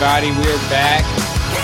Everybody? 0.00 0.30
We're 0.30 0.70
back. 0.70 1.02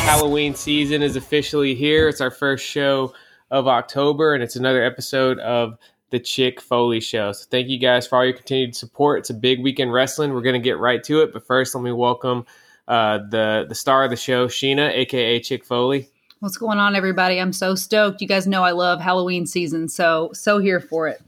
Halloween 0.09 0.57
season 0.57 1.03
is 1.03 1.15
officially 1.15 1.73
here. 1.73 2.09
It's 2.09 2.21
our 2.21 2.33
first 2.33 2.67
show 2.67 3.15
of 3.53 3.69
October, 3.69 4.35
and 4.35 4.43
it's 4.43 4.57
another 4.57 4.83
episode 4.83 5.39
of 5.39 5.79
the 6.11 6.19
Chick 6.19 6.61
Foley 6.61 6.99
Show. 6.99 7.31
So, 7.31 7.47
thank 7.49 7.69
you 7.69 7.79
guys 7.79 8.09
for 8.09 8.19
all 8.19 8.25
your 8.25 8.35
continued 8.35 8.75
support. 8.75 9.21
It's 9.21 9.31
a 9.31 9.35
big 9.35 9.63
weekend 9.63 9.93
wrestling. 9.93 10.35
We're 10.35 10.43
going 10.43 10.61
to 10.61 10.65
get 10.65 10.81
right 10.81 11.01
to 11.05 11.23
it, 11.23 11.33
but 11.33 11.47
first, 11.47 11.77
let 11.77 11.85
me 11.85 11.93
welcome 11.93 12.45
uh, 12.89 13.19
the 13.31 13.67
the 13.69 13.75
star 13.77 14.03
of 14.03 14.11
the 14.11 14.17
show, 14.17 14.49
Sheena, 14.49 14.91
aka 14.91 15.39
Chick 15.39 15.65
Foley. 15.65 16.09
What's 16.41 16.57
going 16.57 16.79
on, 16.79 16.97
everybody? 16.97 17.41
I'm 17.41 17.53
so 17.53 17.77
stoked. 17.77 18.21
You 18.21 18.27
guys 18.27 18.49
know 18.49 18.65
I 18.65 18.73
love 18.73 19.01
Halloween 19.01 19.47
season, 19.47 19.89
so 19.89 20.31
so 20.33 20.59
here 20.59 20.81
for 20.81 21.07
it. 21.07 21.23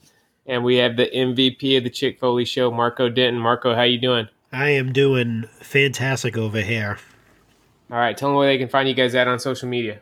And 0.44 0.64
we 0.64 0.74
have 0.78 0.96
the 0.96 1.06
MVP 1.06 1.78
of 1.78 1.84
the 1.84 1.90
Chick 1.90 2.18
Foley 2.18 2.44
Show, 2.44 2.72
Marco 2.72 3.08
Denton. 3.08 3.40
Marco, 3.40 3.76
how 3.76 3.82
you 3.82 3.98
doing? 3.98 4.26
I 4.52 4.70
am 4.70 4.92
doing 4.92 5.44
fantastic 5.60 6.36
over 6.36 6.60
here. 6.60 6.98
All 7.90 7.98
right, 7.98 8.16
tell 8.16 8.30
them 8.30 8.36
where 8.36 8.48
they 8.48 8.58
can 8.58 8.68
find 8.68 8.88
you 8.88 8.94
guys 8.94 9.14
at 9.14 9.28
on 9.28 9.38
social 9.38 9.68
media. 9.68 10.00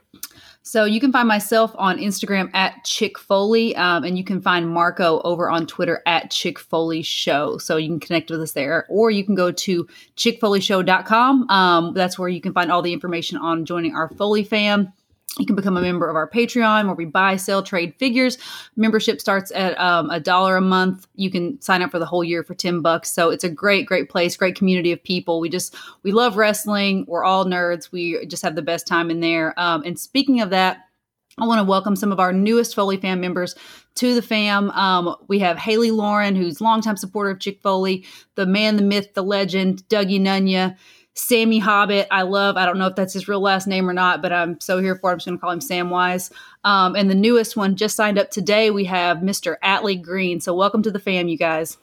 So 0.67 0.87
you 0.87 0.99
can 0.99 1.13
find 1.13 1.29
myself 1.29 1.75
on 1.77 1.99
Instagram 1.99 2.49
at 2.55 2.85
Chick 2.85 3.19
Foley, 3.19 3.77
um, 3.77 4.03
and 4.03 4.17
you 4.17 4.25
can 4.25 4.41
find 4.41 4.67
Marco 4.67 5.21
over 5.23 5.51
on 5.51 5.67
Twitter 5.67 6.03
at 6.07 6.31
Chick 6.31 6.59
Foley 6.59 7.03
Show. 7.03 7.59
So 7.59 7.77
you 7.77 7.89
can 7.89 8.01
connect 8.01 8.31
with 8.31 8.41
us 8.41 8.53
there, 8.53 8.87
or 8.89 9.11
you 9.11 9.25
can 9.25 9.35
go 9.35 9.53
to 9.53 9.87
chickfoleyshow.com. 10.17 11.51
Um, 11.51 11.93
that's 11.93 12.19
where 12.19 12.31
you 12.31 12.41
can 12.41 12.55
find 12.55 12.73
all 12.73 12.81
the 12.81 12.95
information 12.95 13.37
on 13.37 13.67
joining 13.67 13.95
our 13.95 14.09
Foley 14.09 14.43
fam. 14.43 14.91
You 15.39 15.47
can 15.47 15.57
become 15.57 15.77
a 15.77 15.83
member 15.83 16.09
of 16.09 16.15
our 16.15 16.31
Patreon 16.31 16.87
where 16.87 16.95
we 16.95 17.07
buy, 17.07 17.37
sell, 17.37 17.63
trade 17.63 17.95
figures. 17.99 18.39
Membership 18.77 19.21
starts 19.21 19.51
at 19.53 19.79
um, 19.81 20.09
a 20.11 20.21
dollar 20.21 20.57
a 20.57 20.61
month. 20.61 21.09
You 21.17 21.29
can 21.29 21.61
sign 21.61 21.83
up 21.83 21.91
for 21.91 21.99
the 21.99 22.07
whole 22.07 22.23
year 22.23 22.45
for 22.45 22.55
10 22.55 22.83
bucks. 22.83 23.11
So 23.11 23.31
it's 23.31 23.43
a 23.43 23.49
great, 23.49 23.87
great 23.87 24.09
place, 24.09 24.37
great 24.37 24.55
community 24.55 24.93
of 24.93 25.03
people. 25.03 25.41
We 25.41 25.49
just, 25.49 25.75
we 26.05 26.13
love 26.13 26.37
wrestling. 26.37 27.05
We're 27.09 27.25
all 27.25 27.45
nerds. 27.45 27.91
We 27.91 28.25
just 28.27 28.45
have 28.45 28.55
the 28.55 28.63
best 28.63 28.87
time 28.87 29.11
in 29.11 29.19
there. 29.21 29.59
Um, 29.59 29.83
and 29.85 29.99
speaking 29.99 30.41
of 30.41 30.51
that, 30.51 30.85
I 31.37 31.47
want 31.47 31.59
to 31.59 31.65
welcome 31.65 31.97
some 31.97 32.13
of 32.13 32.21
our 32.21 32.33
newest 32.33 32.77
Foley 32.77 32.97
fam 32.97 33.21
members 33.21 33.57
to 33.97 34.15
the 34.15 34.23
fam. 34.23 34.71
Um, 34.71 35.17
we 35.27 35.41
have 35.41 35.59
Haley 35.59 35.91
Lauren, 35.91 36.37
who's 36.37 36.61
longtime 36.61 36.97
supporter 36.97 37.31
of 37.31 37.41
Chick 37.41 37.61
Foley, 37.61 38.05
the 38.37 38.47
man, 38.47 38.77
the 38.77 38.85
myth, 38.85 39.15
the 39.15 39.25
legend, 39.25 39.83
Dougie 39.89 40.21
Nunya. 40.21 40.77
Sammy 41.17 41.61
Hobbit, 41.61 42.09
I 42.11 42.23
love. 42.23 42.57
I 42.57 42.67
don't 42.67 42.79
know 42.79 42.89
if 42.89 42.97
that's 42.97 43.13
his 43.13 43.29
real 43.29 43.41
last 43.41 43.69
name 43.69 43.89
or 43.89 43.93
not, 43.93 44.21
but 44.21 44.33
I'm 44.33 44.61
so 44.61 44.81
here 44.81 44.97
for. 44.97 45.11
It. 45.11 45.13
I'm 45.13 45.19
just 45.19 45.27
going 45.27 45.39
to 45.39 45.41
call 45.41 45.53
him 45.53 45.61
Samwise. 45.61 46.33
Um, 46.65 46.97
and 46.97 47.09
the 47.09 47.15
newest 47.15 47.57
one 47.57 47.77
just 47.77 47.95
signed 47.95 48.19
up 48.19 48.31
today. 48.31 48.71
We 48.71 48.85
have 48.87 49.19
Mr. 49.19 49.57
Atlee 49.63 50.03
Green. 50.03 50.41
So 50.41 50.55
welcome 50.55 50.83
to 50.83 50.91
the 50.91 50.99
fam, 50.99 51.29
you 51.29 51.39
guys. 51.39 51.79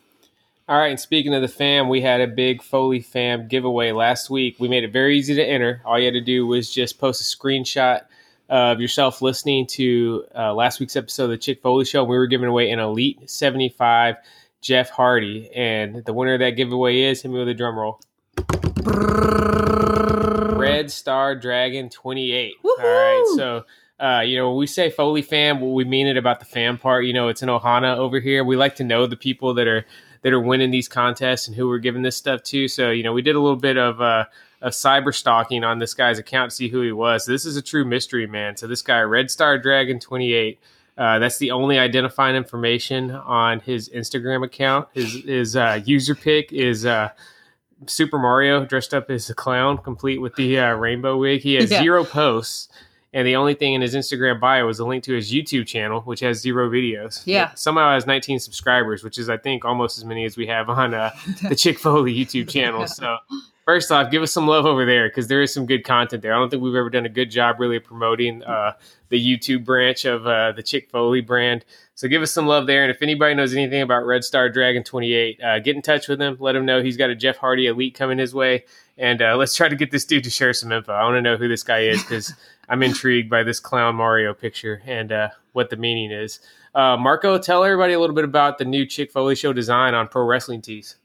All 0.67 0.77
right, 0.77 0.89
and 0.89 0.99
speaking 0.99 1.33
of 1.33 1.41
the 1.41 1.47
fam, 1.47 1.89
we 1.89 2.01
had 2.01 2.21
a 2.21 2.27
big 2.27 2.61
Foley 2.61 3.01
fam 3.01 3.47
giveaway 3.47 3.91
last 3.91 4.29
week. 4.29 4.57
We 4.59 4.69
made 4.69 4.83
it 4.83 4.93
very 4.93 5.17
easy 5.17 5.35
to 5.35 5.43
enter. 5.43 5.81
All 5.85 5.99
you 5.99 6.05
had 6.05 6.13
to 6.13 6.21
do 6.21 6.45
was 6.45 6.71
just 6.71 6.99
post 6.99 7.19
a 7.19 7.37
screenshot 7.37 8.03
of 8.47 8.79
yourself 8.79 9.21
listening 9.21 9.65
to 9.65 10.25
uh, 10.35 10.53
last 10.53 10.79
week's 10.79 10.95
episode 10.95 11.25
of 11.25 11.29
the 11.31 11.37
Chick 11.37 11.61
Foley 11.61 11.83
Show. 11.85 12.03
We 12.03 12.17
were 12.17 12.27
giving 12.27 12.47
away 12.47 12.69
an 12.71 12.79
Elite 12.79 13.29
75 13.29 14.15
Jeff 14.61 14.89
Hardy, 14.91 15.49
and 15.55 16.05
the 16.05 16.13
winner 16.13 16.35
of 16.35 16.39
that 16.39 16.51
giveaway 16.51 17.01
is 17.01 17.21
hit 17.21 17.31
me 17.31 17.39
with 17.39 17.49
a 17.49 17.53
drum 17.53 17.77
roll. 17.77 17.99
Red 20.57 20.91
Star 20.91 21.35
Dragon 21.35 21.89
28. 21.89 22.53
Woo-hoo! 22.63 22.81
All 22.81 22.87
right. 22.87 23.33
So, 23.35 23.65
uh, 23.99 24.21
you 24.21 24.37
know, 24.37 24.49
when 24.49 24.57
we 24.57 24.67
say 24.67 24.89
Foley 24.89 25.21
fam, 25.21 25.61
well, 25.61 25.73
we 25.73 25.83
mean 25.83 26.07
it 26.07 26.17
about 26.17 26.39
the 26.39 26.45
fan 26.45 26.77
part. 26.77 27.05
You 27.05 27.13
know, 27.13 27.27
it's 27.27 27.41
an 27.41 27.49
Ohana 27.49 27.97
over 27.97 28.19
here. 28.19 28.43
We 28.43 28.55
like 28.55 28.75
to 28.77 28.83
know 28.83 29.05
the 29.05 29.15
people 29.15 29.53
that 29.55 29.67
are 29.67 29.85
that 30.23 30.33
are 30.33 30.39
winning 30.39 30.71
these 30.71 30.87
contests 30.87 31.47
and 31.47 31.55
who 31.55 31.67
we're 31.67 31.79
giving 31.79 32.03
this 32.03 32.15
stuff 32.15 32.43
to. 32.43 32.67
So, 32.67 32.91
you 32.91 33.03
know, 33.03 33.13
we 33.13 33.21
did 33.21 33.35
a 33.35 33.39
little 33.39 33.57
bit 33.57 33.77
of 33.77 34.01
uh, 34.01 34.25
of 34.61 34.73
cyber 34.73 35.13
stalking 35.13 35.63
on 35.63 35.79
this 35.79 35.93
guy's 35.93 36.19
account 36.19 36.51
to 36.51 36.55
see 36.55 36.69
who 36.69 36.81
he 36.81 36.91
was. 36.91 37.25
this 37.25 37.45
is 37.45 37.57
a 37.57 37.61
true 37.61 37.85
mystery, 37.85 38.27
man. 38.27 38.55
So 38.57 38.67
this 38.67 38.81
guy, 38.81 39.01
Red 39.01 39.31
Star 39.31 39.57
Dragon 39.57 39.99
28. 39.99 40.59
Uh, 40.97 41.19
that's 41.19 41.37
the 41.37 41.51
only 41.51 41.79
identifying 41.79 42.35
information 42.35 43.11
on 43.11 43.59
his 43.61 43.89
Instagram 43.89 44.45
account. 44.45 44.87
His 44.93 45.13
his 45.23 45.55
uh, 45.55 45.81
user 45.85 46.15
pick 46.15 46.51
is 46.51 46.85
uh, 46.85 47.09
Super 47.87 48.17
Mario 48.19 48.65
dressed 48.65 48.93
up 48.93 49.09
as 49.09 49.29
a 49.29 49.33
clown, 49.33 49.77
complete 49.77 50.19
with 50.21 50.35
the 50.35 50.59
uh, 50.59 50.73
rainbow 50.73 51.17
wig. 51.17 51.41
He 51.41 51.55
has 51.55 51.71
Yeah. 51.71 51.79
zero 51.81 52.03
posts, 52.05 52.69
and 53.13 53.27
the 53.27 53.35
only 53.35 53.53
thing 53.55 53.73
in 53.73 53.81
his 53.81 53.95
Instagram 53.95 54.39
bio 54.39 54.67
is 54.69 54.79
a 54.79 54.85
link 54.85 55.03
to 55.05 55.13
his 55.13 55.31
YouTube 55.33 55.65
channel, 55.67 56.01
which 56.01 56.19
has 56.21 56.39
zero 56.39 56.69
videos. 56.69 57.21
Yeah. 57.25 57.47
But 57.49 57.59
somehow 57.59 57.93
has 57.93 58.05
19 58.07 58.39
subscribers, 58.39 59.03
which 59.03 59.17
is 59.17 59.29
I 59.29 59.37
think 59.37 59.65
almost 59.65 59.97
as 59.97 60.05
many 60.05 60.25
as 60.25 60.37
we 60.37 60.47
have 60.47 60.69
on 60.69 60.93
uh, 60.93 61.11
the 61.49 61.55
Chick 61.55 61.79
Foley 61.79 62.13
YouTube 62.15 62.49
channel. 62.49 62.87
So. 62.87 63.17
First 63.71 63.89
off, 63.89 64.11
give 64.11 64.21
us 64.21 64.33
some 64.33 64.47
love 64.47 64.65
over 64.65 64.85
there 64.85 65.07
because 65.07 65.29
there 65.29 65.41
is 65.41 65.53
some 65.53 65.65
good 65.65 65.85
content 65.85 66.21
there. 66.21 66.33
I 66.33 66.37
don't 66.37 66.49
think 66.49 66.61
we've 66.61 66.75
ever 66.75 66.89
done 66.89 67.05
a 67.05 67.09
good 67.09 67.31
job 67.31 67.57
really 67.57 67.79
promoting 67.79 68.43
uh, 68.43 68.73
the 69.07 69.17
YouTube 69.17 69.63
branch 69.63 70.03
of 70.03 70.27
uh, 70.27 70.51
the 70.51 70.61
Chick 70.61 70.89
Foley 70.89 71.21
brand. 71.21 71.63
So 71.95 72.09
give 72.09 72.21
us 72.21 72.33
some 72.33 72.47
love 72.47 72.67
there. 72.67 72.83
And 72.83 72.91
if 72.91 73.01
anybody 73.01 73.33
knows 73.33 73.53
anything 73.53 73.81
about 73.81 74.05
Red 74.05 74.25
Star 74.25 74.49
Dragon 74.49 74.83
28, 74.83 75.41
uh, 75.41 75.59
get 75.59 75.77
in 75.77 75.81
touch 75.81 76.09
with 76.09 76.21
him. 76.21 76.35
Let 76.41 76.53
him 76.53 76.65
know 76.65 76.81
he's 76.81 76.97
got 76.97 77.11
a 77.11 77.15
Jeff 77.15 77.37
Hardy 77.37 77.67
Elite 77.67 77.95
coming 77.95 78.17
his 78.17 78.35
way. 78.35 78.65
And 78.97 79.21
uh, 79.21 79.37
let's 79.37 79.55
try 79.55 79.69
to 79.69 79.75
get 79.77 79.89
this 79.89 80.03
dude 80.03 80.25
to 80.25 80.29
share 80.29 80.51
some 80.51 80.73
info. 80.73 80.91
I 80.91 81.05
want 81.05 81.15
to 81.15 81.21
know 81.21 81.37
who 81.37 81.47
this 81.47 81.63
guy 81.63 81.83
is 81.83 82.03
because 82.03 82.33
I'm 82.67 82.83
intrigued 82.83 83.29
by 83.29 83.43
this 83.43 83.61
clown 83.61 83.95
Mario 83.95 84.33
picture 84.33 84.81
and 84.85 85.13
uh, 85.13 85.29
what 85.53 85.69
the 85.69 85.77
meaning 85.77 86.11
is. 86.11 86.41
Uh, 86.75 86.97
Marco, 86.97 87.37
tell 87.37 87.63
everybody 87.63 87.93
a 87.93 88.01
little 88.01 88.17
bit 88.17 88.25
about 88.25 88.57
the 88.57 88.65
new 88.65 88.85
Chick 88.85 89.13
Foley 89.13 89.35
show 89.35 89.53
design 89.53 89.93
on 89.93 90.09
Pro 90.09 90.25
Wrestling 90.25 90.61
Tees. 90.61 90.97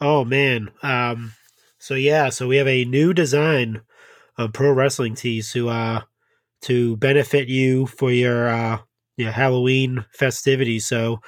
Oh 0.00 0.24
man. 0.24 0.70
Um 0.82 1.34
so 1.84 1.96
yeah, 1.96 2.30
so 2.30 2.48
we 2.48 2.56
have 2.56 2.66
a 2.66 2.86
new 2.86 3.12
design 3.12 3.82
of 4.38 4.54
pro 4.54 4.72
wrestling 4.72 5.14
tees 5.14 5.52
to 5.52 5.68
uh 5.68 6.00
to 6.62 6.96
benefit 6.96 7.48
you 7.48 7.84
for 7.84 8.10
your 8.10 8.48
uh 8.48 8.78
your 9.18 9.32
Halloween 9.32 10.06
festivities. 10.10 10.86
So 10.86 11.18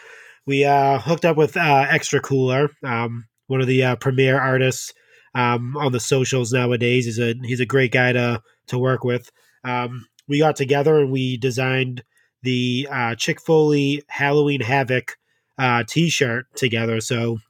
we 0.46 0.64
uh 0.64 0.98
hooked 0.98 1.26
up 1.26 1.36
with 1.36 1.58
uh 1.58 1.84
Extra 1.90 2.20
Cooler, 2.20 2.70
um 2.82 3.26
one 3.48 3.60
of 3.60 3.66
the 3.66 3.84
uh, 3.84 3.96
premier 3.96 4.40
artists 4.40 4.94
um 5.34 5.76
on 5.76 5.92
the 5.92 6.00
socials 6.00 6.54
nowadays. 6.54 7.04
He's 7.04 7.18
a 7.18 7.34
he's 7.44 7.60
a 7.60 7.66
great 7.66 7.92
guy 7.92 8.12
to 8.12 8.40
to 8.68 8.78
work 8.78 9.04
with. 9.04 9.30
Um 9.62 10.06
we 10.26 10.38
got 10.38 10.56
together 10.56 11.00
and 11.00 11.12
we 11.12 11.36
designed 11.36 12.02
the 12.42 12.88
uh 12.90 13.14
Chick 13.14 13.42
Foley 13.42 14.04
Halloween 14.08 14.62
Havoc 14.62 15.18
uh 15.58 15.84
t-shirt 15.86 16.46
together. 16.56 17.02
So 17.02 17.40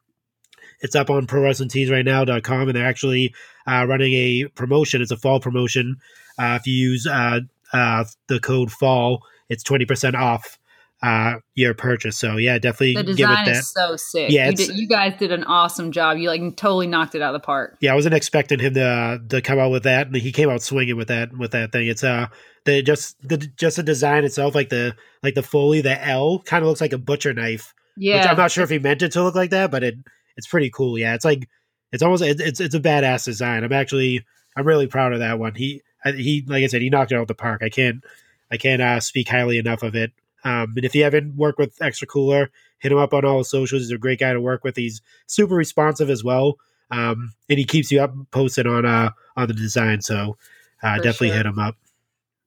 it's 0.80 0.94
up 0.94 1.10
on 1.10 1.26
pro 1.26 1.42
wrestling 1.42 1.68
tees 1.68 1.90
right 1.90 2.04
now.com 2.04 2.68
and 2.68 2.76
they're 2.76 2.86
actually 2.86 3.34
uh, 3.66 3.86
running 3.88 4.12
a 4.12 4.44
promotion. 4.54 5.02
It's 5.02 5.10
a 5.10 5.16
fall 5.16 5.40
promotion. 5.40 5.96
Uh, 6.38 6.58
if 6.60 6.66
you 6.66 6.74
use 6.74 7.06
uh, 7.06 7.40
uh, 7.72 8.04
the 8.28 8.40
code 8.40 8.70
fall, 8.70 9.22
it's 9.48 9.64
20% 9.64 10.14
off 10.14 10.58
uh, 11.02 11.34
your 11.54 11.74
purchase. 11.74 12.16
So 12.18 12.36
yeah, 12.36 12.58
definitely 12.58 12.94
The 12.94 13.02
give 13.02 13.10
it 13.10 13.16
design 13.16 13.44
that. 13.46 13.56
is 13.56 13.70
so 13.70 13.96
sick. 13.96 14.30
Yeah, 14.30 14.48
you, 14.50 14.56
did, 14.56 14.76
you 14.76 14.88
guys 14.88 15.14
did 15.18 15.30
an 15.30 15.44
awesome 15.44 15.92
job. 15.92 16.16
You 16.18 16.28
like 16.28 16.40
totally 16.56 16.86
knocked 16.86 17.14
it 17.14 17.22
out 17.22 17.34
of 17.34 17.40
the 17.40 17.44
park. 17.44 17.76
yeah, 17.80 17.92
I 17.92 17.94
wasn't 17.94 18.14
expecting 18.14 18.58
him 18.58 18.74
to 18.74 19.20
to 19.28 19.42
come 19.42 19.58
out 19.58 19.70
with 19.70 19.82
that, 19.84 20.06
and 20.06 20.16
he 20.16 20.32
came 20.32 20.48
out 20.48 20.62
swinging 20.62 20.96
with 20.96 21.08
that 21.08 21.36
with 21.36 21.50
that 21.52 21.70
thing. 21.70 21.86
It's 21.86 22.02
uh 22.02 22.28
the 22.64 22.82
just 22.82 23.16
the 23.26 23.36
just 23.36 23.76
the 23.76 23.82
design 23.82 24.24
itself, 24.24 24.54
like 24.54 24.70
the 24.70 24.96
like 25.22 25.34
the 25.34 25.42
foley, 25.42 25.82
the 25.82 26.02
L 26.06 26.40
kind 26.40 26.62
of 26.64 26.68
looks 26.68 26.80
like 26.80 26.94
a 26.94 26.98
butcher 26.98 27.34
knife. 27.34 27.74
Which 27.96 28.06
Yeah, 28.06 28.30
I'm 28.30 28.36
not 28.38 28.50
sure 28.50 28.64
if 28.64 28.70
he 28.70 28.78
meant 28.78 29.02
it 29.02 29.12
to 29.12 29.22
look 29.22 29.34
like 29.34 29.50
that, 29.50 29.70
but 29.70 29.84
it 29.84 29.96
it's 30.36 30.46
pretty 30.46 30.70
cool. 30.70 30.98
Yeah, 30.98 31.14
it's 31.14 31.24
like 31.24 31.48
it's 31.92 32.02
almost 32.02 32.22
it, 32.22 32.40
it's 32.40 32.60
it's 32.60 32.74
a 32.74 32.80
badass 32.80 33.24
design. 33.24 33.64
I'm 33.64 33.72
actually 33.72 34.24
I'm 34.56 34.66
really 34.66 34.86
proud 34.86 35.12
of 35.12 35.20
that 35.20 35.38
one. 35.38 35.54
He 35.54 35.82
he 36.04 36.44
like 36.46 36.64
I 36.64 36.66
said, 36.66 36.82
he 36.82 36.90
knocked 36.90 37.12
it 37.12 37.16
out 37.16 37.22
of 37.22 37.28
the 37.28 37.34
park. 37.34 37.62
I 37.62 37.68
can't 37.68 38.04
I 38.50 38.56
can't 38.56 38.82
uh, 38.82 39.00
speak 39.00 39.28
highly 39.28 39.58
enough 39.58 39.82
of 39.82 39.94
it. 39.94 40.12
Um, 40.44 40.74
and 40.76 40.84
if 40.84 40.94
you 40.94 41.02
haven't 41.02 41.36
worked 41.36 41.58
with 41.58 41.80
Extra 41.82 42.06
Cooler, 42.06 42.50
hit 42.78 42.92
him 42.92 42.98
up 42.98 43.12
on 43.12 43.24
all 43.24 43.38
the 43.38 43.44
socials. 43.44 43.82
He's 43.82 43.90
a 43.90 43.98
great 43.98 44.20
guy 44.20 44.32
to 44.32 44.40
work 44.40 44.62
with. 44.62 44.76
He's 44.76 45.02
super 45.26 45.54
responsive 45.54 46.08
as 46.08 46.22
well, 46.22 46.58
um, 46.90 47.32
and 47.48 47.58
he 47.58 47.64
keeps 47.64 47.90
you 47.90 48.00
up 48.00 48.14
posted 48.30 48.66
on 48.66 48.86
uh 48.86 49.10
on 49.36 49.48
the 49.48 49.54
design. 49.54 50.02
So 50.02 50.36
uh, 50.82 50.96
definitely 50.96 51.28
sure. 51.28 51.36
hit 51.38 51.46
him 51.46 51.58
up. 51.58 51.76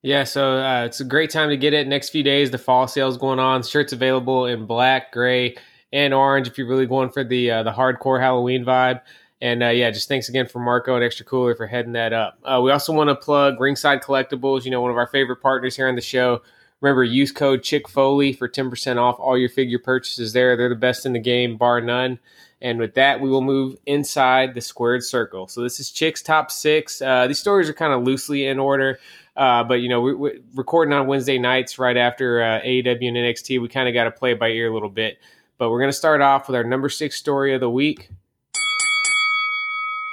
Yeah, 0.01 0.24
so 0.24 0.59
uh, 0.59 0.85
it's 0.85 1.01
a 1.01 1.06
great 1.06 1.30
time 1.30 1.50
to 1.50 1.57
get 1.57 1.74
it. 1.74 1.85
Next 1.85 2.09
few 2.09 2.24
days, 2.24 2.51
the 2.51 2.57
fall 2.57 2.88
sale's 2.88 3.18
going 3.18 3.39
on. 3.39 3.63
Shirts 3.63 3.92
available 3.92 4.45
in 4.45 4.65
black, 4.65 5.12
gray, 5.12 5.57
and 5.91 6.13
orange 6.13 6.47
if 6.47 6.57
you're 6.57 6.68
really 6.68 6.86
going 6.86 7.09
for 7.09 7.24
the 7.24 7.51
uh, 7.51 7.63
the 7.63 7.71
hardcore 7.71 8.19
Halloween 8.19 8.65
vibe. 8.65 9.01
And 9.41 9.63
uh, 9.63 9.69
yeah, 9.69 9.89
just 9.89 10.09
thanks 10.09 10.27
again 10.27 10.47
for 10.47 10.59
Marco 10.59 10.95
and 10.95 11.03
Extra 11.03 11.25
Cooler 11.25 11.56
for 11.56 11.65
heading 11.65 11.94
that 11.94 12.12
up. 12.12 12.38
Uh, 12.44 12.59
we 12.62 12.71
also 12.71 12.91
want 12.91 13.09
to 13.09 13.15
plug 13.15 13.59
Ringside 13.59 14.01
Collectibles. 14.01 14.65
You 14.65 14.71
know, 14.71 14.81
one 14.81 14.91
of 14.91 14.97
our 14.97 15.07
favorite 15.07 15.38
partners 15.38 15.75
here 15.75 15.88
on 15.88 15.95
the 15.95 16.01
show. 16.01 16.41
Remember, 16.81 17.03
use 17.03 17.31
code 17.31 17.63
Chick 17.63 17.88
Foley 17.88 18.33
for 18.33 18.47
ten 18.47 18.69
percent 18.69 19.00
off 19.00 19.19
all 19.19 19.38
your 19.38 19.50
figure 19.50 19.80
purchases. 19.80 20.33
There, 20.33 20.56
they're 20.57 20.69
the 20.69 20.75
best 20.75 21.06
in 21.06 21.13
the 21.13 21.19
game, 21.19 21.57
bar 21.57 21.81
none. 21.81 22.19
And 22.62 22.80
with 22.80 22.94
that, 22.95 23.21
we 23.21 23.30
will 23.30 23.42
move 23.42 23.77
inside 23.85 24.53
the 24.53 24.62
squared 24.62 25.03
circle. 25.03 25.47
So 25.47 25.62
this 25.62 25.80
is 25.80 25.92
Chick's 25.92 26.21
top 26.21 26.51
six. 26.51 27.01
Uh, 27.01 27.25
these 27.27 27.39
stories 27.39 27.69
are 27.69 27.74
kind 27.74 27.94
of 27.94 28.03
loosely 28.03 28.47
in 28.47 28.59
order. 28.59 29.00
Uh, 29.38 29.63
but 29.63 29.75
you 29.75 29.88
know, 29.88 30.01
we, 30.01 30.13
we 30.13 30.42
recording 30.56 30.94
on 30.94 31.07
Wednesday 31.07 31.38
nights 31.38 31.80
right 31.80 31.95
after 31.95 32.44
uh, 32.44 32.59
AEW 32.59 33.07
and 33.07 33.18
NXT. 33.18 33.62
We 33.62 33.69
kind 33.69 33.88
of 33.88 33.94
got 33.94 34.03
to 34.03 34.12
play 34.12 34.33
by 34.33 34.50
ear 34.50 34.69
a 34.69 34.74
little 34.74 34.89
bit. 34.89 35.19
But 35.59 35.69
we're 35.69 35.79
going 35.79 35.91
to 35.91 35.97
start 35.97 36.21
off 36.21 36.47
with 36.47 36.56
our 36.56 36.63
number 36.63 36.89
six 36.89 37.17
story 37.17 37.53
of 37.53 37.59
the 37.59 37.69
week. 37.69 38.09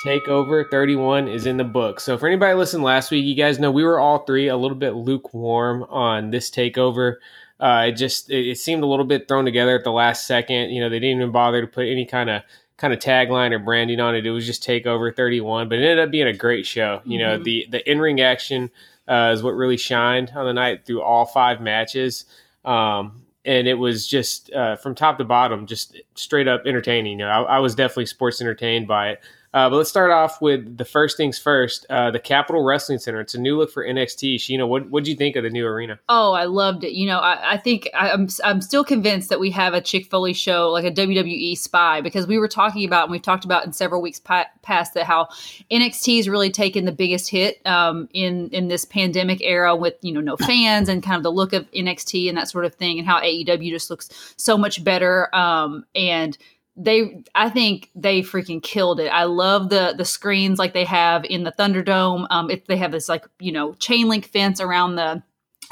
Takeover 0.04 0.68
31 0.70 1.28
is 1.28 1.46
in 1.46 1.56
the 1.56 1.64
book. 1.64 2.00
So 2.00 2.18
for 2.18 2.26
anybody 2.26 2.54
listening 2.54 2.82
last 2.82 3.10
week, 3.10 3.24
you 3.24 3.34
guys 3.34 3.58
know 3.58 3.70
we 3.70 3.82
were 3.82 3.98
all 3.98 4.18
three 4.20 4.48
a 4.48 4.56
little 4.56 4.76
bit 4.76 4.94
lukewarm 4.94 5.84
on 5.84 6.30
this 6.30 6.50
takeover. 6.50 7.14
Uh, 7.58 7.86
it 7.88 7.92
just 7.92 8.28
it, 8.30 8.46
it 8.50 8.58
seemed 8.58 8.82
a 8.82 8.86
little 8.86 9.04
bit 9.06 9.26
thrown 9.28 9.44
together 9.44 9.76
at 9.76 9.84
the 9.84 9.90
last 9.92 10.26
second. 10.26 10.70
You 10.70 10.80
know, 10.82 10.90
they 10.90 10.98
didn't 10.98 11.16
even 11.20 11.32
bother 11.32 11.62
to 11.62 11.66
put 11.66 11.86
any 11.86 12.04
kind 12.04 12.28
of 12.28 12.42
kind 12.76 12.92
of 12.92 12.98
tagline 12.98 13.52
or 13.52 13.58
branding 13.58 14.00
on 14.00 14.14
it. 14.14 14.26
It 14.26 14.30
was 14.32 14.44
just 14.46 14.62
Takeover 14.66 15.14
31, 15.16 15.70
but 15.70 15.78
it 15.78 15.82
ended 15.82 16.00
up 16.00 16.10
being 16.10 16.26
a 16.26 16.34
great 16.36 16.66
show. 16.66 17.00
You 17.06 17.18
know, 17.18 17.38
Mhm. 17.38 17.44
the 17.44 17.66
the 17.70 17.90
in 17.90 17.98
ring 18.00 18.20
action 18.20 18.70
uh, 19.08 19.30
is 19.32 19.42
what 19.42 19.52
really 19.52 19.78
shined 19.78 20.32
on 20.36 20.44
the 20.44 20.52
night 20.52 20.84
through 20.84 21.00
all 21.02 21.24
five 21.24 21.60
matches. 21.60 22.26
Um, 22.64 23.22
and 23.46 23.68
it 23.68 23.74
was 23.74 24.06
just 24.06 24.52
uh, 24.52 24.76
from 24.76 24.94
top 24.94 25.18
to 25.18 25.24
bottom, 25.24 25.66
just 25.66 25.96
straight 26.14 26.48
up 26.48 26.62
entertaining. 26.66 27.12
You 27.12 27.18
know, 27.18 27.30
I, 27.30 27.56
I 27.56 27.58
was 27.60 27.74
definitely 27.74 28.06
sports 28.06 28.40
entertained 28.40 28.88
by 28.88 29.10
it. 29.10 29.20
Uh, 29.56 29.70
but 29.70 29.76
let's 29.76 29.88
start 29.88 30.10
off 30.10 30.42
with 30.42 30.76
the 30.76 30.84
first 30.84 31.16
things 31.16 31.38
first. 31.38 31.86
Uh, 31.88 32.10
the 32.10 32.18
Capitol 32.18 32.62
Wrestling 32.62 32.98
Center. 32.98 33.22
It's 33.22 33.34
a 33.34 33.40
new 33.40 33.56
look 33.56 33.72
for 33.72 33.82
NXT. 33.82 34.34
Sheena, 34.34 34.68
what 34.68 34.90
what 34.90 35.02
do 35.02 35.10
you 35.10 35.16
think 35.16 35.34
of 35.34 35.44
the 35.44 35.48
new 35.48 35.64
arena? 35.66 35.98
Oh, 36.10 36.32
I 36.32 36.44
loved 36.44 36.84
it. 36.84 36.92
You 36.92 37.06
know, 37.06 37.20
I, 37.20 37.54
I 37.54 37.56
think 37.56 37.88
I, 37.94 38.10
I'm 38.10 38.28
I'm 38.44 38.60
still 38.60 38.84
convinced 38.84 39.30
that 39.30 39.40
we 39.40 39.50
have 39.52 39.72
a 39.72 39.80
Chick 39.80 40.10
Foley 40.10 40.34
show, 40.34 40.70
like 40.70 40.84
a 40.84 40.90
WWE 40.90 41.56
spy, 41.56 42.02
because 42.02 42.26
we 42.26 42.36
were 42.36 42.48
talking 42.48 42.84
about 42.84 43.04
and 43.04 43.12
we've 43.12 43.22
talked 43.22 43.46
about 43.46 43.64
in 43.64 43.72
several 43.72 44.02
weeks 44.02 44.20
pa- 44.20 44.44
past 44.60 44.92
that 44.92 45.04
how 45.04 45.28
NXT 45.70 46.18
has 46.18 46.28
really 46.28 46.50
taken 46.50 46.84
the 46.84 46.92
biggest 46.92 47.30
hit 47.30 47.66
um, 47.66 48.10
in 48.12 48.50
in 48.50 48.68
this 48.68 48.84
pandemic 48.84 49.40
era 49.40 49.74
with 49.74 49.94
you 50.02 50.12
know 50.12 50.20
no 50.20 50.36
fans 50.46 50.90
and 50.90 51.02
kind 51.02 51.16
of 51.16 51.22
the 51.22 51.32
look 51.32 51.54
of 51.54 51.64
NXT 51.70 52.28
and 52.28 52.36
that 52.36 52.50
sort 52.50 52.66
of 52.66 52.74
thing, 52.74 52.98
and 52.98 53.08
how 53.08 53.22
AEW 53.22 53.70
just 53.70 53.88
looks 53.88 54.34
so 54.36 54.58
much 54.58 54.84
better. 54.84 55.34
Um, 55.34 55.86
and 55.94 56.36
they 56.76 57.22
I 57.34 57.48
think 57.48 57.90
they 57.94 58.22
freaking 58.22 58.62
killed 58.62 59.00
it. 59.00 59.08
I 59.08 59.24
love 59.24 59.70
the 59.70 59.94
the 59.96 60.04
screens 60.04 60.58
like 60.58 60.74
they 60.74 60.84
have 60.84 61.24
in 61.24 61.44
the 61.44 61.52
Thunderdome. 61.52 62.26
Um, 62.30 62.50
if 62.50 62.66
they 62.66 62.76
have 62.76 62.92
this 62.92 63.08
like 63.08 63.24
you 63.38 63.52
know 63.52 63.74
chain 63.74 64.08
link 64.08 64.26
fence 64.26 64.60
around 64.60 64.96
the 64.96 65.22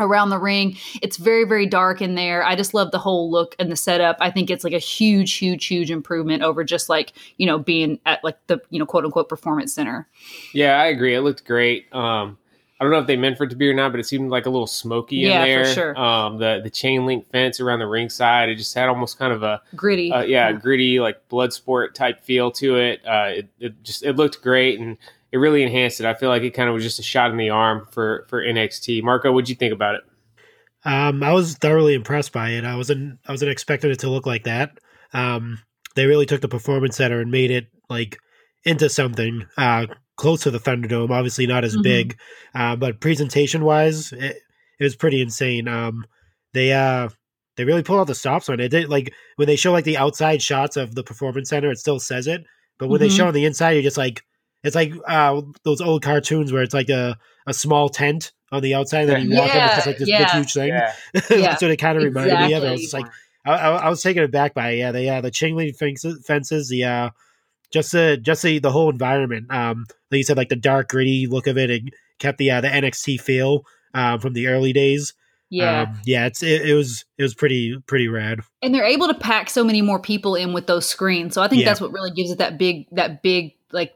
around 0.01 0.31
the 0.31 0.39
ring. 0.39 0.77
It's 1.03 1.17
very, 1.17 1.45
very 1.45 1.67
dark 1.67 2.03
in 2.03 2.15
there. 2.15 2.45
I 2.45 2.56
just 2.56 2.75
love 2.75 2.91
the 2.91 2.99
whole 2.99 3.31
look 3.31 3.55
and 3.59 3.71
the 3.71 3.77
setup. 3.77 4.17
I 4.21 4.31
think 4.31 4.51
it's 4.51 4.65
like 4.65 4.73
a 4.73 4.79
huge, 4.79 5.35
huge, 5.35 5.67
huge 5.67 5.91
improvement 5.91 6.43
over 6.43 6.65
just 6.65 6.89
like, 6.89 7.12
you 7.37 7.47
know, 7.47 7.59
being 7.59 8.00
at 8.07 8.23
like 8.25 8.37
the, 8.47 8.61
you 8.71 8.79
know, 8.79 8.87
quote 8.87 9.05
unquote 9.05 9.29
performance 9.29 9.73
center. 9.73 10.09
Yeah, 10.53 10.81
I 10.81 10.87
agree. 10.87 11.15
It 11.15 11.21
looked 11.21 11.45
great. 11.45 11.87
Um, 11.95 12.39
don't 12.85 12.93
know 12.93 13.01
if 13.01 13.07
they 13.09 13.17
meant 13.17 13.37
for 13.37 13.45
it 13.45 13.51
to 13.51 13.57
be 13.57 13.69
or 13.69 13.75
not, 13.75 13.91
but 13.91 13.99
it 14.01 14.05
seemed 14.07 14.31
like 14.31 14.47
a 14.47 14.51
little 14.51 14.67
smoky 14.67 15.17
Yeah, 15.17 15.43
in 15.45 15.59
for 15.59 15.65
there. 15.65 15.75
sure. 15.75 15.99
Um, 15.99 16.39
the 16.39 16.61
the 16.63 16.71
chain 16.71 17.05
link 17.07 17.29
fence 17.31 17.59
around 17.61 17.81
the 17.81 17.87
ringside, 17.89 18.49
it 18.49 18.55
just 18.57 18.75
had 18.75 18.89
almost 18.89 19.19
kind 19.19 19.33
of 19.33 19.43
a 19.43 19.61
Gritty. 19.75 20.13
uh, 20.13 20.23
yeah, 20.23 20.53
gritty 20.53 21.01
like 21.01 21.29
blood 21.29 21.53
sport 21.53 21.95
type 21.95 22.23
feel 22.23 22.51
to 22.53 22.77
it. 22.77 23.01
Uh, 23.07 23.31
it. 23.39 23.49
It 23.59 23.83
just 23.83 24.03
it 24.05 24.15
looked 24.15 24.41
great 24.43 24.79
and 24.79 24.97
it 25.33 25.39
really 25.39 25.63
enhanced 25.65 25.99
it. 25.99 26.07
I 26.07 26.15
feel 26.15 26.29
like 26.29 26.43
it 26.43 26.51
kind 26.53 26.69
of 26.69 26.75
was 26.75 26.85
just 26.85 27.01
a 27.01 27.03
shot 27.03 27.31
in 27.33 27.37
the 27.37 27.51
arm 27.51 27.89
for 27.91 28.25
for 28.29 28.41
NXT. 28.41 29.03
Marco, 29.03 29.33
what'd 29.33 29.49
you 29.49 29.57
think 29.57 29.73
about 29.73 29.97
it? 29.97 30.03
Um, 30.85 31.23
I 31.23 31.33
was 31.33 31.55
thoroughly 31.55 31.95
impressed 31.95 32.33
by 32.33 32.51
it. 32.51 32.65
I 32.65 32.77
wasn't 32.77 33.19
I 33.27 33.33
wasn't 33.33 33.51
expecting 33.51 33.91
it 33.91 34.01
to 34.01 34.11
look 34.11 34.27
like 34.27 34.45
that. 34.45 34.79
Um, 35.13 35.59
they 35.97 36.07
really 36.07 36.27
took 36.27 36.41
the 36.41 36.49
performance 36.49 36.97
center 36.97 37.21
and 37.21 37.31
made 37.31 37.51
it 37.51 37.69
like 37.89 38.19
into 38.65 38.89
something 38.89 39.47
uh, 39.57 39.87
close 40.16 40.43
to 40.43 40.50
the 40.50 40.58
Thunderdome. 40.61 41.11
Obviously 41.11 41.46
not 41.46 41.64
as 41.64 41.76
Mhm. 41.76 41.82
big, 41.82 42.19
uh, 42.55 42.76
but 42.76 43.00
presentation 43.00 43.64
wise, 43.64 44.12
it, 44.12 44.37
it 44.78 44.84
was 44.84 44.96
pretty 44.96 45.20
insane. 45.20 45.69
Um, 45.69 46.05
they 46.52 46.72
uh 46.72 47.08
they 47.56 47.64
really 47.64 47.82
pulled 47.82 48.00
out 48.00 48.06
the 48.08 48.14
stops 48.14 48.49
on 48.49 48.58
it. 48.61 48.70
They, 48.70 48.84
like 48.87 49.12
when 49.37 49.46
they 49.46 49.56
show 49.56 49.72
like 49.72 49.84
the 49.84 49.96
outside 49.96 50.43
shots 50.43 50.76
of 50.76 50.94
the 50.94 51.05
performance 51.05 51.49
center, 51.50 51.70
it 51.70 51.78
still 51.78 52.00
says 52.00 52.26
it, 52.26 52.44
but 52.78 52.88
when 52.88 53.00
they 53.00 53.08
Mhm. 53.08 53.16
show 53.16 53.26
on 53.28 53.34
the 53.34 53.44
inside, 53.44 53.72
you're 53.72 53.82
just 53.82 53.96
like 53.99 54.22
it's 54.62 54.75
like 54.75 54.93
uh, 55.06 55.43
those 55.64 55.81
old 55.81 56.02
cartoons 56.02 56.52
where 56.52 56.62
it's 56.62 56.75
like 56.75 56.88
a 56.88 57.16
a 57.46 57.52
small 57.55 57.88
tent 57.88 58.32
on 58.50 58.62
the 58.62 58.75
outside, 58.75 59.00
and 59.02 59.11
then 59.11 59.20
you 59.31 59.37
walk 59.37 59.55
in, 59.55 59.62
it's 59.62 59.75
just 59.75 59.87
like 59.87 59.99
this 59.99 60.08
big 60.08 60.31
huge 60.31 60.52
thing. 60.55 60.69
Yeah, 60.69 60.93
Yeah, 61.14 61.20
That's 61.50 61.62
what 61.62 61.70
it 61.70 61.76
kind 61.76 61.99
of 61.99 62.05
reminded 62.05 62.38
me 62.38 62.55
of. 62.55 62.64
I 62.64 62.70
was 62.72 62.81
just 62.82 62.94
like, 62.94 63.06
I, 63.44 63.52
I, 63.52 63.70
I 63.76 63.88
was 63.90 64.00
taken 64.02 64.22
aback 64.22 64.55
by 64.55 64.70
it. 64.70 64.78
yeah, 64.78 64.93
the 64.93 65.02
yeah, 65.02 65.20
the 65.20 65.31
chain 65.31 65.55
link 65.55 65.76
fences, 65.76 66.25
fences, 66.26 66.69
the 66.70 66.84
uh, 66.84 67.11
just 67.75 67.93
the 67.93 68.17
just 68.23 68.43
the 68.43 68.59
the 68.61 68.71
whole 68.71 68.88
environment. 68.88 69.53
Um, 69.53 69.85
like 70.11 70.19
you 70.19 70.25
said, 70.25 70.38
like 70.38 70.49
the 70.49 70.56
dark 70.56 70.88
gritty 70.88 71.26
look 71.29 71.47
of 71.47 71.59
it, 71.59 71.71
and 71.71 71.91
kept 72.19 72.38
the 72.38 72.50
uh, 72.53 72.61
the 72.62 72.69
NXT 72.69 73.21
feel 73.21 73.65
um, 73.93 74.21
from 74.21 74.32
the 74.32 74.47
early 74.47 74.73
days. 74.73 75.12
yeah. 75.50 75.82
um, 75.82 76.00
yeah, 76.06 76.26
it's 76.26 76.43
it, 76.43 76.69
it 76.69 76.75
was 76.75 77.05
it 77.19 77.23
was 77.23 77.35
pretty 77.35 77.76
pretty 77.87 78.09
rad. 78.09 78.41
and 78.62 78.75
they're 78.75 78.87
able 78.87 79.09
to 79.09 79.15
pack 79.15 79.50
so 79.50 79.62
many 79.65 79.82
more 79.82 79.99
people 80.00 80.35
in 80.37 80.53
with 80.55 80.67
those 80.67 80.87
screens. 80.88 81.35
So 81.35 81.43
I 81.43 81.49
think 81.49 81.61
Yeah. 81.61 81.67
that's 81.67 81.81
what 81.81 81.93
really 81.93 82.12
gives 82.12 82.31
it 82.31 82.38
that 82.38 82.56
big, 82.59 82.87
that 82.93 83.23
big, 83.23 83.53
like, 83.73 83.93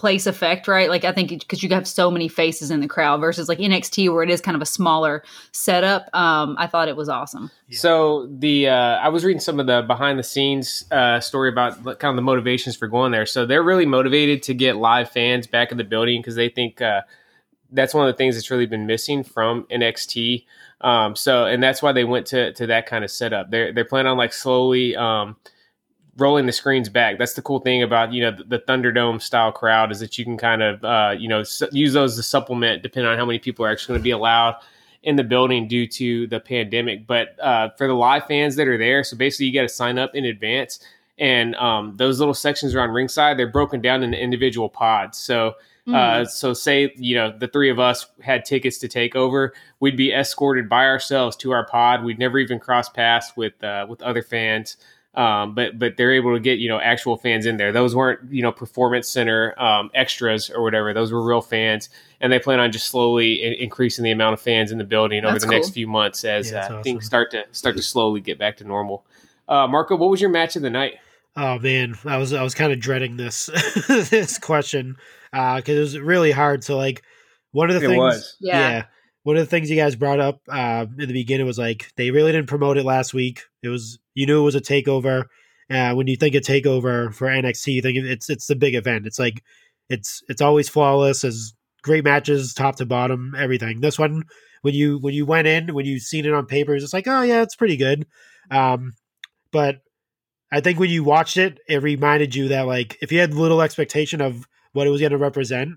place 0.00 0.26
effect, 0.26 0.66
right? 0.66 0.88
Like, 0.88 1.04
I 1.04 1.12
think 1.12 1.28
because 1.28 1.62
you 1.62 1.68
have 1.68 1.86
so 1.86 2.10
many 2.10 2.26
faces 2.26 2.70
in 2.70 2.80
the 2.80 2.88
crowd 2.88 3.20
versus 3.20 3.50
like 3.50 3.58
NXT 3.58 4.10
where 4.10 4.22
it 4.22 4.30
is 4.30 4.40
kind 4.40 4.54
of 4.54 4.62
a 4.62 4.66
smaller 4.66 5.22
setup. 5.52 6.08
Um, 6.14 6.56
I 6.58 6.66
thought 6.66 6.88
it 6.88 6.96
was 6.96 7.10
awesome. 7.10 7.50
Yeah. 7.68 7.78
So 7.78 8.26
the 8.26 8.68
uh, 8.68 8.96
I 8.96 9.10
was 9.10 9.26
reading 9.26 9.40
some 9.40 9.60
of 9.60 9.66
the 9.66 9.82
behind 9.82 10.18
the 10.18 10.22
scenes 10.22 10.86
uh, 10.90 11.20
story 11.20 11.50
about 11.50 11.84
like, 11.84 11.98
kind 11.98 12.10
of 12.10 12.16
the 12.16 12.22
motivations 12.22 12.76
for 12.76 12.88
going 12.88 13.12
there. 13.12 13.26
So 13.26 13.44
they're 13.44 13.62
really 13.62 13.84
motivated 13.84 14.42
to 14.44 14.54
get 14.54 14.76
live 14.76 15.10
fans 15.10 15.46
back 15.46 15.70
in 15.70 15.76
the 15.76 15.84
building 15.84 16.22
because 16.22 16.34
they 16.34 16.48
think 16.48 16.80
uh, 16.80 17.02
that's 17.70 17.92
one 17.92 18.08
of 18.08 18.12
the 18.14 18.16
things 18.16 18.36
that's 18.36 18.50
really 18.50 18.64
been 18.64 18.86
missing 18.86 19.22
from 19.22 19.64
NXT. 19.70 20.46
Um, 20.80 21.14
so 21.14 21.44
and 21.44 21.62
that's 21.62 21.82
why 21.82 21.92
they 21.92 22.04
went 22.04 22.24
to 22.28 22.54
to 22.54 22.66
that 22.68 22.86
kind 22.86 23.04
of 23.04 23.10
setup. 23.10 23.50
They're 23.50 23.70
they're 23.74 23.84
planning 23.84 24.10
on 24.10 24.16
like 24.16 24.32
slowly 24.32 24.96
um, 24.96 25.36
rolling 26.20 26.46
the 26.46 26.52
screens 26.52 26.88
back. 26.88 27.18
That's 27.18 27.32
the 27.32 27.42
cool 27.42 27.60
thing 27.60 27.82
about 27.82 28.12
you 28.12 28.22
know 28.22 28.30
the, 28.30 28.44
the 28.44 28.58
Thunderdome 28.58 29.20
style 29.20 29.50
crowd 29.50 29.90
is 29.90 30.00
that 30.00 30.18
you 30.18 30.24
can 30.24 30.36
kind 30.36 30.62
of 30.62 30.84
uh, 30.84 31.14
you 31.18 31.28
know 31.28 31.42
su- 31.42 31.68
use 31.72 31.92
those 31.92 32.16
to 32.16 32.22
supplement 32.22 32.82
depending 32.82 33.10
on 33.10 33.18
how 33.18 33.24
many 33.24 33.38
people 33.38 33.64
are 33.64 33.70
actually 33.70 33.94
going 33.94 34.00
to 34.00 34.04
be 34.04 34.10
allowed 34.10 34.56
in 35.02 35.16
the 35.16 35.24
building 35.24 35.66
due 35.66 35.86
to 35.86 36.26
the 36.26 36.38
pandemic. 36.38 37.06
But 37.06 37.38
uh, 37.40 37.70
for 37.78 37.86
the 37.86 37.94
live 37.94 38.26
fans 38.26 38.56
that 38.56 38.68
are 38.68 38.78
there, 38.78 39.02
so 39.02 39.16
basically 39.16 39.46
you 39.46 39.54
got 39.54 39.62
to 39.62 39.68
sign 39.68 39.98
up 39.98 40.14
in 40.14 40.24
advance, 40.24 40.80
and 41.18 41.54
um, 41.56 41.96
those 41.96 42.18
little 42.18 42.34
sections 42.34 42.74
around 42.74 42.90
ringside 42.90 43.38
they're 43.38 43.50
broken 43.50 43.80
down 43.80 44.02
into 44.02 44.20
individual 44.20 44.68
pods. 44.68 45.18
So. 45.18 45.54
Mm. 45.88 45.94
Uh, 45.94 46.24
so 46.26 46.52
say 46.52 46.92
you 46.96 47.16
know 47.16 47.34
the 47.36 47.48
three 47.48 47.70
of 47.70 47.78
us 47.78 48.06
had 48.20 48.44
tickets 48.44 48.76
to 48.78 48.86
take 48.86 49.16
over, 49.16 49.54
we'd 49.80 49.96
be 49.96 50.12
escorted 50.12 50.68
by 50.68 50.84
ourselves 50.84 51.36
to 51.36 51.52
our 51.52 51.66
pod. 51.66 52.04
We'd 52.04 52.18
never 52.18 52.38
even 52.38 52.60
cross 52.60 52.90
paths 52.90 53.32
with 53.34 53.64
uh, 53.64 53.86
with 53.88 54.02
other 54.02 54.22
fans, 54.22 54.76
um, 55.14 55.54
but 55.54 55.78
but 55.78 55.96
they're 55.96 56.12
able 56.12 56.34
to 56.34 56.40
get 56.40 56.58
you 56.58 56.68
know 56.68 56.78
actual 56.80 57.16
fans 57.16 57.46
in 57.46 57.56
there. 57.56 57.72
Those 57.72 57.96
weren't 57.96 58.32
you 58.32 58.42
know 58.42 58.52
performance 58.52 59.08
center 59.08 59.60
um, 59.60 59.90
extras 59.94 60.50
or 60.50 60.62
whatever. 60.62 60.92
Those 60.94 61.12
were 61.12 61.24
real 61.24 61.40
fans, 61.40 61.90
and 62.20 62.32
they 62.32 62.38
plan 62.38 62.60
on 62.60 62.70
just 62.70 62.86
slowly 62.86 63.42
in- 63.42 63.54
increasing 63.54 64.04
the 64.04 64.12
amount 64.12 64.34
of 64.34 64.40
fans 64.40 64.70
in 64.70 64.78
the 64.78 64.84
building 64.84 65.24
over 65.24 65.32
That's 65.32 65.44
the 65.44 65.50
next 65.50 65.70
few 65.70 65.88
months 65.88 66.24
as 66.24 66.50
Yeah, 66.50 66.60
that's 66.60 66.70
uh, 66.72 66.82
things 66.82 67.06
start 67.06 67.30
to 67.32 67.44
start 67.52 67.76
to 67.76 67.82
slowly 67.82 68.20
get 68.20 68.38
back 68.38 68.56
to 68.58 68.64
normal. 68.64 69.04
Uh, 69.48 69.66
Marco, 69.66 69.96
what 69.96 70.10
was 70.10 70.20
your 70.20 70.30
match 70.30 70.54
of 70.54 70.62
the 70.62 70.70
night? 70.70 70.94
Oh 71.36 71.58
man, 71.58 71.96
I 72.04 72.16
was 72.18 72.32
I 72.32 72.42
was 72.42 72.54
kind 72.54 72.72
of 72.72 72.78
dreading 72.78 73.16
this 73.16 73.46
this 73.88 74.38
question 74.38 74.96
because 75.32 75.68
it 75.68 75.80
was 75.80 75.98
really 75.98 76.30
hard 76.30 76.62
to 76.62 76.76
like. 76.76 77.02
One 77.52 77.68
of 77.68 77.80
the 77.80 77.84
It 77.84 77.88
things, 77.88 77.98
was. 77.98 78.36
Yeah. 78.38 78.84
One 79.22 79.36
of 79.36 79.42
the 79.42 79.50
things 79.50 79.70
you 79.70 79.76
guys 79.76 79.96
brought 79.96 80.20
up 80.20 80.40
uh, 80.48 80.86
in 80.98 81.08
the 81.08 81.12
beginning 81.12 81.46
was 81.46 81.58
like 81.58 81.92
they 81.96 82.10
really 82.10 82.32
didn't 82.32 82.48
promote 82.48 82.76
it 82.76 82.84
last 82.84 83.12
week. 83.12 83.42
It 83.62 83.68
was 83.68 83.98
you 84.14 84.26
knew 84.26 84.40
it 84.40 84.44
was 84.44 84.54
a 84.54 84.60
takeover. 84.60 85.24
Uh, 85.70 85.94
when 85.94 86.06
you 86.06 86.16
think 86.16 86.34
a 86.34 86.40
takeover 86.40 87.14
for 87.14 87.28
NXT, 87.28 87.74
you 87.74 87.82
think 87.82 87.98
it's 87.98 88.30
it's 88.30 88.46
the 88.46 88.56
big 88.56 88.74
event. 88.74 89.06
It's 89.06 89.18
like 89.18 89.42
it's 89.88 90.22
it's 90.28 90.40
always 90.40 90.68
flawless, 90.68 91.24
as 91.24 91.52
great 91.82 92.04
matches, 92.04 92.54
top 92.54 92.76
to 92.76 92.86
bottom, 92.86 93.34
everything. 93.36 93.80
This 93.80 93.98
one, 93.98 94.24
when 94.62 94.74
you 94.74 94.98
when 94.98 95.14
you 95.14 95.26
went 95.26 95.46
in, 95.46 95.74
when 95.74 95.86
you 95.86 95.98
seen 95.98 96.24
it 96.24 96.32
on 96.32 96.46
paper, 96.46 96.74
it's 96.74 96.92
like 96.92 97.06
oh 97.06 97.22
yeah, 97.22 97.42
it's 97.42 97.56
pretty 97.56 97.76
good. 97.76 98.06
Um, 98.50 98.92
but 99.52 99.80
I 100.50 100.60
think 100.60 100.78
when 100.78 100.90
you 100.90 101.04
watched 101.04 101.36
it, 101.36 101.58
it 101.68 101.82
reminded 101.82 102.34
you 102.34 102.48
that 102.48 102.66
like 102.66 102.96
if 103.02 103.12
you 103.12 103.20
had 103.20 103.34
little 103.34 103.62
expectation 103.62 104.20
of 104.20 104.46
what 104.72 104.86
it 104.86 104.90
was 104.90 105.00
going 105.00 105.12
to 105.12 105.18
represent, 105.18 105.72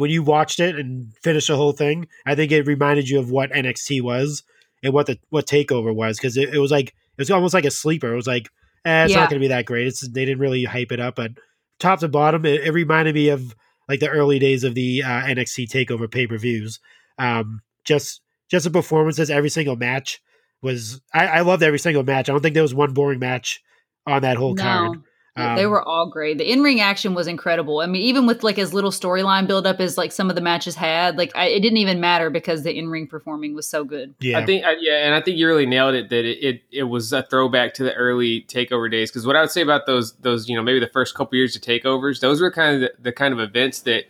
when 0.00 0.10
you 0.10 0.22
watched 0.22 0.60
it 0.60 0.76
and 0.76 1.12
finished 1.22 1.48
the 1.48 1.56
whole 1.56 1.72
thing, 1.72 2.06
I 2.26 2.34
think 2.34 2.52
it 2.52 2.66
reminded 2.66 3.08
you 3.08 3.18
of 3.18 3.30
what 3.30 3.50
NXT 3.52 4.02
was 4.02 4.42
and 4.82 4.92
what 4.92 5.06
the 5.06 5.18
what 5.30 5.46
Takeover 5.46 5.94
was 5.94 6.16
because 6.18 6.36
it, 6.36 6.54
it 6.54 6.58
was 6.58 6.70
like 6.70 6.88
it 6.88 7.18
was 7.18 7.30
almost 7.30 7.54
like 7.54 7.64
a 7.64 7.70
sleeper. 7.70 8.12
It 8.12 8.16
was 8.16 8.26
like 8.26 8.48
eh, 8.84 9.04
it's 9.04 9.12
Yeah. 9.12 9.20
not 9.20 9.30
going 9.30 9.40
to 9.40 9.44
be 9.44 9.48
that 9.48 9.66
great. 9.66 9.86
It's 9.86 10.00
they 10.08 10.24
didn't 10.24 10.40
really 10.40 10.64
hype 10.64 10.92
it 10.92 11.00
up, 11.00 11.16
but 11.16 11.32
top 11.78 12.00
to 12.00 12.08
bottom, 12.08 12.44
it, 12.46 12.62
it 12.64 12.72
reminded 12.72 13.14
me 13.14 13.28
of 13.28 13.54
like 13.88 14.00
the 14.00 14.08
early 14.08 14.38
days 14.38 14.64
of 14.64 14.74
the 14.74 15.02
uh, 15.02 15.22
NXT 15.22 15.68
Takeover 15.68 16.10
pay 16.10 16.26
per 16.26 16.38
views. 16.38 16.80
Um, 17.18 17.60
just 17.84 18.20
just 18.50 18.64
the 18.64 18.70
performances, 18.70 19.30
every 19.30 19.50
single 19.50 19.76
match 19.76 20.20
was 20.62 21.00
I, 21.12 21.26
I 21.26 21.40
loved 21.40 21.62
every 21.62 21.78
single 21.78 22.02
match. 22.04 22.28
I 22.28 22.32
don't 22.32 22.40
think 22.40 22.54
there 22.54 22.62
was 22.62 22.74
one 22.74 22.92
boring 22.94 23.18
match 23.18 23.60
on 24.06 24.22
that 24.22 24.36
whole 24.36 24.54
card. 24.54 24.98
Yeah, 25.36 25.54
they 25.56 25.64
Um, 25.64 25.70
were 25.70 25.82
all 25.82 26.10
great. 26.10 26.36
The 26.36 26.50
in-ring 26.52 26.80
action 26.82 27.14
was 27.14 27.26
incredible. 27.26 27.80
I 27.80 27.86
mean, 27.86 28.02
even 28.02 28.26
with 28.26 28.42
like 28.42 28.58
as 28.58 28.74
little 28.74 28.90
storyline 28.90 29.46
buildup 29.46 29.80
as 29.80 29.96
like 29.96 30.12
some 30.12 30.28
of 30.28 30.36
the 30.36 30.42
matches 30.42 30.74
had, 30.74 31.16
like 31.16 31.32
I, 31.34 31.46
it 31.46 31.60
didn't 31.60 31.78
even 31.78 32.00
matter 32.00 32.28
because 32.28 32.64
the 32.64 32.76
in-ring 32.76 33.06
performing 33.06 33.54
was 33.54 33.66
so 33.66 33.82
good. 33.82 34.14
Yeah, 34.20 34.38
I 34.38 34.44
think, 34.44 34.64
I, 34.66 34.74
yeah, 34.78 35.06
and 35.06 35.14
I 35.14 35.22
think 35.22 35.38
you 35.38 35.46
really 35.46 35.64
nailed 35.64 35.94
it. 35.94 36.10
That 36.10 36.26
it 36.26 36.44
it, 36.44 36.62
it 36.70 36.82
was 36.84 37.12
a 37.14 37.22
throwback 37.22 37.72
to 37.74 37.82
the 37.82 37.94
early 37.94 38.42
takeover 38.42 38.90
days. 38.90 39.10
Because 39.10 39.26
what 39.26 39.34
I 39.36 39.40
would 39.40 39.50
say 39.50 39.62
about 39.62 39.86
those 39.86 40.12
those 40.16 40.50
you 40.50 40.56
know 40.56 40.62
maybe 40.62 40.80
the 40.80 40.86
first 40.92 41.14
couple 41.14 41.38
years 41.38 41.56
of 41.56 41.62
takeovers, 41.62 42.20
those 42.20 42.42
were 42.42 42.50
kind 42.50 42.74
of 42.76 42.80
the, 42.82 43.02
the 43.04 43.12
kind 43.12 43.32
of 43.32 43.40
events 43.40 43.80
that 43.80 44.04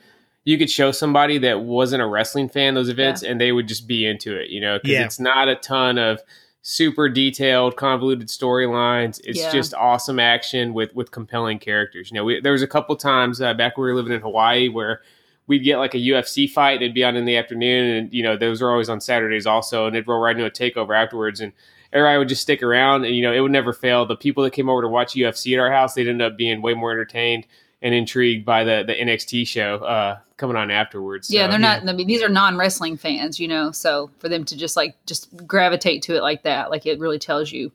you 0.44 0.58
could 0.58 0.70
show 0.70 0.90
somebody 0.90 1.38
that 1.38 1.60
wasn't 1.60 2.02
a 2.02 2.06
wrestling 2.06 2.48
fan 2.48 2.74
those 2.74 2.88
events, 2.88 3.22
and 3.22 3.40
they 3.40 3.52
would 3.52 3.68
just 3.68 3.86
be 3.86 4.04
into 4.04 4.36
it. 4.36 4.50
You 4.50 4.60
know, 4.60 4.78
because 4.78 4.90
Yeah. 4.90 5.04
it's 5.04 5.20
not 5.20 5.46
a 5.46 5.54
ton 5.54 5.98
of 5.98 6.20
super 6.62 7.08
detailed, 7.08 7.76
convoluted 7.76 8.28
storylines. 8.28 9.20
It's 9.24 9.40
Yeah. 9.40 9.50
just 9.52 9.74
awesome 9.74 10.18
action 10.20 10.72
with 10.74 10.94
with 10.94 11.10
compelling 11.10 11.58
characters. 11.58 12.10
You 12.10 12.14
know, 12.16 12.24
we, 12.24 12.40
there 12.40 12.52
was 12.52 12.62
a 12.62 12.68
couple 12.68 12.94
times 12.96 13.40
uh, 13.40 13.52
back 13.54 13.76
when 13.76 13.84
we 13.84 13.90
were 13.90 13.96
living 13.96 14.12
in 14.12 14.20
Hawaii 14.20 14.68
where 14.68 15.00
we'd 15.48 15.64
get 15.64 15.78
like 15.78 15.94
a 15.94 15.98
UFC 15.98 16.48
fight. 16.48 16.80
It'd 16.80 16.94
be 16.94 17.02
on 17.04 17.16
in 17.16 17.24
the 17.24 17.36
afternoon, 17.36 17.96
and 17.96 18.12
you 18.14 18.22
know 18.22 18.36
those 18.36 18.62
were 18.62 18.70
always 18.70 18.88
on 18.88 19.00
Saturdays 19.00 19.46
also, 19.46 19.86
and 19.86 19.96
it'd 19.96 20.06
roll 20.08 20.20
right 20.20 20.36
into 20.36 20.46
a 20.46 20.50
takeover 20.50 20.96
afterwards, 20.96 21.40
and 21.40 21.52
everybody 21.92 22.18
would 22.18 22.28
just 22.28 22.42
stick 22.42 22.62
around, 22.62 23.04
and 23.04 23.16
you 23.16 23.22
know 23.22 23.32
it 23.32 23.40
would 23.40 23.50
never 23.50 23.72
fail. 23.72 24.06
The 24.06 24.16
people 24.16 24.44
that 24.44 24.52
came 24.52 24.68
over 24.68 24.82
to 24.82 24.88
watch 24.88 25.14
UFC 25.14 25.54
at 25.54 25.60
our 25.60 25.72
house, 25.72 25.94
they'd 25.94 26.06
end 26.08 26.22
up 26.22 26.36
being 26.36 26.62
way 26.62 26.74
more 26.74 26.92
entertained 26.92 27.44
and 27.82 27.94
intrigued 27.94 28.44
by 28.46 28.64
the 28.64 28.84
the 28.86 28.94
NXT 28.94 29.46
show 29.46 29.76
uh, 29.78 30.18
coming 30.36 30.56
on 30.56 30.70
afterwards. 30.70 31.30
yeah, 31.30 31.46
they're 31.48 31.58
not. 31.58 31.88
I 31.88 31.92
mean, 31.92 32.06
these 32.06 32.22
are 32.22 32.28
non-wrestling 32.28 32.96
fans, 32.96 33.38
you 33.38 33.48
know. 33.48 33.72
So 33.72 34.10
for 34.18 34.28
them 34.28 34.44
to 34.44 34.56
just 34.56 34.76
like 34.76 34.96
just 35.06 35.28
gravitate 35.46 36.02
to 36.04 36.16
it 36.16 36.22
like 36.22 36.42
that, 36.44 36.70
like 36.70 36.86
it 36.86 36.98
really 36.98 37.18
tells 37.18 37.52
you. 37.52 37.72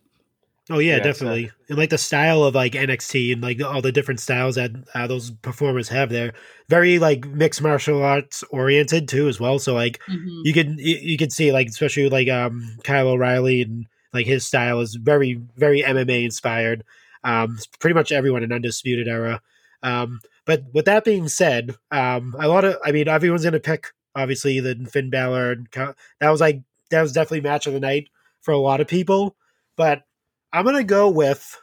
Oh 0.70 0.80
yeah, 0.80 0.98
Yeah, 0.98 1.04
definitely. 1.04 1.50
And 1.70 1.78
like 1.78 1.92
the 1.92 1.98
style 1.98 2.44
of 2.44 2.54
like 2.54 2.74
NXT 2.74 3.32
and 3.32 3.42
like 3.42 3.62
all 3.64 3.82
the 3.82 3.92
different 3.94 4.20
styles 4.20 4.56
that 4.56 4.72
uh, 4.94 5.08
those 5.08 5.32
performers 5.32 5.88
have 5.88 6.10
there, 6.10 6.34
very 6.68 7.00
like 7.00 7.26
mixed 7.26 7.62
martial 7.62 8.04
arts 8.04 8.44
oriented 8.52 9.08
too 9.08 9.30
as 9.30 9.40
well. 9.40 9.60
So 9.60 9.74
like 9.74 10.02
Mhm. 10.10 10.42
you 10.44 10.54
can 10.54 10.78
you, 10.78 10.98
you 11.02 11.18
can 11.18 11.30
see 11.30 11.54
like 11.54 11.68
especially 11.68 12.10
like 12.10 12.28
um 12.28 12.78
Kyle 12.84 13.08
O'Reilly 13.08 13.62
and 13.62 13.86
like 14.14 14.26
his 14.26 14.46
style 14.46 14.82
is 14.82 14.96
very 14.96 15.40
very 15.56 15.84
MMA 15.84 16.26
inspired. 16.26 16.84
Um, 17.24 17.58
pretty 17.80 17.94
much 17.94 18.12
everyone 18.12 18.44
in 18.44 18.52
Undisputed 18.52 19.08
Era. 19.08 19.42
Um, 19.84 20.20
but 20.46 20.64
with 20.74 20.86
that 20.86 21.04
being 21.06 21.28
said, 21.28 21.76
um, 21.92 22.36
a 22.40 22.48
lot 22.48 22.66
of 22.66 22.78
I 22.84 22.92
mean 22.92 23.08
everyone's 23.08 23.44
gonna 23.44 23.60
pick 23.60 23.88
obviously 24.16 24.60
the 24.60 24.76
Finn 24.92 25.10
Balor 25.10 25.52
and 25.52 25.72
Ky- 25.72 25.94
that 26.20 26.30
was 26.30 26.42
like 26.42 26.62
that 26.90 27.02
was 27.02 27.12
definitely 27.12 27.42
match 27.42 27.68
of 27.68 27.74
the 27.74 27.80
night 27.80 28.10
for 28.42 28.52
a 28.54 28.58
lot 28.58 28.82
of 28.82 28.88
people. 28.88 29.36
But 29.76 30.04
I'm 30.52 30.66
gonna 30.66 30.84
go 30.84 31.10
with 31.10 31.60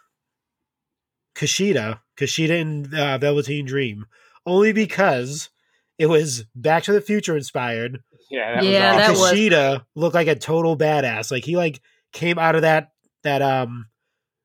Kushida, 1.34 2.00
Kushida 2.16 2.60
and 2.60 2.94
uh, 2.94 3.18
Velveteen 3.18 3.66
Dream, 3.66 4.06
only 4.46 4.72
because 4.72 5.50
it 5.98 6.06
was 6.06 6.44
Back 6.54 6.84
to 6.84 6.92
the 6.92 7.00
Future 7.00 7.36
inspired. 7.36 8.02
yeah, 8.30 8.56
that 8.56 8.64
Yeah, 8.64 8.92
was 8.92 8.98
that 9.00 9.10
awesome. 9.10 9.20
was- 9.20 9.32
Kushida 9.32 9.86
looked 9.94 10.14
like 10.14 10.28
a 10.28 10.34
total 10.36 10.76
badass. 10.76 11.30
Like 11.30 11.44
he 11.44 11.56
like 11.56 11.80
came 12.12 12.38
out 12.38 12.54
of 12.54 12.62
that 12.62 12.92
that 13.24 13.42
um 13.42 13.86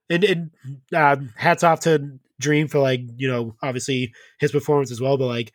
and, 0.10 0.24
and 0.24 0.52
um, 0.96 1.32
hats 1.36 1.64
off 1.64 1.82
to 1.82 2.18
Dream 2.39 2.67
for 2.67 2.79
like 2.79 3.01
you 3.17 3.27
know 3.27 3.55
obviously 3.62 4.13
his 4.39 4.51
performance 4.51 4.91
as 4.91 5.01
well, 5.01 5.17
but 5.17 5.27
like 5.27 5.51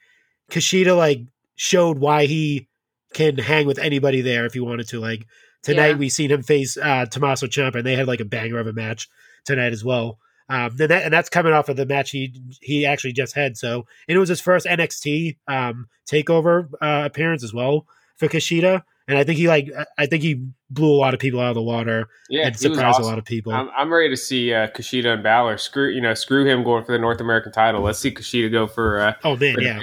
Kushida 0.51 0.97
like 0.97 1.21
showed 1.57 1.99
why 1.99 2.27
he 2.27 2.69
can 3.13 3.39
hang 3.39 3.67
with 3.67 3.79
anybody 3.79 4.21
there 4.21 4.45
if 4.47 4.55
he 4.55 4.61
wanted 4.61 4.89
to. 4.89 5.01
Like 5.01 5.27
tonight 5.63 5.91
Yeah. 5.91 5.97
we 5.97 6.09
seen 6.09 6.31
him 6.31 6.43
face 6.43 6.77
uh 6.77 7.07
Tommaso 7.07 7.47
Ciampa 7.47 7.77
and 7.77 7.87
they 7.87 7.97
had 7.97 8.07
like 8.09 8.21
a 8.21 8.25
banger 8.25 8.59
of 8.59 8.67
a 8.67 8.73
match 8.73 9.09
tonight 9.45 9.73
as 9.73 9.85
well. 9.85 10.19
Um, 10.47 10.77
and, 10.79 10.91
that, 10.91 11.05
and 11.05 11.13
that's 11.13 11.31
coming 11.31 11.55
off 11.55 11.71
of 11.71 11.77
the 11.77 11.87
match 11.87 12.11
he 12.11 12.35
he 12.61 12.85
actually 12.85 13.13
just 13.15 13.35
had. 13.35 13.57
So 13.57 13.87
and 14.09 14.17
it 14.17 14.19
was 14.19 14.29
his 14.29 14.41
first 14.43 14.67
NXT 14.67 15.39
um, 15.49 15.87
takeover 16.11 16.69
uh, 16.83 17.03
appearance 17.07 17.43
as 17.43 17.55
well 17.55 17.87
for 18.17 18.29
Kushida. 18.29 18.83
And 19.07 19.19
I 19.19 19.25
think 19.25 19.39
he 19.39 19.49
like 19.49 19.71
I 19.99 20.07
think 20.07 20.23
he 20.23 20.47
blew 20.71 20.91
a 20.91 20.97
lot 20.97 21.13
of 21.13 21.21
people 21.21 21.39
out 21.41 21.51
of 21.51 21.55
the 21.55 21.63
water 21.63 22.09
yeah, 22.31 22.47
and 22.47 22.59
surprised 22.59 22.97
awesome. 22.97 23.05
a 23.05 23.07
lot 23.07 23.19
of 23.19 23.25
people. 23.25 23.53
I'm, 23.53 23.69
I'm 23.77 23.93
ready 23.93 24.09
to 24.09 24.17
see 24.17 24.55
uh, 24.55 24.69
Kushida 24.69 25.13
and 25.13 25.23
Balor 25.23 25.59
screw 25.59 25.91
you 25.91 26.01
know 26.01 26.15
screw 26.15 26.47
him 26.47 26.65
going 26.65 26.85
for 26.85 26.93
the 26.93 26.99
North 26.99 27.21
American 27.21 27.53
title. 27.53 27.83
Let's 27.83 27.99
see 27.99 28.11
Kushida 28.11 28.51
go 28.51 28.67
for 28.67 29.01
uh, 29.01 29.15
oh 29.23 29.37
man, 29.37 29.55
for 29.55 29.61
yeah, 29.61 29.81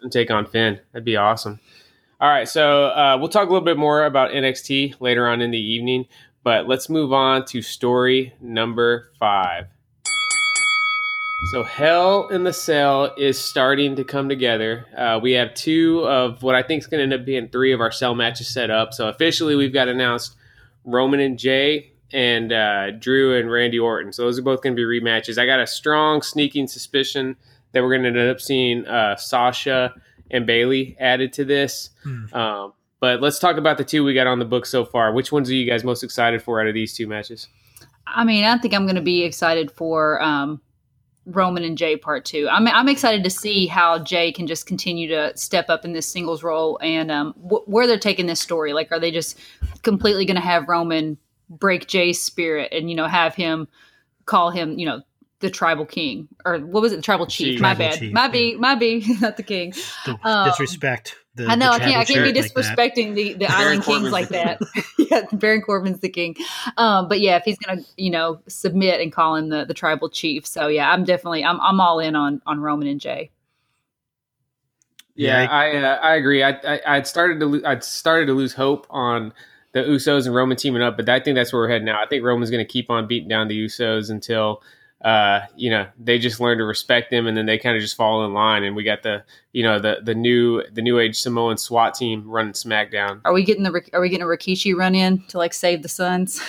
and 0.00 0.10
take 0.10 0.30
on 0.30 0.46
Finn. 0.46 0.80
That'd 0.92 1.04
be 1.04 1.16
awesome. 1.16 1.60
All 2.20 2.28
right, 2.28 2.48
so 2.48 2.86
uh, 2.86 3.16
we'll 3.18 3.28
talk 3.28 3.48
a 3.48 3.52
little 3.52 3.64
bit 3.64 3.76
more 3.76 4.06
about 4.06 4.30
NXT 4.30 5.00
later 5.00 5.28
on 5.28 5.42
in 5.42 5.50
the 5.50 5.58
evening, 5.58 6.06
but 6.42 6.66
let's 6.66 6.88
move 6.88 7.12
on 7.12 7.44
to 7.46 7.60
story 7.60 8.32
number 8.40 9.10
five. 9.18 9.66
So, 11.50 11.62
Hell 11.62 12.28
in 12.28 12.42
the 12.42 12.52
Cell 12.52 13.12
is 13.18 13.38
starting 13.38 13.96
to 13.96 14.04
come 14.04 14.28
together. 14.28 14.86
Uh, 14.96 15.20
we 15.22 15.32
have 15.32 15.52
two 15.54 16.00
of 16.06 16.42
what 16.42 16.54
I 16.54 16.62
think 16.62 16.82
is 16.82 16.86
going 16.86 16.98
to 16.98 17.02
end 17.02 17.12
up 17.12 17.26
being 17.26 17.48
three 17.48 17.72
of 17.72 17.80
our 17.80 17.92
cell 17.92 18.14
matches 18.14 18.48
set 18.48 18.70
up. 18.70 18.94
So, 18.94 19.08
officially, 19.08 19.54
we've 19.54 19.72
got 19.72 19.88
announced 19.88 20.36
Roman 20.84 21.20
and 21.20 21.38
Jey 21.38 21.92
and 22.12 22.50
uh, 22.50 22.92
Drew 22.92 23.38
and 23.38 23.50
Randy 23.50 23.78
Orton. 23.78 24.12
So, 24.12 24.22
those 24.22 24.38
are 24.38 24.42
both 24.42 24.62
going 24.62 24.74
to 24.74 24.76
be 24.76 24.84
rematches. 24.84 25.36
I 25.36 25.44
got 25.44 25.60
a 25.60 25.66
strong, 25.66 26.22
sneaking 26.22 26.66
suspicion 26.66 27.36
that 27.72 27.82
we're 27.82 27.90
going 27.90 28.14
to 28.14 28.20
end 28.20 28.30
up 28.30 28.40
seeing 28.40 28.86
uh, 28.86 29.16
Sasha 29.16 29.94
and 30.30 30.46
Bayley 30.46 30.96
added 30.98 31.34
to 31.34 31.44
this. 31.44 31.90
Hmm. 32.02 32.34
Um, 32.34 32.72
but 33.00 33.20
let's 33.20 33.38
talk 33.38 33.58
about 33.58 33.76
the 33.76 33.84
two 33.84 34.02
we 34.02 34.14
got 34.14 34.26
on 34.26 34.38
the 34.38 34.46
book 34.46 34.64
so 34.64 34.86
far. 34.86 35.12
Which 35.12 35.30
ones 35.30 35.50
are 35.50 35.54
you 35.54 35.68
guys 35.68 35.84
most 35.84 36.02
excited 36.02 36.42
for 36.42 36.60
out 36.60 36.68
of 36.68 36.74
these 36.74 36.96
two 36.96 37.06
matches? 37.06 37.48
I 38.06 38.24
mean, 38.24 38.44
I 38.44 38.56
think 38.58 38.72
I'm 38.72 38.84
going 38.84 38.96
to 38.96 39.02
be 39.02 39.24
excited 39.24 39.70
for 39.70 40.22
um, 40.22 40.60
Roman 41.26 41.64
and 41.64 41.78
Jey 41.78 41.96
part 41.96 42.24
two. 42.24 42.48
I'm 42.50 42.66
I'm 42.68 42.88
excited 42.88 43.24
to 43.24 43.30
see 43.30 43.66
how 43.66 43.98
Jey 43.98 44.32
can 44.32 44.46
just 44.46 44.66
continue 44.66 45.08
to 45.08 45.36
step 45.36 45.70
up 45.70 45.84
in 45.84 45.92
this 45.92 46.06
singles 46.06 46.42
role 46.42 46.78
and 46.82 47.10
um, 47.10 47.32
wh- 47.34 47.66
where 47.68 47.86
they're 47.86 47.98
taking 47.98 48.26
this 48.26 48.40
story. 48.40 48.72
Like, 48.72 48.92
are 48.92 49.00
they 49.00 49.10
just 49.10 49.38
completely 49.82 50.24
going 50.26 50.36
to 50.36 50.42
have 50.42 50.68
Roman 50.68 51.16
break 51.48 51.86
Jey's 51.86 52.20
spirit 52.20 52.72
and 52.72 52.90
you 52.90 52.96
know 52.96 53.06
have 53.06 53.34
him 53.34 53.68
call 54.26 54.50
him 54.50 54.78
you 54.78 54.86
know 54.86 55.02
the 55.44 55.50
tribal 55.50 55.84
king 55.84 56.26
or 56.44 56.58
what 56.58 56.80
was 56.80 56.92
it 56.92 56.96
the 56.96 57.02
tribal 57.02 57.26
chief? 57.26 57.54
Chief. 57.54 57.60
My 57.60 57.74
Tribal 57.74 57.90
bad, 57.90 57.98
chief, 57.98 58.12
my 58.12 58.28
B, 58.28 58.56
my 58.56 58.74
B, 58.74 59.04
not 59.20 59.36
the 59.36 59.42
king. 59.42 59.74
Don't 60.06 60.24
um, 60.24 60.48
disrespect. 60.48 61.16
The, 61.34 61.46
I 61.46 61.54
know 61.54 61.66
the 61.66 61.74
I 61.74 61.78
can't. 61.78 61.96
I 61.96 62.04
can't 62.04 62.24
be 62.24 62.32
chief 62.32 62.56
like 62.56 62.66
disrespecting 62.66 63.14
the, 63.14 63.34
the 63.34 63.46
island 63.46 63.82
kings 63.82 64.10
like 64.10 64.30
that. 64.30 64.60
yeah, 64.98 65.26
Baron 65.32 65.60
Corbin's 65.60 66.00
the 66.00 66.08
king. 66.08 66.34
Um, 66.78 67.08
but 67.08 67.20
yeah, 67.20 67.36
if 67.36 67.42
he's 67.44 67.58
gonna, 67.58 67.82
you 67.96 68.10
know, 68.10 68.40
submit 68.48 69.00
and 69.00 69.12
call 69.12 69.36
him 69.36 69.50
the, 69.50 69.64
the 69.66 69.74
tribal 69.74 70.08
chief, 70.08 70.46
so 70.46 70.66
yeah, 70.68 70.90
I'm 70.90 71.04
definitely 71.04 71.44
I'm 71.44 71.60
I'm 71.60 71.78
all 71.80 72.00
in 72.00 72.16
on 72.16 72.40
on 72.46 72.60
Roman 72.60 72.88
and 72.88 73.00
Jey. 73.00 73.30
Yeah, 75.14 75.42
Yeah, 75.42 75.50
I 75.50 75.76
uh, 75.76 75.96
I 75.96 76.14
agree. 76.14 76.42
I, 76.42 76.50
I 76.50 76.80
I'd 76.86 77.06
started 77.06 77.38
to 77.40 77.46
lo- 77.46 77.62
I'd 77.66 77.84
started 77.84 78.26
to 78.26 78.32
lose 78.32 78.54
hope 78.54 78.86
on 78.88 79.32
the 79.74 79.80
Usos 79.80 80.24
and 80.26 80.34
Roman 80.34 80.56
teaming 80.56 80.82
up, 80.82 80.96
but 80.96 81.08
I 81.08 81.20
think 81.20 81.34
that's 81.34 81.52
where 81.52 81.62
we're 81.62 81.68
heading 81.68 81.84
now. 81.84 82.00
I 82.00 82.06
think 82.06 82.24
Roman's 82.24 82.50
going 82.50 82.64
to 82.64 82.72
keep 82.72 82.90
on 82.90 83.08
beating 83.08 83.28
down 83.28 83.48
the 83.48 83.64
Usos 83.64 84.08
until 84.08 84.62
uh 85.04 85.40
you 85.54 85.70
know 85.70 85.86
they 86.02 86.18
just 86.18 86.40
learn 86.40 86.58
to 86.58 86.64
respect 86.64 87.12
him, 87.12 87.26
and 87.26 87.36
then 87.36 87.46
they 87.46 87.58
kind 87.58 87.76
of 87.76 87.82
just 87.82 87.96
fall 87.96 88.24
in 88.24 88.32
line. 88.32 88.64
And 88.64 88.74
we 88.74 88.82
got 88.82 89.02
the 89.02 89.22
you 89.52 89.62
know 89.62 89.78
the 89.78 89.98
the 90.02 90.14
new 90.14 90.62
the 90.72 90.82
new 90.82 90.98
age 90.98 91.20
Samoan 91.20 91.58
SWAT 91.58 91.94
team 91.94 92.28
running 92.28 92.54
SmackDown. 92.54 93.20
Are 93.24 93.32
we 93.32 93.44
getting 93.44 93.62
the 93.62 93.82
Are 93.92 94.00
we 94.00 94.08
getting 94.08 94.24
a 94.24 94.26
Rikishi 94.26 94.74
run 94.74 94.94
in 94.94 95.22
to 95.28 95.38
like 95.38 95.54
save 95.54 95.82
the 95.82 95.88
Sons? 95.88 96.40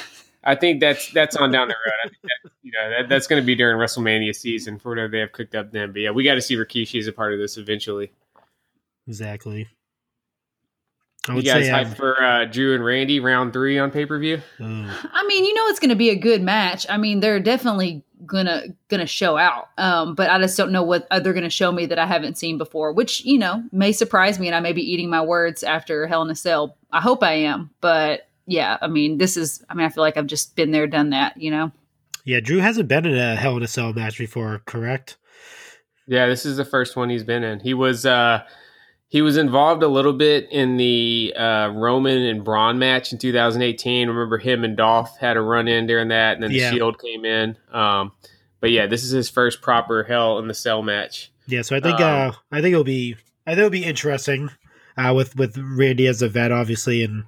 I 0.45 0.55
think 0.55 0.79
that's 0.79 1.12
that's 1.12 1.35
on 1.35 1.51
down 1.51 1.67
the 1.67 1.74
road. 1.74 1.93
I 2.05 2.09
think 2.09 2.21
that, 2.21 2.51
you 2.62 2.71
know 2.71 2.89
that, 2.91 3.09
that's 3.09 3.27
going 3.27 3.41
to 3.41 3.45
be 3.45 3.55
during 3.55 3.77
WrestleMania 3.77 4.35
season 4.35 4.79
for 4.79 4.89
whatever 4.89 5.09
they 5.09 5.19
have 5.19 5.31
cooked 5.31 5.55
up 5.55 5.71
then. 5.71 5.91
But 5.91 6.01
yeah, 6.01 6.12
we 6.12 6.24
got 6.24 6.35
to 6.35 6.41
see 6.41 6.55
Rikishi 6.55 7.00
as 7.00 7.07
a 7.07 7.12
part 7.12 7.33
of 7.33 7.39
this 7.39 7.57
eventually. 7.57 8.12
Exactly. 9.07 9.67
I 11.27 11.36
You 11.36 11.41
guys 11.41 11.65
say, 11.65 11.72
hyped 11.72 11.86
um, 11.86 11.96
for 11.96 12.22
uh, 12.24 12.46
Drew 12.46 12.75
and 12.75 12.84
Randy 12.84 13.20
round 13.20 13.53
three 13.53 13.79
on 13.79 13.91
pay 13.91 14.05
per 14.05 14.20
view? 14.20 14.41
I 14.60 15.25
mean, 15.27 15.46
you 15.46 15.53
know, 15.53 15.67
it's 15.67 15.79
going 15.79 15.89
to 15.89 15.96
be 15.96 16.10
a 16.10 16.15
good 16.15 16.41
match. 16.41 16.86
I 16.89 16.98
mean, 16.98 17.20
they're 17.20 17.39
definitely 17.39 18.03
gonna 18.25 18.63
gonna 18.88 19.05
show 19.05 19.38
out. 19.38 19.70
Um, 19.77 20.15
but 20.15 20.29
I 20.29 20.39
just 20.39 20.58
don't 20.58 20.72
know 20.72 20.84
what 20.84 21.08
uh, 21.12 21.20
they're 21.20 21.34
going 21.34 21.44
to 21.44 21.50
show 21.50 21.72
me 21.72 21.86
that 21.88 22.00
I 22.00 22.05
haven't 22.05 22.38
seen 22.38 22.58
before, 22.58 22.91
which 22.91 23.24
you 23.25 23.38
know 23.38 23.63
may 23.72 23.91
surprise 23.91 24.39
me, 24.39 24.48
and 24.48 24.55
I 24.55 24.60
may 24.60 24.74
be 24.74 24.82
eating 24.82 25.10
my 25.10 25.22
words 25.22 25.63
after 25.63 26.08
Hell 26.08 26.22
in 26.22 26.29
a 26.29 26.36
Cell. 26.36 26.77
I 26.91 27.01
hope 27.01 27.24
I 27.24 27.34
am, 27.34 27.72
but 27.82 28.27
yeah, 28.46 28.77
I 28.82 28.88
mean, 28.88 29.17
this 29.17 29.38
is. 29.38 29.63
I 29.70 29.74
mean, 29.74 29.86
I 29.86 29.89
feel 29.89 30.03
like 30.03 30.17
I've 30.17 30.27
just 30.27 30.55
been 30.55 30.72
there, 30.72 30.88
done 30.88 31.10
that. 31.10 31.39
You 31.41 31.51
know. 31.51 31.72
yeah, 32.24 32.39
Drew 32.39 32.60
hasn't 32.60 32.88
been 32.88 33.05
in 33.05 33.17
a 33.17 33.36
Hell 33.36 33.58
in 33.58 33.63
a 33.63 33.67
Cell 33.67 33.94
match 33.94 34.17
before, 34.17 34.62
correct? 34.65 35.17
Yeah, 36.08 36.27
this 36.27 36.46
is 36.46 36.58
the 36.58 36.65
first 36.65 36.96
one 36.96 37.10
he's 37.10 37.24
been 37.24 37.44
in. 37.44 37.60
He 37.60 37.74
was 37.74 38.05
uh 38.05 38.44
he 39.15 39.22
was 39.22 39.38
involved 39.38 39.81
a 39.81 39.88
little 39.88 40.12
bit 40.12 40.51
in 40.51 40.75
the 40.75 41.34
uh, 41.38 41.69
Roman 41.74 42.22
and 42.24 42.43
Braun 42.43 42.77
match 42.79 43.13
in 43.13 43.17
2018. 43.17 44.10
Remember 44.10 44.38
him 44.38 44.65
and 44.65 44.75
Dolph 44.75 45.17
had 45.17 45.38
a 45.38 45.41
run 45.41 45.69
in 45.69 45.88
during 45.88 46.10
that, 46.10 46.34
and 46.34 46.43
then 46.43 46.51
the 46.51 46.60
Shield 46.60 47.00
came 47.00 47.24
in. 47.24 47.57
Um, 47.72 48.12
but 48.60 48.72
yeah, 48.72 48.88
this 48.88 49.05
is 49.05 49.12
his 49.12 49.29
first 49.29 49.62
proper 49.62 50.03
Hell 50.03 50.38
in 50.39 50.50
the 50.50 50.53
Cell 50.53 50.81
match. 50.81 51.31
Yeah, 51.48 51.62
so 51.62 51.77
I 51.77 51.79
think 51.79 52.01
Um, 52.01 52.31
uh, 52.31 52.34
I 52.51 52.60
think 52.60 52.74
it'll 52.74 52.84
be 52.84 53.15
I 53.48 53.51
think 53.51 53.60
it'll 53.60 53.69
be 53.69 53.86
interesting 53.86 54.50
uh, 54.98 55.13
with 55.15 55.38
with 55.38 55.57
Randy 55.57 56.07
as 56.07 56.22
a 56.22 56.27
vet, 56.27 56.51
obviously, 56.51 57.01
and 57.01 57.24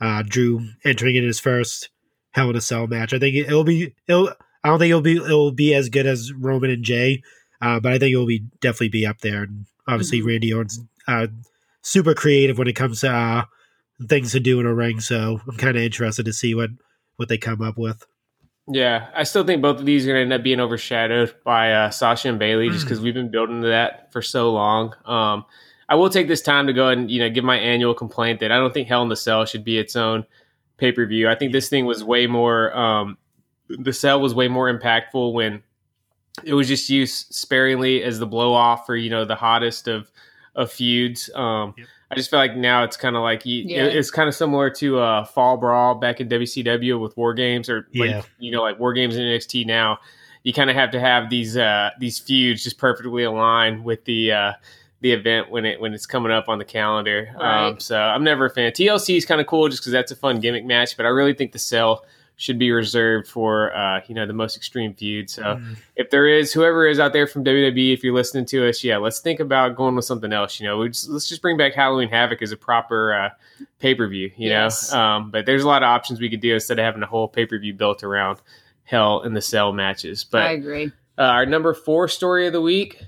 uh, 0.00 0.22
Drew 0.24 0.68
entering 0.84 1.16
in 1.16 1.24
his 1.24 1.40
first 1.40 1.88
Hell 2.30 2.50
in 2.50 2.56
a 2.56 2.60
Cell 2.60 2.86
match. 2.86 3.12
I 3.12 3.18
think 3.18 3.34
it, 3.34 3.48
it'll 3.48 3.64
be 3.64 3.96
it'll 4.06 4.28
I 4.62 4.68
don't 4.68 4.78
think 4.78 4.90
it'll 4.90 5.02
be 5.02 5.16
it'll 5.16 5.50
be 5.50 5.74
as 5.74 5.88
good 5.88 6.06
as 6.06 6.32
Roman 6.32 6.70
and 6.70 6.84
Jey, 6.84 7.24
uh, 7.60 7.80
but 7.80 7.94
I 7.94 7.98
think 7.98 8.12
it 8.12 8.16
will 8.16 8.26
be 8.26 8.44
definitely 8.60 8.90
be 8.90 9.06
up 9.06 9.22
there. 9.22 9.42
And 9.42 9.66
obviously, 9.88 10.20
mm-hmm. 10.20 10.28
Randy 10.28 10.52
Orton's 10.52 10.78
uh, 11.06 11.26
super 11.82 12.14
creative 12.14 12.58
when 12.58 12.68
it 12.68 12.74
comes 12.74 13.00
to 13.00 13.10
uh, 13.10 13.44
things 14.08 14.32
to 14.32 14.40
do 14.40 14.60
in 14.60 14.66
a 14.66 14.74
ring. 14.74 15.00
So 15.00 15.40
I'm 15.48 15.56
kind 15.56 15.76
of 15.76 15.82
interested 15.82 16.24
to 16.26 16.32
see 16.32 16.54
what 16.54 16.70
what 17.16 17.28
they 17.28 17.38
come 17.38 17.62
up 17.62 17.76
with. 17.76 18.06
Yeah, 18.68 19.08
I 19.14 19.24
still 19.24 19.44
think 19.44 19.60
both 19.60 19.80
of 19.80 19.86
these 19.86 20.04
are 20.04 20.12
going 20.12 20.18
to 20.18 20.22
end 20.22 20.32
up 20.32 20.44
being 20.44 20.60
overshadowed 20.60 21.34
by 21.44 21.72
uh, 21.72 21.90
Sasha 21.90 22.28
and 22.28 22.38
Bayley 22.38 22.70
just 22.70 22.84
because 22.84 23.00
mm. 23.00 23.02
we've 23.02 23.14
been 23.14 23.30
building 23.30 23.60
to 23.62 23.68
that 23.68 24.12
for 24.12 24.22
so 24.22 24.52
long. 24.52 24.94
Um, 25.04 25.44
I 25.88 25.96
will 25.96 26.08
take 26.08 26.28
this 26.28 26.42
time 26.42 26.68
to 26.68 26.72
go 26.72 26.88
and 26.88 27.10
you 27.10 27.20
know 27.20 27.28
give 27.28 27.44
my 27.44 27.58
annual 27.58 27.94
complaint 27.94 28.40
that 28.40 28.52
I 28.52 28.58
don't 28.58 28.72
think 28.72 28.88
Hell 28.88 29.02
in 29.02 29.08
the 29.08 29.16
Cell 29.16 29.44
should 29.44 29.64
be 29.64 29.78
its 29.78 29.96
own 29.96 30.24
pay 30.76 30.92
per 30.92 31.04
view. 31.06 31.28
I 31.28 31.34
think 31.34 31.52
this 31.52 31.68
thing 31.68 31.86
was 31.86 32.04
way 32.04 32.26
more. 32.26 32.76
Um, 32.76 33.18
the 33.68 33.92
cell 33.92 34.20
was 34.20 34.34
way 34.34 34.48
more 34.48 34.72
impactful 34.72 35.32
when 35.32 35.62
it 36.44 36.54
was 36.54 36.68
just 36.68 36.88
used 36.88 37.34
sparingly 37.34 38.02
as 38.02 38.18
the 38.18 38.26
blow 38.26 38.52
off 38.52 38.86
for 38.86 38.96
you 38.96 39.10
know 39.10 39.24
the 39.24 39.34
hottest 39.34 39.88
of 39.88 40.10
of 40.54 40.72
feuds. 40.72 41.30
Um, 41.34 41.74
yep. 41.76 41.86
I 42.10 42.14
just 42.14 42.30
feel 42.30 42.38
like 42.38 42.56
now 42.56 42.84
it's 42.84 42.96
kind 42.96 43.16
of 43.16 43.22
like 43.22 43.42
yeah. 43.44 43.84
it's 43.84 44.10
kind 44.10 44.28
of 44.28 44.34
similar 44.34 44.68
to 44.70 44.98
uh, 44.98 45.24
Fall 45.24 45.56
Brawl 45.56 45.94
back 45.94 46.20
in 46.20 46.28
WCW 46.28 47.00
with 47.00 47.16
War 47.16 47.32
Games, 47.32 47.70
or 47.70 47.88
like, 47.94 48.10
yeah. 48.10 48.22
you 48.38 48.52
know, 48.52 48.60
like 48.60 48.78
War 48.78 48.92
Games 48.92 49.16
in 49.16 49.22
NXT. 49.22 49.66
Now 49.66 49.98
you 50.42 50.52
kind 50.52 50.68
of 50.68 50.76
have 50.76 50.90
to 50.90 51.00
have 51.00 51.30
these 51.30 51.56
uh, 51.56 51.90
these 51.98 52.18
feuds 52.18 52.64
just 52.64 52.76
perfectly 52.76 53.22
aligned 53.22 53.82
with 53.82 54.04
the 54.04 54.32
uh, 54.32 54.52
the 55.00 55.12
event 55.12 55.50
when 55.50 55.64
it 55.64 55.80
when 55.80 55.94
it's 55.94 56.04
coming 56.04 56.32
up 56.32 56.48
on 56.48 56.58
the 56.58 56.64
calendar. 56.64 57.34
Right. 57.34 57.68
Um, 57.68 57.80
so 57.80 57.98
I'm 57.98 58.24
never 58.24 58.46
a 58.46 58.50
fan. 58.50 58.72
TLC 58.72 59.16
is 59.16 59.24
kind 59.24 59.40
of 59.40 59.46
cool 59.46 59.68
just 59.68 59.82
because 59.82 59.92
that's 59.92 60.12
a 60.12 60.16
fun 60.16 60.40
gimmick 60.40 60.64
match, 60.66 60.96
but 60.96 61.06
I 61.06 61.10
really 61.10 61.34
think 61.34 61.52
the 61.52 61.58
Cell 61.58 62.04
should 62.42 62.58
be 62.58 62.72
reserved 62.72 63.28
for 63.28 63.72
uh, 63.72 64.00
you 64.08 64.16
know 64.16 64.26
the 64.26 64.32
most 64.32 64.56
extreme 64.56 64.94
feud. 64.94 65.30
So 65.30 65.42
mm. 65.42 65.76
if 65.94 66.10
there 66.10 66.26
is 66.26 66.52
whoever 66.52 66.88
is 66.88 66.98
out 66.98 67.12
there 67.12 67.28
from 67.28 67.44
WWE, 67.44 67.94
if 67.94 68.02
you're 68.02 68.12
listening 68.12 68.46
to 68.46 68.68
us, 68.68 68.82
yeah, 68.82 68.96
let's 68.96 69.20
think 69.20 69.38
about 69.38 69.76
going 69.76 69.94
with 69.94 70.04
something 70.04 70.32
else. 70.32 70.58
You 70.58 70.66
know, 70.66 70.88
just, 70.88 71.08
let's 71.08 71.28
just 71.28 71.40
bring 71.40 71.56
back 71.56 71.72
Halloween 71.72 72.08
Havoc 72.08 72.42
as 72.42 72.50
a 72.50 72.56
proper 72.56 73.14
uh, 73.14 73.30
pay 73.78 73.94
per 73.94 74.08
view. 74.08 74.32
You 74.36 74.48
yes. 74.48 74.92
know, 74.92 74.98
um, 74.98 75.30
but 75.30 75.46
there's 75.46 75.62
a 75.62 75.68
lot 75.68 75.84
of 75.84 75.86
options 75.86 76.20
we 76.20 76.28
could 76.28 76.40
do 76.40 76.54
instead 76.54 76.80
of 76.80 76.84
having 76.84 77.04
a 77.04 77.06
whole 77.06 77.28
pay 77.28 77.46
per 77.46 77.56
view 77.60 77.74
built 77.74 78.02
around 78.02 78.40
Hell 78.82 79.22
in 79.22 79.34
the 79.34 79.42
Cell 79.42 79.72
matches. 79.72 80.24
But 80.24 80.42
I 80.42 80.50
agree. 80.50 80.90
Uh, 81.16 81.22
our 81.22 81.46
number 81.46 81.74
four 81.74 82.08
story 82.08 82.48
of 82.48 82.52
the 82.52 82.60
week. 82.60 83.00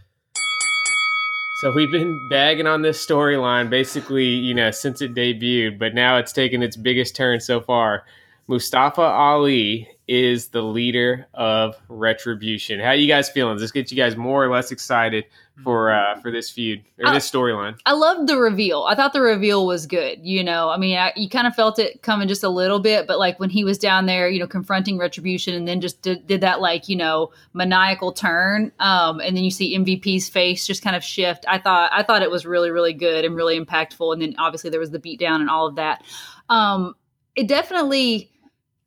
So 1.61 1.73
we've 1.75 1.91
been 1.91 2.29
bagging 2.31 2.67
on 2.69 2.83
this 2.83 3.05
storyline 3.05 3.69
basically, 3.69 4.27
you 4.27 4.55
know, 4.55 4.71
since 4.71 5.01
it 5.01 5.15
debuted, 5.15 5.79
but 5.79 5.93
now 5.93 6.19
it's 6.19 6.33
taken 6.33 6.63
its 6.63 6.77
biggest 6.77 7.17
turn 7.17 7.41
so 7.41 7.61
far. 7.61 8.05
Mustafa 8.47 9.03
Ali 9.03 9.89
is 10.07 10.49
the 10.49 10.61
leader 10.61 11.27
of 11.33 11.77
Retribution. 11.89 12.79
How 12.79 12.93
you 12.93 13.09
guys 13.09 13.31
feeling? 13.31 13.55
Does 13.55 13.63
this 13.63 13.71
get 13.71 13.91
you 13.91 13.97
guys 13.97 14.17
more 14.17 14.45
or 14.45 14.51
less 14.51 14.71
excited 14.71 15.25
for 15.63 15.91
uh, 15.91 16.21
for 16.21 16.31
this 16.31 16.51
feud 16.51 16.85
or 17.03 17.11
this 17.13 17.31
storyline? 17.31 17.79
I 17.87 17.93
loved 17.93 18.29
the 18.29 18.37
reveal. 18.37 18.83
I 18.83 18.95
thought 18.97 19.15
the 19.15 19.23
reveal 19.23 19.67
was 19.67 19.87
good. 19.87 20.19
You 20.23 20.45
know, 20.45 20.69
I 20.69 20.77
mean, 20.77 20.99
I, 20.99 21.15
you 21.17 21.31
kind 21.31 21.47
of 21.47 21.55
felt 21.55 21.79
it 21.79 22.03
coming 22.03 22.29
just 22.29 22.45
a 22.45 22.51
little 22.51 22.81
bit, 22.81 23.07
but 23.07 23.19
like 23.19 23.41
when 23.41 23.49
he 23.49 23.65
was 23.65 23.79
down 23.79 24.05
there, 24.05 24.29
you 24.29 24.39
know, 24.39 24.47
confronting 24.47 24.99
Retribution, 24.99 25.55
and 25.55 25.67
then 25.67 25.81
just 25.81 26.03
did, 26.03 26.27
did 26.27 26.43
that 26.43 26.61
like 26.61 26.89
you 26.89 26.97
know 26.97 27.31
maniacal 27.55 28.13
turn, 28.13 28.73
um, 28.79 29.21
and 29.21 29.35
then 29.35 29.45
you 29.45 29.51
see 29.51 29.79
MVP's 29.79 30.29
face 30.29 30.67
just 30.67 30.83
kind 30.83 30.97
of 30.97 31.03
shift. 31.03 31.47
I 31.49 31.59
thought 31.59 31.91
I 31.95 32.03
thought 32.03 32.23
it 32.23 32.31
was 32.31 32.45
really 32.45 32.71
really 32.71 32.93
good 32.93 33.25
and 33.25 33.35
really 33.35 33.59
impactful, 33.59 34.13
and 34.13 34.21
then 34.21 34.35
obviously 34.39 34.69
there 34.69 34.81
was 34.81 34.91
the 34.91 35.01
beatdown 35.01 35.41
and 35.41 35.49
all 35.49 35.67
of 35.67 35.77
that. 35.77 36.03
Um, 36.51 36.95
it 37.35 37.49
definitely 37.49 38.31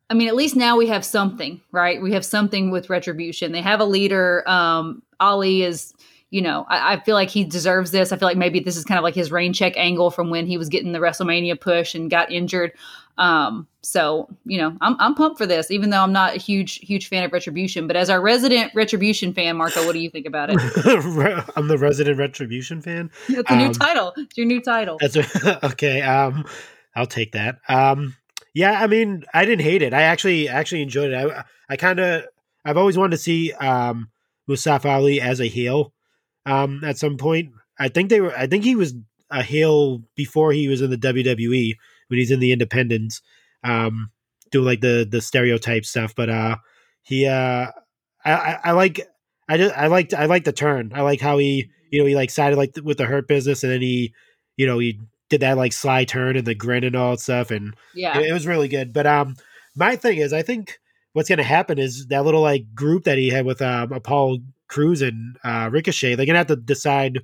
I 0.09 0.13
mean, 0.13 0.27
at 0.27 0.35
least 0.35 0.55
now 0.55 0.77
we 0.77 0.87
have 0.87 1.03
something, 1.03 1.61
right? 1.71 2.01
We 2.01 2.13
have 2.13 2.25
something 2.25 2.71
with 2.71 2.89
retribution. 2.89 3.51
They 3.51 3.61
have 3.61 3.79
a 3.79 3.85
leader. 3.85 4.47
Um, 4.47 5.03
Ali 5.19 5.63
is, 5.63 5.93
you 6.29 6.41
know, 6.41 6.65
I, 6.69 6.93
I, 6.93 6.99
feel 7.01 7.15
like 7.15 7.29
he 7.29 7.43
deserves 7.43 7.91
this. 7.91 8.11
I 8.11 8.17
feel 8.17 8.27
like 8.27 8.37
maybe 8.37 8.59
this 8.59 8.77
is 8.77 8.85
kind 8.85 8.97
of 8.97 9.03
like 9.03 9.15
his 9.15 9.31
rain 9.31 9.51
check 9.51 9.73
angle 9.75 10.09
from 10.09 10.29
when 10.29 10.47
he 10.47 10.57
was 10.57 10.69
getting 10.69 10.93
the 10.93 10.99
WrestleMania 10.99 11.59
push 11.59 11.93
and 11.93 12.09
got 12.09 12.31
injured. 12.31 12.71
Um, 13.17 13.67
so 13.81 14.27
you 14.45 14.57
know, 14.59 14.77
I'm 14.81 14.95
I'm 14.99 15.15
pumped 15.15 15.37
for 15.37 15.45
this, 15.45 15.71
even 15.71 15.89
though 15.89 16.01
I'm 16.01 16.13
not 16.13 16.35
a 16.35 16.39
huge 16.39 16.79
huge 16.79 17.07
fan 17.07 17.23
of 17.23 17.33
Retribution. 17.33 17.87
But 17.87 17.95
as 17.95 18.09
our 18.09 18.21
resident 18.21 18.71
Retribution 18.75 19.33
fan, 19.33 19.57
Marco, 19.57 19.85
what 19.85 19.93
do 19.93 19.99
you 19.99 20.09
think 20.09 20.27
about 20.27 20.49
it? 20.51 20.59
I'm 21.55 21.67
the 21.67 21.77
resident 21.77 22.19
Retribution 22.19 22.81
fan. 22.81 23.09
It's 23.27 23.49
a 23.49 23.53
um, 23.53 23.59
new 23.59 23.73
title. 23.73 24.13
It's 24.17 24.37
your 24.37 24.45
new 24.45 24.61
title. 24.61 24.97
That's 24.99 25.15
a, 25.15 25.65
okay. 25.71 26.01
Um, 26.01 26.45
I'll 26.95 27.07
take 27.07 27.31
that. 27.31 27.59
Um, 27.67 28.15
yeah, 28.57 28.81
I 28.81 28.87
mean, 28.87 29.23
I 29.35 29.45
didn't 29.45 29.61
hate 29.61 29.83
it. 29.83 29.93
I 29.93 30.01
actually 30.01 30.49
actually 30.49 30.81
enjoyed 30.81 31.11
it. 31.11 31.15
I 31.15 31.43
I 31.69 31.75
kind 31.75 31.99
of 31.99 32.23
I've 32.65 32.75
always 32.75 32.97
wanted 32.97 33.11
to 33.11 33.21
see 33.21 33.51
um, 33.53 34.09
Mustafa 34.47 34.89
Ali 34.89 35.21
as 35.21 35.39
a 35.39 35.45
heel 35.45 35.93
um, 36.43 36.81
at 36.83 36.97
some 36.97 37.17
point. 37.17 37.51
I 37.77 37.87
think 37.87 38.09
they 38.09 38.19
were. 38.19 38.35
I 38.35 38.47
think 38.47 38.63
he 38.63 38.75
was 38.75 38.95
a 39.29 39.43
heel 39.43 40.01
before 40.15 40.53
he 40.53 40.67
was 40.67 40.81
in 40.81 40.89
the 40.89 40.97
WWE 40.97 41.75
when 42.07 42.17
he's 42.17 42.31
in 42.31 42.39
the 42.39 42.51
Independents, 42.51 43.21
um, 43.63 44.09
doing 44.49 44.65
like 44.65 44.81
the 44.81 45.07
the 45.07 45.21
stereotype 45.21 45.85
stuff. 45.85 46.15
But 46.15 46.31
uh, 46.31 46.55
he 47.03 47.27
uh, 47.27 47.67
I, 48.25 48.31
I, 48.31 48.59
I 48.63 48.71
like 48.71 49.07
I 49.47 49.57
just 49.57 49.77
I 49.77 49.85
liked 49.85 50.15
I 50.15 50.25
like 50.25 50.45
the 50.45 50.51
turn. 50.51 50.93
I 50.95 51.01
like 51.01 51.21
how 51.21 51.37
he 51.37 51.69
you 51.91 51.99
know 51.99 52.07
he 52.07 52.15
like 52.15 52.31
sided 52.31 52.57
like 52.57 52.73
with 52.83 52.97
the 52.97 53.05
hurt 53.05 53.27
business 53.27 53.63
and 53.63 53.71
then 53.71 53.81
he 53.81 54.15
you 54.55 54.65
know 54.65 54.79
he 54.79 54.99
did 55.29 55.41
that 55.41 55.57
like 55.57 55.73
sly 55.73 56.05
turn 56.05 56.37
and 56.37 56.47
the 56.47 56.55
grin 56.55 56.83
and 56.83 56.95
all 56.95 57.11
that 57.11 57.19
stuff, 57.19 57.51
and 57.51 57.75
yeah, 57.93 58.17
it, 58.17 58.29
it 58.29 58.33
was 58.33 58.47
really 58.47 58.67
good. 58.67 58.93
But 58.93 59.07
um, 59.07 59.35
my 59.75 59.95
thing 59.95 60.17
is, 60.17 60.33
I 60.33 60.41
think 60.41 60.79
what's 61.13 61.29
going 61.29 61.37
to 61.37 61.43
happen 61.43 61.79
is 61.79 62.07
that 62.07 62.25
little 62.25 62.41
like 62.41 62.75
group 62.75 63.05
that 63.05 63.17
he 63.17 63.29
had 63.29 63.45
with 63.45 63.61
um 63.61 63.91
Apollo 63.91 64.39
Crews 64.67 65.01
and 65.01 65.37
uh, 65.43 65.69
Ricochet, 65.71 66.15
they're 66.15 66.25
gonna 66.25 66.37
have 66.37 66.47
to 66.47 66.55
decide 66.55 67.23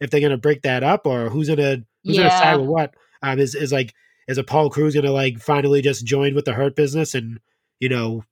if 0.00 0.10
they're 0.10 0.20
gonna 0.20 0.36
break 0.36 0.62
that 0.62 0.82
up 0.82 1.06
or 1.06 1.28
who's 1.30 1.48
gonna 1.48 1.82
who's 2.04 2.16
yeah. 2.16 2.28
gonna 2.28 2.38
side 2.38 2.56
with 2.56 2.68
what. 2.68 2.94
Um, 3.22 3.38
is 3.38 3.54
is 3.54 3.72
like 3.72 3.94
is 4.28 4.38
Apollo 4.38 4.70
Crews 4.70 4.94
gonna 4.94 5.12
like 5.12 5.38
finally 5.38 5.82
just 5.82 6.06
join 6.06 6.34
with 6.34 6.44
the 6.44 6.52
Hurt 6.52 6.76
Business 6.76 7.14
and 7.14 7.38
you 7.78 7.88
know 7.88 8.24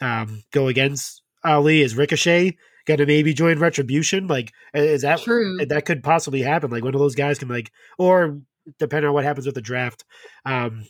um 0.00 0.44
go 0.52 0.68
against 0.68 1.22
Ali? 1.44 1.82
Is 1.82 1.96
Ricochet 1.96 2.56
gonna 2.86 3.06
maybe 3.06 3.34
join 3.34 3.58
Retribution? 3.58 4.26
Like, 4.26 4.52
is 4.74 5.02
that 5.02 5.20
true? 5.20 5.64
That 5.66 5.86
could 5.86 6.02
possibly 6.02 6.42
happen. 6.42 6.70
Like 6.70 6.84
one 6.84 6.94
of 6.94 7.00
those 7.00 7.14
guys 7.14 7.38
can 7.38 7.48
like, 7.48 7.72
or 7.98 8.38
depending 8.78 9.08
on 9.08 9.14
what 9.14 9.24
happens 9.24 9.46
with 9.46 9.54
the 9.54 9.60
draft. 9.60 10.04
Um, 10.44 10.84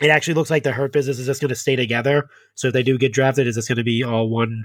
it 0.00 0.08
actually 0.08 0.34
looks 0.34 0.50
like 0.50 0.62
the 0.62 0.72
Hurt 0.72 0.92
business 0.92 1.18
is 1.18 1.26
just 1.26 1.40
going 1.40 1.50
to 1.50 1.54
stay 1.54 1.76
together. 1.76 2.28
So 2.54 2.68
if 2.68 2.72
they 2.72 2.82
do 2.82 2.98
get 2.98 3.12
drafted, 3.12 3.46
is 3.46 3.56
this 3.56 3.68
going 3.68 3.78
to 3.78 3.84
be 3.84 4.02
all 4.02 4.28
one? 4.28 4.64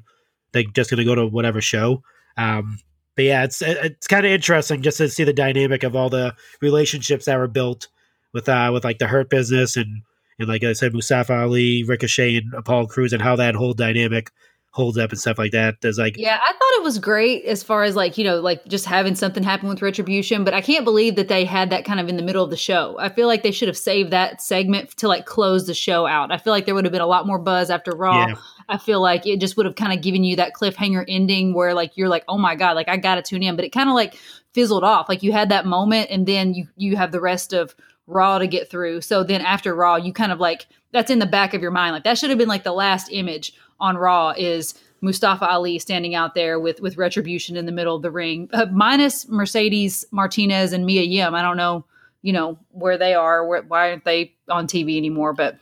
They're 0.52 0.64
just 0.64 0.90
going 0.90 1.00
to 1.00 1.04
go 1.04 1.16
to 1.16 1.28
whatever 1.28 1.62
show. 1.62 2.02
Um, 2.38 2.80
but 3.16 3.26
yeah, 3.26 3.44
it's 3.44 3.62
it's 3.62 4.08
kind 4.08 4.26
of 4.26 4.32
interesting 4.32 4.82
just 4.82 4.98
to 4.98 5.10
see 5.10 5.24
the 5.24 5.34
dynamic 5.34 5.84
of 5.84 5.96
all 5.96 6.10
the 6.10 6.36
relationships 6.62 7.26
that 7.26 7.38
were 7.38 7.48
built 7.48 7.88
with 8.34 8.50
uh 8.50 8.70
with 8.74 8.84
like 8.84 9.00
the 9.00 9.08
Hurt 9.08 9.30
business 9.30 9.78
and 9.78 10.02
and 10.38 10.50
like 10.50 10.64
I 10.64 10.74
said, 10.74 10.94
Mustafa 10.94 11.34
Ali, 11.34 11.84
Ricochet, 11.84 12.36
and 12.36 12.54
Apollo 12.54 12.88
Crews, 12.88 13.14
and 13.14 13.22
how 13.22 13.38
that 13.38 13.56
whole 13.56 13.74
dynamic 13.74 14.32
holds 14.76 14.98
up 14.98 15.10
and 15.10 15.18
stuff 15.18 15.38
like 15.38 15.54
that. 15.54 15.80
There's 15.80 15.98
like 15.98 16.18
Yeah, 16.18 16.38
I 16.38 16.52
thought 16.52 16.74
it 16.74 16.84
was 16.84 17.00
great 17.00 17.46
as 17.46 17.64
far 17.64 17.84
as 17.84 17.96
like, 17.96 18.18
you 18.18 18.26
know, 18.26 18.42
like 18.42 18.66
just 18.66 18.86
having 18.86 19.16
something 19.16 19.42
happen 19.42 19.70
with 19.70 19.82
retribution, 19.82 20.44
but 20.44 20.54
I 20.54 20.60
can't 20.60 20.84
believe 20.84 21.16
that 21.16 21.30
they 21.30 21.46
had 21.46 21.70
that 21.70 21.86
kind 21.86 21.98
of 21.98 22.10
in 22.10 22.18
the 22.18 22.22
middle 22.22 22.44
of 22.44 22.50
the 22.50 22.58
show. 22.58 22.98
I 23.00 23.08
feel 23.08 23.28
like 23.28 23.42
they 23.42 23.52
should 23.52 23.70
have 23.70 23.78
saved 23.78 24.12
that 24.12 24.42
segment 24.42 24.90
to 24.98 25.08
like 25.08 25.26
close 25.26 25.66
the 25.66 25.74
show 25.74 26.06
out. 26.06 26.30
I 26.30 26.38
feel 26.38 26.52
like 26.52 26.66
there 26.66 26.76
would 26.76 26.84
have 26.84 26.92
been 26.92 27.00
a 27.00 27.08
lot 27.08 27.26
more 27.26 27.40
buzz 27.40 27.70
after 27.70 27.96
Raw. 27.96 28.28
Yeah. 28.28 28.36
I 28.68 28.78
feel 28.78 29.02
like 29.02 29.26
it 29.26 29.40
just 29.40 29.56
would 29.56 29.66
have 29.66 29.78
kind 29.78 29.94
of 29.94 30.04
given 30.04 30.26
you 30.26 30.36
that 30.36 30.52
cliffhanger 30.54 31.06
ending 31.08 31.54
where 31.54 31.74
like 31.74 31.96
you're 31.96 32.10
like, 32.10 32.26
"Oh 32.28 32.38
my 32.38 32.56
god, 32.56 32.76
like 32.76 32.90
I 32.90 32.98
got 32.98 33.16
to 33.16 33.22
tune 33.22 33.44
in." 33.44 33.56
But 33.56 33.64
it 33.64 33.70
kind 33.70 33.88
of 33.88 33.96
like 33.96 34.16
fizzled 34.54 34.84
off. 34.84 35.08
Like 35.08 35.24
you 35.24 35.32
had 35.32 35.50
that 35.50 35.66
moment 35.66 36.10
and 36.10 36.26
then 36.26 36.54
you 36.54 36.68
you 36.76 36.98
have 36.98 37.14
the 37.14 37.22
rest 37.22 37.54
of 37.54 37.76
Raw 38.08 38.40
to 38.40 38.48
get 38.48 38.70
through. 38.70 39.02
So 39.02 39.24
then 39.24 39.42
after 39.42 39.74
Raw, 39.74 39.96
you 39.96 40.12
kind 40.12 40.32
of 40.32 40.40
like 40.40 40.68
that's 40.92 41.12
in 41.12 41.20
the 41.20 41.26
back 41.26 41.54
of 41.54 41.62
your 41.62 41.72
mind. 41.72 41.94
Like 41.94 42.04
that 42.04 42.18
should 42.18 42.30
have 42.30 42.40
been 42.40 42.50
like 42.50 42.64
the 42.64 42.74
last 42.74 43.10
image 43.12 43.54
on 43.80 43.98
Raw 43.98 44.34
is 44.38 44.74
Mustafa 45.02 45.48
Ali 45.48 45.80
standing 45.80 46.16
out 46.16 46.36
there 46.36 46.60
with 46.60 46.82
with 46.82 46.98
retribution 46.98 47.58
in 47.58 47.66
the 47.66 47.72
middle 47.72 47.96
of 47.96 48.02
the 48.02 48.12
ring, 48.12 48.50
uh, 48.54 48.66
minus 48.72 49.28
Mercedes 49.28 50.06
Martinez 50.12 50.74
and 50.74 50.86
Mia 50.86 51.04
Yim. 51.04 51.36
I 51.36 51.42
don't 51.42 51.58
know, 51.58 51.86
you 52.22 52.34
know 52.34 52.58
where 52.72 52.98
they 52.98 53.14
are. 53.14 53.46
Where, 53.46 53.62
why 53.62 53.92
aren't 53.92 54.06
they 54.06 54.34
on 54.50 54.68
TV 54.68 54.98
anymore? 54.98 55.34
But 55.34 55.58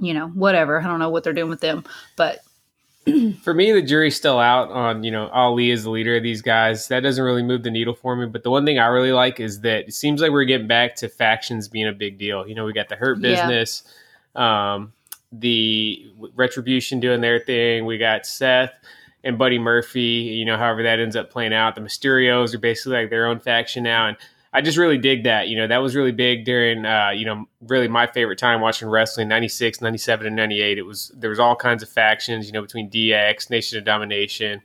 you 0.00 0.14
know, 0.14 0.28
whatever. 0.28 0.80
I 0.80 0.86
don't 0.86 0.98
know 0.98 1.10
what 1.10 1.24
they're 1.24 1.32
doing 1.32 1.50
with 1.50 1.60
them. 1.60 1.84
But 2.16 2.40
for 3.42 3.54
me, 3.54 3.72
the 3.72 3.82
jury's 3.82 4.16
still 4.16 4.38
out 4.38 4.70
on 4.70 5.04
you 5.04 5.10
know 5.10 5.28
Ali 5.28 5.70
is 5.70 5.84
the 5.84 5.90
leader 5.90 6.16
of 6.16 6.22
these 6.22 6.42
guys. 6.42 6.88
That 6.88 7.00
doesn't 7.00 7.22
really 7.22 7.42
move 7.42 7.62
the 7.62 7.70
needle 7.70 7.94
for 7.94 8.16
me. 8.16 8.26
But 8.26 8.42
the 8.42 8.50
one 8.50 8.64
thing 8.64 8.78
I 8.78 8.86
really 8.86 9.12
like 9.12 9.40
is 9.40 9.60
that 9.60 9.88
it 9.88 9.94
seems 9.94 10.20
like 10.20 10.30
we're 10.30 10.44
getting 10.44 10.66
back 10.68 10.96
to 10.96 11.08
factions 11.08 11.68
being 11.68 11.88
a 11.88 11.92
big 11.92 12.18
deal. 12.18 12.46
You 12.46 12.54
know, 12.54 12.64
we 12.64 12.72
got 12.72 12.88
the 12.88 12.96
Hurt 12.96 13.20
Business. 13.20 13.82
Yeah. 14.34 14.74
Um, 14.74 14.92
the 15.32 16.06
Retribution 16.34 17.00
doing 17.00 17.20
their 17.20 17.38
thing. 17.38 17.84
We 17.86 17.98
got 17.98 18.26
Seth 18.26 18.72
and 19.24 19.36
Buddy 19.38 19.58
Murphy. 19.58 20.00
You 20.00 20.44
know, 20.44 20.56
however 20.56 20.82
that 20.84 21.00
ends 21.00 21.16
up 21.16 21.30
playing 21.30 21.52
out. 21.52 21.74
The 21.74 21.80
Mysterios 21.80 22.54
are 22.54 22.58
basically 22.58 22.98
like 22.98 23.10
their 23.10 23.26
own 23.26 23.40
faction 23.40 23.82
now, 23.82 24.08
and 24.08 24.16
I 24.52 24.62
just 24.62 24.78
really 24.78 24.96
dig 24.98 25.24
that. 25.24 25.48
You 25.48 25.58
know, 25.58 25.66
that 25.66 25.78
was 25.78 25.94
really 25.94 26.12
big 26.12 26.44
during, 26.46 26.86
uh, 26.86 27.10
you 27.10 27.26
know, 27.26 27.44
really 27.60 27.88
my 27.88 28.06
favorite 28.06 28.38
time 28.38 28.62
watching 28.62 28.88
wrestling 28.88 29.28
96, 29.28 29.82
97, 29.82 30.26
and 30.26 30.34
98. 30.36 30.78
It 30.78 30.82
was, 30.82 31.12
there 31.14 31.28
was 31.28 31.38
all 31.38 31.54
kinds 31.54 31.82
of 31.82 31.88
factions, 31.90 32.46
you 32.46 32.52
know, 32.52 32.62
between 32.62 32.88
DX, 32.88 33.50
Nation 33.50 33.76
of 33.78 33.84
Domination, 33.84 34.62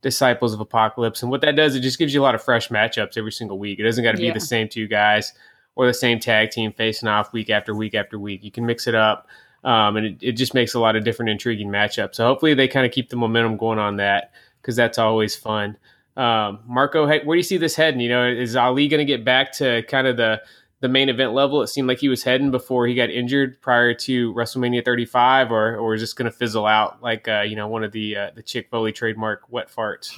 Disciples 0.00 0.54
of 0.54 0.60
Apocalypse. 0.60 1.20
And 1.22 1.30
what 1.30 1.42
that 1.42 1.54
does, 1.54 1.74
it 1.74 1.80
just 1.80 1.98
gives 1.98 2.14
you 2.14 2.22
a 2.22 2.24
lot 2.24 2.34
of 2.34 2.42
fresh 2.42 2.70
matchups 2.70 3.18
every 3.18 3.30
single 3.32 3.58
week. 3.58 3.78
It 3.78 3.82
doesn't 3.82 4.02
got 4.02 4.12
to 4.12 4.16
be 4.18 4.24
Yeah. 4.28 4.32
the 4.32 4.40
same 4.40 4.68
two 4.70 4.86
guys 4.88 5.34
or 5.74 5.86
the 5.86 5.92
same 5.94 6.18
tag 6.18 6.50
team 6.50 6.72
facing 6.72 7.06
off 7.08 7.34
week 7.34 7.50
after 7.50 7.74
week 7.74 7.94
after 7.94 8.18
week. 8.18 8.42
You 8.42 8.50
can 8.50 8.64
mix 8.64 8.86
it 8.86 8.94
up. 8.94 9.28
Um, 9.66 9.96
and 9.96 10.06
it, 10.06 10.16
it 10.20 10.32
just 10.32 10.54
makes 10.54 10.74
a 10.74 10.80
lot 10.80 10.94
of 10.94 11.04
different 11.04 11.30
intriguing 11.30 11.68
matchups. 11.68 12.14
So 12.14 12.24
hopefully 12.24 12.54
they 12.54 12.68
kind 12.68 12.86
of 12.86 12.92
keep 12.92 13.10
the 13.10 13.16
momentum 13.16 13.56
going 13.56 13.80
on 13.80 13.96
that 13.96 14.30
because 14.62 14.76
that's 14.76 14.96
always 14.96 15.34
fun. 15.34 15.76
Um, 16.16 16.60
Marco, 16.66 17.06
hey, 17.06 17.22
where 17.24 17.34
do 17.34 17.38
you 17.38 17.42
see 17.42 17.56
this 17.56 17.74
heading? 17.74 18.00
You 18.00 18.08
know, 18.08 18.26
is 18.28 18.54
Ali 18.54 18.86
going 18.86 18.98
to 18.98 19.04
get 19.04 19.24
back 19.24 19.52
to 19.54 19.82
kind 19.82 20.06
of 20.06 20.16
the 20.16 20.40
the 20.80 20.88
main 20.88 21.08
event 21.08 21.32
level? 21.32 21.62
It 21.62 21.66
seemed 21.66 21.88
like 21.88 21.98
he 21.98 22.08
was 22.08 22.22
heading 22.22 22.52
before 22.52 22.86
he 22.86 22.94
got 22.94 23.10
injured 23.10 23.60
prior 23.60 23.92
to 23.92 24.32
WrestleMania 24.34 24.84
35, 24.84 25.50
or 25.50 25.76
or 25.76 25.94
is 25.94 26.00
this 26.00 26.12
going 26.12 26.30
to 26.30 26.36
fizzle 26.36 26.64
out 26.64 27.02
like 27.02 27.26
uh, 27.26 27.40
you 27.40 27.56
know 27.56 27.66
one 27.66 27.82
of 27.82 27.90
the 27.90 28.16
uh, 28.16 28.30
the 28.34 28.42
Chick 28.42 28.68
Foley 28.70 28.92
trademark 28.92 29.42
wet 29.50 29.68
farts? 29.68 30.16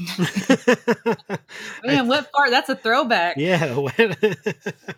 Man, 1.84 2.06
what 2.06 2.30
part? 2.32 2.50
That's 2.50 2.68
a 2.68 2.76
throwback. 2.76 3.38
Yeah. 3.38 3.64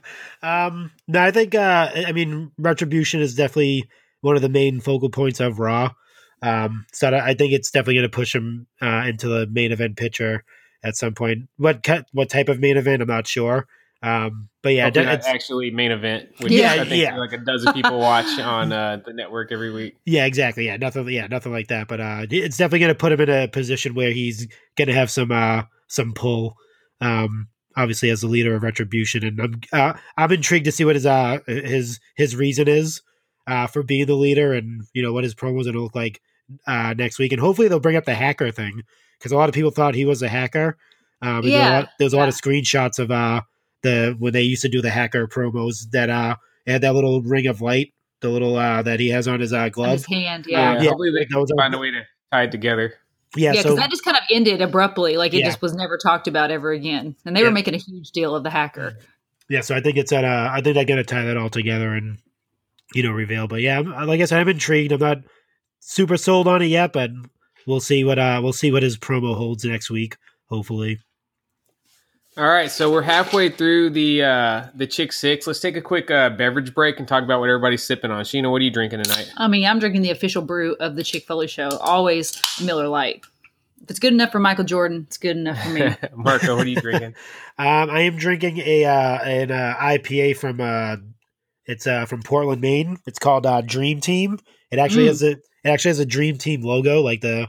um, 0.42 0.90
no, 1.06 1.22
I 1.22 1.30
think, 1.30 1.54
uh, 1.54 1.90
I 1.94 2.12
mean, 2.12 2.50
Retribution 2.58 3.20
is 3.20 3.34
definitely 3.34 3.88
one 4.20 4.36
of 4.36 4.42
the 4.42 4.48
main 4.48 4.80
focal 4.80 5.10
points 5.10 5.40
of 5.40 5.58
Raw. 5.58 5.90
Um, 6.42 6.86
so 6.92 7.08
I 7.14 7.34
think 7.34 7.52
it's 7.52 7.70
definitely 7.70 7.94
going 7.96 8.10
to 8.10 8.16
push 8.16 8.34
him 8.34 8.66
uh, 8.80 9.04
into 9.06 9.28
the 9.28 9.46
main 9.46 9.72
event 9.72 9.96
picture 9.96 10.44
at 10.82 10.96
some 10.96 11.14
point. 11.14 11.48
What 11.58 11.86
what 12.12 12.30
type 12.30 12.48
of 12.48 12.58
main 12.60 12.76
event? 12.76 13.02
I'm 13.02 13.08
not 13.08 13.26
sure. 13.26 13.66
Um, 14.02 14.48
but 14.62 14.70
yeah, 14.72 14.84
Hopefully 14.84 15.04
it's- 15.08 15.26
actually 15.26 15.70
main 15.70 15.90
event, 15.90 16.30
which 16.38 16.52
Yeah, 16.52 16.72
I 16.72 16.84
think 16.86 17.02
yeah. 17.02 17.18
like 17.18 17.34
a 17.34 17.38
dozen 17.38 17.74
people 17.74 17.98
watch 17.98 18.38
on 18.40 18.72
uh, 18.72 19.00
the 19.04 19.12
network 19.12 19.52
every 19.52 19.70
week. 19.70 19.96
yeah, 20.06 20.24
exactly. 20.24 20.64
Yeah, 20.64 20.78
nothing. 20.78 21.06
Yeah, 21.10 21.26
nothing 21.26 21.52
like 21.52 21.68
that. 21.68 21.86
But 21.86 22.00
uh, 22.00 22.26
it's 22.30 22.56
definitely 22.56 22.78
going 22.78 22.94
to 22.94 22.98
put 22.98 23.12
him 23.12 23.20
in 23.20 23.28
a 23.28 23.46
position 23.48 23.94
where 23.94 24.10
he's 24.10 24.48
going 24.76 24.88
to 24.88 24.94
have 24.94 25.10
some 25.10 25.30
uh 25.30 25.64
some 25.88 26.14
pull. 26.14 26.56
Um, 27.02 27.48
obviously 27.76 28.08
as 28.10 28.22
the 28.22 28.26
leader 28.26 28.54
of 28.54 28.62
Retribution, 28.62 29.22
and 29.24 29.40
I'm 29.40 29.60
uh, 29.72 29.92
I'm 30.16 30.32
intrigued 30.32 30.64
to 30.64 30.72
see 30.72 30.86
what 30.86 30.96
his 30.96 31.04
uh 31.04 31.40
his 31.46 32.00
his 32.16 32.34
reason 32.34 32.68
is 32.68 33.02
uh 33.50 33.66
for 33.66 33.82
being 33.82 34.06
the 34.06 34.14
leader, 34.14 34.52
and 34.54 34.82
you 34.94 35.02
know 35.02 35.12
what 35.12 35.24
his 35.24 35.34
promos 35.34 35.64
going 35.64 35.74
to 35.74 35.82
look 35.82 35.94
like 35.94 36.20
uh 36.66 36.94
next 36.96 37.18
week, 37.18 37.32
and 37.32 37.40
hopefully 37.40 37.68
they'll 37.68 37.80
bring 37.80 37.96
up 37.96 38.04
the 38.04 38.14
hacker 38.14 38.50
thing 38.50 38.82
because 39.18 39.32
a 39.32 39.36
lot 39.36 39.48
of 39.48 39.54
people 39.54 39.70
thought 39.70 39.94
he 39.94 40.04
was 40.04 40.22
a 40.22 40.28
hacker. 40.28 40.76
Um, 41.22 41.44
and 41.44 41.44
there, 41.52 41.52
were 41.52 41.58
a 41.58 41.70
Yeah, 41.70 41.78
lot, 41.80 41.88
there 41.98 42.06
was 42.06 42.12
a 42.14 42.16
lot 42.16 42.22
yeah. 42.24 42.28
of 42.28 42.34
screenshots 42.34 42.98
of 42.98 43.10
uh 43.10 43.42
the 43.82 44.16
when 44.18 44.32
they 44.32 44.42
used 44.42 44.62
to 44.62 44.68
do 44.68 44.80
the 44.80 44.90
hacker 44.90 45.26
promos 45.26 45.90
that 45.92 46.08
uh 46.10 46.36
had 46.66 46.80
that 46.82 46.94
little 46.94 47.20
ring 47.22 47.46
of 47.46 47.60
light, 47.60 47.92
the 48.20 48.28
little 48.30 48.56
uh 48.56 48.82
that 48.82 49.00
he 49.00 49.08
has 49.10 49.28
on 49.28 49.40
his 49.40 49.52
uh 49.52 49.58
On 49.64 49.70
glove. 49.70 49.92
his 49.92 50.06
hand, 50.06 50.46
Yeah, 50.48 50.74
yeah. 50.74 50.82
Yeah, 50.82 50.88
hopefully 50.90 51.10
they 51.18 51.26
can 51.26 51.44
find 51.58 51.74
a 51.74 51.78
way 51.78 51.90
to 51.90 52.02
tie 52.32 52.44
it 52.44 52.52
together. 52.52 52.94
Yeah, 53.36 53.52
Yeah, 53.52 53.60
so 53.62 53.68
because 53.68 53.78
that 53.78 53.90
just 53.90 54.04
kind 54.04 54.16
of 54.16 54.22
ended 54.30 54.60
abruptly. 54.62 55.16
Like 55.16 55.34
it 55.34 55.38
Yeah. 55.40 55.46
just 55.46 55.62
was 55.62 55.74
never 55.74 55.98
talked 55.98 56.26
about 56.26 56.50
ever 56.50 56.72
again. 56.72 57.14
And 57.24 57.36
they 57.36 57.40
Yeah. 57.40 57.46
were 57.48 57.52
making 57.52 57.74
a 57.74 57.78
huge 57.78 58.10
deal 58.12 58.34
of 58.34 58.42
the 58.42 58.50
hacker. 58.50 58.96
yeah, 59.48 59.60
so 59.60 59.74
I 59.76 59.80
think 59.80 59.96
it's 59.98 60.12
at 60.12 60.24
uh 60.24 60.48
I 60.52 60.60
think 60.62 60.74
they're 60.74 60.84
gonna 60.84 61.04
tie 61.04 61.24
that 61.24 61.36
all 61.36 61.50
together 61.50 61.92
and 61.92 62.18
you 62.94 63.02
know 63.02 63.12
reveal. 63.12 63.46
But 63.46 63.60
yeah, 63.60 63.80
like 63.80 64.20
I 64.20 64.24
said, 64.24 64.40
I'm 64.40 64.48
intrigued. 64.48 64.92
I'm 64.92 65.00
not 65.00 65.18
super 65.80 66.16
sold 66.16 66.48
on 66.48 66.62
it 66.62 66.66
yet, 66.66 66.92
but 66.92 67.10
we'll 67.66 67.80
see 67.80 68.04
what 68.04 68.18
uh 68.18 68.40
we'll 68.42 68.52
see 68.52 68.72
what 68.72 68.82
his 68.82 68.98
promo 68.98 69.36
holds 69.36 69.64
next 69.64 69.90
week. 69.90 70.16
Hopefully, 70.48 70.98
All 72.36 72.48
right, 72.48 72.70
so 72.70 72.90
we're 72.90 73.02
halfway 73.02 73.50
through 73.50 73.90
the 73.90 74.24
uh, 74.24 74.66
the 74.74 74.86
Chick 74.86 75.12
Six. 75.12 75.46
Let's 75.46 75.60
take 75.60 75.76
a 75.76 75.82
quick 75.82 76.10
uh, 76.10 76.30
beverage 76.30 76.74
break 76.74 76.98
and 76.98 77.06
talk 77.06 77.22
about 77.22 77.40
what 77.40 77.48
everybody's 77.48 77.82
sipping 77.82 78.10
on. 78.10 78.24
Sheena, 78.24 78.50
what 78.50 78.60
are 78.60 78.64
you 78.64 78.70
drinking 78.70 79.02
tonight? 79.02 79.32
I 79.36 79.46
mean, 79.46 79.64
I'm 79.64 79.78
drinking 79.78 80.02
the 80.02 80.10
official 80.10 80.42
brew 80.42 80.74
of 80.80 80.96
the 80.96 81.04
Chick 81.04 81.24
Foley 81.26 81.46
show. 81.46 81.68
Always 81.80 82.40
Miller 82.62 82.88
Lite. 82.88 83.24
If 83.82 83.90
it's 83.90 83.98
good 83.98 84.12
enough 84.12 84.30
for 84.30 84.38
Michael 84.38 84.64
Jordan, 84.64 85.04
it's 85.06 85.16
good 85.16 85.36
enough 85.36 85.62
for 85.62 85.70
me. 85.70 85.96
Marco, 86.14 86.56
what 86.56 86.66
are 86.66 86.68
you 86.68 86.80
drinking? 86.80 87.14
um, 87.58 87.90
I 87.90 88.00
am 88.00 88.16
drinking 88.16 88.58
a 88.58 88.84
uh 88.84 89.18
an 89.22 89.50
uh, 89.50 89.74
IPA 89.78 90.36
from 90.36 90.60
uh 90.60 90.96
it's 91.70 91.86
uh 91.86 92.06
from 92.06 92.22
Portland, 92.22 92.60
Maine. 92.60 92.98
It's 93.06 93.18
called 93.18 93.46
uh 93.46 93.60
Dream 93.62 94.00
Team. 94.00 94.38
It 94.70 94.78
actually 94.78 95.04
Mm. 95.04 95.08
has 95.08 95.22
a 95.22 95.30
it 95.32 95.40
actually 95.68 95.90
has 95.90 95.98
a 95.98 96.06
Dream 96.06 96.38
Team 96.38 96.62
logo, 96.62 97.02
like 97.02 97.20
the, 97.20 97.46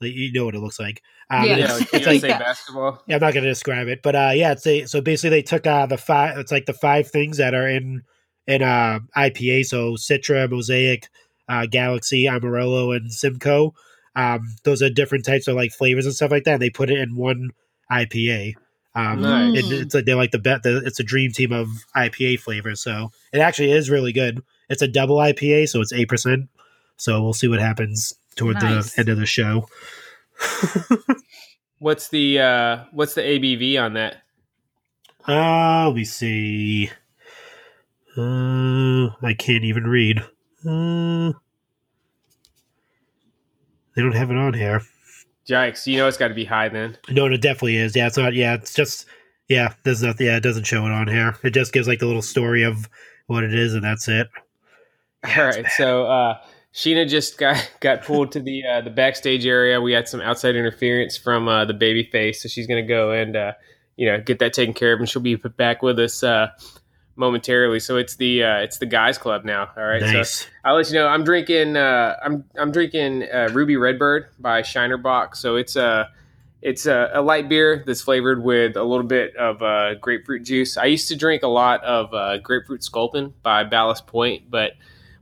like, 0.00 0.12
you 0.12 0.30
know 0.32 0.44
what 0.44 0.54
it 0.54 0.60
looks 0.60 0.78
like. 0.78 1.00
Um, 1.30 1.44
Yeah. 1.44 1.50
and 1.52 1.58
yeah, 1.60 1.64
it's, 1.64 1.92
like 1.92 2.06
it's 2.06 2.22
like 2.22 2.38
basketball. 2.38 3.02
Yeah, 3.06 3.16
I'm 3.16 3.20
not 3.22 3.32
going 3.34 3.44
to 3.44 3.50
describe 3.50 3.88
it, 3.88 4.00
but 4.02 4.14
uh, 4.14 4.32
yeah, 4.34 4.52
it's 4.52 4.66
a 4.66 4.84
so 4.86 5.00
basically 5.00 5.30
they 5.30 5.42
took 5.42 5.66
uh 5.66 5.86
the 5.86 5.96
five. 5.98 6.38
It's 6.38 6.52
like 6.52 6.66
the 6.66 6.72
five 6.74 7.10
things 7.10 7.38
that 7.38 7.54
are 7.54 7.68
in 7.68 8.02
in 8.46 8.62
uh 8.62 9.00
IPA. 9.16 9.64
So 9.66 9.94
Citra, 9.94 10.50
Mosaic, 10.50 11.08
uh, 11.48 11.66
Galaxy, 11.66 12.28
Amarillo, 12.28 12.92
and 12.92 13.12
Simcoe. 13.12 13.74
Um, 14.14 14.46
those 14.64 14.82
are 14.82 14.88
different 14.90 15.24
types 15.24 15.46
of 15.48 15.56
like 15.56 15.72
flavors 15.72 16.06
and 16.06 16.14
stuff 16.14 16.30
like 16.30 16.44
that. 16.44 16.54
And 16.54 16.62
they 16.62 16.70
put 16.70 16.90
it 16.90 16.98
in 16.98 17.16
one 17.16 17.50
IPA. 17.90 18.54
Um, 18.96 19.20
Nice. 19.20 19.62
and 19.62 19.72
it's 19.72 19.94
like 19.94 20.06
they're 20.06 20.16
like 20.16 20.30
the 20.30 20.38
bet. 20.38 20.62
It's 20.64 20.98
a 20.98 21.04
dream 21.04 21.30
team 21.30 21.52
of 21.52 21.68
IPA 21.94 22.40
flavors. 22.40 22.80
So 22.80 23.10
it 23.32 23.40
actually 23.40 23.70
is 23.72 23.90
really 23.90 24.12
good. 24.12 24.42
It's 24.70 24.80
a 24.82 24.88
double 24.88 25.16
IPA, 25.18 25.68
so 25.68 25.80
it's 25.82 25.92
eight 25.92 26.08
percent. 26.08 26.48
So 26.96 27.22
we'll 27.22 27.34
see 27.34 27.46
what 27.46 27.60
happens 27.60 28.14
toward 28.36 28.54
Nice. 28.62 28.94
the 28.94 29.00
end 29.00 29.08
of 29.10 29.18
the 29.18 29.26
show. 29.26 29.68
What's 31.78 32.08
the 32.08 32.38
uh, 32.40 32.84
what's 32.92 33.12
the 33.14 33.20
ABV 33.20 33.78
on 33.82 33.92
that? 33.94 34.22
Uh, 35.28 35.88
let 35.88 35.94
me 35.96 36.04
see. 36.04 36.90
Uh, 38.16 39.08
I 39.22 39.34
can't 39.36 39.64
even 39.64 39.84
read. 39.84 40.20
Uh, 40.66 41.32
they 43.94 44.00
don't 44.02 44.14
have 44.14 44.30
it 44.30 44.38
on 44.38 44.54
here. 44.54 44.80
Yikes! 45.48 45.86
You 45.86 45.98
know 45.98 46.08
it's 46.08 46.16
got 46.16 46.28
to 46.28 46.34
be 46.34 46.44
high 46.44 46.68
then. 46.68 46.96
No, 47.10 47.26
it 47.26 47.40
definitely 47.40 47.76
is. 47.76 47.94
Yeah, 47.94 48.06
it's 48.06 48.16
not. 48.16 48.34
Yeah, 48.34 48.54
it's 48.54 48.74
just. 48.74 49.06
Yeah, 49.48 49.74
there's 49.84 50.02
nothing. 50.02 50.26
Yeah, 50.26 50.38
it 50.38 50.42
doesn't 50.42 50.64
show 50.64 50.84
it 50.86 50.90
on 50.90 51.06
here. 51.06 51.36
It 51.44 51.50
just 51.50 51.72
gives 51.72 51.86
like 51.86 52.00
the 52.00 52.06
little 52.06 52.22
story 52.22 52.64
of 52.64 52.88
what 53.26 53.44
it 53.44 53.54
is, 53.54 53.74
and 53.74 53.84
that's 53.84 54.08
it. 54.08 54.28
All 55.36 55.44
right, 55.44 55.66
so 55.76 56.06
uh, 56.06 56.38
Sheena 56.74 57.08
just 57.08 57.38
got 57.38 57.70
got 57.80 58.02
pulled 58.02 58.32
to 58.32 58.40
the 58.40 58.64
uh, 58.64 58.80
the 58.82 58.90
backstage 58.90 59.46
area. 59.46 59.80
We 59.80 59.92
had 59.92 60.08
some 60.08 60.20
outside 60.20 60.56
interference 60.56 61.16
from 61.16 61.48
uh, 61.48 61.64
the 61.64 61.74
baby 61.74 62.04
face, 62.04 62.42
so 62.42 62.48
she's 62.48 62.66
gonna 62.66 62.86
go 62.86 63.12
and 63.12 63.36
uh, 63.36 63.52
you 63.96 64.06
know 64.06 64.20
get 64.20 64.38
that 64.40 64.52
taken 64.52 64.74
care 64.74 64.92
of, 64.92 65.00
and 65.00 65.08
she'll 65.08 65.22
be 65.22 65.36
back 65.36 65.82
with 65.82 65.98
us 65.98 66.22
uh, 66.22 66.48
momentarily. 67.16 67.80
So 67.80 67.96
it's 67.96 68.16
the 68.16 68.44
uh, 68.44 68.58
it's 68.58 68.78
the 68.78 68.86
guys 68.86 69.18
club 69.18 69.44
now. 69.44 69.70
All 69.76 69.84
right, 69.84 70.24
so. 70.24 70.46
I'll 70.64 70.76
let 70.76 70.88
you 70.88 70.94
know. 70.94 71.08
I'm 71.08 71.24
drinking. 71.24 71.76
Uh, 71.76 72.16
I'm 72.22 72.44
I'm 72.56 72.70
drinking 72.70 73.24
uh, 73.24 73.48
Ruby 73.52 73.76
Redbird 73.76 74.28
by 74.38 74.62
Shiner 74.62 74.98
Bock. 74.98 75.34
So 75.34 75.56
it's 75.56 75.76
a 75.76 76.10
it's 76.62 76.86
a, 76.86 77.10
a 77.14 77.22
light 77.22 77.48
beer 77.48 77.82
that's 77.86 78.02
flavored 78.02 78.42
with 78.42 78.76
a 78.76 78.82
little 78.82 79.06
bit 79.06 79.36
of 79.36 79.62
uh, 79.62 79.94
grapefruit 79.94 80.44
juice. 80.44 80.76
I 80.76 80.86
used 80.86 81.08
to 81.08 81.16
drink 81.16 81.42
a 81.42 81.48
lot 81.48 81.82
of 81.84 82.12
uh, 82.12 82.38
grapefruit 82.38 82.82
Sculpin 82.82 83.34
by 83.42 83.64
Ballast 83.64 84.06
Point, 84.06 84.50
but 84.50 84.72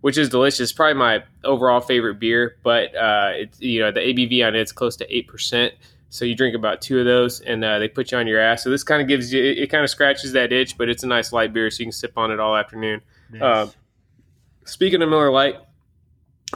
which 0.01 0.19
is 0.19 0.29
delicious. 0.29 0.73
Probably 0.73 0.95
my 0.95 1.25
overall 1.45 1.81
favorite 1.81 2.19
beer. 2.19 2.57
But 2.63 2.95
uh, 2.95 3.33
it's 3.35 3.61
you 3.61 3.81
know 3.81 3.91
the 3.91 4.01
ABV 4.01 4.47
on 4.47 4.55
it's 4.55 4.73
close 4.73 4.97
to 4.97 5.17
eight 5.17 5.29
percent. 5.29 5.75
So 6.15 6.25
you 6.25 6.37
drink 6.37 6.55
about 6.55 6.81
two 6.81 7.01
of 7.01 7.07
those, 7.07 7.41
and 7.41 7.65
uh, 7.65 7.81
they 7.81 7.89
put 7.89 8.13
you 8.13 8.19
on 8.19 8.29
your 8.29 8.39
ass. 8.39 8.63
So 8.63 8.71
this 8.71 8.85
kind 8.85 9.03
of 9.03 9.09
gives 9.09 9.33
you 9.33 9.43
it, 9.43 9.59
it 9.59 9.67
kind 9.67 9.83
of 9.83 9.91
scratches 9.91 10.31
that 10.35 10.53
itch, 10.53 10.79
but 10.79 10.89
it's 10.89 11.03
a 11.03 11.09
nice 11.09 11.33
light 11.33 11.53
beer, 11.53 11.69
so 11.73 11.81
you 11.81 11.87
can 11.87 11.93
sip 11.93 12.17
on 12.17 12.31
it 12.31 12.39
all 12.39 12.55
afternoon. 12.55 13.01
nice. 13.33 13.43
uh, 13.43 13.67
Speaking 14.65 15.03
of 15.03 15.09
Miller 15.09 15.33
Lite, 15.33 15.57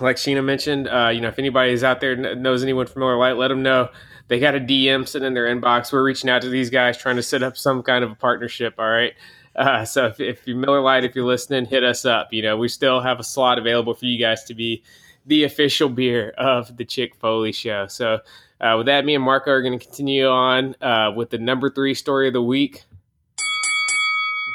like 0.01 0.15
Sheena 0.15 0.45
mentioned, 0.45 0.87
uh, 0.87 1.09
you 1.13 1.21
know, 1.21 1.27
if 1.27 1.41
anybody 1.41 1.73
is 1.73 1.83
out 1.83 2.01
there 2.01 2.15
knows 2.37 2.63
anyone 2.63 2.87
from 2.87 3.01
Miller 3.01 3.17
Lite, 3.17 3.37
let 3.37 3.49
them 3.49 3.65
know. 3.65 3.89
They 4.29 4.39
got 4.39 4.55
a 4.55 4.61
DM 4.61 5.09
sitting 5.09 5.27
in 5.27 5.35
their 5.35 5.47
inbox. 5.47 5.93
We're 5.93 6.05
reaching 6.05 6.31
out 6.31 6.43
to 6.43 6.49
these 6.49 6.71
guys 6.71 6.97
trying 6.97 7.17
to 7.17 7.23
set 7.25 7.43
up 7.43 7.57
some 7.57 7.83
kind 7.83 8.05
of 8.05 8.13
a 8.13 8.15
partnership. 8.15 8.77
All 8.79 8.89
right. 8.89 9.15
Uh, 9.57 9.85
so 9.85 10.07
if, 10.07 10.21
if 10.21 10.47
you're 10.47 10.57
Miller 10.57 10.81
Lite, 10.81 11.03
if 11.03 11.17
you're 11.17 11.27
listening, 11.27 11.67
hit 11.67 11.83
us 11.83 12.05
up. 12.05 12.33
You 12.33 12.43
know, 12.43 12.57
we 12.57 12.69
still 12.69 13.01
have 13.01 13.19
a 13.19 13.25
slot 13.25 13.59
available 13.59 13.95
for 13.95 14.07
you 14.07 14.21
guys 14.21 14.45
to 14.45 14.55
be 14.55 14.85
the 15.27 15.43
official 15.43 15.89
beer 15.89 16.31
of 16.39 16.77
the 16.77 16.85
Chick 16.85 17.17
Foley 17.17 17.51
show. 17.51 17.89
So 17.89 18.21
uh, 18.61 18.75
with 18.79 18.87
that, 18.87 19.05
me 19.05 19.15
and 19.15 19.25
Marco 19.25 19.51
are 19.51 19.63
going 19.63 19.79
to 19.79 19.85
continue 19.85 20.27
on 20.29 20.75
uh, 20.83 21.13
with 21.15 21.31
the 21.31 21.39
number 21.39 21.71
three 21.71 21.95
story 21.95 22.27
of 22.29 22.33
the 22.35 22.43
week. 22.43 22.85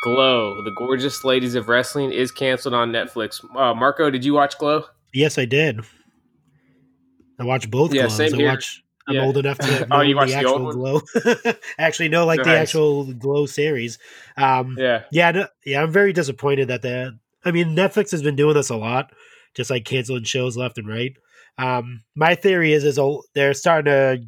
Glow, 0.03 0.61
the 0.63 0.71
gorgeous 0.71 1.23
ladies 1.23 1.55
of 1.55 1.69
wrestling, 1.69 2.11
is 2.11 2.29
canceled 2.31 2.73
on 2.73 2.91
Netflix. 2.91 3.43
Uh, 3.55 3.73
Marco, 3.73 4.09
did 4.09 4.25
you 4.25 4.33
watch 4.33 4.57
Glow? 4.57 4.83
yes, 5.13 5.37
I 5.37 5.45
did. 5.45 5.79
I 7.39 7.43
watched 7.45 7.71
both 7.71 7.93
Yeah, 7.93 8.03
glows. 8.07 8.17
same 8.17 8.33
I 8.33 8.37
here. 8.37 8.47
watch. 8.49 8.83
I'm 9.07 9.15
Yeah. 9.15 9.21
old 9.23 9.37
enough 9.37 9.59
to 9.59 9.87
Oh, 9.91 10.01
you 10.01 10.15
watched 10.15 10.31
the 10.33 10.41
the 10.43 10.47
actual 10.47 10.71
glow. 10.73 11.53
Actually, 11.77 12.09
no, 12.09 12.25
like 12.25 12.43
the 12.43 12.57
actual 12.57 13.13
glow 13.13 13.45
series. 13.45 13.97
Um, 14.37 14.75
Yeah. 14.77 15.03
Yeah, 15.11 15.31
no, 15.31 15.47
yeah, 15.65 15.81
I'm 15.83 15.91
very 15.91 16.11
disappointed 16.13 16.67
that 16.69 16.81
the. 16.81 17.17
I 17.45 17.51
mean, 17.51 17.75
Netflix 17.75 18.11
has 18.11 18.23
been 18.23 18.35
doing 18.37 18.53
this 18.55 18.69
a 18.69 18.77
lot, 18.77 19.11
just 19.55 19.69
like 19.69 19.83
canceling 19.85 20.23
shows 20.23 20.55
left 20.57 20.77
and 20.77 20.87
right. 20.87 21.13
Um, 21.57 22.03
my 22.15 22.35
theory 22.35 22.73
is 22.73 22.83
is 22.83 22.97
a, 22.97 23.17
they're 23.33 23.53
starting 23.53 23.85
to 23.85 24.23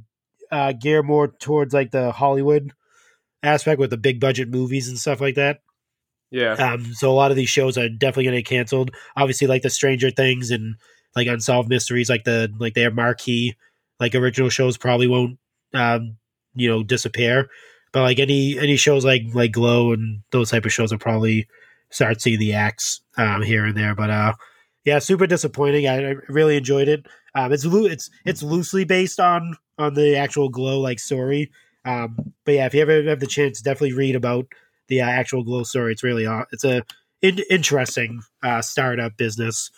uh, 0.51 0.73
gear 0.73 1.03
more 1.03 1.27
towards 1.27 1.73
like 1.73 1.91
the 1.91 2.11
Hollywood 2.11 2.71
aspect 3.43 3.79
with 3.79 3.89
the 3.89 3.97
big 3.97 4.19
budget 4.19 4.49
movies 4.49 4.87
and 4.87 4.97
stuff 4.97 5.21
like 5.21 5.35
that. 5.35 5.61
Yeah. 6.31 6.53
Um, 6.53 6.93
so 6.93 7.09
a 7.09 7.13
lot 7.13 7.31
of 7.31 7.37
these 7.37 7.49
shows 7.49 7.77
are 7.77 7.89
definitely 7.89 8.25
going 8.25 8.35
to 8.35 8.41
get 8.41 8.49
canceled. 8.49 8.91
Obviously, 9.15 9.47
like 9.47 9.61
the 9.61 9.69
Stranger 9.69 10.11
Things 10.11 10.51
and 10.51 10.75
like 11.15 11.27
Unsolved 11.27 11.69
Mysteries, 11.69 12.09
like 12.09 12.23
the 12.23 12.51
like 12.59 12.73
their 12.73 12.91
marquee 12.91 13.55
like 13.99 14.15
original 14.15 14.49
shows 14.49 14.77
probably 14.77 15.07
won't 15.07 15.37
um, 15.73 16.17
you 16.53 16.69
know 16.69 16.83
disappear. 16.83 17.49
But 17.91 18.01
like 18.01 18.19
any 18.19 18.59
any 18.59 18.75
shows 18.75 19.05
like 19.05 19.23
like 19.33 19.51
Glow 19.51 19.93
and 19.93 20.21
those 20.31 20.51
type 20.51 20.65
of 20.65 20.73
shows 20.73 20.91
will 20.91 20.99
probably 20.99 21.47
start 21.89 22.21
seeing 22.21 22.39
the 22.39 22.53
acts 22.53 23.01
um, 23.17 23.41
here 23.41 23.65
and 23.65 23.77
there. 23.77 23.95
But 23.95 24.09
uh, 24.09 24.33
yeah, 24.85 24.99
super 24.99 25.27
disappointing. 25.27 25.87
I, 25.87 26.11
I 26.11 26.13
really 26.29 26.57
enjoyed 26.57 26.87
it. 26.87 27.07
Um, 27.33 27.51
it's 27.51 27.65
loo- 27.65 27.87
it's 27.87 28.09
it's 28.23 28.43
loosely 28.43 28.85
based 28.85 29.19
on 29.19 29.57
on 29.77 29.95
the 29.95 30.15
actual 30.15 30.49
Glow 30.49 30.79
like 30.79 30.99
story. 30.99 31.51
Um, 31.83 32.33
but 32.45 32.53
yeah, 32.53 32.65
if 32.65 32.73
you 32.73 32.81
ever 32.81 33.03
have 33.03 33.19
the 33.19 33.27
chance, 33.27 33.61
definitely 33.61 33.93
read 33.93 34.15
about 34.15 34.45
the 34.87 35.01
uh, 35.01 35.05
actual 35.05 35.43
Glow 35.43 35.63
story. 35.63 35.91
It's 35.91 36.03
really 36.03 36.25
it's 36.51 36.63
a 36.63 36.83
in- 37.21 37.43
interesting 37.49 38.21
uh, 38.43 38.61
startup 38.61 39.17
business. 39.17 39.71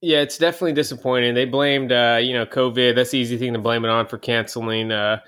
Yeah, 0.00 0.20
it's 0.20 0.38
definitely 0.38 0.74
disappointing. 0.74 1.34
They 1.34 1.44
blamed, 1.44 1.90
uh, 1.90 2.20
you 2.22 2.32
know, 2.32 2.46
COVID. 2.46 2.94
That's 2.94 3.10
the 3.10 3.18
easy 3.18 3.36
thing 3.36 3.52
to 3.54 3.58
blame 3.58 3.84
it 3.84 3.90
on 3.90 4.06
for 4.06 4.16
canceling, 4.16 4.92
uh, 4.92 5.18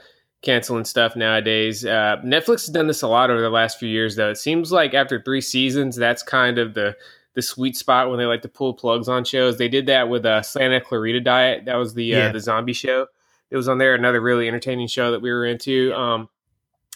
canceling 0.43 0.85
stuff 0.85 1.17
nowadays. 1.17 1.85
Uh, 1.85 2.19
Netflix 2.25 2.67
has 2.67 2.69
done 2.69 2.87
this 2.87 3.03
a 3.03 3.09
lot 3.09 3.31
over 3.31 3.41
the 3.41 3.51
last 3.51 3.81
few 3.81 3.89
years, 3.89 4.15
though. 4.15 4.31
It 4.31 4.39
seems 4.39 4.71
like 4.71 4.95
after 4.95 5.21
three 5.21 5.41
seasons, 5.41 5.97
that's 5.97 6.23
kind 6.23 6.57
of 6.57 6.75
the 6.75 6.97
the 7.41 7.47
sweet 7.47 7.77
spot 7.77 8.09
when 8.11 8.19
they 8.19 8.27
like 8.27 8.43
to 8.43 8.49
pull 8.49 8.75
plugs 8.75 9.09
on 9.09 9.25
shows. 9.25 9.57
They 9.59 9.69
did 9.69 9.87
that 9.87 10.09
with 10.09 10.25
uh, 10.27 10.43
Santa 10.43 10.81
Clarita 10.81 11.21
Diet. 11.21 11.65
That 11.65 11.77
was 11.77 11.95
the 11.95 12.15
uh, 12.15 12.33
the 12.33 12.41
zombie 12.41 12.73
show. 12.75 13.07
It 13.51 13.57
was 13.57 13.69
on 13.69 13.79
there. 13.79 13.95
Another 13.95 14.21
really 14.21 14.47
entertaining 14.47 14.87
show 14.89 15.11
that 15.13 15.23
we 15.23 15.31
were 15.31 15.47
into. 15.47 15.93
Um, 15.95 16.29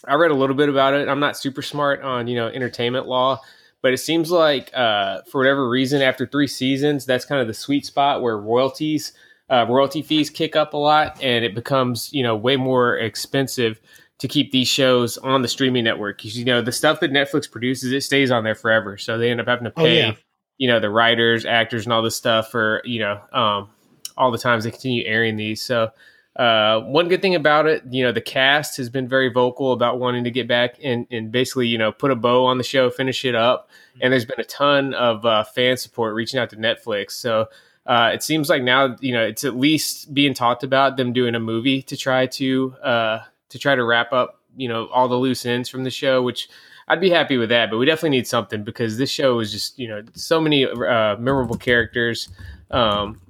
I 0.07 0.13
read 0.15 0.31
a 0.31 0.35
little 0.35 0.55
bit 0.55 0.69
about 0.69 0.93
it. 0.93 1.07
I'm 1.07 1.19
not 1.19 1.35
super 1.37 1.61
smart 1.61 2.01
on 2.01 2.27
you 2.27 2.35
know 2.35 2.47
entertainment 2.47 3.07
law, 3.07 3.41
but 3.81 3.93
it 3.93 3.97
seems 3.97 4.29
like 4.31 4.69
uh, 4.73 5.21
for 5.31 5.39
whatever 5.41 5.67
reason, 5.67 6.01
after 6.01 6.25
three 6.27 6.47
seasons, 6.47 7.05
that's 7.05 7.25
kind 7.25 7.41
of 7.41 7.47
the 7.47 7.53
sweet 7.53 7.85
spot 7.85 8.21
where 8.21 8.37
royalties, 8.37 9.13
uh, 9.49 9.65
royalty 9.67 10.01
fees 10.01 10.29
kick 10.29 10.55
up 10.55 10.73
a 10.73 10.77
lot, 10.77 11.21
and 11.23 11.43
it 11.43 11.55
becomes 11.55 12.09
you 12.13 12.21
know 12.23 12.35
way 12.35 12.55
more 12.55 12.97
expensive 12.97 13.79
to 14.19 14.29
keep 14.29 14.51
these 14.53 14.69
shows 14.69 15.17
on 15.17 15.41
the 15.41 15.47
streaming 15.49 15.83
network. 15.83 16.21
'Cause, 16.21 16.37
You 16.37 16.45
know 16.45 16.61
the 16.61 16.71
stuff 16.71 17.01
that 17.01 17.11
Netflix 17.11 17.51
produces, 17.51 17.91
it 17.91 18.01
stays 18.01 18.31
on 18.31 18.45
there 18.45 18.55
forever, 18.55 18.97
so 18.97 19.17
they 19.17 19.29
end 19.29 19.41
up 19.41 19.47
having 19.47 19.65
to 19.65 19.73
Oh, 19.75 19.83
pay 19.83 19.97
yeah. 19.97 20.13
You 20.57 20.67
know 20.67 20.79
the 20.79 20.89
writers, 20.89 21.45
actors, 21.45 21.85
and 21.85 21.93
all 21.93 22.01
this 22.01 22.15
stuff 22.15 22.51
for 22.51 22.81
you 22.85 22.99
know 22.99 23.21
um, 23.31 23.69
all 24.17 24.31
the 24.31 24.37
times 24.37 24.63
they 24.63 24.71
continue 24.71 25.03
airing 25.05 25.37
these. 25.37 25.61
So. 25.61 25.91
Uh, 26.35 26.81
one 26.81 27.07
good 27.07 27.21
thing 27.21 27.33
about 27.33 27.65
it, 27.65 27.81
you 27.89 28.03
know, 28.03 28.11
the 28.11 28.19
cast 28.19 28.75
has 28.75 28.89
been 28.89 29.07
very 29.07 29.29
vocal 29.29 29.71
about 29.71 29.99
wanting 29.99 30.25
to 30.25 30.29
get 30.29 30.49
back 30.49 30.75
and, 30.83 31.07
and 31.09 31.31
basically, 31.31 31.65
you 31.65 31.77
know, 31.77 31.93
put 31.93 32.11
a 32.11 32.15
bow 32.15 32.45
on 32.45 32.57
the 32.57 32.63
show, 32.65 32.89
finish 32.89 33.23
it 33.23 33.35
up. 33.35 33.69
And 34.01 34.11
there's 34.11 34.25
been 34.25 34.41
a 34.41 34.43
ton 34.43 34.93
of 34.93 35.25
uh, 35.25 35.45
fan 35.45 35.77
support 35.77 36.13
reaching 36.13 36.37
out 36.37 36.49
to 36.49 36.57
Netflix. 36.57 37.11
So 37.11 37.47
uh, 37.85 38.11
it 38.13 38.23
seems 38.23 38.49
like 38.49 38.63
now, 38.63 38.95
you 38.99 39.13
know, 39.13 39.23
it's 39.23 39.43
at 39.43 39.55
least 39.55 40.13
being 40.13 40.33
talked 40.33 40.63
about 40.63 40.97
them 40.97 41.13
doing 41.13 41.35
a 41.35 41.39
movie 41.39 41.81
to 41.83 41.95
try 41.95 42.25
to 42.25 42.75
uh, 42.83 43.19
to 43.49 43.59
try 43.59 43.75
to 43.75 43.83
wrap 43.83 44.11
up, 44.11 44.41
you 44.57 44.67
know, 44.67 44.87
all 44.87 45.07
the 45.07 45.15
loose 45.15 45.45
ends 45.45 45.69
from 45.69 45.83
the 45.83 45.91
show, 45.91 46.21
which 46.21 46.49
I'd 46.87 47.01
be 47.01 47.09
happy 47.09 47.37
with 47.37 47.49
that. 47.49 47.69
But 47.69 47.77
we 47.77 47.85
definitely 47.85 48.11
need 48.11 48.27
something 48.27 48.63
because 48.63 48.97
this 48.97 49.09
show 49.09 49.39
is 49.39 49.51
just, 49.51 49.79
you 49.79 49.87
know, 49.87 50.03
so 50.13 50.39
many 50.39 50.65
uh, 50.65 51.17
memorable 51.17 51.57
characters. 51.57 52.29
Um, 52.71 53.21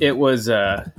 it 0.00 0.16
was. 0.16 0.48
Uh, 0.48 0.90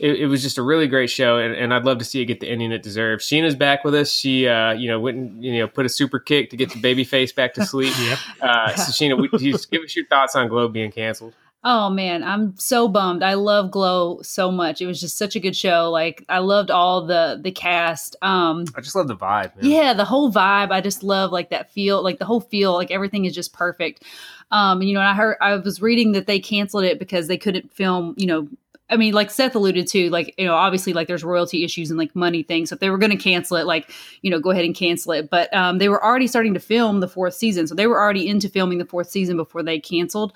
it, 0.00 0.20
it 0.20 0.26
was 0.26 0.42
just 0.42 0.58
a 0.58 0.62
really 0.62 0.86
great 0.86 1.10
show, 1.10 1.38
and, 1.38 1.54
and 1.54 1.74
I'd 1.74 1.84
love 1.84 1.98
to 1.98 2.04
see 2.04 2.20
it 2.22 2.26
get 2.26 2.40
the 2.40 2.48
ending 2.48 2.70
it 2.70 2.82
deserves. 2.82 3.24
Sheena's 3.26 3.56
back 3.56 3.84
with 3.84 3.94
us. 3.94 4.10
She, 4.10 4.46
uh, 4.46 4.72
you 4.72 4.88
know, 4.88 5.00
went 5.00 5.16
and 5.16 5.44
you 5.44 5.58
know 5.58 5.66
put 5.66 5.86
a 5.86 5.88
super 5.88 6.20
kick 6.20 6.50
to 6.50 6.56
get 6.56 6.70
the 6.70 6.80
baby 6.80 7.04
face 7.04 7.32
back 7.32 7.54
to 7.54 7.64
sleep. 7.64 7.92
Yep. 7.98 8.18
Uh, 8.40 8.74
so 8.74 8.92
Sheena, 8.92 9.20
we, 9.20 9.28
just 9.52 9.70
give 9.70 9.82
us 9.82 9.94
your 9.96 10.06
thoughts 10.06 10.36
on 10.36 10.48
Glow 10.48 10.68
being 10.68 10.92
canceled. 10.92 11.34
Oh 11.64 11.90
man, 11.90 12.22
I'm 12.22 12.56
so 12.56 12.86
bummed. 12.86 13.24
I 13.24 13.34
love 13.34 13.72
Glow 13.72 14.20
so 14.22 14.50
much. 14.50 14.80
It 14.80 14.86
was 14.86 15.00
just 15.00 15.18
such 15.18 15.34
a 15.34 15.40
good 15.40 15.56
show. 15.56 15.90
Like 15.90 16.24
I 16.28 16.38
loved 16.38 16.70
all 16.70 17.04
the 17.04 17.40
the 17.42 17.50
cast. 17.50 18.14
Um 18.22 18.64
I 18.76 18.80
just 18.80 18.94
love 18.94 19.08
the 19.08 19.16
vibe. 19.16 19.56
Man. 19.56 19.70
yeah, 19.70 19.92
the 19.92 20.04
whole 20.04 20.32
vibe. 20.32 20.70
I 20.70 20.80
just 20.80 21.02
love 21.02 21.32
like 21.32 21.50
that 21.50 21.72
feel, 21.72 22.02
like 22.02 22.20
the 22.20 22.24
whole 22.24 22.40
feel, 22.40 22.74
like 22.74 22.92
everything 22.92 23.24
is 23.24 23.34
just 23.34 23.52
perfect. 23.52 24.04
Um 24.52 24.82
you 24.82 24.94
know, 24.94 25.00
and 25.00 25.08
I 25.08 25.14
heard 25.14 25.36
I 25.40 25.56
was 25.56 25.82
reading 25.82 26.12
that 26.12 26.26
they 26.26 26.38
canceled 26.38 26.84
it 26.84 26.98
because 26.98 27.26
they 27.26 27.38
couldn't 27.38 27.72
film, 27.74 28.14
you 28.16 28.26
know, 28.26 28.48
I 28.90 28.96
mean, 28.96 29.12
like 29.12 29.30
Seth 29.30 29.54
alluded 29.54 29.86
to, 29.88 30.08
like, 30.10 30.34
you 30.38 30.46
know, 30.46 30.54
obviously, 30.54 30.94
like, 30.94 31.08
there's 31.08 31.22
royalty 31.24 31.62
issues 31.62 31.90
and 31.90 31.98
like 31.98 32.16
money 32.16 32.42
things. 32.42 32.70
So 32.70 32.74
if 32.74 32.80
they 32.80 32.88
were 32.88 32.96
going 32.96 33.10
to 33.10 33.22
cancel 33.22 33.58
it, 33.58 33.66
like, 33.66 33.90
you 34.22 34.30
know, 34.30 34.40
go 34.40 34.50
ahead 34.50 34.64
and 34.64 34.74
cancel 34.74 35.12
it. 35.12 35.28
But 35.28 35.52
um, 35.54 35.76
they 35.76 35.90
were 35.90 36.02
already 36.02 36.26
starting 36.26 36.54
to 36.54 36.60
film 36.60 37.00
the 37.00 37.08
fourth 37.08 37.34
season. 37.34 37.66
So 37.66 37.74
they 37.74 37.86
were 37.86 38.00
already 38.00 38.26
into 38.26 38.48
filming 38.48 38.78
the 38.78 38.86
fourth 38.86 39.10
season 39.10 39.36
before 39.36 39.62
they 39.62 39.78
canceled. 39.78 40.32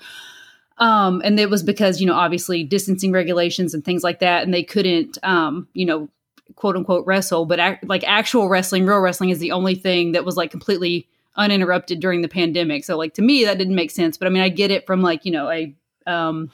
Um, 0.77 1.21
and 1.23 1.39
it 1.39 1.49
was 1.49 1.63
because, 1.63 2.01
you 2.01 2.07
know, 2.07 2.15
obviously 2.15 2.63
distancing 2.63 3.11
regulations 3.11 3.73
and 3.73 3.85
things 3.85 4.03
like 4.03 4.19
that. 4.19 4.43
And 4.43 4.53
they 4.53 4.63
couldn't, 4.63 5.17
um, 5.23 5.67
you 5.73 5.85
know, 5.85 6.09
quote 6.55 6.75
unquote 6.75 7.05
wrestle, 7.05 7.45
but 7.45 7.59
ac- 7.59 7.79
like 7.83 8.03
actual 8.05 8.49
wrestling, 8.49 8.85
real 8.85 8.99
wrestling 8.99 9.29
is 9.29 9.39
the 9.39 9.51
only 9.51 9.75
thing 9.75 10.13
that 10.13 10.25
was 10.25 10.35
like 10.35 10.51
completely 10.51 11.07
uninterrupted 11.35 11.99
during 11.99 12.21
the 12.21 12.27
pandemic. 12.27 12.83
So, 12.83 12.97
like, 12.97 13.13
to 13.15 13.21
me, 13.21 13.45
that 13.45 13.57
didn't 13.57 13.75
make 13.75 13.91
sense. 13.91 14.17
But 14.17 14.27
I 14.27 14.31
mean, 14.31 14.43
I 14.43 14.49
get 14.49 14.71
it 14.71 14.85
from 14.85 15.01
like, 15.01 15.25
you 15.25 15.31
know, 15.31 15.49
a, 15.49 15.75
um, 16.05 16.51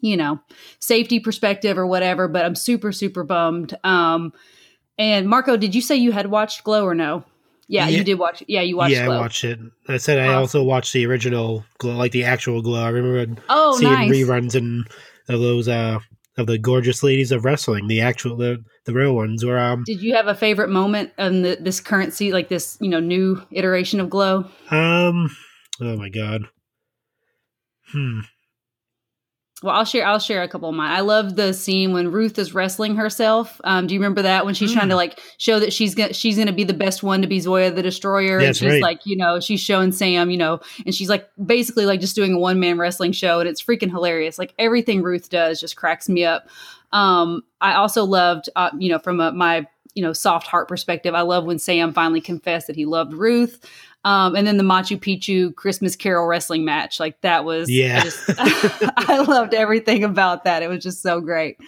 you 0.00 0.16
know, 0.16 0.40
safety 0.78 1.20
perspective 1.20 1.76
or 1.76 1.86
whatever, 1.86 2.28
but 2.28 2.44
I'm 2.44 2.54
super, 2.54 2.92
super 2.92 3.24
bummed. 3.24 3.76
Um, 3.84 4.32
and 4.98 5.28
Marco, 5.28 5.56
did 5.56 5.74
you 5.74 5.82
say 5.82 5.96
you 5.96 6.12
had 6.12 6.26
watched 6.26 6.64
Glow 6.64 6.84
or 6.84 6.94
no? 6.94 7.24
Yeah, 7.70 7.86
Yeah. 7.86 7.98
you 7.98 8.04
did 8.04 8.18
watch. 8.18 8.42
Yeah, 8.48 8.62
you 8.62 8.76
watched 8.76 8.92
yeah, 8.94 9.06
Glow. 9.06 9.16
I 9.16 9.20
watched 9.20 9.44
it. 9.44 9.60
I 9.88 9.96
said 9.96 10.18
I 10.18 10.26
Awesome. 10.26 10.38
also 10.38 10.62
watched 10.64 10.92
the 10.92 11.06
original 11.06 11.64
Glow, 11.78 11.94
like 11.94 12.10
the 12.10 12.24
actual 12.24 12.62
Glow. 12.62 12.82
I 12.82 12.88
remember 12.88 13.40
oh, 13.48 13.78
seeing 13.78 13.92
nice. 13.92 14.10
reruns 14.10 14.54
and 14.56 14.86
of 15.28 15.40
those 15.40 15.68
uh 15.68 16.00
of 16.36 16.46
the 16.48 16.58
gorgeous 16.58 17.02
ladies 17.04 17.30
of 17.30 17.44
wrestling, 17.44 17.86
the 17.86 18.00
actual 18.00 18.36
the 18.36 18.58
the 18.86 18.92
real 18.92 19.14
ones. 19.14 19.44
Or 19.44 19.56
um 19.56 19.84
Did 19.86 20.02
you 20.02 20.14
have 20.16 20.26
a 20.26 20.34
favorite 20.34 20.70
moment 20.70 21.12
in 21.16 21.42
the, 21.42 21.58
this 21.60 21.78
currency, 21.80 22.32
like 22.32 22.48
this, 22.48 22.76
you 22.80 22.88
know, 22.88 22.98
new 23.00 23.40
iteration 23.52 24.00
of 24.00 24.10
Glow? 24.10 24.46
um 24.72 25.30
oh 25.80 25.96
my 25.96 26.08
god. 26.08 26.42
Hmm. 27.92 28.20
Well, 29.62 29.74
I'll 29.74 29.84
share. 29.84 30.06
I'll 30.06 30.18
share 30.18 30.42
a 30.42 30.48
couple 30.48 30.70
of 30.70 30.74
mine. 30.74 30.90
I 30.90 31.00
love 31.00 31.36
the 31.36 31.52
scene 31.52 31.92
when 31.92 32.10
Ruth 32.10 32.38
is 32.38 32.54
wrestling 32.54 32.96
herself. 32.96 33.60
Um, 33.64 33.86
do 33.86 33.94
you 33.94 34.00
remember 34.00 34.22
that 34.22 34.46
when 34.46 34.54
she's 34.54 34.72
trying 34.72 34.88
to 34.88 34.96
like 34.96 35.20
show 35.36 35.60
that 35.60 35.72
she's 35.72 35.94
gonna 35.94 36.14
she's 36.14 36.38
gonna 36.38 36.52
be 36.52 36.64
the 36.64 36.72
best 36.72 37.02
one 37.02 37.20
to 37.20 37.28
be 37.28 37.40
Zoya 37.40 37.70
the 37.70 37.82
Destroyer, 37.82 38.38
and 38.38 38.46
That's 38.46 38.58
she's 38.58 38.70
right. 38.72 38.82
like, 38.82 39.04
you 39.04 39.16
know, 39.16 39.38
she's 39.38 39.60
showing 39.60 39.92
Sam, 39.92 40.30
you 40.30 40.38
know, 40.38 40.60
and 40.86 40.94
she's 40.94 41.10
like 41.10 41.28
basically 41.44 41.84
like 41.84 42.00
just 42.00 42.16
doing 42.16 42.32
a 42.32 42.38
one 42.38 42.58
man 42.58 42.78
wrestling 42.78 43.12
show, 43.12 43.40
and 43.40 43.48
it's 43.48 43.62
freaking 43.62 43.90
hilarious. 43.90 44.38
Like 44.38 44.54
everything 44.58 45.02
Ruth 45.02 45.28
does 45.28 45.60
just 45.60 45.76
cracks 45.76 46.08
me 46.08 46.24
up. 46.24 46.48
Um, 46.92 47.42
I 47.60 47.74
also 47.74 48.04
loved, 48.04 48.48
uh, 48.56 48.70
you 48.78 48.88
know, 48.88 48.98
from 48.98 49.20
a, 49.20 49.30
my 49.30 49.66
you 49.94 50.02
know 50.02 50.12
soft 50.12 50.46
heart 50.46 50.68
perspective, 50.68 51.14
I 51.14 51.22
love 51.22 51.44
when 51.44 51.58
Sam 51.58 51.92
finally 51.92 52.20
confessed 52.20 52.66
that 52.66 52.76
he 52.76 52.86
loved 52.86 53.12
Ruth. 53.12 53.64
Um, 54.04 54.34
and 54.34 54.46
then 54.46 54.56
the 54.56 54.64
Machu 54.64 54.98
Picchu 54.98 55.54
Christmas 55.54 55.94
Carol 55.96 56.26
wrestling 56.26 56.64
match, 56.64 56.98
like 56.98 57.20
that 57.20 57.44
was, 57.44 57.68
I 57.68 57.72
Yeah. 57.72 58.02
just, 58.02 58.18
I 58.38 59.24
loved 59.26 59.52
everything 59.54 60.04
about 60.04 60.44
that. 60.44 60.62
It 60.62 60.68
was 60.68 60.82
just 60.82 61.02
so 61.02 61.20
great. 61.20 61.58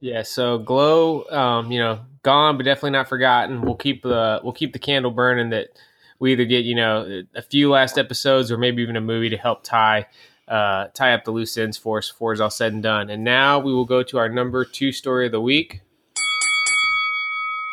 Yeah, 0.00 0.22
so 0.22 0.58
Glow, 0.58 1.24
um, 1.30 1.72
you 1.72 1.78
know, 1.78 2.00
gone 2.22 2.56
but 2.56 2.64
definitely 2.64 2.90
not 2.90 3.08
forgotten. 3.08 3.62
We'll 3.62 3.74
keep 3.76 4.02
the 4.02 4.40
we'll 4.42 4.52
keep 4.52 4.72
the 4.72 4.78
candle 4.78 5.10
burning 5.10 5.50
that 5.50 5.68
we 6.18 6.32
either 6.32 6.44
get 6.44 6.64
you 6.64 6.74
know 6.74 7.22
a 7.34 7.42
few 7.42 7.70
last 7.70 7.96
episodes 7.98 8.50
or 8.52 8.58
maybe 8.58 8.82
even 8.82 8.96
a 8.96 9.00
movie 9.00 9.30
to 9.30 9.36
help 9.36 9.62
tie 9.62 10.06
uh, 10.48 10.88
tie 10.94 11.14
up 11.14 11.24
the 11.24 11.30
loose 11.30 11.56
ends 11.56 11.78
for 11.78 11.98
us 11.98 12.10
before 12.10 12.32
it's 12.32 12.40
all 12.40 12.50
said 12.50 12.72
and 12.74 12.82
done. 12.82 13.08
And 13.08 13.24
now 13.24 13.58
we 13.58 13.72
will 13.72 13.86
go 13.86 14.02
to 14.02 14.18
our 14.18 14.28
number 14.28 14.64
two 14.64 14.92
story 14.92 15.26
of 15.26 15.32
the 15.32 15.40
week. 15.40 15.80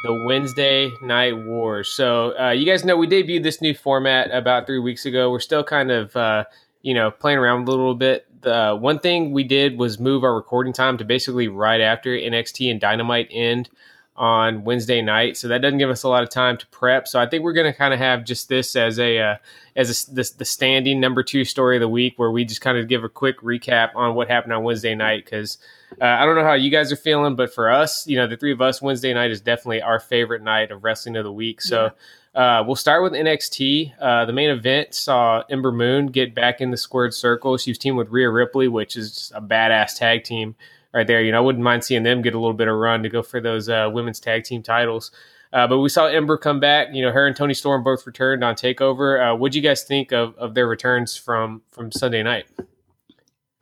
The 0.04 0.24
Wednesday 0.26 0.92
Night 1.02 1.38
Wars. 1.38 1.90
So, 1.90 2.38
uh, 2.40 2.50
you 2.52 2.66
guys 2.66 2.84
know 2.84 2.98
we 2.98 3.08
debuted 3.08 3.44
this 3.44 3.62
new 3.62 3.76
format 3.76 4.32
about 4.32 4.66
three 4.66 4.80
weeks 4.80 5.06
ago. 5.06 5.30
We're 5.30 5.40
still 5.40 5.64
kind 5.64 5.92
of, 5.92 6.16
uh, 6.16 6.46
you 6.82 6.94
know, 6.94 7.12
playing 7.12 7.38
around 7.38 7.68
a 7.68 7.72
little 7.72 7.94
bit. 7.94 8.26
The 8.42 8.76
one 8.80 8.98
thing 8.98 9.32
we 9.32 9.44
did 9.44 9.78
was 9.78 10.00
move 10.00 10.24
our 10.24 10.34
recording 10.34 10.74
time 10.74 10.98
to 10.98 11.06
basically 11.06 11.48
right 11.48 11.82
after 11.82 12.10
NXT 12.10 12.72
and 12.72 12.82
Dynamite 12.82 13.28
end 13.32 13.70
on 14.22 14.64
Wednesday 14.64 15.02
night. 15.02 15.36
So 15.36 15.48
that 15.48 15.64
doesn't 15.64 15.80
give 15.80 15.90
us 15.90 16.04
a 16.04 16.08
lot 16.08 16.22
of 16.22 16.30
time 16.30 16.56
to 16.56 16.68
prep. 16.68 17.08
So 17.08 17.20
I 17.20 17.26
think 17.26 17.44
we're 17.44 17.54
going 17.54 17.72
to 17.72 17.76
kind 17.76 17.92
of 17.92 18.00
have 18.00 18.24
just 18.24 18.50
this 18.50 18.76
as 18.76 19.00
a 19.00 19.18
uh, 19.18 19.36
as 19.76 19.90
a, 19.90 20.14
this, 20.14 20.30
the 20.30 20.46
standing 20.46 21.00
number 21.00 21.24
two 21.24 21.44
story 21.44 21.78
of 21.78 21.82
the 21.82 21.90
week, 21.90 22.14
where 22.20 22.30
we 22.30 22.46
just 22.46 22.62
kind 22.62 22.78
of 22.78 22.88
give 22.88 23.04
a 23.04 23.10
quick 23.10 23.42
recap 23.42 23.96
on 23.96 24.14
what 24.14 24.28
happened 24.28 24.54
on 24.54 24.64
Wednesday 24.64 24.94
night. 24.94 25.26
Because 25.26 25.58
uh, 26.00 26.06
I 26.06 26.26
don't 26.28 26.36
know 26.36 26.44
how 26.44 26.54
you 26.54 26.70
guys 26.70 26.92
are 26.92 26.98
feeling, 26.98 27.36
but 27.36 27.52
for 27.52 27.72
us, 27.72 28.06
you 28.06 28.16
know, 28.16 28.28
the 28.28 28.38
three 28.38 28.52
of 28.52 28.62
us, 28.62 28.80
Wednesday 28.80 29.12
night 29.12 29.32
is 29.32 29.42
definitely 29.42 29.82
our 29.82 30.00
favorite 30.00 30.44
night 30.44 30.70
of 30.70 30.84
wrestling 30.84 31.18
of 31.18 31.26
the 31.26 31.34
week. 31.34 31.60
So. 31.62 31.92
Uh, 32.34 32.64
we'll 32.66 32.78
start 32.78 33.04
with 33.04 33.12
NXT. 33.12 33.92
Uh, 34.00 34.24
the 34.24 34.32
main 34.32 34.50
event 34.50 34.94
saw 34.94 35.44
Ember 35.50 35.74
Moon 35.74 36.06
get 36.06 36.34
back 36.34 36.62
in 36.62 36.72
the 36.72 36.78
squared 36.78 37.14
circle. 37.14 37.58
She 37.58 37.72
was 37.72 37.78
teamed 37.78 37.98
with 37.98 38.08
Rhea 38.08 38.30
Ripley, 38.30 38.70
which 38.70 38.96
is 38.96 39.34
a 39.36 39.42
badass 39.42 39.98
tag 39.98 40.24
team 40.24 40.56
right 40.94 41.08
there. 41.08 41.22
You 41.22 41.32
know, 41.32 41.38
I 41.38 41.42
wouldn't 41.42 41.64
mind 41.64 41.84
seeing 41.84 42.04
them 42.04 42.22
get 42.22 42.34
a 42.34 42.40
little 42.40 42.54
bit 42.54 42.68
of 42.68 42.76
run 42.76 43.04
to 43.04 43.10
go 43.10 43.22
for 43.22 43.40
those 43.40 43.70
uh, 43.70 43.90
women's 43.92 44.20
tag 44.20 44.44
team 44.44 44.64
titles. 44.64 45.12
Uh, 45.54 45.68
but 45.68 45.80
we 45.80 45.90
saw 45.90 46.06
Ember 46.08 46.38
come 46.38 46.60
back. 46.60 46.90
You 46.94 47.02
know, 47.02 47.12
her 47.12 47.28
and 47.28 47.36
Toni 47.36 47.54
Storm 47.54 47.84
both 47.84 48.08
returned 48.08 48.44
on 48.44 48.56
Takeover. 48.56 49.34
Uh, 49.34 49.36
what 49.36 49.52
do 49.52 49.58
you 49.58 49.62
guys 49.62 49.84
think 49.84 50.12
of, 50.14 50.36
of 50.38 50.54
their 50.54 50.68
returns 50.68 51.18
from 51.18 51.62
from 51.72 51.92
Sunday 51.92 52.24
night? 52.24 52.46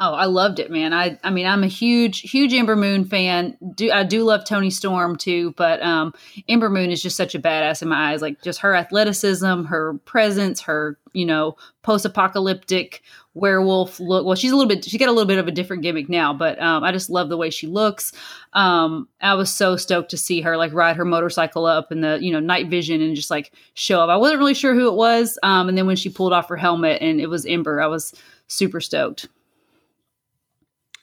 Oh, 0.01 0.13
I 0.13 0.25
loved 0.27 0.59
it, 0.59 0.71
man. 0.71 0.93
I 0.93 1.19
I 1.25 1.29
mean, 1.29 1.45
I'm 1.45 1.61
a 1.61 1.67
huge 1.67 2.21
huge 2.21 2.53
Ember 2.53 2.77
Moon 2.77 3.03
fan. 3.03 3.57
Do 3.75 3.91
I 3.91 4.05
do 4.05 4.23
love 4.23 4.45
Toni 4.45 4.69
Storm 4.69 5.17
too, 5.17 5.53
but 5.57 5.81
um 5.83 6.13
Ember 6.47 6.69
Moon 6.69 6.89
is 6.89 7.03
just 7.03 7.17
such 7.17 7.35
a 7.35 7.39
badass 7.39 7.81
in 7.81 7.89
my 7.89 8.11
eyes. 8.11 8.21
Like 8.21 8.41
just 8.41 8.61
her 8.61 8.73
athleticism, 8.75 9.63
her 9.65 9.95
presence, 10.05 10.61
her, 10.61 10.97
you 11.11 11.25
know, 11.25 11.57
post-apocalyptic 11.81 13.01
werewolf 13.33 13.99
look. 13.99 14.25
Well, 14.25 14.37
she's 14.37 14.51
a 14.53 14.55
little 14.55 14.69
bit 14.69 14.85
she's 14.85 14.97
got 14.99 15.09
a 15.09 15.11
little 15.11 15.27
bit 15.27 15.37
of 15.37 15.49
a 15.49 15.51
different 15.51 15.83
gimmick 15.83 16.07
now, 16.07 16.33
but 16.33 16.61
um 16.61 16.81
I 16.81 16.93
just 16.93 17.09
love 17.09 17.27
the 17.27 17.35
way 17.35 17.49
she 17.49 17.67
looks. 17.67 18.13
Um 18.53 19.09
I 19.19 19.33
was 19.33 19.53
so 19.53 19.75
stoked 19.75 20.11
to 20.11 20.17
see 20.17 20.39
her 20.39 20.55
like 20.55 20.73
ride 20.73 20.95
her 20.95 21.03
motorcycle 21.03 21.65
up 21.65 21.91
in 21.91 21.99
the, 21.99 22.19
you 22.21 22.31
know, 22.31 22.39
night 22.39 22.69
vision 22.69 23.01
and 23.01 23.17
just 23.17 23.29
like 23.29 23.51
show 23.73 23.99
up. 23.99 24.09
I 24.09 24.15
wasn't 24.15 24.39
really 24.39 24.53
sure 24.53 24.73
who 24.73 24.87
it 24.87 24.95
was. 24.95 25.37
Um 25.43 25.67
and 25.67 25.77
then 25.77 25.87
when 25.87 25.97
she 25.97 26.09
pulled 26.09 26.31
off 26.31 26.47
her 26.47 26.55
helmet 26.55 27.01
and 27.01 27.19
it 27.19 27.27
was 27.27 27.45
Ember, 27.45 27.81
I 27.81 27.87
was 27.87 28.13
super 28.47 28.79
stoked. 28.79 29.27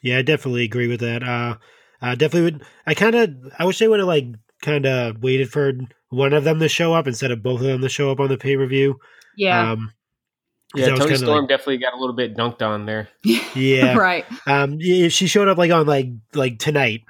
Yeah, 0.07 0.19
I 0.19 0.21
definitely 0.21 0.63
agree 0.63 0.87
with 0.87 1.01
that. 1.01 1.23
Uh, 1.23 1.57
I 2.01 2.15
definitely 2.15 2.51
would. 2.51 2.63
I 2.85 2.93
kind 2.93 3.15
of. 3.15 3.29
I 3.59 3.65
wish 3.65 3.79
they 3.79 3.87
would 3.87 3.99
have 3.99 4.07
like 4.07 4.25
kind 4.61 4.85
of 4.85 5.21
waited 5.21 5.51
for 5.51 5.73
one 6.09 6.33
of 6.33 6.43
them 6.43 6.59
to 6.59 6.69
show 6.69 6.93
up 6.93 7.07
instead 7.07 7.31
of 7.31 7.43
both 7.43 7.61
of 7.61 7.67
them 7.67 7.81
to 7.81 7.89
show 7.89 8.11
up 8.11 8.19
on 8.19 8.29
the 8.29 8.37
pay 8.37 8.55
per 8.55 8.65
view. 8.65 8.99
Yeah. 9.35 9.71
Um, 9.71 9.91
yeah, 10.75 10.95
Toni 10.95 11.15
Storm 11.15 11.41
like, 11.41 11.49
definitely 11.49 11.77
got 11.77 11.93
a 11.93 11.97
little 11.97 12.15
bit 12.15 12.35
dunked 12.35 12.61
on 12.61 12.85
there. 12.85 13.09
Yeah, 13.55 13.93
right. 13.97 14.25
Um, 14.45 14.77
if 14.79 15.13
she 15.13 15.27
showed 15.27 15.47
up 15.47 15.57
like 15.57 15.71
on 15.71 15.87
like 15.87 16.07
like 16.33 16.59
tonight, 16.59 17.01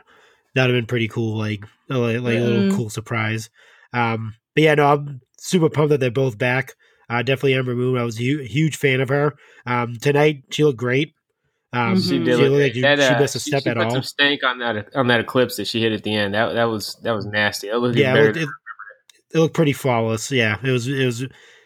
that'd 0.56 0.74
have 0.74 0.82
been 0.82 0.88
pretty 0.88 1.08
cool. 1.08 1.38
Like 1.38 1.66
like, 1.90 2.22
like 2.22 2.36
mm. 2.36 2.42
a 2.42 2.44
little 2.44 2.62
mm-hmm. 2.64 2.78
cool 2.78 2.90
surprise. 2.90 3.50
Um, 3.94 4.36
but 4.56 4.64
yeah, 4.64 4.76
no, 4.76 4.88
I'm 4.88 5.22
super 5.40 5.70
pumped 5.70 5.90
that 5.90 6.00
they're 6.00 6.12
both 6.12 6.38
back. 6.38 6.74
Uh, 7.10 7.22
definitely 7.22 7.56
Ember 7.56 7.76
Moon. 7.76 7.98
I 7.98 8.04
was 8.04 8.20
a 8.20 8.24
hu- 8.24 8.44
huge 8.44 8.76
fan 8.76 9.02
of 9.02 9.10
her. 9.10 9.34
Um, 9.66 9.98
tonight 9.98 10.44
she 10.52 10.64
looked 10.64 10.80
great. 10.80 11.14
Um, 11.78 12.02
she 12.02 12.24
did. 12.24 12.38
She, 12.38 12.50
like 12.50 12.74
that, 12.82 13.00
uh, 13.00 13.14
she 13.14 13.20
missed 13.22 13.36
a 13.36 13.40
step 13.40 13.60
she, 13.60 13.64
she 13.64 13.70
at 13.70 13.78
put 13.78 13.86
all. 13.86 13.92
Some 13.92 14.04
stank 14.04 14.44
on 14.44 14.60
that 14.60 14.96
on 14.96 15.08
that 15.08 15.20
eclipse 15.20 15.58
that 15.58 15.68
she 15.68 15.82
hit 15.82 15.92
at 15.92 16.04
the 16.04 16.16
end. 16.16 16.34
That 16.34 16.54
that 16.54 16.66
was 16.66 16.96
that 17.04 17.12
was 17.12 17.26
nasty. 17.26 17.68
That 17.68 17.94
yeah, 17.96 18.16
it 18.16 18.22
looked, 18.22 18.38
it, 18.38 18.50
it 19.34 19.40
looked, 19.40 19.54
pretty 19.54 19.74
flawless. 19.74 20.32
Yeah, 20.32 20.58
it 20.64 20.72
was 20.72 20.88
it 20.88 21.06
was. 21.06 21.26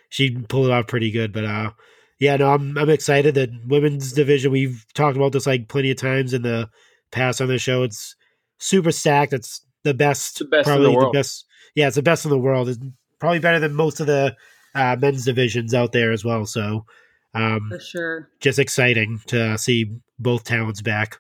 She 0.09 0.31
pulled 0.31 0.67
it 0.67 0.71
off 0.71 0.87
pretty 0.87 1.11
good, 1.11 1.31
but 1.31 1.45
uh, 1.45 1.71
yeah, 2.19 2.35
no, 2.35 2.53
I'm 2.53 2.77
I'm 2.77 2.89
excited 2.89 3.35
that 3.35 3.49
women's 3.67 4.11
division. 4.11 4.51
We've 4.51 4.85
talked 4.93 5.15
about 5.15 5.31
this 5.31 5.47
like 5.47 5.69
plenty 5.69 5.91
of 5.91 5.97
times 5.97 6.33
in 6.33 6.41
the 6.41 6.69
past 7.11 7.39
on 7.39 7.47
the 7.47 7.57
show. 7.57 7.83
It's 7.83 8.15
super 8.57 8.91
stacked. 8.91 9.33
It's 9.33 9.65
the 9.83 9.93
best, 9.93 10.39
the 10.39 10.45
best 10.45 10.67
probably 10.67 10.93
the, 10.93 10.99
the, 10.99 11.09
best. 11.11 11.45
Yeah, 11.75 11.87
it's 11.87 11.95
the 11.95 12.01
best 12.01 12.25
in 12.25 12.31
the 12.31 12.37
world. 12.37 12.69
It's 12.69 12.79
probably 13.19 13.39
better 13.39 13.59
than 13.59 13.73
most 13.73 13.99
of 13.99 14.07
the 14.07 14.35
uh, 14.75 14.97
men's 14.99 15.25
divisions 15.25 15.73
out 15.73 15.93
there 15.93 16.11
as 16.11 16.25
well. 16.25 16.45
So 16.45 16.85
um, 17.33 17.67
For 17.69 17.79
sure. 17.79 18.29
Just 18.39 18.59
exciting 18.59 19.21
to 19.27 19.57
see 19.57 19.91
both 20.19 20.43
talents 20.43 20.81
back. 20.81 21.19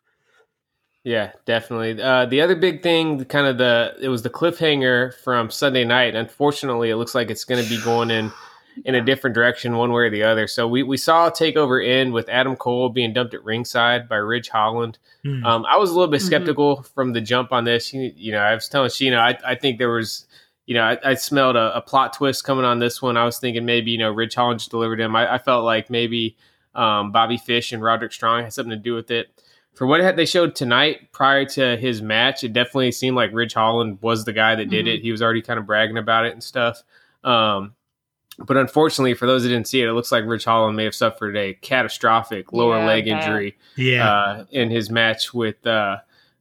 Yeah, 1.03 1.31
definitely. 1.45 2.01
Uh, 2.01 2.27
the 2.27 2.41
other 2.41 2.55
big 2.55 2.83
thing, 2.83 3.25
kind 3.25 3.47
of 3.47 3.57
the 3.57 3.95
it 3.99 4.09
was 4.09 4.21
the 4.21 4.29
cliffhanger 4.29 5.15
from 5.23 5.49
Sunday 5.49 5.83
night. 5.83 6.15
Unfortunately, 6.15 6.91
it 6.91 6.95
looks 6.97 7.15
like 7.15 7.31
it's 7.31 7.43
going 7.43 7.63
to 7.63 7.69
be 7.69 7.81
going 7.83 8.11
in 8.11 8.31
in 8.85 8.95
a 8.95 9.01
different 9.01 9.33
direction, 9.33 9.75
one 9.75 9.91
way 9.91 10.03
or 10.03 10.09
the 10.11 10.23
other. 10.23 10.47
So 10.47 10.67
we 10.67 10.83
we 10.83 10.97
saw 10.97 11.27
a 11.27 11.31
takeover 11.31 11.85
end 11.85 12.13
with 12.13 12.29
Adam 12.29 12.55
Cole 12.55 12.89
being 12.89 13.13
dumped 13.13 13.33
at 13.33 13.43
ringside 13.43 14.07
by 14.07 14.17
Ridge 14.17 14.49
Holland. 14.49 14.99
Mm. 15.25 15.43
Um, 15.43 15.65
I 15.65 15.77
was 15.77 15.89
a 15.89 15.93
little 15.93 16.11
bit 16.11 16.19
mm-hmm. 16.19 16.27
skeptical 16.27 16.77
mm-hmm. 16.77 16.93
from 16.93 17.13
the 17.13 17.21
jump 17.21 17.51
on 17.51 17.63
this. 17.63 17.93
You, 17.93 18.11
you, 18.15 18.31
know, 18.31 18.39
I 18.39 18.53
was 18.53 18.69
telling 18.69 18.89
Sheena, 18.89 19.17
I, 19.17 19.37
I 19.45 19.55
think 19.55 19.79
there 19.79 19.89
was 19.89 20.25
you 20.71 20.75
know, 20.75 20.83
I, 20.83 20.97
I 21.03 21.13
smelled 21.15 21.57
a, 21.57 21.75
a, 21.75 21.81
plot 21.81 22.13
twist 22.13 22.45
coming 22.45 22.63
on 22.63 22.79
this 22.79 23.01
one. 23.01 23.17
I 23.17 23.25
was 23.25 23.37
thinking 23.39 23.65
maybe, 23.65 23.91
you 23.91 23.97
know, 23.97 24.09
Ridge 24.09 24.35
Holland 24.35 24.65
delivered 24.69 25.01
him. 25.01 25.17
I, 25.17 25.33
I 25.33 25.37
felt 25.37 25.65
like 25.65 25.89
maybe 25.89 26.37
um, 26.73 27.11
Bobby 27.11 27.35
Fish 27.35 27.73
and 27.73 27.83
Roderick 27.83 28.13
Strong 28.13 28.43
had 28.43 28.53
something 28.53 28.69
to 28.69 28.77
do 28.77 28.95
with 28.95 29.11
it. 29.11 29.43
For 29.73 29.85
what 29.85 30.15
they 30.15 30.25
showed 30.25 30.55
tonight 30.55 31.11
prior 31.11 31.43
to 31.43 31.75
his 31.75 32.01
match, 32.01 32.45
it 32.45 32.53
definitely 32.53 32.93
seemed 32.93 33.17
like 33.17 33.33
Ridge 33.33 33.53
Holland 33.53 33.97
was 34.01 34.23
the 34.23 34.31
guy 34.31 34.55
that 34.55 34.69
did 34.69 34.85
mm-hmm. 34.85 34.95
it. 34.95 35.01
He 35.01 35.11
was 35.11 35.21
already 35.21 35.41
kind 35.41 35.59
of 35.59 35.65
bragging 35.65 35.97
about 35.97 36.25
it 36.25 36.31
and 36.31 36.41
stuff. 36.41 36.83
Um, 37.21 37.75
but 38.39 38.55
unfortunately, 38.55 39.13
for 39.13 39.25
those 39.25 39.43
that 39.43 39.49
didn't 39.49 39.67
see 39.67 39.81
it, 39.81 39.89
it 39.89 39.93
looks 39.93 40.09
like 40.09 40.23
Ridge 40.23 40.45
Holland 40.45 40.77
may 40.77 40.85
have 40.85 40.95
suffered 40.95 41.35
a 41.35 41.53
catastrophic 41.55 42.53
lower 42.53 42.77
yeah, 42.77 42.85
leg 42.85 43.07
injury 43.09 43.57
yeah. 43.75 44.09
Uh, 44.09 44.45
in 44.51 44.69
his 44.69 44.89
match 44.89 45.33
with 45.33 45.67
uh, 45.67 45.97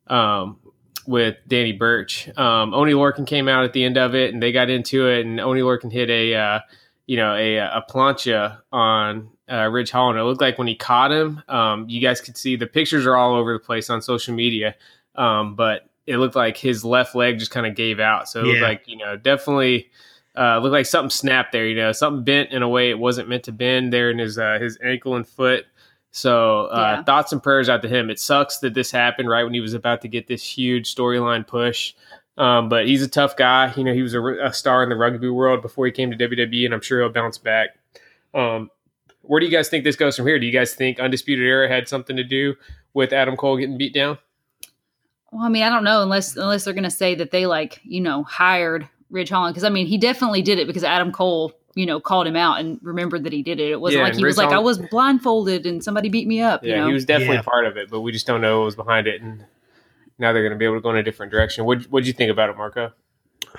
um, 0.06 0.60
with 1.06 1.36
Danny 1.46 1.72
Burch. 1.72 2.28
Um, 2.38 2.74
Oney 2.74 2.92
Lorcan 2.92 3.26
came 3.26 3.48
out 3.48 3.64
at 3.64 3.72
the 3.72 3.84
end 3.84 3.96
of 3.96 4.14
it, 4.14 4.32
and 4.32 4.42
they 4.42 4.52
got 4.52 4.70
into 4.70 5.08
it, 5.08 5.26
and 5.26 5.40
Oney 5.40 5.60
Lorcan 5.60 5.92
hit 5.92 6.10
a 6.10 6.34
uh, 6.34 6.60
you 7.06 7.16
know 7.16 7.34
a, 7.34 7.56
a 7.56 7.84
plancha 7.88 8.58
on 8.72 9.30
uh, 9.50 9.68
Ridge 9.68 9.90
Holland. 9.90 10.18
It 10.18 10.22
looked 10.22 10.40
like 10.40 10.58
when 10.58 10.68
he 10.68 10.74
caught 10.74 11.12
him, 11.12 11.42
um, 11.48 11.88
you 11.88 12.00
guys 12.00 12.20
could 12.20 12.36
see 12.36 12.56
the 12.56 12.66
pictures 12.66 13.06
are 13.06 13.16
all 13.16 13.34
over 13.34 13.52
the 13.52 13.58
place 13.58 13.90
on 13.90 14.02
social 14.02 14.34
media, 14.34 14.74
um, 15.16 15.54
but 15.54 15.88
it 16.06 16.18
looked 16.18 16.36
like 16.36 16.56
his 16.56 16.84
left 16.84 17.14
leg 17.14 17.38
just 17.38 17.50
kind 17.50 17.66
of 17.66 17.74
gave 17.74 18.00
out. 18.00 18.28
So 18.28 18.40
it 18.40 18.46
yeah. 18.46 18.52
looked 18.52 18.62
like 18.62 18.82
you 18.86 18.96
know 18.96 19.16
definitely. 19.16 19.90
Uh, 20.38 20.60
looked 20.60 20.72
like 20.72 20.86
something 20.86 21.10
snapped 21.10 21.50
there, 21.50 21.66
you 21.66 21.74
know, 21.74 21.90
something 21.90 22.22
bent 22.22 22.52
in 22.52 22.62
a 22.62 22.68
way 22.68 22.88
it 22.88 22.98
wasn't 23.00 23.28
meant 23.28 23.42
to 23.42 23.50
bend 23.50 23.92
there 23.92 24.12
in 24.12 24.18
his 24.18 24.38
uh, 24.38 24.58
his 24.60 24.78
ankle 24.80 25.16
and 25.16 25.26
foot. 25.26 25.66
So 26.12 26.66
uh, 26.66 26.96
yeah. 26.96 27.02
thoughts 27.04 27.32
and 27.32 27.42
prayers 27.42 27.68
out 27.68 27.82
to 27.82 27.88
him. 27.88 28.10
It 28.10 28.18
sucks 28.18 28.58
that 28.58 28.74
this 28.74 28.90
happened 28.90 29.28
right 29.28 29.44
when 29.44 29.54
he 29.54 29.60
was 29.60 29.74
about 29.74 30.02
to 30.02 30.08
get 30.08 30.26
this 30.26 30.42
huge 30.42 30.92
storyline 30.94 31.46
push. 31.46 31.94
Um, 32.36 32.68
but 32.68 32.86
he's 32.86 33.02
a 33.02 33.08
tough 33.08 33.36
guy. 33.36 33.72
You 33.76 33.84
know, 33.84 33.92
he 33.92 34.02
was 34.02 34.14
a, 34.14 34.22
a, 34.22 34.52
star 34.52 34.82
in 34.82 34.88
the 34.88 34.96
rugby 34.96 35.28
world 35.28 35.60
before 35.60 35.84
he 35.86 35.92
came 35.92 36.10
to 36.10 36.16
WWE, 36.16 36.64
and 36.64 36.72
I'm 36.72 36.80
sure 36.80 37.00
he'll 37.00 37.12
bounce 37.12 37.36
back. 37.36 37.76
Um, 38.32 38.70
where 39.22 39.40
do 39.40 39.46
you 39.46 39.52
guys 39.52 39.68
think 39.68 39.84
this 39.84 39.96
goes 39.96 40.16
from 40.16 40.26
here? 40.26 40.38
Do 40.38 40.46
you 40.46 40.52
guys 40.52 40.74
think 40.74 40.98
Undisputed 40.98 41.44
Era 41.44 41.68
had 41.68 41.86
something 41.86 42.16
to 42.16 42.24
do 42.24 42.54
with 42.94 43.12
Adam 43.12 43.36
Cole 43.36 43.58
getting 43.58 43.76
beat 43.76 43.92
down? 43.92 44.18
Well, 45.30 45.42
I 45.42 45.48
mean, 45.48 45.62
I 45.62 45.68
don't 45.68 45.84
know 45.84 46.02
unless 46.02 46.36
unless 46.36 46.64
they're 46.64 46.74
going 46.74 46.84
to 46.84 46.90
say 46.90 47.14
that 47.14 47.30
they 47.30 47.46
like 47.46 47.80
you 47.84 48.00
know 48.00 48.24
hired 48.24 48.88
Ridge 49.10 49.28
Holland 49.28 49.54
because 49.54 49.64
I 49.64 49.68
mean 49.68 49.86
he 49.86 49.98
definitely 49.98 50.42
did 50.42 50.58
it 50.58 50.66
because 50.66 50.82
Adam 50.82 51.12
Cole 51.12 51.52
you 51.74 51.86
know, 51.86 52.00
called 52.00 52.26
him 52.26 52.36
out 52.36 52.58
and 52.60 52.78
remembered 52.82 53.24
that 53.24 53.32
he 53.32 53.42
did 53.42 53.60
it. 53.60 53.70
It 53.70 53.80
wasn't 53.80 54.00
yeah, 54.00 54.04
like 54.04 54.16
he 54.16 54.24
was 54.24 54.36
like, 54.36 54.50
I 54.50 54.58
was 54.58 54.78
blindfolded 54.78 55.66
and 55.66 55.82
somebody 55.82 56.08
beat 56.08 56.26
me 56.26 56.40
up. 56.40 56.64
Yeah, 56.64 56.70
you 56.70 56.76
know? 56.80 56.86
he 56.88 56.92
was 56.92 57.04
definitely 57.04 57.36
yeah. 57.36 57.42
part 57.42 57.66
of 57.66 57.76
it, 57.76 57.90
but 57.90 58.00
we 58.00 58.12
just 58.12 58.26
don't 58.26 58.40
know 58.40 58.60
what 58.60 58.64
was 58.66 58.76
behind 58.76 59.06
it. 59.06 59.22
And 59.22 59.44
now 60.18 60.32
they're 60.32 60.42
going 60.42 60.52
to 60.52 60.58
be 60.58 60.64
able 60.64 60.76
to 60.76 60.80
go 60.80 60.90
in 60.90 60.96
a 60.96 61.02
different 61.02 61.32
direction. 61.32 61.64
What 61.64 61.84
What'd 61.84 62.06
you 62.06 62.12
think 62.12 62.30
about 62.30 62.50
it, 62.50 62.56
Marco? 62.56 62.92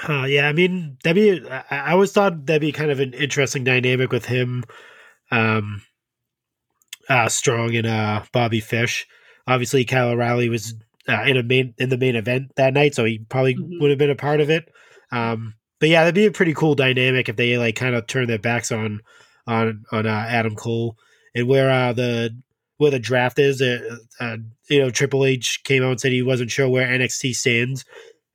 Uh, 0.08 0.24
yeah, 0.24 0.48
I 0.48 0.54
mean, 0.54 0.98
that'd 1.04 1.16
be. 1.16 1.50
I, 1.50 1.64
I 1.70 1.92
always 1.92 2.12
thought 2.12 2.46
that'd 2.46 2.62
be 2.62 2.72
kind 2.72 2.92
of 2.92 3.00
an 3.00 3.14
interesting 3.14 3.64
dynamic 3.64 4.12
with 4.12 4.26
him, 4.26 4.64
um, 5.32 5.82
uh, 7.10 7.28
Strong 7.30 7.76
and 7.76 7.88
uh, 7.88 8.24
Bobby 8.32 8.60
Fish. 8.60 9.08
Obviously, 9.48 9.84
Kyle 9.84 10.10
O'Reilly 10.10 10.50
was 10.50 10.76
uh, 11.10 11.24
in 11.24 11.36
a 11.36 11.44
main 11.44 11.74
in 11.78 11.90
the 11.90 11.98
main 11.98 12.16
event 12.16 12.52
that 12.56 12.74
night, 12.74 12.96
so 12.96 13.06
he 13.06 13.20
probably 13.20 13.56
mm-hmm. 13.56 13.82
would 13.82 13.90
have 13.90 14.00
been 14.00 14.10
a 14.10 14.16
part 14.16 14.40
of 14.40 14.50
it. 14.50 14.70
Um, 15.12 15.56
but 15.82 15.90
yeah, 15.90 16.02
that'd 16.02 16.16
be 16.16 16.28
a 16.28 16.32
pretty 16.32 16.54
cool 16.54 16.76
dynamic 16.76 17.28
if 17.28 17.36
they 17.36 17.58
like 17.58 17.76
kind 17.76 17.96
of 17.96 18.08
turn 18.08 18.28
their 18.28 18.40
backs 18.40 18.72
on 18.72 19.02
on 19.48 19.84
on 19.92 20.06
uh, 20.06 20.26
Adam 20.30 20.56
Cole 20.56 20.96
and 21.36 21.48
where 21.48 21.70
uh, 21.70 21.92
the 21.92 22.30
where 22.78 22.92
the 22.92 23.00
draft 23.00 23.40
is. 23.40 23.62
Uh, 23.62 23.98
uh, 24.20 24.38
you 24.70 24.80
know, 24.80 24.90
Triple 24.92 25.26
H 25.26 25.62
came 25.64 25.84
out 25.84 25.92
and 25.92 26.00
said 26.00 26.12
he 26.12 26.22
wasn't 26.22 26.52
sure 26.52 26.70
where 26.70 26.88
NXT 26.88 27.34
stands. 27.34 27.84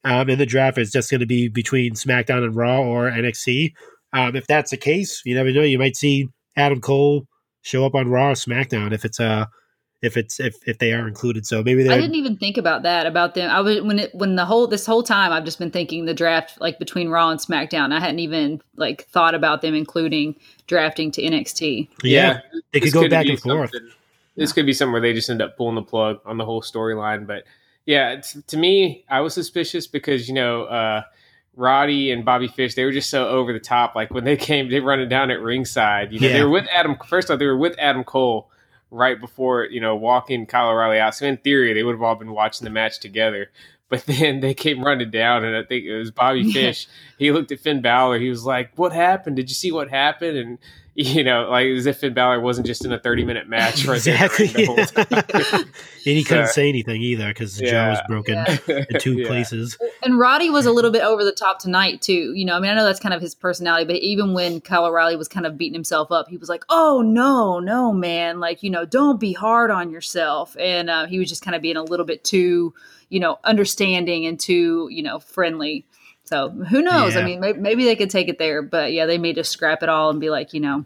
Um, 0.05 0.31
in 0.31 0.39
the 0.39 0.47
draft 0.47 0.79
It's 0.79 0.93
just 0.93 1.11
going 1.11 1.21
to 1.21 1.27
be 1.27 1.49
between 1.49 1.95
SmackDown 1.95 2.45
and 2.45 2.55
Raw 2.55 2.81
or 2.81 3.11
NXT. 3.11 3.73
Um, 4.13 4.37
if 4.37 4.47
that's 4.47 4.71
the 4.71 4.77
case, 4.77 5.21
you 5.25 5.35
never 5.35 5.51
know. 5.51 5.63
You 5.63 5.81
might 5.81 5.97
see 5.97 6.29
Adam 6.57 6.81
Cole 6.81 7.27
show 7.63 7.85
up 7.85 7.97
on 7.97 8.09
Raw 8.09 8.29
or 8.31 8.35
SmackDown 8.35 8.93
if 8.93 9.05
it's 9.05 9.19
a 9.19 9.25
uh, 9.25 9.47
if 10.03 10.17
it's 10.17 10.39
if 10.39 10.57
if 10.67 10.79
they 10.79 10.93
are 10.93 11.09
included. 11.09 11.47
So 11.47 11.63
maybe 11.63 11.89
I 11.89 11.97
didn't 11.97 12.15
even 12.15 12.37
think 12.37 12.57
about 12.57 12.83
that 12.83 13.07
about 13.07 13.35
them. 13.35 13.51
I 13.51 13.61
was 13.61 13.81
when 13.83 13.99
it 13.99 14.15
when 14.15 14.37
the 14.37 14.45
whole 14.45 14.67
this 14.67 14.87
whole 14.87 15.03
time 15.03 15.33
I've 15.33 15.45
just 15.45 15.59
been 15.59 15.71
thinking 15.71 16.05
the 16.05 16.15
draft 16.15 16.61
like 16.61 16.79
between 16.79 17.09
Raw 17.09 17.31
and 17.31 17.41
SmackDown. 17.41 17.93
I 17.93 18.01
hadn't 18.01 18.21
even 18.21 18.61
like 18.77 19.07
thought 19.07 19.35
about 19.35 19.63
them 19.63 19.75
including 19.75 20.37
drafting 20.67 21.11
to 21.13 21.23
NXT. 21.23 21.89
Yeah, 22.03 22.41
yeah. 22.53 22.61
they 22.73 22.81
could 22.81 22.93
go 22.93 23.09
back 23.09 23.27
and 23.27 23.41
forth. 23.41 23.73
This 24.37 24.53
could 24.53 24.67
be 24.67 24.75
somewhere 24.75 25.01
they 25.01 25.15
just 25.15 25.31
end 25.31 25.40
up 25.40 25.57
pulling 25.57 25.77
the 25.77 25.83
plug 25.83 26.21
on 26.27 26.37
the 26.37 26.44
whole 26.44 26.61
storyline. 26.61 27.27
But 27.27 27.44
yeah, 27.87 28.17
t- 28.17 28.42
to 28.49 28.57
me, 28.57 29.05
I 29.09 29.21
was 29.21 29.35
suspicious 29.35 29.87
because 29.87 30.29
you 30.29 30.35
know. 30.35 30.65
uh 30.65 31.03
Roddy 31.59 32.11
and 32.11 32.23
Bobby 32.23 32.49
Fish, 32.49 32.75
they 32.75 32.85
were 32.85 32.92
just 32.92 33.09
so 33.09 33.29
over 33.29 33.51
the 33.51 33.59
top. 33.59 33.94
Like 33.94 34.13
when 34.13 34.25
they 34.25 34.37
came, 34.37 34.69
they 34.69 34.79
running 34.79 35.09
down 35.09 35.31
at 35.31 35.40
ringside. 35.40 36.13
You 36.13 36.21
know, 36.21 36.27
yeah. 36.27 36.33
they 36.35 36.44
were 36.44 36.51
with 36.51 36.67
Adam. 36.71 36.99
First 37.09 37.31
off, 37.31 37.38
they 37.38 37.47
were 37.47 37.57
with 37.57 37.75
Adam 37.79 38.05
Cole, 38.05 38.51
right 38.91 39.21
before 39.21 39.65
you 39.65 39.81
know 39.81 39.97
walking 39.97 40.47
Kyle 40.47 40.69
O'Reilly 40.69 40.99
out. 40.99 41.15
So 41.15 41.27
in 41.27 41.37
theory, 41.39 41.73
they 41.73 41.83
would 41.83 41.95
have 41.95 42.03
all 42.03 42.15
been 42.15 42.33
watching 42.33 42.65
the 42.65 42.71
match 42.71 43.01
together. 43.01 43.51
But 43.89 44.05
then 44.07 44.41
they 44.41 44.53
came 44.53 44.83
running 44.83 45.11
down, 45.11 45.45
and 45.45 45.57
I 45.57 45.63
think 45.63 45.85
it 45.85 45.97
was 45.97 46.11
Bobby 46.11 46.51
Fish. 46.53 46.89
he 47.19 47.31
looked 47.31 47.53
at 47.53 47.61
Finn 47.61 47.83
Balor. 47.83 48.19
He 48.19 48.29
was 48.29 48.45
like, 48.45 48.71
"What 48.77 48.93
happened? 48.93 49.37
Did 49.37 49.49
you 49.49 49.55
see 49.55 49.71
what 49.71 49.91
happened?" 49.91 50.37
And 50.37 50.59
you 50.97 51.23
know, 51.23 51.51
like 51.51 51.67
as 51.67 51.85
if 51.85 51.99
Finn 51.99 52.15
Balor 52.15 52.41
wasn't 52.41 52.67
just 52.67 52.85
in 52.85 52.91
a 52.91 52.99
thirty 52.99 53.23
minute 53.23 53.49
match 53.49 53.85
right 53.85 53.99
exactly. 53.99 54.49
and 54.67 55.67
he 56.05 56.25
couldn't 56.25 56.49
say 56.49 56.71
anything 56.71 57.03
either 57.03 57.29
because 57.29 57.59
the 57.59 57.67
yeah. 57.67 57.71
jaw 57.71 57.91
was 57.91 58.01
broken 58.09 58.35
yeah. 58.35 58.85
in 58.89 58.99
two 58.99 59.13
yeah. 59.19 59.27
places. 59.27 59.77
And 60.03 60.19
Roddy 60.19 60.49
was 60.49 60.65
a 60.65 60.73
little 60.73 60.91
bit 60.91 61.03
over 61.03 61.23
the 61.23 61.33
top 61.33 61.59
tonight 61.59 62.01
too. 62.01 62.33
You 62.35 62.47
know, 62.47 62.57
I 62.57 62.61
mean, 62.61 62.71
I 62.71 62.75
know 62.75 62.85
that's 62.85 62.99
kind 62.99 63.15
of 63.15 63.21
his 63.21 63.35
personality, 63.35 63.85
but 63.85 63.97
even 63.97 64.33
when 64.33 64.63
Kyle 64.63 64.87
O'Reilly 64.87 65.17
was 65.17 65.29
kind 65.29 65.45
of 65.45 65.59
beating 65.59 65.75
himself 65.75 66.11
up, 66.11 66.29
he 66.29 66.39
was 66.39 66.49
like, 66.49 66.65
"Oh 66.71 67.03
no, 67.03 67.61
no, 67.61 67.93
man! 67.93 68.41
Like 68.41 68.63
you 68.63 68.71
know, 68.71 68.87
don't 68.87 69.21
be 69.21 69.35
hard 69.35 69.71
on 69.71 69.91
yourself." 69.91 70.57
And 70.59 70.89
uh, 70.89 71.07
he 71.07 71.19
was 71.19 71.29
just 71.29 71.43
kind 71.43 71.55
of 71.55 71.61
being 71.61 71.77
a 71.77 71.85
little 71.85 72.07
bit 72.07 72.25
too, 72.25 72.73
you 73.09 73.21
know, 73.21 73.38
understanding 73.44 74.27
and 74.27 74.38
too, 74.38 74.88
you 74.90 75.02
know, 75.02 75.19
friendly. 75.19 75.87
So 76.25 76.50
who 76.50 76.83
knows? 76.83 77.15
Yeah. 77.15 77.21
I 77.21 77.25
mean, 77.25 77.40
maybe, 77.40 77.59
maybe, 77.59 77.85
they 77.85 77.96
could 77.96 78.11
take 78.11 78.29
it 78.29 78.38
there, 78.38 78.63
but 78.63 78.92
yeah, 78.92 79.07
they 79.07 79.19
may 79.19 79.33
just 79.33 79.52
scrap 79.52 79.83
it 79.83 79.88
all 79.88 80.11
and 80.11 80.21
be 80.21 80.31
like, 80.31 80.52
you 80.52 80.61
know, 80.61 80.85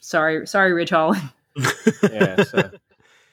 sorry, 0.00 0.46
sorry, 0.46 0.72
Ridge 0.72 0.90
Holland. 0.90 1.22
yeah, 2.02 2.42
so 2.42 2.70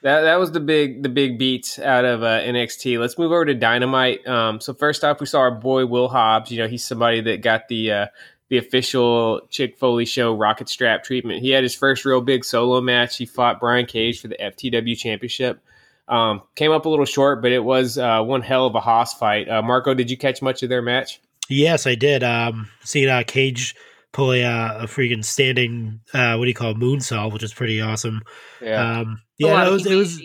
that 0.02 0.22
that 0.22 0.38
was 0.38 0.52
the 0.52 0.60
big 0.60 1.02
the 1.02 1.08
big 1.08 1.38
beats 1.38 1.78
out 1.78 2.04
of 2.04 2.22
uh, 2.22 2.40
NXT. 2.40 2.98
Let's 2.98 3.18
move 3.18 3.32
over 3.32 3.44
to 3.44 3.54
Dynamite. 3.54 4.26
Um, 4.26 4.60
so 4.60 4.72
first 4.72 5.04
off, 5.04 5.20
we 5.20 5.26
saw 5.26 5.40
our 5.40 5.50
boy 5.50 5.86
Will 5.86 6.08
Hobbs. 6.08 6.50
You 6.50 6.62
know, 6.62 6.68
he's 6.68 6.84
somebody 6.84 7.20
that 7.22 7.42
got 7.42 7.68
the 7.68 7.92
uh, 7.92 8.06
the 8.48 8.58
official 8.58 9.42
Chick 9.50 9.78
Foley 9.78 10.04
show 10.04 10.34
rocket 10.34 10.68
strap 10.68 11.04
treatment. 11.04 11.40
He 11.40 11.50
had 11.50 11.62
his 11.62 11.74
first 11.74 12.04
real 12.04 12.20
big 12.20 12.44
solo 12.44 12.80
match. 12.80 13.16
He 13.16 13.26
fought 13.26 13.60
Brian 13.60 13.86
Cage 13.86 14.20
for 14.20 14.28
the 14.28 14.36
FTW 14.36 14.96
Championship. 14.96 15.62
Um, 16.10 16.42
came 16.56 16.72
up 16.72 16.86
a 16.86 16.88
little 16.88 17.04
short, 17.04 17.40
but 17.40 17.52
it 17.52 17.62
was 17.62 17.96
uh, 17.96 18.20
one 18.22 18.42
hell 18.42 18.66
of 18.66 18.74
a 18.74 18.80
hoss 18.80 19.14
fight. 19.14 19.48
Uh, 19.48 19.62
Marco, 19.62 19.94
did 19.94 20.10
you 20.10 20.16
catch 20.16 20.42
much 20.42 20.62
of 20.64 20.68
their 20.68 20.82
match? 20.82 21.20
Yes, 21.48 21.86
I 21.86 21.94
did. 21.94 22.24
Um, 22.24 22.68
seeing 22.82 23.08
uh, 23.08 23.22
Cage 23.24 23.76
pull 24.12 24.32
a, 24.32 24.42
uh, 24.42 24.78
a 24.80 24.86
freaking 24.86 25.24
standing, 25.24 26.00
uh, 26.12 26.34
what 26.34 26.46
do 26.46 26.48
you 26.48 26.54
call 26.54 26.72
it, 26.72 26.78
moonsault, 26.78 27.32
which 27.32 27.44
is 27.44 27.54
pretty 27.54 27.80
awesome. 27.80 28.22
Yeah, 28.60 29.00
um, 29.00 29.22
yeah, 29.38 29.64
it 29.66 29.70
was, 29.70 29.86
it 29.86 29.94
was, 29.94 30.20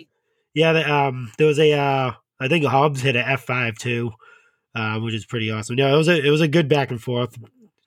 yeah. 0.54 0.72
The, 0.72 0.92
um, 0.92 1.30
there 1.38 1.46
was 1.46 1.60
a, 1.60 1.72
uh, 1.72 2.12
I 2.40 2.48
think 2.48 2.64
Hobbs 2.64 3.00
hit 3.00 3.14
an 3.14 3.24
F 3.24 3.44
five 3.44 3.76
too, 3.76 4.10
uh, 4.74 4.98
which 4.98 5.14
is 5.14 5.24
pretty 5.24 5.52
awesome. 5.52 5.78
Yeah, 5.78 5.94
it 5.94 5.96
was 5.96 6.08
a, 6.08 6.20
it 6.20 6.30
was 6.30 6.40
a 6.40 6.48
good 6.48 6.68
back 6.68 6.90
and 6.90 7.00
forth. 7.00 7.38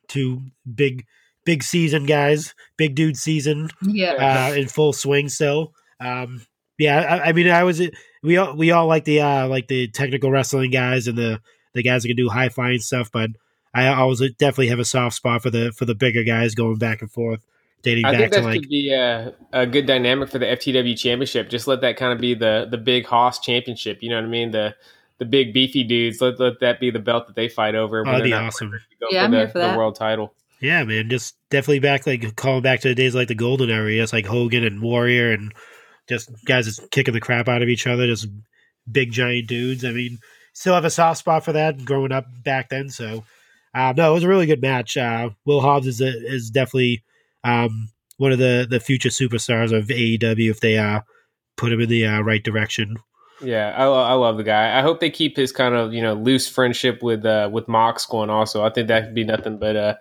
Two 0.08 0.42
big, 0.74 1.06
big 1.44 1.64
season 1.64 2.06
guys, 2.06 2.56
big 2.78 2.96
dude 2.96 3.18
season. 3.18 3.70
Yeah, 3.82 4.14
uh, 4.52 4.56
in 4.56 4.70
full 4.70 4.94
swing 4.94 5.28
still. 5.28 5.74
Um, 6.00 6.46
yeah, 6.80 7.00
I, 7.00 7.30
I 7.30 7.32
mean, 7.34 7.50
I 7.50 7.64
was 7.64 7.82
we 8.24 8.38
all 8.38 8.56
we 8.56 8.72
all 8.72 8.88
like 8.88 9.06
the 9.06 9.22
uh 9.22 9.48
like 9.48 9.68
the 9.68 9.88
technical 9.90 10.32
wrestling 10.32 10.72
guys 10.72 11.08
and 11.08 11.18
the 11.18 11.42
the 11.74 11.84
guys 11.84 12.02
that 12.02 12.08
can 12.08 12.18
do 12.18 12.30
high 12.30 12.50
flying 12.50 12.80
stuff, 12.80 13.12
but 13.12 13.30
I 13.74 13.88
always 13.88 14.20
definitely 14.20 14.70
have 14.70 14.80
a 14.80 14.86
soft 14.86 15.16
spot 15.16 15.44
for 15.44 15.50
the 15.50 15.72
for 15.74 15.86
the 15.86 15.94
bigger 15.94 16.24
guys 16.24 16.56
going 16.56 16.78
back 16.78 17.02
and 17.02 17.12
forth. 17.12 17.46
Dating 17.82 18.04
I 18.04 18.18
think 18.18 18.34
that 18.34 18.44
like, 18.44 18.62
could 18.62 18.70
be 18.70 18.92
a, 18.92 19.34
a, 19.54 19.66
good 19.66 19.86
dynamic 19.86 20.30
for 20.30 20.38
the 20.38 20.48
FTW 20.48 21.00
championship. 21.00 21.50
Just 21.50 21.66
let 21.66 21.80
that 21.80 21.96
kind 21.96 22.12
of 22.12 22.20
be 22.20 22.34
the 22.34 22.68
the 22.70 22.78
big 22.78 23.06
Hoss 23.06 23.40
championship. 23.40 24.00
You 24.02 24.10
know 24.10 24.18
what 24.18 24.26
I 24.26 24.28
mean? 24.28 24.52
The 24.52 24.76
the 25.18 25.26
big 25.26 25.54
beefy 25.54 25.84
dudes. 25.84 26.20
Let 26.20 26.40
let 26.40 26.60
that 26.60 26.80
be 26.80 26.92
the 26.92 27.00
belt 27.00 27.28
that 27.28 27.36
they 27.38 27.48
fight 27.48 27.76
over. 27.76 28.02
Oh, 28.02 28.12
that'd 28.12 28.24
be 28.24 28.34
awesome. 28.34 28.74
Yeah, 29.12 29.24
I'm 29.24 29.32
the, 29.32 29.38
here 29.38 29.48
for 29.48 29.60
that. 29.60 29.72
The 29.72 29.78
world 29.78 29.96
title. 29.96 30.34
Yeah, 30.60 30.84
man. 30.84 31.10
Just 31.10 31.36
definitely 31.50 31.80
back 31.80 32.06
like 32.06 32.36
calling 32.36 32.64
back 32.64 32.82
to 32.82 32.90
the 32.90 32.96
days 32.96 33.16
like 33.16 33.30
the 33.30 33.36
golden 33.36 33.70
era. 33.70 33.92
It's 33.92 34.12
like 34.12 34.26
Hogan 34.26 34.66
and 34.66 34.82
Warrior 34.82 35.32
and 35.32 35.54
just 36.10 36.30
guys 36.46 36.66
just 36.66 36.90
kicking 36.92 37.14
the 37.14 37.22
crap 37.22 37.48
out 37.48 37.62
of 37.62 37.70
each 37.70 37.88
other. 37.88 38.08
Just 38.08 38.28
big 38.92 39.12
giant 39.12 39.48
dudes. 39.48 39.86
I 39.86 39.92
mean, 39.92 40.20
still 40.54 40.74
have 40.74 40.86
a 40.86 40.90
soft 40.90 41.20
spot 41.20 41.46
for 41.46 41.54
that 41.54 41.86
growing 41.86 42.12
up 42.12 42.26
back 42.44 42.70
then. 42.70 42.90
So, 42.90 43.24
uh, 43.74 43.94
no, 43.96 44.12
it 44.12 44.14
was 44.16 44.24
a 44.24 44.28
really 44.28 44.46
good 44.46 44.62
match. 44.62 44.98
Uh, 44.98 45.30
Will 45.46 45.62
Hobbs 45.62 45.88
is 45.88 46.02
a, 46.02 46.08
is 46.08 46.50
definitely 46.50 47.04
um, 47.44 47.90
one 48.18 48.32
of 48.32 48.40
the 48.40 48.68
the 48.70 48.80
future 48.80 49.10
superstars 49.10 49.72
of 49.72 49.88
AEW 49.88 50.50
if 50.50 50.60
they 50.60 50.78
uh, 50.78 51.02
put 51.56 51.72
him 51.72 51.82
in 51.82 51.90
the 51.90 52.06
uh, 52.06 52.22
right 52.22 52.44
direction. 52.44 52.98
Yeah, 53.42 53.74
I, 53.78 53.86
I 53.86 54.14
love 54.14 54.36
the 54.36 54.44
guy. 54.44 54.78
I 54.78 54.82
hope 54.82 55.00
they 55.00 55.10
keep 55.10 55.38
his 55.38 55.52
kind 55.52 55.74
of 55.74 55.94
you 55.94 56.02
know 56.02 56.14
loose 56.14 56.50
friendship 56.50 57.02
with 57.02 57.26
uh, 57.26 57.50
with 57.52 57.68
Mox 57.68 58.06
going. 58.06 58.30
Also, 58.30 58.64
I 58.64 58.70
think 58.70 58.88
that 58.88 59.06
could 59.06 59.16
be 59.16 59.24
nothing 59.24 59.58
but 59.58 59.76
uh, 59.76 59.96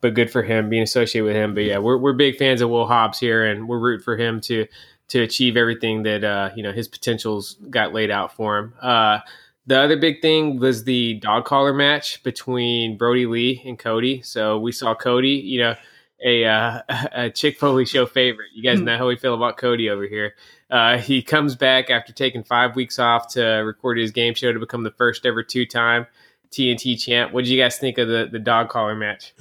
but 0.00 0.14
good 0.14 0.30
for 0.30 0.42
him 0.42 0.70
being 0.70 0.82
associated 0.82 1.26
with 1.26 1.36
him. 1.36 1.54
But 1.54 1.64
yeah, 1.64 1.78
we're 1.78 1.98
we're 1.98 2.14
big 2.14 2.36
fans 2.36 2.60
of 2.60 2.70
Will 2.70 2.86
Hobbs 2.86 3.18
here, 3.18 3.44
and 3.44 3.68
we're 3.68 3.78
rooting 3.78 4.04
for 4.04 4.16
him 4.16 4.40
to 4.42 4.66
to 5.10 5.20
achieve 5.22 5.56
everything 5.56 6.02
that 6.04 6.24
uh, 6.24 6.50
you 6.56 6.62
know 6.62 6.72
his 6.72 6.88
potentials 6.88 7.56
got 7.68 7.92
laid 7.92 8.10
out 8.10 8.34
for 8.34 8.58
him. 8.58 8.74
Uh, 8.80 9.18
the 9.66 9.78
other 9.78 9.96
big 9.96 10.22
thing 10.22 10.58
was 10.58 10.84
the 10.84 11.14
dog 11.14 11.44
collar 11.44 11.72
match 11.72 12.22
between 12.22 12.96
Brodie 12.96 13.26
Lee 13.26 13.62
and 13.64 13.78
Cody. 13.78 14.22
So 14.22 14.58
we 14.58 14.72
saw 14.72 14.94
Cody, 14.94 15.34
you 15.34 15.60
know, 15.60 15.76
a, 16.24 16.44
uh, 16.44 16.82
a 17.12 17.30
Chick 17.30 17.58
Foley 17.58 17.84
show 17.84 18.06
favorite. 18.06 18.48
You 18.54 18.62
guys 18.62 18.78
hmm. 18.78 18.86
know 18.86 18.98
how 18.98 19.06
we 19.06 19.16
feel 19.16 19.34
about 19.34 19.58
Cody 19.58 19.90
over 19.90 20.06
here. 20.06 20.34
Uh, 20.70 20.98
he 20.98 21.22
comes 21.22 21.56
back 21.56 21.90
after 21.90 22.12
taking 22.12 22.42
five 22.42 22.74
weeks 22.74 22.98
off 22.98 23.28
to 23.34 23.42
record 23.42 23.98
his 23.98 24.12
game 24.12 24.34
show 24.34 24.52
to 24.52 24.58
become 24.58 24.82
the 24.82 24.92
first 24.92 25.26
ever 25.26 25.42
two 25.42 25.66
time 25.66 26.06
TNT 26.50 27.00
champ. 27.00 27.32
What 27.32 27.44
did 27.44 27.50
you 27.50 27.60
guys 27.60 27.78
think 27.78 27.98
of 27.98 28.08
the, 28.08 28.28
the 28.30 28.38
dog 28.38 28.70
collar 28.70 28.94
match? 28.94 29.34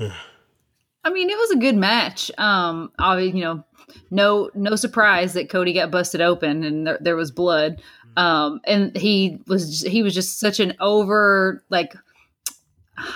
I 1.04 1.12
mean, 1.12 1.30
it 1.30 1.38
was 1.38 1.52
a 1.52 1.58
good 1.58 1.76
match. 1.76 2.30
Um, 2.38 2.92
obviously, 3.00 3.40
you 3.40 3.46
know, 3.46 3.64
no 4.12 4.50
no 4.54 4.76
surprise 4.76 5.34
that 5.34 5.50
Cody 5.50 5.74
got 5.74 5.92
busted 5.92 6.22
open 6.22 6.64
and 6.64 6.88
there, 6.88 6.98
there 7.02 7.16
was 7.16 7.32
blood. 7.32 7.82
Um, 8.18 8.60
and 8.66 8.96
he 8.98 9.40
was 9.48 9.82
he 9.82 10.04
was 10.04 10.14
just 10.14 10.40
such 10.40 10.60
an 10.60 10.74
over 10.80 11.64
like 11.70 11.94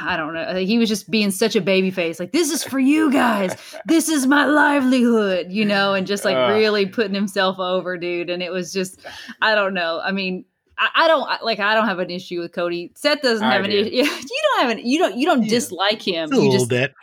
I 0.01 0.15
don't 0.17 0.33
know. 0.33 0.55
He 0.55 0.77
was 0.77 0.87
just 0.87 1.09
being 1.09 1.31
such 1.31 1.55
a 1.55 1.61
baby 1.61 1.91
face. 1.91 2.19
Like, 2.19 2.31
this 2.31 2.51
is 2.51 2.63
for 2.63 2.79
you 2.79 3.11
guys. 3.11 3.53
This 3.85 4.07
is 4.07 4.25
my 4.25 4.45
livelihood, 4.45 5.47
you 5.51 5.65
know, 5.65 5.93
and 5.93 6.07
just 6.07 6.23
like 6.23 6.37
uh, 6.37 6.53
really 6.53 6.85
putting 6.85 7.13
himself 7.13 7.59
over, 7.59 7.97
dude. 7.97 8.29
And 8.29 8.41
it 8.41 8.49
was 8.49 8.71
just, 8.71 9.01
I 9.41 9.55
don't 9.55 9.73
know. 9.73 9.99
I 10.01 10.13
mean, 10.13 10.45
I, 10.77 10.89
I 10.95 11.07
don't 11.07 11.27
like. 11.43 11.59
I 11.59 11.73
don't 11.73 11.87
have 11.87 11.99
an 11.99 12.09
issue 12.09 12.39
with 12.39 12.53
Cody. 12.53 12.91
Seth 12.95 13.21
doesn't 13.21 13.45
I 13.45 13.53
have 13.53 13.65
an 13.65 13.71
issue. 13.71 13.89
You 13.91 14.05
don't 14.05 14.61
have 14.61 14.77
an. 14.77 14.85
You 14.85 14.99
don't. 14.99 15.17
You 15.17 15.25
don't 15.25 15.43
yeah. 15.43 15.49
dislike 15.49 16.01
him. 16.01 16.31
a 16.31 16.35
you 16.35 16.41
little 16.41 16.59
just, 16.59 16.69
bit. 16.69 16.93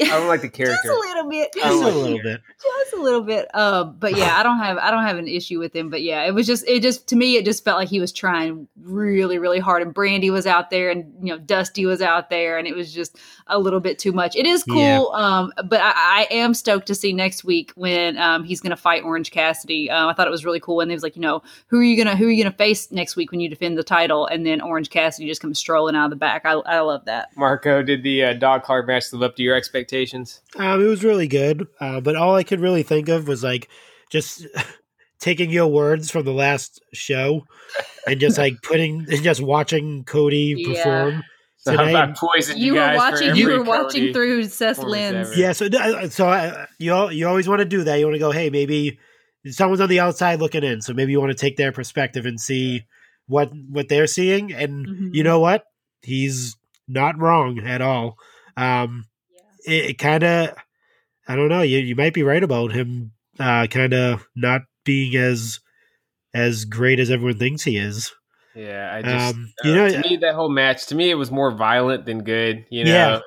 I 0.00 0.04
don't 0.04 0.28
like 0.28 0.40
the 0.40 0.48
character. 0.48 0.76
Just 0.84 0.96
a 0.96 0.98
little 0.98 1.30
bit. 1.30 1.52
Just 1.54 1.82
a 1.82 1.86
little 1.86 2.22
bit. 2.22 2.40
Just 2.62 2.92
a 2.94 3.02
little 3.02 3.20
bit. 3.22 3.54
Um, 3.54 3.96
but 3.98 4.16
yeah, 4.16 4.36
I 4.36 4.42
don't 4.42 4.58
have 4.58 4.78
I 4.78 4.90
don't 4.90 5.04
have 5.04 5.18
an 5.18 5.28
issue 5.28 5.58
with 5.58 5.74
him. 5.74 5.90
But 5.90 6.02
yeah, 6.02 6.24
it 6.24 6.32
was 6.32 6.46
just 6.46 6.66
it 6.66 6.82
just 6.82 7.08
to 7.08 7.16
me 7.16 7.36
it 7.36 7.44
just 7.44 7.64
felt 7.64 7.78
like 7.78 7.88
he 7.88 8.00
was 8.00 8.12
trying 8.12 8.68
really 8.82 9.38
really 9.38 9.58
hard. 9.58 9.82
And 9.82 9.94
Brandi 9.94 10.30
was 10.30 10.46
out 10.46 10.70
there, 10.70 10.90
and 10.90 11.12
you 11.20 11.32
know 11.32 11.38
Dusty 11.38 11.86
was 11.86 12.00
out 12.00 12.30
there, 12.30 12.58
and 12.58 12.66
it 12.66 12.74
was 12.74 12.92
just 12.92 13.18
a 13.46 13.58
little 13.58 13.80
bit 13.80 13.98
too 13.98 14.12
much. 14.12 14.34
It 14.36 14.46
is 14.46 14.64
cool. 14.64 14.78
Yeah. 14.78 15.02
Um, 15.12 15.52
but 15.68 15.80
I, 15.80 15.92
I, 15.94 16.26
am 16.30 16.54
stoked 16.54 16.86
to 16.86 16.94
see 16.94 17.12
next 17.12 17.44
week 17.44 17.72
when 17.74 18.16
um 18.16 18.44
he's 18.44 18.60
gonna 18.60 18.76
fight 18.76 19.04
Orange 19.04 19.30
Cassidy. 19.30 19.90
Um, 19.90 20.08
I 20.08 20.14
thought 20.14 20.26
it 20.26 20.30
was 20.30 20.44
really 20.44 20.60
cool 20.60 20.76
when 20.76 20.88
he 20.88 20.94
was 20.94 21.02
like, 21.02 21.16
you 21.16 21.22
know, 21.22 21.42
who 21.66 21.78
are 21.78 21.84
you 21.84 21.96
gonna 22.02 22.16
who 22.16 22.26
are 22.26 22.30
you 22.30 22.42
gonna 22.42 22.56
face 22.56 22.90
next 22.90 23.16
week 23.16 23.30
when 23.30 23.40
you 23.40 23.48
defend 23.48 23.76
the 23.76 23.84
title? 23.84 24.26
And 24.26 24.46
then 24.46 24.60
Orange 24.60 24.90
Cassidy 24.90 25.28
just 25.28 25.40
comes 25.40 25.58
strolling 25.58 25.94
out 25.94 26.04
of 26.04 26.10
the 26.10 26.16
back. 26.16 26.42
I, 26.44 26.52
I 26.52 26.80
love 26.80 27.04
that. 27.04 27.28
Marco, 27.36 27.82
did 27.82 28.02
the 28.02 28.24
uh, 28.24 28.32
dog 28.34 28.62
collar 28.62 28.82
match 28.82 29.12
live 29.12 29.22
up 29.22 29.36
to 29.36 29.42
your 29.42 29.54
expectations? 29.54 29.91
Um, 30.56 30.82
it 30.82 30.86
was 30.86 31.04
really 31.04 31.28
good, 31.28 31.66
uh, 31.80 32.00
but 32.00 32.16
all 32.16 32.34
I 32.34 32.42
could 32.42 32.60
really 32.60 32.82
think 32.82 33.08
of 33.08 33.28
was 33.28 33.44
like 33.44 33.68
just 34.10 34.46
taking 35.20 35.50
your 35.50 35.68
words 35.68 36.10
from 36.10 36.24
the 36.24 36.32
last 36.32 36.82
show 36.92 37.42
and 38.06 38.18
just 38.18 38.38
like 38.38 38.54
putting 38.62 39.06
and 39.10 39.22
just 39.22 39.40
watching 39.40 40.04
Cody 40.04 40.54
yeah. 40.56 40.68
perform. 40.68 41.24
So 41.58 41.76
today. 41.76 42.12
poison 42.16 42.58
you, 42.58 42.66
you 42.66 42.72
were 42.74 42.96
watching. 42.96 43.36
You 43.36 43.48
were 43.48 43.62
watching 43.62 44.12
through 44.12 44.44
Seth 44.46 44.78
lens. 44.78 45.36
Yeah, 45.36 45.52
so 45.52 45.66
uh, 45.66 46.08
so 46.08 46.26
I, 46.26 46.66
you 46.80 47.10
you 47.10 47.28
always 47.28 47.48
want 47.48 47.60
to 47.60 47.64
do 47.64 47.84
that. 47.84 48.00
You 48.00 48.06
want 48.06 48.16
to 48.16 48.20
go, 48.20 48.32
hey, 48.32 48.50
maybe 48.50 48.98
someone's 49.46 49.80
on 49.80 49.88
the 49.88 50.00
outside 50.00 50.40
looking 50.40 50.64
in, 50.64 50.80
so 50.80 50.92
maybe 50.92 51.12
you 51.12 51.20
want 51.20 51.30
to 51.30 51.38
take 51.38 51.56
their 51.56 51.70
perspective 51.70 52.26
and 52.26 52.40
see 52.40 52.82
what 53.26 53.52
what 53.70 53.88
they're 53.88 54.08
seeing. 54.08 54.52
And 54.52 54.86
mm-hmm. 54.86 55.08
you 55.12 55.22
know 55.22 55.38
what? 55.38 55.64
He's 56.02 56.56
not 56.88 57.16
wrong 57.20 57.60
at 57.60 57.80
all. 57.80 58.16
Um, 58.56 59.04
it, 59.66 59.90
it 59.90 59.98
kind 59.98 60.22
of, 60.22 60.50
I 61.28 61.36
don't 61.36 61.48
know. 61.48 61.62
You 61.62 61.78
you 61.78 61.96
might 61.96 62.14
be 62.14 62.22
right 62.22 62.42
about 62.42 62.72
him, 62.72 63.12
uh, 63.38 63.66
kind 63.68 63.94
of 63.94 64.26
not 64.34 64.62
being 64.84 65.16
as 65.16 65.60
as 66.34 66.64
great 66.64 66.98
as 66.98 67.10
everyone 67.10 67.38
thinks 67.38 67.62
he 67.62 67.76
is. 67.76 68.12
Yeah, 68.54 68.92
I 68.94 69.02
just 69.02 69.34
um, 69.34 69.52
uh, 69.64 69.68
you 69.68 69.74
know 69.74 69.88
to 69.88 70.00
me 70.00 70.16
that 70.18 70.34
whole 70.34 70.50
match 70.50 70.86
to 70.86 70.94
me 70.94 71.10
it 71.10 71.14
was 71.14 71.30
more 71.30 71.50
violent 71.50 72.04
than 72.04 72.22
good. 72.24 72.66
You 72.70 72.84
know, 72.84 72.92
yeah. 72.92 73.12
Like, 73.14 73.22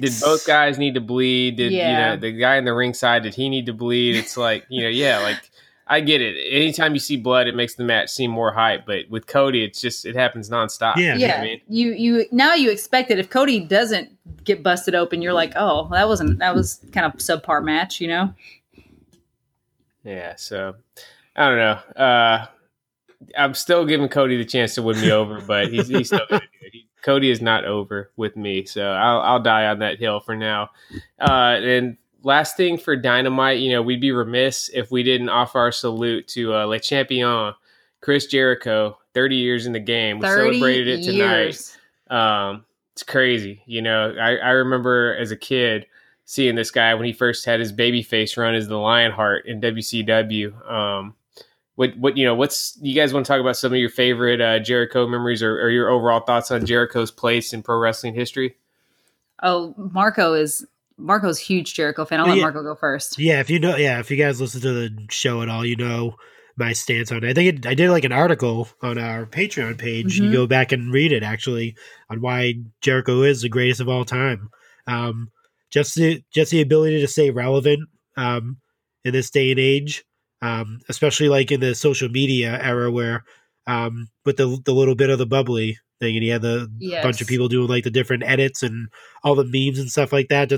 did 0.00 0.12
both 0.20 0.46
guys 0.46 0.78
need 0.78 0.94
to 0.94 1.00
bleed? 1.00 1.56
Did 1.56 1.72
yeah. 1.72 1.90
you 1.90 1.96
know 1.96 2.20
the 2.20 2.32
guy 2.32 2.56
in 2.56 2.64
the 2.64 2.74
ringside 2.74 3.22
did 3.22 3.34
he 3.34 3.48
need 3.48 3.66
to 3.66 3.72
bleed? 3.72 4.16
It's 4.16 4.36
like 4.36 4.64
you 4.68 4.82
know, 4.82 4.88
yeah, 4.88 5.20
like 5.20 5.38
I 5.88 6.00
get 6.00 6.20
it. 6.20 6.36
Anytime 6.50 6.94
you 6.94 6.98
see 6.98 7.16
blood, 7.16 7.46
it 7.46 7.54
makes 7.54 7.74
the 7.74 7.84
match 7.84 8.10
seem 8.10 8.30
more 8.30 8.52
hype. 8.52 8.86
But 8.86 9.08
with 9.08 9.26
Cody, 9.26 9.62
it's 9.62 9.80
just 9.80 10.04
it 10.04 10.16
happens 10.16 10.50
nonstop. 10.50 10.96
Yeah, 10.96 11.14
yeah. 11.14 11.16
You, 11.16 11.26
know 11.28 11.34
I 11.34 11.40
mean? 11.42 11.60
you 11.68 11.92
you 11.92 12.26
now 12.32 12.54
you 12.54 12.70
expect 12.70 13.10
it. 13.10 13.18
If 13.18 13.30
Cody 13.30 13.60
doesn't 13.60 14.10
get 14.44 14.62
busted 14.62 14.94
open, 14.94 15.22
you're 15.22 15.32
like, 15.32 15.52
oh, 15.54 15.88
that 15.92 16.08
wasn't 16.08 16.38
that 16.40 16.54
was 16.54 16.80
kind 16.92 17.06
of 17.06 17.14
subpar 17.20 17.62
match, 17.64 18.00
you 18.00 18.08
know? 18.08 18.34
Yeah. 20.02 20.34
So 20.36 20.74
I 21.36 21.48
don't 21.48 21.58
know. 21.58 22.02
Uh, 22.02 22.46
I'm 23.38 23.54
still 23.54 23.84
giving 23.84 24.08
Cody 24.08 24.36
the 24.36 24.44
chance 24.44 24.74
to 24.74 24.82
win 24.82 25.00
me 25.00 25.10
over, 25.10 25.40
but 25.40 25.68
he's, 25.68 25.88
he's 25.88 26.08
still 26.08 26.20
gonna 26.28 26.40
do 26.40 26.66
it. 26.66 26.72
He, 26.72 26.86
Cody 27.02 27.30
is 27.30 27.40
not 27.40 27.64
over 27.64 28.10
with 28.16 28.36
me, 28.36 28.64
so 28.64 28.90
I'll, 28.90 29.20
I'll 29.20 29.42
die 29.42 29.66
on 29.66 29.78
that 29.78 30.00
hill 30.00 30.18
for 30.18 30.34
now. 30.34 30.70
Uh, 31.20 31.56
and 31.62 31.96
last 32.26 32.56
thing 32.56 32.76
for 32.76 32.96
Dynamite, 32.96 33.60
you 33.60 33.70
know, 33.70 33.80
we'd 33.80 34.00
be 34.00 34.10
remiss 34.10 34.68
if 34.74 34.90
we 34.90 35.04
didn't 35.04 35.28
offer 35.28 35.60
our 35.60 35.70
salute 35.70 36.26
to 36.28 36.54
uh, 36.54 36.64
Le 36.64 36.80
Champion, 36.80 37.54
Chris 38.00 38.26
Jericho, 38.26 38.98
30 39.14 39.36
years 39.36 39.64
in 39.64 39.72
the 39.72 39.80
game. 39.80 40.18
We 40.18 40.26
celebrated 40.26 40.88
it 40.88 41.04
tonight. 41.04 41.78
Um, 42.10 42.64
it's 42.92 43.04
crazy. 43.04 43.62
You 43.66 43.80
know, 43.80 44.12
I, 44.20 44.36
I 44.36 44.50
remember 44.50 45.16
as 45.16 45.30
a 45.30 45.36
kid 45.36 45.86
seeing 46.24 46.56
this 46.56 46.72
guy 46.72 46.94
when 46.94 47.04
he 47.04 47.12
first 47.12 47.44
had 47.44 47.60
his 47.60 47.70
baby 47.70 48.02
face 48.02 48.36
run 48.36 48.56
as 48.56 48.66
the 48.66 48.76
Lionheart 48.76 49.46
in 49.46 49.60
WCW. 49.60 50.70
Um, 50.70 51.14
what 51.76 51.96
what 51.96 52.16
you 52.16 52.24
know? 52.24 52.34
What's 52.34 52.76
you 52.80 52.94
guys 52.94 53.12
want 53.12 53.26
to 53.26 53.32
talk 53.32 53.40
about 53.40 53.56
some 53.56 53.72
of 53.72 53.78
your 53.78 53.90
favorite 53.90 54.40
uh, 54.40 54.58
Jericho 54.58 55.06
memories 55.06 55.42
or, 55.42 55.60
or 55.60 55.68
your 55.68 55.90
overall 55.90 56.20
thoughts 56.20 56.50
on 56.50 56.64
Jericho's 56.64 57.10
place 57.10 57.52
in 57.52 57.62
pro 57.62 57.78
wrestling 57.78 58.14
history? 58.14 58.56
Oh, 59.42 59.74
Marco 59.76 60.32
is 60.32 60.66
Marco's 60.98 61.38
huge 61.38 61.74
Jericho 61.74 62.04
fan. 62.04 62.20
I'll 62.20 62.26
Oh, 62.26 62.30
let. 62.30 62.40
Marco 62.40 62.62
go 62.62 62.74
first. 62.74 63.18
Yeah, 63.18 63.40
if 63.40 63.50
you 63.50 63.58
know, 63.58 63.76
yeah, 63.76 64.00
if 64.00 64.10
you 64.10 64.16
guys 64.16 64.40
listen 64.40 64.60
to 64.62 64.72
the 64.72 65.06
show 65.10 65.42
at 65.42 65.48
all, 65.48 65.64
you 65.64 65.76
know 65.76 66.16
my 66.56 66.72
stance 66.72 67.12
on 67.12 67.22
it. 67.22 67.28
I 67.30 67.34
think 67.34 67.58
it, 67.58 67.66
I 67.66 67.74
did 67.74 67.90
like 67.90 68.04
an 68.04 68.12
article 68.12 68.68
on 68.82 68.96
our 68.96 69.26
Patreon 69.26 69.76
page. 69.78 70.18
You 70.18 70.30
Mhm. 70.30 70.32
go 70.32 70.46
back 70.46 70.72
and 70.72 70.90
read 70.92 71.12
it 71.12 71.22
actually 71.22 71.76
on 72.08 72.22
why 72.22 72.54
Jericho 72.80 73.22
is 73.22 73.42
the 73.42 73.50
greatest 73.50 73.80
of 73.80 73.88
all 73.90 74.06
time. 74.06 74.48
Um, 74.86 75.28
just 75.70 75.96
the 75.96 76.22
just 76.32 76.50
the 76.50 76.62
ability 76.62 77.00
to 77.00 77.08
stay 77.08 77.30
relevant 77.30 77.88
um, 78.16 78.56
in 79.04 79.12
this 79.12 79.28
day 79.30 79.50
and 79.50 79.60
age, 79.60 80.02
um, 80.40 80.78
especially 80.88 81.28
like 81.28 81.52
in 81.52 81.60
the 81.60 81.74
social 81.74 82.08
media 82.08 82.58
era 82.62 82.90
where 82.90 83.24
um, 83.66 84.08
with 84.24 84.38
the 84.38 84.58
the 84.64 84.72
little 84.72 84.94
bit 84.94 85.10
of 85.10 85.18
the 85.18 85.26
bubbly 85.26 85.76
thing, 86.00 86.14
and 86.16 86.22
he 86.22 86.30
had 86.30 86.40
the 86.42 86.70
Yes. 86.78 87.02
bunch 87.02 87.20
of 87.20 87.26
people 87.28 87.48
doing 87.48 87.68
like 87.68 87.84
the 87.84 87.90
different 87.90 88.22
edits 88.22 88.62
and 88.62 88.88
all 89.22 89.34
the 89.34 89.44
memes 89.44 89.78
and 89.78 89.90
stuff 89.90 90.10
like 90.12 90.28
that. 90.28 90.52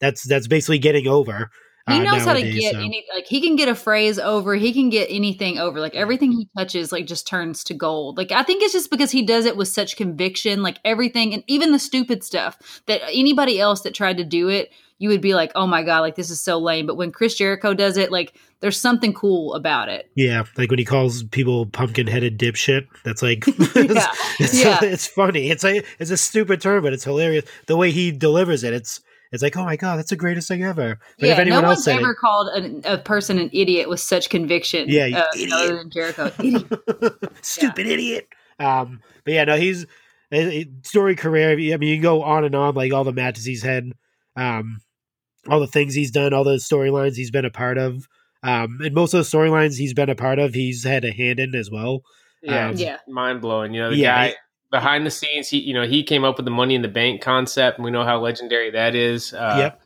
That's 0.00 0.22
that's 0.22 0.46
basically 0.46 0.78
getting 0.78 1.06
over. 1.06 1.50
He 1.86 1.98
uh, 1.98 2.02
knows 2.02 2.24
how 2.24 2.32
to 2.32 2.42
get 2.42 2.72
so. 2.72 2.78
any 2.78 3.04
like 3.14 3.26
he 3.26 3.42
can 3.42 3.56
get 3.56 3.68
a 3.68 3.74
phrase 3.74 4.18
over. 4.18 4.54
He 4.54 4.72
can 4.72 4.88
get 4.88 5.06
anything 5.10 5.58
over. 5.58 5.80
Like 5.80 5.94
everything 5.94 6.32
he 6.32 6.48
touches, 6.56 6.92
like 6.92 7.06
just 7.06 7.26
turns 7.26 7.62
to 7.64 7.74
gold. 7.74 8.16
Like 8.16 8.32
I 8.32 8.42
think 8.42 8.62
it's 8.62 8.72
just 8.72 8.90
because 8.90 9.10
he 9.10 9.20
does 9.20 9.44
it 9.44 9.58
with 9.58 9.68
such 9.68 9.96
conviction. 9.96 10.62
Like 10.62 10.78
everything, 10.82 11.34
and 11.34 11.44
even 11.46 11.72
the 11.72 11.78
stupid 11.78 12.24
stuff 12.24 12.82
that 12.86 13.02
anybody 13.12 13.60
else 13.60 13.82
that 13.82 13.94
tried 13.94 14.16
to 14.16 14.24
do 14.24 14.48
it, 14.48 14.72
you 14.96 15.10
would 15.10 15.20
be 15.20 15.34
like, 15.34 15.52
oh 15.54 15.66
my 15.66 15.82
god, 15.82 16.00
like 16.00 16.14
this 16.14 16.30
is 16.30 16.40
so 16.40 16.58
lame. 16.58 16.86
But 16.86 16.96
when 16.96 17.12
Chris 17.12 17.34
Jericho 17.34 17.74
does 17.74 17.98
it, 17.98 18.10
like 18.10 18.34
there's 18.60 18.80
something 18.80 19.12
cool 19.12 19.52
about 19.52 19.90
it. 19.90 20.10
Yeah, 20.14 20.44
like 20.56 20.70
when 20.70 20.78
he 20.78 20.86
calls 20.86 21.22
people 21.24 21.66
pumpkin 21.66 22.06
headed 22.06 22.38
dipshit. 22.38 22.86
That's 23.04 23.20
like, 23.20 23.46
Yeah, 23.46 23.54
it's, 24.40 24.58
yeah. 24.58 24.78
it's 24.82 25.06
funny. 25.06 25.50
It's 25.50 25.64
like 25.64 25.84
it's 25.98 26.10
a 26.10 26.16
stupid 26.16 26.62
term, 26.62 26.82
but 26.82 26.94
it's 26.94 27.04
hilarious. 27.04 27.44
The 27.66 27.76
way 27.76 27.90
he 27.90 28.10
delivers 28.10 28.64
it, 28.64 28.72
it's 28.72 29.02
it's 29.34 29.42
like, 29.42 29.56
oh 29.56 29.64
my 29.64 29.76
god, 29.76 29.96
that's 29.98 30.10
the 30.10 30.16
greatest 30.16 30.48
thing 30.48 30.62
ever. 30.62 30.98
But 31.18 31.26
yeah, 31.26 31.32
if 31.34 31.38
anyone 31.38 31.62
no 31.62 31.68
else 31.68 31.76
one's 31.78 31.84
said 31.84 31.98
ever 31.98 32.14
called 32.14 32.48
an, 32.54 32.82
a 32.84 32.98
person 32.98 33.38
an 33.38 33.50
idiot 33.52 33.88
with 33.88 34.00
such 34.00 34.30
conviction. 34.30 34.88
Yeah, 34.88 35.06
you 35.06 35.16
uh, 35.16 35.24
idiot. 35.34 35.52
other 35.52 35.76
than 35.76 35.90
Jericho. 35.90 36.30
Idiot. 36.38 36.66
it, 36.70 37.32
stupid 37.42 37.86
idiot. 37.86 38.28
Um, 38.58 39.00
but 39.24 39.34
yeah, 39.34 39.44
no, 39.44 39.56
he's 39.56 39.84
a- 40.32 40.60
a 40.60 40.66
story 40.82 41.16
career. 41.16 41.50
I 41.52 41.56
mean, 41.56 41.82
you 41.82 41.94
can 41.96 42.02
go 42.02 42.22
on 42.22 42.44
and 42.44 42.54
on, 42.54 42.74
like 42.74 42.92
all 42.92 43.04
the 43.04 43.12
matches 43.12 43.44
he's 43.44 43.62
had, 43.62 43.92
um, 44.36 44.78
all 45.48 45.60
the 45.60 45.66
things 45.66 45.94
he's 45.94 46.10
done, 46.10 46.32
all 46.32 46.44
the 46.44 46.56
storylines 46.56 47.16
he's 47.16 47.30
been 47.30 47.44
a 47.44 47.50
part 47.50 47.78
of. 47.78 48.06
Um, 48.42 48.78
and 48.84 48.94
most 48.94 49.14
of 49.14 49.18
the 49.18 49.36
storylines 49.36 49.76
he's 49.78 49.94
been 49.94 50.10
a 50.10 50.14
part 50.14 50.38
of, 50.38 50.54
he's 50.54 50.84
had 50.84 51.04
a 51.04 51.12
hand 51.12 51.40
in 51.40 51.54
as 51.54 51.70
well. 51.70 52.02
Yeah, 52.42 52.68
Um, 52.68 52.76
Yeah. 52.76 52.98
mind 53.08 53.40
blowing. 53.40 53.72
You 53.74 53.82
know, 53.82 53.90
the 53.90 53.96
Yeah, 53.96 54.28
guy 54.28 54.34
behind 54.74 55.06
the 55.06 55.10
scenes, 55.10 55.48
he 55.48 55.58
you 55.58 55.72
know 55.72 55.86
he 55.86 56.02
came 56.02 56.24
up 56.24 56.36
with 56.36 56.44
the 56.44 56.50
Money 56.50 56.74
in 56.74 56.82
the 56.82 56.88
Bank 56.88 57.20
concept, 57.22 57.78
and 57.78 57.84
we 57.84 57.90
know 57.92 58.02
how 58.04 58.18
legendary 58.20 58.70
that 58.72 58.94
is. 58.96 59.32
Uh, 59.32 59.54
Yep. 59.58 59.80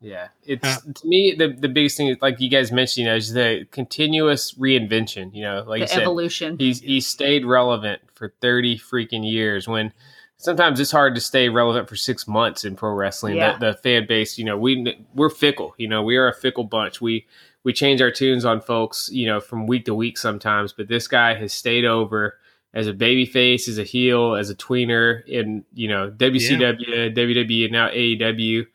Yeah, 0.00 0.28
it's 0.46 0.64
Uh, 0.64 0.92
to 0.94 1.08
me 1.08 1.34
the 1.36 1.48
the 1.48 1.68
biggest 1.68 1.96
thing 1.96 2.06
is 2.08 2.18
like 2.22 2.38
you 2.40 2.48
guys 2.48 2.70
mentioned, 2.70 2.98
you 3.04 3.10
know, 3.10 3.16
is 3.16 3.32
the 3.32 3.66
continuous 3.72 4.54
reinvention. 4.54 5.34
You 5.34 5.42
know, 5.42 5.64
like 5.66 5.80
you 5.80 5.86
the 5.86 5.92
said, 5.94 6.02
evolution. 6.02 6.56
he's 6.58 6.80
he 6.80 7.00
stayed 7.00 7.44
relevant 7.44 8.02
for 8.14 8.32
30 8.40 8.78
freaking 8.78 9.28
years 9.28 9.66
when 9.66 9.92
sometimes 10.36 10.78
it's 10.78 10.92
hard 10.92 11.16
to 11.16 11.20
stay 11.20 11.48
relevant 11.48 11.88
for 11.88 11.96
six 11.96 12.28
months 12.28 12.64
in 12.64 12.76
pro 12.76 12.92
wrestling 12.92 13.34
Yeah. 13.36 13.58
the, 13.58 13.72
the 13.72 13.74
fan 13.78 14.06
base 14.06 14.38
you 14.38 14.44
know 14.44 14.56
we 14.56 15.04
we're 15.14 15.30
fickle 15.30 15.74
you 15.78 15.88
know 15.88 16.02
we 16.04 16.16
are 16.16 16.28
a 16.28 16.34
fickle 16.34 16.62
bunch 16.62 17.00
we 17.00 17.26
we 17.64 17.72
change 17.72 18.00
our 18.00 18.12
tunes 18.12 18.44
on 18.44 18.60
folks 18.60 19.10
you 19.12 19.26
know 19.26 19.40
from 19.40 19.66
week 19.66 19.84
to 19.86 19.94
week 19.96 20.16
sometimes 20.16 20.72
but 20.72 20.86
this 20.86 21.08
guy 21.08 21.34
has 21.34 21.52
stayed 21.52 21.84
over 21.84 22.38
as 22.74 22.86
a 22.86 22.92
baby 22.92 23.26
face 23.26 23.68
as 23.68 23.78
a 23.78 23.84
heel 23.84 24.34
as 24.34 24.50
a 24.50 24.54
tweener 24.54 25.24
in 25.26 25.64
you 25.72 25.88
know 25.88 26.10
wcw 26.10 27.14
wwe 27.14 27.64
and 27.64 27.72
now 27.72 27.88
aew 27.88 28.66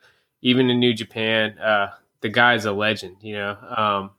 even 0.42 0.68
in 0.68 0.80
new 0.80 0.92
japan 0.92 1.58
uh 1.58 1.88
the 2.20 2.28
guy's 2.28 2.64
a 2.64 2.72
legend 2.72 3.16
you 3.20 3.34
know 3.34 3.56
um 3.76 4.10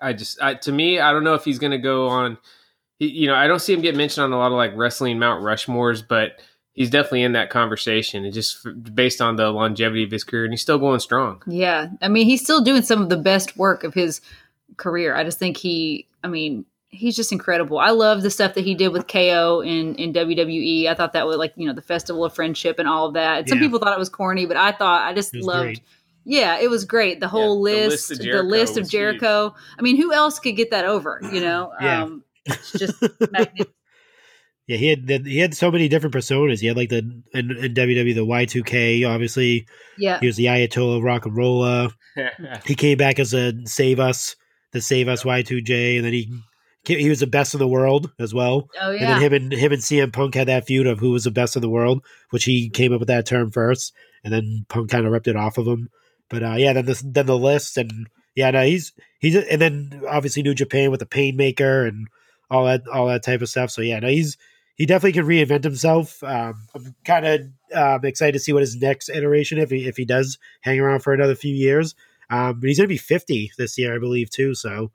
I 0.00 0.12
just, 0.12 0.40
I, 0.40 0.54
to 0.54 0.72
me, 0.72 1.00
I 1.00 1.12
don't 1.12 1.24
know 1.24 1.34
if 1.34 1.44
he's 1.44 1.58
going 1.58 1.70
to 1.72 1.78
go 1.78 2.08
on. 2.08 2.38
He, 2.98 3.08
you 3.08 3.26
know, 3.26 3.34
I 3.34 3.46
don't 3.46 3.60
see 3.60 3.72
him 3.72 3.80
get 3.80 3.96
mentioned 3.96 4.24
on 4.24 4.32
a 4.32 4.38
lot 4.38 4.52
of 4.52 4.56
like 4.56 4.72
wrestling 4.74 5.18
Mount 5.18 5.42
Rushmores, 5.42 6.06
but 6.06 6.40
he's 6.72 6.90
definitely 6.90 7.22
in 7.22 7.32
that 7.32 7.50
conversation. 7.50 8.24
And 8.24 8.34
just 8.34 8.66
f- 8.66 8.72
based 8.94 9.20
on 9.20 9.36
the 9.36 9.50
longevity 9.50 10.04
of 10.04 10.10
his 10.10 10.24
career, 10.24 10.44
and 10.44 10.52
he's 10.52 10.62
still 10.62 10.78
going 10.78 11.00
strong. 11.00 11.42
Yeah. 11.46 11.88
I 12.02 12.08
mean, 12.08 12.26
he's 12.26 12.42
still 12.42 12.60
doing 12.60 12.82
some 12.82 13.02
of 13.02 13.08
the 13.08 13.16
best 13.16 13.56
work 13.56 13.84
of 13.84 13.94
his 13.94 14.20
career. 14.76 15.14
I 15.14 15.24
just 15.24 15.38
think 15.38 15.56
he, 15.56 16.06
I 16.22 16.28
mean, 16.28 16.64
he's 16.90 17.14
just 17.16 17.32
incredible. 17.32 17.78
I 17.78 17.90
love 17.90 18.22
the 18.22 18.30
stuff 18.30 18.54
that 18.54 18.64
he 18.64 18.74
did 18.74 18.88
with 18.88 19.06
KO 19.06 19.60
in, 19.60 19.94
in 19.96 20.12
WWE. 20.12 20.86
I 20.86 20.94
thought 20.94 21.12
that 21.12 21.26
was 21.26 21.36
like, 21.36 21.52
you 21.56 21.66
know, 21.66 21.74
the 21.74 21.82
Festival 21.82 22.24
of 22.24 22.34
Friendship 22.34 22.78
and 22.78 22.88
all 22.88 23.06
of 23.06 23.14
that. 23.14 23.38
And 23.40 23.48
some 23.48 23.58
Yeah. 23.58 23.64
people 23.64 23.78
thought 23.78 23.92
it 23.92 23.98
was 23.98 24.08
corny, 24.08 24.46
but 24.46 24.56
I 24.56 24.72
thought 24.72 25.02
I 25.02 25.12
just 25.14 25.34
loved. 25.34 25.64
great. 25.64 25.80
Yeah, 26.24 26.58
it 26.58 26.68
was 26.68 26.84
great. 26.84 27.20
The 27.20 27.28
whole 27.28 27.56
the 27.56 27.62
list 27.72 27.90
list, 27.90 28.10
of 28.12 28.18
the 28.18 28.24
Jericho 28.24 28.46
list 28.48 28.76
of 28.76 28.88
Jericho. 28.88 29.54
I 29.78 29.82
mean, 29.82 29.96
who 29.96 30.12
else 30.12 30.38
could 30.38 30.56
get 30.56 30.70
that 30.72 30.84
over? 30.84 31.20
You 31.32 31.40
know, 31.40 31.72
Yeah. 31.80 32.02
um, 32.04 32.24
it's 32.46 32.72
just 32.72 32.94
magnificent. 33.32 33.68
Yeah, 34.66 34.76
he 34.76 34.88
had 34.88 35.08
he 35.26 35.38
had 35.38 35.54
so 35.54 35.70
many 35.70 35.88
different 35.88 36.14
personas. 36.14 36.60
He 36.60 36.66
had 36.66 36.76
like 36.76 36.90
the 36.90 36.98
in, 37.32 37.50
in 37.56 37.72
WWE 37.74 38.14
the 38.14 38.24
Y 38.26 38.44
two 38.44 38.62
K. 38.62 39.02
Obviously, 39.04 39.66
Yeah, 39.96 40.20
he 40.20 40.26
was 40.26 40.36
the 40.36 40.44
Ayatollah 40.46 41.02
rock 41.02 41.24
and 41.24 41.34
rolla. 41.36 41.90
He 42.66 42.74
came 42.74 42.98
back 42.98 43.18
as 43.18 43.32
a 43.32 43.54
Save 43.64 43.98
Us, 44.00 44.36
the 44.72 44.80
Save 44.82 45.08
Us 45.08 45.24
Y 45.24 45.40
two 45.42 45.62
J, 45.62 45.96
and 45.96 46.04
then 46.04 46.12
he 46.12 46.30
he 46.96 47.08
was 47.08 47.20
the 47.20 47.26
best 47.26 47.54
in 47.54 47.60
the 47.60 47.68
world 47.68 48.10
as 48.18 48.32
well. 48.32 48.68
oh 48.80 48.92
And 48.92 49.00
then 49.00 49.20
him 49.20 49.32
and 49.32 49.52
him 49.52 49.72
and 49.72 49.82
CM 49.82 50.12
Punk 50.12 50.34
had 50.34 50.48
that 50.48 50.66
feud 50.66 50.86
of 50.86 50.98
who 50.98 51.10
was 51.10 51.24
the 51.24 51.30
best 51.30 51.56
in 51.56 51.62
the 51.62 51.68
world, 51.68 52.04
which 52.30 52.44
he 52.44 52.68
came 52.68 52.92
up 52.92 53.00
with 53.00 53.08
that 53.08 53.26
term 53.26 53.50
first, 53.50 53.92
and 54.24 54.32
then 54.32 54.64
Punk 54.68 54.90
kind 54.90 55.06
of 55.06 55.12
ripped 55.12 55.28
it 55.28 55.36
off 55.36 55.58
of 55.58 55.66
him. 55.66 55.90
But 56.28 56.42
uh, 56.42 56.54
yeah, 56.56 56.72
then 56.72 56.84
the 56.86 57.02
then 57.04 57.26
the 57.26 57.38
list 57.38 57.76
and 57.76 58.08
yeah, 58.34 58.50
no, 58.50 58.62
he's 58.64 58.92
he's 59.18 59.36
and 59.36 59.60
then 59.60 60.02
obviously 60.08 60.42
New 60.42 60.54
Japan 60.54 60.90
with 60.90 61.00
the 61.00 61.06
Painmaker 61.06 61.86
and 61.88 62.08
all 62.50 62.66
that 62.66 62.86
all 62.88 63.06
that 63.06 63.22
type 63.22 63.42
of 63.42 63.48
stuff. 63.48 63.70
So 63.70 63.82
yeah, 63.82 63.98
no, 63.98 64.08
he's 64.08 64.36
he 64.76 64.86
definitely 64.86 65.20
can 65.20 65.26
reinvent 65.26 65.64
himself. 65.64 66.22
Um, 66.22 66.54
I'm 66.74 66.94
kind 67.04 67.26
of 67.26 67.40
um, 67.74 68.04
excited 68.04 68.32
to 68.32 68.38
see 68.38 68.52
what 68.52 68.62
his 68.62 68.76
next 68.76 69.08
iteration 69.08 69.58
if 69.58 69.70
he 69.70 69.88
if 69.88 69.96
he 69.96 70.04
does 70.04 70.38
hang 70.60 70.78
around 70.78 71.00
for 71.00 71.12
another 71.12 71.34
few 71.34 71.54
years. 71.54 71.94
Um, 72.30 72.60
but 72.60 72.68
he's 72.68 72.78
gonna 72.78 72.88
be 72.88 72.98
50 72.98 73.52
this 73.58 73.76
year, 73.78 73.94
I 73.94 73.98
believe, 73.98 74.30
too. 74.30 74.54
So 74.54 74.92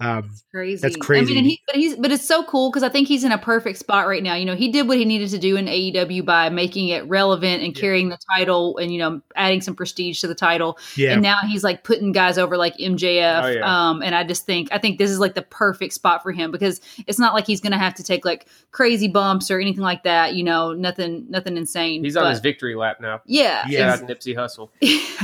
um, 0.00 0.30
crazy. 0.50 0.80
That's 0.80 0.96
crazy. 0.96 1.32
I 1.32 1.34
mean, 1.36 1.44
he, 1.44 1.60
but 1.66 1.76
he's, 1.76 1.96
but 1.96 2.10
it's 2.10 2.26
so 2.26 2.42
cool 2.44 2.70
because 2.70 2.82
I 2.82 2.88
think 2.88 3.06
he's 3.08 3.22
in 3.24 3.32
a 3.32 3.38
perfect 3.38 3.78
spot 3.78 4.06
right 4.06 4.22
now. 4.22 4.34
You 4.34 4.44
know, 4.46 4.54
he 4.56 4.70
did 4.72 4.88
what 4.88 4.96
he 4.98 5.04
needed 5.04 5.28
to 5.30 5.38
do 5.38 5.56
in 5.56 5.66
AEW 5.66 6.24
by 6.24 6.48
making 6.48 6.88
it 6.88 7.06
relevant 7.08 7.62
and 7.62 7.76
Yeah. 7.76 7.80
carrying 7.80 8.08
the 8.08 8.18
title, 8.36 8.78
and 8.78 8.92
you 8.92 8.98
know, 8.98 9.20
adding 9.36 9.60
some 9.60 9.74
prestige 9.74 10.20
to 10.22 10.26
the 10.28 10.34
title. 10.34 10.78
yeah, 10.96 11.12
And 11.12 11.22
now 11.22 11.36
he's 11.46 11.62
like 11.62 11.84
putting 11.84 12.12
guys 12.12 12.38
over 12.38 12.56
like 12.56 12.76
MJF. 12.78 13.42
Oh, 13.44 13.48
yeah. 13.48 13.88
Um, 13.90 14.02
and 14.02 14.14
I 14.14 14.24
just 14.24 14.46
think, 14.46 14.68
I 14.72 14.78
think 14.78 14.98
this 14.98 15.10
is 15.10 15.18
like 15.18 15.34
the 15.34 15.42
perfect 15.42 15.92
spot 15.92 16.22
for 16.22 16.32
him 16.32 16.50
because 16.50 16.80
it's 17.06 17.18
not 17.18 17.34
like 17.34 17.46
he's 17.46 17.60
going 17.60 17.72
to 17.72 17.78
have 17.78 17.94
to 17.94 18.02
take 18.02 18.24
like 18.24 18.46
crazy 18.70 19.08
bumps 19.08 19.50
or 19.50 19.60
anything 19.60 19.82
like 19.82 20.04
that. 20.04 20.34
You 20.34 20.44
know, 20.44 20.72
nothing, 20.72 21.26
nothing 21.28 21.56
insane. 21.56 22.02
he's 22.04 22.16
on 22.16 22.30
his 22.30 22.40
victory 22.40 22.74
lap 22.74 23.00
now. 23.00 23.20
yeah, 23.26 23.64
Yeah. 23.68 23.96
Shout 23.96 24.02
out 24.04 24.08
Nipsey 24.08 24.34
Hussle. 24.34 24.70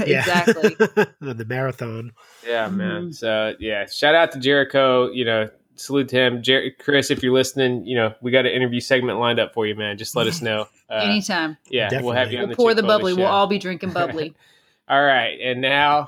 exactly. 0.07 0.75
the 1.21 1.45
marathon. 1.47 2.13
Yeah, 2.47 2.67
Mm-hmm. 2.69 2.77
man. 2.77 3.13
So 3.13 3.55
yeah, 3.59 3.87
shout 3.87 4.15
out 4.15 4.33
to 4.33 4.39
Jericho. 4.39 4.66
You 4.75 5.25
know, 5.25 5.51
salute 5.77 6.09
to 6.09 6.17
him, 6.17 6.43
Jer- 6.43 6.71
Chris. 6.79 7.11
If 7.11 7.23
you're 7.23 7.33
listening, 7.33 7.87
you 7.87 7.97
know 7.97 8.15
we 8.21 8.31
got 8.31 8.47
an 8.47 8.53
interview 8.53 8.81
segment 8.81 9.19
lined 9.19 9.39
up 9.41 9.55
for 9.55 9.67
you, 9.67 9.75
man. 9.75 9.99
Just 9.99 10.17
let 10.17 10.27
us 10.27 10.41
know. 10.43 10.67
Uh, 10.89 11.01
Anytime. 11.03 11.57
yeah, 11.69 12.01
we'll 12.01 12.13
have 12.15 12.31
you 12.31 12.39
on 12.39 12.43
We'll 12.45 12.51
the 12.51 12.57
pour 12.57 12.73
the 12.73 12.81
Chick 12.81 12.89
Foley 12.89 12.99
bubbly. 13.01 13.13
show. 13.15 13.19
We'll 13.19 13.27
all 13.27 13.49
be 13.49 13.59
drinking 13.59 13.91
bubbly. 13.91 14.35
All 14.89 15.03
right, 15.05 15.37
and 15.43 15.61
now 15.61 16.07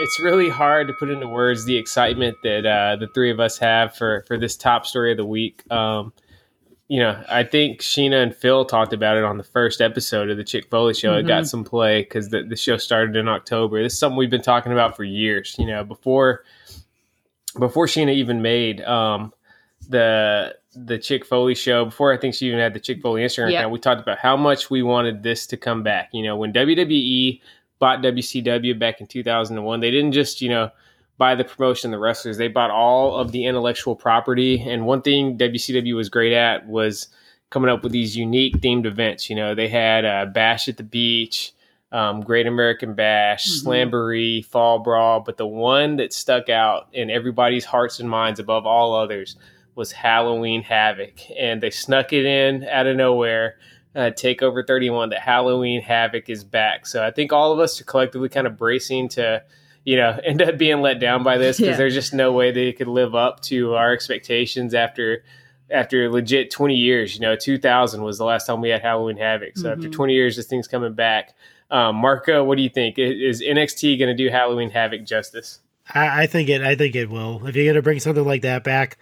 it's 0.00 0.18
really 0.18 0.48
hard 0.48 0.88
to 0.88 0.94
put 0.94 1.10
into 1.10 1.28
words 1.28 1.66
the 1.66 1.76
excitement 1.76 2.36
that 2.42 2.66
uh, 2.66 2.96
the 2.96 3.06
three 3.08 3.30
of 3.30 3.40
us 3.40 3.58
have 3.58 3.94
for 3.94 4.24
for 4.26 4.38
this 4.38 4.56
top 4.56 4.86
story 4.86 5.10
of 5.10 5.18
the 5.18 5.26
week. 5.26 5.62
Um, 5.70 6.14
you 6.88 7.00
know, 7.00 7.22
I 7.28 7.44
think 7.44 7.80
Sheena 7.80 8.22
and 8.22 8.34
Phil 8.34 8.64
talked 8.64 8.92
about 8.94 9.16
it 9.18 9.24
on 9.24 9.36
the 9.38 9.44
first 9.44 9.80
episode 9.82 10.30
of 10.30 10.36
the 10.38 10.44
Chick 10.44 10.68
Foley 10.70 10.94
show. 10.94 11.14
It 11.14 11.26
got 11.26 11.42
Mhm. 11.44 11.48
some 11.48 11.64
play 11.64 12.00
because 12.02 12.28
the, 12.30 12.42
the 12.44 12.56
show 12.56 12.76
started 12.78 13.14
in 13.14 13.28
October. 13.28 13.82
This 13.82 13.92
is 13.92 13.98
something 13.98 14.16
we've 14.16 14.30
been 14.30 14.42
talking 14.42 14.72
about 14.72 14.96
for 14.96 15.04
years. 15.04 15.54
You 15.58 15.66
know, 15.66 15.84
before 15.84 16.44
before 17.58 17.86
Sheena 17.86 18.14
even 18.14 18.42
made 18.42 18.80
um, 18.82 19.32
the 19.88 20.56
the 20.74 20.98
Chick 20.98 21.24
Foley 21.24 21.54
show, 21.54 21.84
before 21.84 22.12
I 22.12 22.16
think 22.16 22.34
she 22.34 22.46
even 22.46 22.58
had 22.58 22.74
the 22.74 22.80
Chick 22.80 23.00
Foley 23.00 23.22
Instagram 23.22 23.52
Yep. 23.52 23.60
account, 23.60 23.72
we 23.72 23.78
talked 23.78 24.00
about 24.00 24.18
how 24.18 24.36
much 24.36 24.70
we 24.70 24.82
wanted 24.82 25.22
this 25.22 25.46
to 25.48 25.56
come 25.56 25.82
back. 25.82 26.08
You 26.12 26.24
know, 26.24 26.36
when 26.36 26.52
WWE 26.52 27.40
bought 27.78 28.02
WCW 28.02 28.78
back 28.78 29.00
in 29.00 29.06
2001, 29.06 29.80
they 29.80 29.90
didn't 29.90 30.12
just, 30.12 30.40
you 30.40 30.48
know, 30.48 30.70
buy 31.16 31.34
the 31.34 31.44
promotion, 31.44 31.90
the 31.90 31.98
wrestlers, 31.98 32.38
they 32.38 32.48
bought 32.48 32.70
all 32.70 33.16
of 33.16 33.32
the 33.32 33.44
intellectual 33.44 33.94
property. 33.94 34.60
And 34.60 34.86
one 34.86 35.02
thing 35.02 35.38
WCW 35.38 35.94
was 35.94 36.08
great 36.08 36.32
at 36.32 36.66
was 36.66 37.08
coming 37.50 37.70
up 37.70 37.82
with 37.82 37.92
these 37.92 38.16
unique 38.16 38.56
themed 38.58 38.86
events. 38.86 39.30
You 39.30 39.36
know, 39.36 39.54
they 39.54 39.68
had 39.68 40.04
uh, 40.04 40.26
Bash 40.26 40.68
at 40.68 40.76
the 40.76 40.82
Beach, 40.82 41.52
um, 41.94 42.20
Great 42.22 42.46
American 42.46 42.92
Bash, 42.94 43.46
Mhm. 43.46 43.62
Slamboree, 43.64 44.44
Fall 44.44 44.80
Brawl, 44.80 45.20
but 45.20 45.36
the 45.36 45.46
one 45.46 45.96
that 45.96 46.12
stuck 46.12 46.48
out 46.48 46.88
in 46.92 47.08
everybody's 47.08 47.64
hearts 47.64 48.00
and 48.00 48.10
minds 48.10 48.40
above 48.40 48.66
all 48.66 48.94
others 48.94 49.36
was 49.76 49.92
Halloween 49.92 50.62
Havoc, 50.62 51.14
and 51.38 51.62
they 51.62 51.70
snuck 51.70 52.12
it 52.12 52.24
in 52.26 52.64
out 52.68 52.86
of 52.86 52.96
nowhere. 52.96 53.56
Uh, 53.94 54.10
Takeover 54.10 54.66
31, 54.66 55.10
that 55.10 55.20
Halloween 55.20 55.80
Havoc 55.80 56.28
is 56.28 56.42
back. 56.42 56.84
So 56.86 57.04
I 57.06 57.12
think 57.12 57.32
all 57.32 57.52
of 57.52 57.60
us 57.60 57.80
are 57.80 57.84
collectively 57.84 58.28
kind 58.28 58.48
of 58.48 58.56
bracing 58.56 59.08
to, 59.10 59.42
you 59.84 59.96
know, 59.96 60.18
end 60.24 60.42
up 60.42 60.58
being 60.58 60.82
let 60.82 60.98
down 60.98 61.22
by 61.22 61.38
this 61.38 61.58
because 61.58 61.72
Yeah. 61.72 61.76
there's 61.76 61.94
just 61.94 62.12
no 62.12 62.32
way 62.32 62.50
they 62.50 62.72
could 62.72 62.88
live 62.88 63.14
up 63.14 63.40
to 63.42 63.74
our 63.76 63.92
expectations 63.92 64.74
after 64.74 65.22
after 65.70 66.10
legit 66.10 66.50
20 66.50 66.74
years. 66.74 67.14
You 67.14 67.20
know, 67.22 67.36
2000 67.36 68.02
was 68.02 68.18
the 68.18 68.24
last 68.24 68.46
time 68.46 68.60
we 68.60 68.68
had 68.68 68.82
Halloween 68.82 69.16
Havoc. 69.16 69.56
So 69.56 69.70
after 69.72 69.88
Mhm. 69.88 69.92
20 69.92 70.12
years, 70.14 70.36
this 70.36 70.46
thing's 70.46 70.68
coming 70.68 70.92
back. 70.92 71.34
Um, 71.70 71.96
Marco, 71.96 72.44
what 72.44 72.56
do 72.56 72.62
you 72.62 72.68
think? 72.68 72.98
Is 72.98 73.42
NXT 73.42 73.98
going 73.98 74.14
to 74.14 74.24
do 74.24 74.30
Halloween 74.30 74.70
Havoc 74.70 75.04
justice? 75.04 75.60
I, 75.92 76.22
I 76.22 76.26
think 76.26 76.48
it. 76.48 76.62
I 76.62 76.74
think 76.74 76.94
it 76.94 77.10
will. 77.10 77.46
If 77.46 77.56
you're 77.56 77.66
gonna 77.66 77.82
bring 77.82 78.00
something 78.00 78.24
like 78.24 78.40
that 78.42 78.64
back 78.64 78.96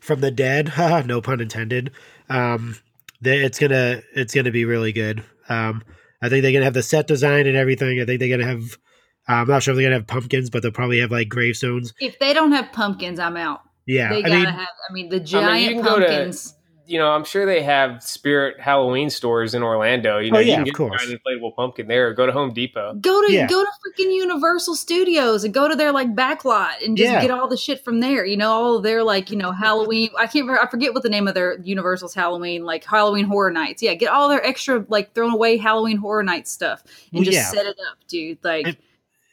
from 0.00 0.20
the 0.20 0.30
dead, 0.30 0.72
no 1.06 1.20
pun 1.20 1.40
intended. 1.40 1.90
Um, 2.28 2.76
they, 3.20 3.38
it's 3.40 3.58
gonna 3.58 4.02
it's 4.14 4.32
gonna 4.34 4.52
be 4.52 4.64
really 4.64 4.92
good. 4.92 5.24
Um, 5.48 5.82
I 6.22 6.28
think 6.28 6.42
they're 6.42 6.52
gonna 6.52 6.64
have 6.64 6.74
the 6.74 6.82
set 6.82 7.08
design 7.08 7.46
and 7.48 7.56
everything. 7.56 8.00
I 8.00 8.04
think 8.04 8.20
they're 8.20 8.28
gonna 8.38 8.48
have. 8.48 8.78
I'm 9.26 9.48
not 9.48 9.62
sure 9.64 9.72
if 9.72 9.76
they're 9.78 9.86
gonna 9.86 9.96
have 9.96 10.06
pumpkins, 10.06 10.48
but 10.48 10.62
they'll 10.62 10.70
probably 10.70 11.00
have 11.00 11.10
like 11.10 11.28
gravestones. 11.28 11.92
If 12.00 12.18
they 12.20 12.32
don't 12.32 12.52
have 12.52 12.70
pumpkins, 12.72 13.18
I'm 13.18 13.36
out. 13.36 13.62
Yeah, 13.86 14.10
They 14.10 14.18
I 14.18 14.22
gotta 14.22 14.34
mean, 14.36 14.44
have. 14.44 14.68
I 14.88 14.92
mean, 14.92 15.08
the 15.08 15.18
you 15.18 15.24
giant 15.24 15.74
can 15.74 15.82
go 15.84 15.98
to- 15.98 16.06
pumpkins. 16.06 16.54
You 16.88 16.98
know, 16.98 17.08
I'm 17.10 17.24
sure 17.24 17.44
they 17.44 17.62
have 17.62 18.02
Spirit 18.02 18.58
Halloween 18.58 19.10
stores 19.10 19.52
in 19.54 19.62
Orlando. 19.62 20.16
You 20.18 20.30
know, 20.30 20.38
Oh, 20.38 20.40
you 20.40 20.48
yeah, 20.48 20.54
can 20.54 20.62
of 20.62 20.66
get 20.66 20.74
course. 20.74 21.06
an 21.06 21.18
inflatable 21.18 21.54
pumpkin 21.54 21.86
there 21.86 22.08
or 22.08 22.14
go 22.14 22.24
to 22.24 22.32
Home 22.32 22.54
Depot. 22.54 22.94
Go 22.94 23.26
to 23.26 23.30
Yeah. 23.30 23.46
go 23.46 23.62
to 23.62 23.68
freaking 23.84 24.14
Universal 24.14 24.74
Studios 24.74 25.44
and 25.44 25.52
go 25.52 25.68
to 25.68 25.76
their 25.76 25.92
like 25.92 26.14
back 26.14 26.46
lot 26.46 26.80
and 26.82 26.96
just 26.96 27.12
Yeah. 27.12 27.20
get 27.20 27.30
all 27.30 27.46
the 27.46 27.58
shit 27.58 27.84
from 27.84 28.00
there. 28.00 28.24
You 28.24 28.38
know, 28.38 28.50
all 28.50 28.80
their 28.80 29.02
like 29.04 29.30
you 29.30 29.36
know 29.36 29.52
Halloween. 29.52 30.08
I 30.18 30.26
can't. 30.26 30.48
I 30.50 30.66
forget 30.66 30.94
what 30.94 31.02
the 31.02 31.10
name 31.10 31.28
of 31.28 31.34
their 31.34 31.58
Universal's 31.62 32.14
Halloween 32.14 32.64
like 32.64 32.84
Halloween 32.84 33.26
Horror 33.26 33.50
Nights. 33.50 33.82
Yeah, 33.82 33.92
get 33.94 34.08
all 34.10 34.30
their 34.30 34.42
extra 34.44 34.82
like 34.88 35.12
thrown 35.14 35.32
away 35.34 35.58
Halloween 35.58 35.98
Horror 35.98 36.22
Nights 36.22 36.50
stuff 36.50 36.82
and 37.12 37.20
Well, 37.20 37.24
just 37.24 37.36
yeah. 37.36 37.44
set 37.50 37.66
it 37.66 37.76
up, 37.90 37.98
dude. 38.08 38.38
Like. 38.42 38.66
I- 38.66 38.76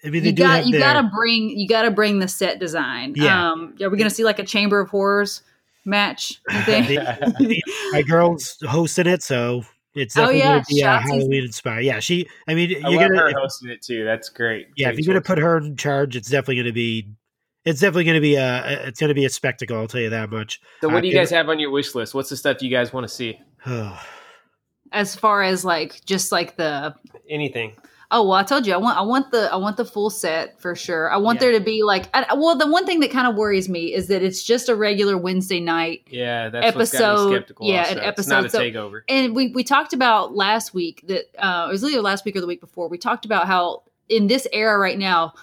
I 0.03 0.09
mean, 0.11 0.21
they 0.21 0.29
you 0.29 0.35
do 0.35 0.43
got 0.43 0.65
you 0.67 0.73
their... 0.73 0.81
gotta 0.81 1.09
bring 1.15 1.57
you 1.57 1.67
gotta 1.67 1.89
bring 1.89 2.19
the 2.19 2.27
set 2.27 2.59
design. 2.59 3.13
Yeah. 3.15 3.51
Um 3.53 3.73
are 3.81 3.89
we 3.89 3.97
gonna 3.97 4.11
see 4.11 4.23
like 4.23 4.37
a 4.37 4.43
Chamber 4.43 4.79
of 4.79 4.89
Horrors 4.89 5.41
match? 5.85 6.41
You 6.49 6.61
think? 6.63 7.61
my 7.91 8.01
girl's 8.07 8.57
hosting 8.67 9.07
it, 9.07 9.23
so 9.23 9.63
it's 9.93 10.17
Oh, 10.17 10.21
definitely 10.31 10.39
yeah, 10.39 10.45
gonna 10.53 10.63
be 10.67 10.83
uh, 10.83 10.87
Shotzi's- 10.99 11.09
Halloween 11.09 11.43
inspired. 11.45 11.81
Yeah, 11.85 11.99
she. 11.99 12.27
I 12.47 12.53
mean, 12.55 12.71
I 12.85 12.89
you're 12.89 12.99
love 13.01 13.09
gonna 13.09 13.21
her 13.21 13.27
if- 13.29 13.35
hosting 13.37 13.69
it 13.69 13.81
too. 13.81 14.03
That's 14.03 14.29
great. 14.29 14.67
yeah, 14.75 14.89
if 14.89 14.97
you're 14.99 15.07
gonna 15.13 15.21
put 15.21 15.37
her 15.37 15.57
in 15.57 15.77
charge, 15.77 16.15
it's 16.15 16.29
definitely 16.29 16.57
gonna 16.57 16.73
be. 16.73 17.07
It's 17.63 17.79
definitely 17.79 18.03
gonna 18.03 18.21
be 18.21 18.35
a. 18.35 18.87
It's 18.87 18.99
gonna 18.99 19.13
be 19.13 19.25
a 19.25 19.29
spectacle. 19.29 19.77
I'll 19.77 19.87
tell 19.87 20.01
you 20.01 20.09
that 20.11 20.29
much. 20.29 20.59
So, 20.81 20.89
what 20.89 21.01
do 21.01 21.07
you 21.07 21.17
uh, 21.17 21.21
guys 21.21 21.29
have 21.31 21.49
on 21.49 21.59
your 21.59 21.71
wish 21.71 21.95
list? 21.95 22.13
What's 22.13 22.29
the 22.29 22.37
stuff 22.37 22.61
you 22.61 22.69
guys 22.69 22.91
want 22.93 23.07
to 23.07 23.13
see? 23.13 23.39
As 24.91 25.15
far 25.15 25.41
as 25.43 25.65
like 25.65 26.03
just 26.05 26.31
like 26.31 26.57
the 26.57 26.93
Anything? 27.29 27.75
Oh 28.11 28.23
well, 28.23 28.33
I 28.33 28.43
told 28.43 28.67
you 28.67 28.73
I 28.73 28.77
want 28.77 28.97
I 28.97 29.01
want 29.01 29.31
the 29.31 29.51
I 29.51 29.55
want 29.55 29.77
the 29.77 29.85
full 29.85 30.09
set 30.09 30.59
for 30.61 30.75
sure. 30.75 31.11
I 31.11 31.17
want 31.17 31.37
Yeah. 31.37 31.49
there 31.49 31.59
to 31.59 31.65
be 31.65 31.83
like 31.83 32.07
I, 32.13 32.33
well 32.35 32.55
the 32.57 32.67
one 32.69 32.85
thing 32.85 32.99
that 32.99 33.11
kind 33.11 33.27
of 33.27 33.35
worries 33.35 33.67
me 33.67 33.93
is 33.93 34.07
that 34.07 34.21
it's 34.23 34.43
just 34.43 34.69
a 34.69 34.75
regular 34.75 35.17
Wednesday 35.17 35.59
night 35.59 36.03
Yeah, 36.09 36.49
that's 36.49 36.75
what's 36.75 36.91
got 36.91 36.99
me 36.99 37.05
Episode- 37.05 37.31
skeptical. 37.35 37.67
yeah, 37.67 37.79
also. 37.79 37.91
an 37.91 37.97
It's 38.17 38.27
not 38.27 38.35
a 38.35 38.39
episode. 38.45 38.51
So- 38.57 38.59
takeover. 38.63 39.01
and 39.09 39.35
we 39.35 39.47
we 39.49 39.63
talked 39.63 39.93
about 39.93 40.35
last 40.35 40.73
week 40.73 41.03
that 41.07 41.25
uh, 41.37 41.67
it 41.69 41.71
was 41.71 41.83
either 41.83 42.01
last 42.01 42.25
week 42.25 42.35
or 42.35 42.41
the 42.41 42.47
week 42.47 42.61
before. 42.61 42.87
We 42.89 42.97
talked 42.97 43.25
about 43.25 43.47
how 43.47 43.83
in 44.07 44.27
this 44.27 44.47
era 44.53 44.77
right 44.77 44.99
now, 44.99 45.33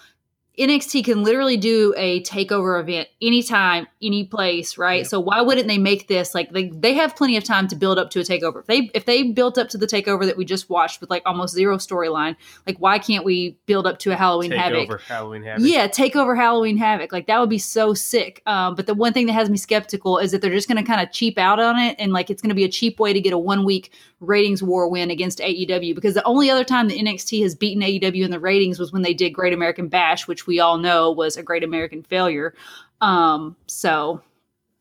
NXT 0.57 1.05
can 1.05 1.23
literally 1.23 1.57
do 1.57 1.95
a 1.97 2.21
takeover 2.21 2.79
event 2.79 3.07
anytime, 3.19 3.87
any 4.03 4.23
place, 4.23 4.77
right? 4.77 5.07
So 5.07 5.19
why 5.19 5.41
wouldn't 5.41 5.67
they 5.67 5.79
make 5.79 6.07
this 6.07 6.35
like 6.35 6.51
they 6.51 6.69
they 6.69 6.93
have 6.93 7.15
plenty 7.15 7.37
of 7.37 7.43
time 7.43 7.67
to 7.69 7.75
build 7.75 7.97
up 7.97 8.11
to 8.11 8.19
a 8.19 8.23
takeover. 8.23 8.59
If 8.59 8.67
they 8.67 8.91
if 8.93 9.05
they 9.05 9.23
built 9.23 9.57
up 9.57 9.69
to 9.69 9.79
the 9.79 9.87
takeover 9.87 10.25
that 10.27 10.37
we 10.37 10.45
just 10.45 10.69
watched 10.69 11.01
with 11.01 11.09
like 11.09 11.23
almost 11.25 11.55
zero 11.55 11.77
storyline, 11.77 12.35
like 12.67 12.77
why 12.77 12.99
can't 12.99 13.25
we 13.25 13.57
build 13.65 13.87
up 13.87 13.97
to 13.99 14.11
a 14.11 14.15
Halloween 14.15 14.51
Havoc? 14.51 14.89
Takeover 14.89 15.01
Halloween 15.01 15.43
Havoc. 15.43 15.67
Yeah, 15.67 15.87
take 15.87 16.15
over 16.15 16.35
Halloween 16.35 16.77
Havoc. 16.77 17.11
Like 17.11 17.25
that 17.25 17.39
would 17.39 17.49
be 17.49 17.57
so 17.57 17.95
sick. 17.95 18.43
Um, 18.45 18.75
but 18.75 18.85
the 18.85 18.93
one 18.93 19.11
thing 19.11 19.25
that 19.25 19.33
has 19.33 19.49
me 19.49 19.57
skeptical 19.57 20.19
is 20.19 20.31
that 20.31 20.41
they're 20.41 20.51
just 20.51 20.67
going 20.67 20.83
to 20.83 20.87
kind 20.87 21.01
of 21.01 21.11
cheap 21.11 21.39
out 21.39 21.59
on 21.59 21.79
it, 21.79 21.95
and 21.97 22.13
like 22.13 22.29
it's 22.29 22.43
going 22.43 22.49
to 22.49 22.55
be 22.55 22.63
a 22.63 22.69
cheap 22.69 22.99
way 22.99 23.11
to 23.11 23.21
get 23.21 23.33
a 23.33 23.39
one 23.39 23.65
week 23.65 23.91
ratings 24.27 24.63
war 24.63 24.87
win 24.87 25.11
against 25.11 25.39
AEW. 25.39 25.95
Because 25.95 26.13
the 26.13 26.23
only 26.23 26.49
other 26.49 26.63
time 26.63 26.87
the 26.87 26.99
NXT 26.99 27.43
has 27.43 27.55
beaten 27.55 27.83
AEW 27.83 28.25
in 28.25 28.31
the 28.31 28.39
ratings 28.39 28.79
was 28.79 28.91
when 28.91 29.01
they 29.01 29.13
did 29.13 29.31
Great 29.31 29.53
American 29.53 29.87
Bash, 29.87 30.27
which 30.27 30.47
we 30.47 30.59
all 30.59 30.77
know 30.77 31.11
was 31.11 31.37
a 31.37 31.43
Great 31.43 31.63
American 31.63 32.03
failure. 32.03 32.53
Um, 33.01 33.55
so 33.67 34.21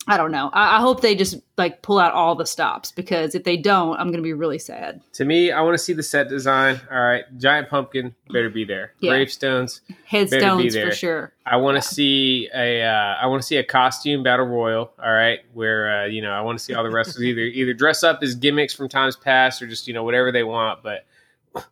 I 0.09 0.17
don't 0.17 0.33
know. 0.33 0.51
I, 0.53 0.79
I 0.79 0.81
hope 0.81 1.01
they 1.01 1.15
just 1.15 1.37
like 1.57 1.83
pull 1.83 1.99
out 1.99 2.13
all 2.13 2.35
the 2.35 2.47
stops 2.47 2.91
because 2.91 3.37
if 3.37 3.45
they 3.45 3.57
don't, 3.57 3.97
I'm 3.99 4.09
going 4.09 4.17
to 4.17 4.23
be 4.23 4.33
really 4.33 4.59
sad. 4.59 5.01
To 5.15 5.25
me, 5.25 5.53
I 5.53 5.61
want 5.61 5.75
to 5.75 5.79
see 5.79 5.93
the 5.93 6.03
set 6.03 6.29
design. 6.29 6.81
All 6.91 7.01
right, 7.01 7.25
giant 7.39 7.69
pumpkin 7.69 8.15
better 8.29 8.51
be 8.51 8.65
there. 8.65 8.95
Yeah. 8.99 9.11
Gravestones. 9.11 9.81
Headstones 10.05 10.77
for 10.77 10.91
sure. 10.91 11.33
I 11.47 11.57
want 11.57 11.81
to 11.81 11.83
see 11.83 12.49
a. 12.53 12.83
Uh, 12.83 13.17
I 13.21 13.27
want 13.27 13.43
to 13.43 13.47
see 13.47 13.57
a 13.59 13.65
costume 13.65 14.25
battle 14.25 14.47
royal. 14.47 14.93
All 15.03 15.13
right, 15.13 15.41
where 15.53 16.03
uh, 16.03 16.07
you 16.07 16.21
know 16.21 16.33
I 16.33 16.41
want 16.41 16.59
to 16.59 16.65
see 16.65 16.75
all 16.75 16.83
the 16.83 16.91
wrestlers 16.91 17.23
either 17.23 17.41
either 17.41 17.73
dress 17.73 18.03
up 18.03 18.23
as 18.23 18.35
gimmicks 18.35 18.75
from 18.75 18.89
times 18.89 19.15
past 19.15 19.63
or 19.63 19.69
just 19.69 19.87
you 19.87 19.95
know 19.95 20.03
whatever 20.03 20.33
they 20.33 20.43
want. 20.43 20.83
But 20.83 21.07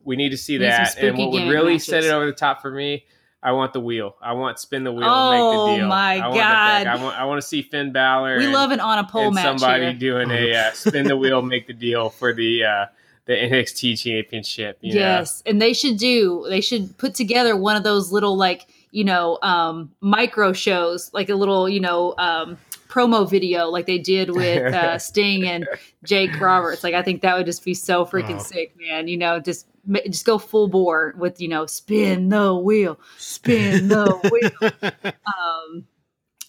we 0.04 0.14
need 0.14 0.30
to 0.30 0.36
see 0.36 0.56
some 0.56 0.62
that. 0.62 0.98
And 0.98 1.18
what 1.18 1.32
would 1.32 1.48
really 1.48 1.74
matches. 1.74 1.86
set 1.86 2.04
it 2.04 2.10
over 2.10 2.26
the 2.26 2.32
top 2.32 2.62
for 2.62 2.70
me. 2.70 3.06
I 3.42 3.52
want 3.52 3.72
the 3.72 3.80
wheel. 3.80 4.16
I 4.20 4.34
want 4.34 4.58
spin 4.58 4.84
the 4.84 4.92
wheel 4.92 5.04
Oh, 5.08 5.30
and 5.32 5.40
make 5.40 5.74
the 5.74 5.80
deal. 5.80 5.88
my 5.88 6.14
I. 6.14 6.34
God. 6.34 6.86
I 6.86 7.02
want. 7.02 7.18
I 7.18 7.24
want 7.24 7.40
to 7.40 7.46
see 7.46 7.62
Finn 7.62 7.90
Balor. 7.92 8.36
We 8.38 8.44
and- 8.44 8.52
love 8.52 8.70
it 8.72 8.80
on 8.80 8.98
a 8.98 9.04
pole 9.04 9.30
match 9.30 9.44
somebody 9.44 9.84
here. 9.86 9.94
doing 9.94 10.30
a 10.30 10.54
uh, 10.54 10.72
spin 10.72 11.06
the 11.06 11.16
wheel, 11.16 11.40
make 11.42 11.66
the 11.66 11.72
deal 11.72 12.10
for 12.10 12.34
the 12.34 12.64
uh, 12.64 12.86
the 13.24 13.32
NXT 13.32 13.98
Championship. 13.98 14.78
You 14.82 14.94
know? 14.94 15.00
Yes, 15.00 15.42
and 15.46 15.60
they 15.60 15.72
should 15.72 15.96
do. 15.96 16.44
They 16.48 16.60
should 16.60 16.96
put 16.98 17.14
together 17.14 17.56
one 17.56 17.76
of 17.76 17.82
those 17.82 18.12
little 18.12 18.36
like 18.36 18.66
you 18.90 19.04
know 19.04 19.38
um, 19.42 19.90
micro 20.00 20.52
shows, 20.52 21.10
like 21.14 21.30
a 21.30 21.34
little 21.34 21.66
you 21.66 21.80
know 21.80 22.14
um, 22.18 22.58
promo 22.88 23.28
video, 23.28 23.68
like 23.68 23.86
they 23.86 23.98
did 23.98 24.30
with 24.34 24.74
uh, 24.74 24.98
Sting 24.98 25.46
and 25.46 25.66
Jake 26.04 26.38
Roberts. 26.40 26.84
Like 26.84 26.92
I 26.94 27.02
think 27.02 27.22
that 27.22 27.36
would 27.38 27.46
just 27.46 27.64
be 27.64 27.72
so 27.72 28.04
freaking 28.04 28.32
Wow. 28.36 28.38
sick, 28.42 28.74
man. 28.78 29.08
You 29.08 29.16
know, 29.16 29.40
just 29.40 29.66
just 30.06 30.24
go 30.24 30.38
full 30.38 30.68
bore 30.68 31.14
with 31.16 31.40
you 31.40 31.48
know 31.48 31.66
spin 31.66 32.28
the 32.28 32.54
wheel, 32.54 32.98
spin 33.18 33.88
the 33.88 34.06
wheel. 34.30 34.92
um, 35.26 35.86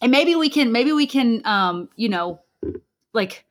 and 0.02 0.12
maybe 0.12 0.36
we 0.36 0.50
can 0.50 0.72
maybe 0.72 0.92
we 0.92 1.08
can 1.08 1.46
um, 1.46 1.90
you 1.96 2.10
know 2.10 2.40
like 3.14 3.46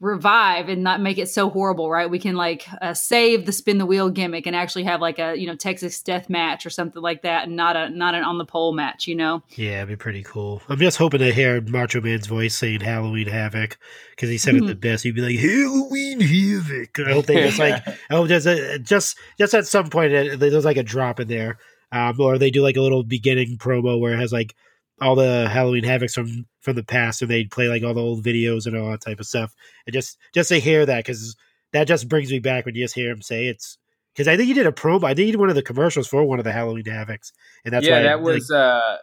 revive 0.00 0.68
and 0.70 0.82
not 0.82 1.00
make 1.00 1.18
it 1.18 1.28
so 1.28 1.50
horrible 1.50 1.90
right 1.90 2.08
we 2.08 2.18
can 2.18 2.34
like 2.34 2.66
uh, 2.80 2.94
save 2.94 3.44
the 3.44 3.52
spin 3.52 3.76
the 3.76 3.84
wheel 3.84 4.08
gimmick 4.08 4.46
and 4.46 4.56
actually 4.56 4.84
have 4.84 5.00
like 5.00 5.18
a 5.18 5.36
you 5.36 5.46
know 5.46 5.54
texas 5.54 6.00
death 6.00 6.30
match 6.30 6.64
or 6.64 6.70
something 6.70 7.02
like 7.02 7.20
that 7.22 7.46
and 7.46 7.54
not 7.54 7.76
a 7.76 7.90
not 7.90 8.14
an 8.14 8.24
on 8.24 8.38
the 8.38 8.46
pole 8.46 8.72
match 8.72 9.06
you 9.06 9.14
know 9.14 9.42
Yeah, 9.56 9.78
it'd 9.78 9.88
be 9.88 9.96
pretty 9.96 10.22
cool. 10.22 10.62
I'm 10.68 10.78
just 10.78 10.96
hoping 10.96 11.20
to 11.20 11.32
hear 11.32 11.60
Macho 11.60 12.00
Man's 12.00 12.26
voice 12.26 12.54
saying 12.54 12.80
Halloween 12.80 13.26
Havoc 13.26 13.76
because 14.10 14.30
he 14.30 14.38
said 14.38 14.54
it 14.54 14.66
the 14.66 14.74
best. 14.88 15.04
He'd 15.04 15.14
be 15.14 15.20
like 15.20 15.38
Halloween 15.38 16.20
Havoc. 16.20 16.98
I 17.00 17.12
hope 17.12 17.26
they 17.26 17.42
just 17.42 17.58
like. 17.58 17.86
I 18.10 18.14
hope 18.14 18.28
there's 18.28 18.46
a 18.46 18.78
just 18.78 19.18
just 19.38 19.54
at 19.54 19.66
some 19.66 19.90
point 19.90 20.14
uh, 20.14 20.36
there's 20.36 20.64
like 20.64 20.76
a 20.76 20.82
drop 20.82 21.20
in 21.20 21.28
there, 21.28 21.58
um, 21.92 22.18
or 22.20 22.38
they 22.38 22.50
do 22.50 22.62
like 22.62 22.76
a 22.76 22.82
little 22.82 23.02
beginning 23.02 23.58
promo 23.58 24.00
where 24.00 24.14
it 24.14 24.18
has 24.18 24.32
like 24.32 24.54
all 25.00 25.14
the 25.14 25.48
Halloween 25.48 25.84
Havocs 25.84 26.14
from 26.14 26.46
from 26.60 26.76
the 26.76 26.84
past, 26.84 27.22
and 27.22 27.30
they'd 27.30 27.50
play 27.50 27.68
like 27.68 27.82
all 27.82 27.94
the 27.94 28.00
old 28.00 28.24
videos 28.24 28.66
and 28.66 28.76
all 28.76 28.90
that 28.90 29.00
type 29.00 29.20
of 29.20 29.26
stuff. 29.26 29.54
And 29.86 29.94
just 29.94 30.18
just 30.34 30.48
to 30.50 30.60
hear 30.60 30.86
that 30.86 31.04
because 31.04 31.36
that 31.72 31.86
just 31.86 32.08
brings 32.08 32.30
me 32.30 32.38
back 32.38 32.66
when 32.66 32.74
you 32.74 32.84
just 32.84 32.94
hear 32.94 33.10
him 33.10 33.22
say 33.22 33.46
it's. 33.46 33.78
Because 34.12 34.26
I 34.26 34.36
think 34.36 34.48
he 34.48 34.54
did 34.54 34.66
a 34.66 34.72
promo. 34.72 35.04
I 35.04 35.14
think 35.14 35.26
he 35.26 35.30
did 35.30 35.38
one 35.38 35.50
of 35.50 35.54
the 35.54 35.62
commercials 35.62 36.08
for 36.08 36.24
one 36.24 36.40
of 36.40 36.44
the 36.44 36.50
Halloween 36.52 36.84
Havocs, 36.84 37.32
and 37.64 37.72
that's 37.72 37.86
yeah, 37.86 37.92
why 37.92 38.00
I, 38.00 38.02
that 38.02 38.22
like, 38.22 38.34
was. 38.34 38.50
uh 38.50 38.96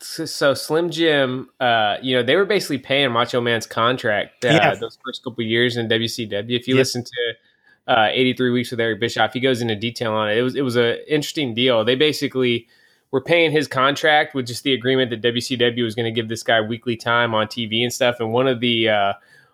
so, 0.00 0.54
Slim 0.54 0.90
Jim, 0.90 1.48
uh, 1.60 1.96
you 2.02 2.16
know, 2.16 2.22
they 2.22 2.36
were 2.36 2.44
basically 2.44 2.78
paying 2.78 3.12
Macho 3.12 3.40
Man's 3.40 3.66
contract 3.66 4.44
uh, 4.44 4.48
Yeah. 4.48 4.74
those 4.74 4.98
first 5.04 5.22
couple 5.22 5.44
of 5.44 5.48
years 5.48 5.76
in 5.76 5.88
WCW. 5.88 6.50
If 6.50 6.66
you 6.66 6.74
listen 6.74 7.04
to 7.04 7.92
uh, 7.92 8.08
83 8.10 8.50
Weeks 8.50 8.70
with 8.70 8.80
Eric 8.80 9.00
Bischoff, 9.00 9.32
he 9.32 9.40
goes 9.40 9.60
into 9.60 9.76
detail 9.76 10.12
on 10.12 10.30
it. 10.30 10.38
It 10.38 10.42
was 10.42 10.56
it 10.56 10.62
was 10.62 10.76
an 10.76 10.98
interesting 11.08 11.54
deal. 11.54 11.84
They 11.84 11.94
basically 11.94 12.66
were 13.10 13.20
paying 13.20 13.50
his 13.52 13.68
contract 13.68 14.34
with 14.34 14.46
just 14.46 14.64
the 14.64 14.72
agreement 14.74 15.10
that 15.10 15.22
WCW 15.22 15.84
was 15.84 15.94
going 15.94 16.04
to 16.04 16.10
give 16.10 16.28
this 16.28 16.42
guy 16.42 16.60
weekly 16.60 16.96
time 16.96 17.34
on 17.34 17.46
TV 17.46 17.82
and 17.82 17.92
stuff. 17.92 18.16
And 18.20 18.32
one 18.32 18.48
of 18.48 18.60
the 18.60 18.88
uh, 18.88 19.12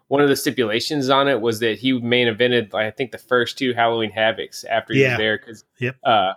one 0.09 0.21
of 0.23 0.29
the 0.29 0.37
stipulations 0.37 1.09
on 1.11 1.29
it 1.29 1.41
was 1.41 1.61
that 1.61 1.79
he 1.79 1.93
main 2.01 2.27
evented, 2.27 2.75
I 2.75 2.91
think, 2.91 3.13
the 3.13 3.19
first 3.19 3.59
two 3.59 3.73
Halloween 3.75 4.11
Havocs 4.13 4.65
after 4.69 4.93
he 4.95 5.03
Yeah. 5.03 5.11
was 5.11 5.19
there 5.19 5.39
because 5.39 5.65
Yep. 5.79 5.97
uh, 6.05 6.33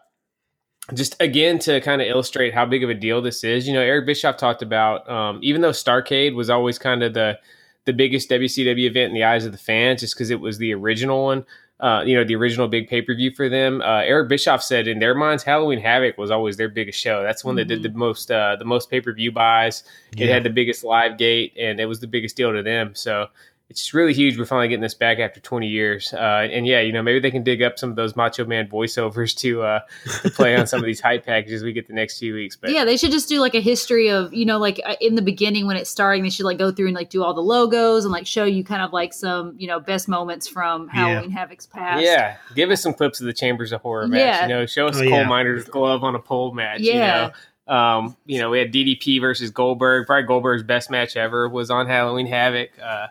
just 0.93 1.15
again 1.21 1.59
to 1.59 1.79
kind 1.81 2.01
of 2.01 2.07
illustrate 2.07 2.53
how 2.53 2.65
big 2.65 2.83
of 2.83 2.89
a 2.89 2.93
deal 2.93 3.21
this 3.21 3.43
is. 3.43 3.65
You 3.67 3.73
know, 3.73 3.79
Eric 3.81 4.05
Bischoff 4.05 4.35
talked 4.37 4.61
about 4.61 5.09
um, 5.09 5.39
even 5.41 5.61
though 5.61 5.69
Starcade 5.71 6.35
was 6.35 6.49
always 6.49 6.77
kind 6.77 7.03
of 7.03 7.13
the 7.13 7.39
the 7.85 7.93
biggest 7.93 8.29
WCW 8.29 8.85
event 8.85 9.09
in 9.09 9.13
the 9.13 9.23
eyes 9.25 9.45
of 9.45 9.51
the 9.51 9.57
fans, 9.57 10.01
just 10.01 10.15
because 10.15 10.29
it 10.29 10.39
was 10.39 10.57
the 10.57 10.73
original 10.73 11.23
one. 11.23 11.45
Uh, 11.83 12.01
you 12.01 12.15
know, 12.15 12.23
the 12.23 12.33
original 12.33 12.69
big 12.69 12.87
pay 12.87 13.01
per 13.01 13.13
view 13.13 13.29
for 13.29 13.49
them. 13.49 13.81
Uh, 13.81 13.99
Eric 14.03 14.29
Bischoff 14.29 14.63
said 14.63 14.87
in 14.87 14.99
their 14.99 15.13
minds, 15.13 15.43
Halloween 15.43 15.79
Havoc 15.79 16.17
was 16.17 16.31
always 16.31 16.55
their 16.55 16.69
biggest 16.69 16.97
show. 16.97 17.21
That's 17.21 17.43
one 17.43 17.55
that 17.57 17.65
did 17.65 17.83
the 17.83 17.89
most 17.89 18.31
uh, 18.31 18.55
the 18.55 18.63
most 18.63 18.89
pay 18.89 19.01
per 19.01 19.11
view 19.11 19.33
buys. 19.33 19.83
It 20.15 20.29
had 20.29 20.43
the 20.43 20.49
biggest 20.49 20.85
live 20.85 21.17
gate, 21.17 21.51
and 21.59 21.81
it 21.81 21.85
was 21.85 21.99
the 21.99 22.07
biggest 22.07 22.37
deal 22.37 22.53
to 22.53 22.63
them. 22.63 22.95
So 22.95 23.27
it's 23.73 23.93
really 23.93 24.13
huge. 24.13 24.37
We're 24.37 24.45
finally 24.45 24.67
getting 24.67 24.81
this 24.83 24.93
back 24.93 25.17
after 25.17 25.39
20 25.39 25.67
years. 25.67 26.13
Uh, 26.13 26.47
and 26.51 26.67
yeah, 26.67 26.79
you 26.79 26.91
know, 26.91 27.01
maybe 27.01 27.19
they 27.19 27.31
can 27.31 27.43
dig 27.43 27.61
up 27.63 27.79
some 27.79 27.89
of 27.89 27.95
those 27.95 28.15
Macho 28.15 28.45
Man 28.45 28.67
voiceovers 28.67 29.35
to 29.37 29.63
uh, 29.63 29.79
to 30.21 30.29
play 30.29 30.55
on 30.55 30.67
some 30.67 30.79
of 30.79 30.85
these 30.85 31.01
hype 31.01 31.25
packages 31.25 31.63
we 31.63 31.73
get 31.73 31.87
the 31.87 31.93
next 31.93 32.19
few 32.19 32.33
weeks. 32.35 32.55
But 32.55 32.69
yeah, 32.71 32.85
they 32.85 32.97
should 32.97 33.11
just 33.11 33.27
do 33.27 33.39
like 33.39 33.55
a 33.55 33.59
history 33.61 34.09
of, 34.09 34.31
you 34.33 34.45
know, 34.45 34.59
like 34.59 34.79
uh, 34.85 34.95
in 35.01 35.15
the 35.15 35.21
beginning 35.23 35.65
when 35.65 35.75
it's 35.75 35.89
starting, 35.89 36.21
they 36.23 36.29
should 36.29 36.45
like 36.45 36.57
go 36.59 36.71
through 36.71 36.87
and 36.87 36.95
like 36.95 37.09
do 37.09 37.23
all 37.23 37.33
the 37.33 37.41
logos 37.41 38.05
and 38.05 38.11
like 38.11 38.27
show 38.27 38.43
you 38.45 38.63
kind 38.63 38.81
of 38.83 38.93
like 38.93 39.11
some, 39.13 39.55
you 39.57 39.67
know, 39.67 39.79
best 39.79 40.07
moments 40.07 40.47
from 40.47 40.85
Yeah. 40.93 41.07
Halloween 41.07 41.31
Havoc's 41.31 41.65
past. 41.65 42.03
Yeah, 42.03 42.37
give 42.55 42.69
us 42.69 42.81
some 42.83 42.93
clips 42.93 43.19
of 43.19 43.25
the 43.25 43.33
Chambers 43.33 43.71
of 43.71 43.81
Horror 43.81 44.07
match. 44.07 44.19
Yeah. 44.19 44.41
You 44.43 44.47
know, 44.49 44.65
show 44.67 44.87
us 44.87 44.97
Oh, 44.97 44.99
Cole 44.99 45.09
yeah. 45.09 45.27
Miner's 45.27 45.65
glove 45.65 46.03
on 46.03 46.13
a 46.15 46.19
pole 46.19 46.53
match. 46.53 46.81
Yeah. 46.81 46.93
You 46.93 47.27
know, 47.27 47.33
um, 47.65 48.17
you 48.25 48.39
know, 48.39 48.49
we 48.49 48.59
had 48.59 48.73
DDP 48.73 49.21
versus 49.21 49.49
Goldberg. 49.49 50.05
Probably 50.05 50.27
Goldberg's 50.27 50.63
best 50.63 50.91
match 50.91 51.15
ever 51.15 51.47
was 51.47 51.71
on 51.71 51.87
Halloween 51.87 52.27
Havoc. 52.27 52.69
Uh, 52.77 53.07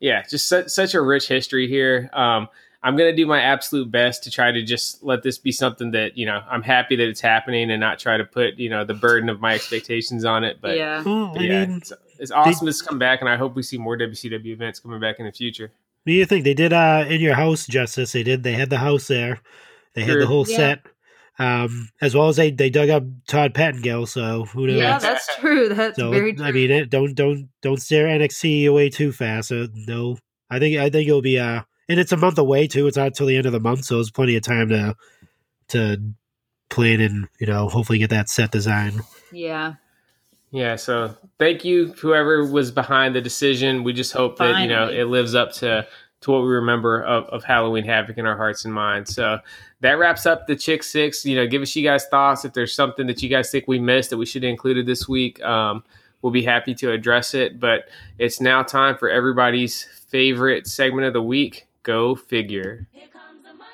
yeah, 0.00 0.22
just 0.28 0.48
su- 0.48 0.68
such 0.68 0.94
a 0.94 1.00
rich 1.00 1.28
history 1.28 1.68
here. 1.68 2.10
Um, 2.12 2.48
I'm 2.82 2.96
gonna 2.96 3.16
do 3.16 3.26
my 3.26 3.40
absolute 3.40 3.90
best 3.90 4.22
to 4.24 4.30
try 4.30 4.52
to 4.52 4.62
just 4.62 5.02
let 5.02 5.22
this 5.22 5.38
be 5.38 5.50
something 5.50 5.90
that 5.92 6.16
you 6.16 6.26
know 6.26 6.40
I'm 6.48 6.62
happy 6.62 6.94
that 6.96 7.08
it's 7.08 7.20
happening 7.20 7.70
and 7.70 7.80
not 7.80 7.98
try 7.98 8.16
to 8.16 8.24
put 8.24 8.58
you 8.58 8.68
know 8.70 8.84
the 8.84 8.94
burden 8.94 9.28
of 9.28 9.40
my 9.40 9.54
expectations 9.54 10.24
on 10.24 10.44
it. 10.44 10.58
But 10.60 10.76
yeah. 10.76 11.02
Well, 11.02 11.30
I 11.30 11.32
but 11.34 11.42
yeah, 11.42 11.66
mean, 11.66 11.78
it's, 11.78 11.92
it's 12.18 12.30
awesome 12.30 12.68
it's 12.68 12.82
come 12.82 12.98
back, 12.98 13.20
and 13.20 13.28
I 13.28 13.36
hope 13.36 13.56
we 13.56 13.62
see 13.62 13.78
more 13.78 13.96
WCW 13.98 14.46
events 14.46 14.78
coming 14.78 15.00
back 15.00 15.18
in 15.18 15.26
the 15.26 15.32
future. 15.32 15.72
what 16.04 16.10
do 16.10 16.12
you 16.12 16.26
think? 16.26 16.44
They 16.44 16.54
did 16.54 16.72
uh 16.72 17.04
in 17.08 17.20
your 17.20 17.34
house 17.34 17.66
justice. 17.66 18.12
They 18.12 18.22
did. 18.22 18.42
They 18.44 18.52
had 18.52 18.70
the 18.70 18.78
house 18.78 19.08
there. 19.08 19.40
They 19.94 20.02
had 20.02 20.12
True. 20.12 20.20
the 20.20 20.26
whole 20.26 20.46
Yeah. 20.48 20.56
set. 20.56 20.86
Um, 21.38 21.90
as 22.00 22.14
well 22.14 22.28
as 22.28 22.36
they 22.36 22.50
they 22.50 22.70
dug 22.70 22.88
up 22.88 23.04
Todd 23.26 23.52
Pettengill. 23.54 24.06
So 24.06 24.44
who 24.46 24.66
knows? 24.66 24.76
Yeah, 24.76 24.98
that's 24.98 25.36
true. 25.38 25.68
That's 25.68 25.96
so 25.98 26.10
very 26.10 26.32
true. 26.32 26.44
I 26.44 26.52
mean, 26.52 26.70
it, 26.70 26.90
don't 26.90 27.14
don't 27.14 27.48
don't 27.62 27.80
stare 27.80 28.06
NXT 28.06 28.66
away 28.68 28.88
too 28.88 29.12
fast. 29.12 29.52
Uh, 29.52 29.66
no, 29.74 30.16
I 30.50 30.58
think 30.58 30.78
I 30.78 30.88
think 30.88 31.08
it'll 31.08 31.22
be 31.22 31.38
uh, 31.38 31.62
and 31.88 32.00
it's 32.00 32.12
a 32.12 32.16
month 32.16 32.38
away 32.38 32.66
too. 32.66 32.86
It's 32.86 32.96
not 32.96 33.14
till 33.14 33.26
the 33.26 33.36
end 33.36 33.46
of 33.46 33.52
the 33.52 33.60
month, 33.60 33.84
so 33.84 33.96
there's 33.96 34.10
plenty 34.10 34.36
of 34.36 34.42
time 34.42 34.70
to 34.70 34.94
to 35.68 36.00
plan 36.68 37.00
and 37.00 37.28
you 37.38 37.46
know 37.46 37.68
hopefully 37.68 37.98
get 37.98 38.10
that 38.10 38.28
set 38.28 38.50
design. 38.50 39.00
yeah. 39.32 39.74
Yeah, 40.52 40.76
so 40.76 41.14
thank 41.38 41.64
you 41.64 41.92
whoever 41.98 42.46
was 42.46 42.70
behind 42.70 43.14
the 43.14 43.20
decision. 43.20 43.82
We 43.82 43.92
just 43.92 44.12
hope 44.12 44.38
that 44.38 44.62
you 44.62 44.68
know 44.68 44.88
it 44.88 45.04
lives 45.04 45.34
up 45.34 45.52
to 45.54 45.86
to 46.26 46.32
what 46.32 46.42
we 46.42 46.48
remember 46.48 47.02
of, 47.02 47.24
of 47.26 47.44
Halloween 47.44 47.84
Havoc 47.84 48.18
in 48.18 48.26
our 48.26 48.36
hearts 48.36 48.64
and 48.64 48.74
minds. 48.74 49.14
So 49.14 49.38
that 49.80 49.92
wraps 49.92 50.26
up 50.26 50.46
the 50.46 50.56
Chick 50.56 50.82
Six. 50.82 51.24
You 51.24 51.36
know, 51.36 51.46
give 51.46 51.62
us 51.62 51.74
you 51.74 51.84
guys 51.84 52.04
thoughts 52.06 52.44
if 52.44 52.52
there's 52.52 52.74
something 52.74 53.06
that 53.06 53.22
you 53.22 53.28
guys 53.28 53.50
think 53.50 53.66
we 53.68 53.78
missed 53.78 54.10
that 54.10 54.16
we 54.16 54.26
should 54.26 54.42
have 54.42 54.50
included 54.50 54.86
this 54.86 55.08
week. 55.08 55.42
Um, 55.42 55.84
we'll 56.22 56.32
be 56.32 56.42
happy 56.42 56.74
to 56.74 56.90
address 56.90 57.32
it. 57.32 57.60
But 57.60 57.88
it's 58.18 58.40
now 58.40 58.64
time 58.64 58.96
for 58.98 59.08
everybody's 59.08 59.84
favorite 60.08 60.66
segment 60.66 61.06
of 61.06 61.12
the 61.12 61.22
week. 61.22 61.68
Go 61.84 62.16
figure. 62.16 62.88
Here 62.90 63.06
comes 63.12 63.44
the 63.44 63.54
money. 63.54 63.70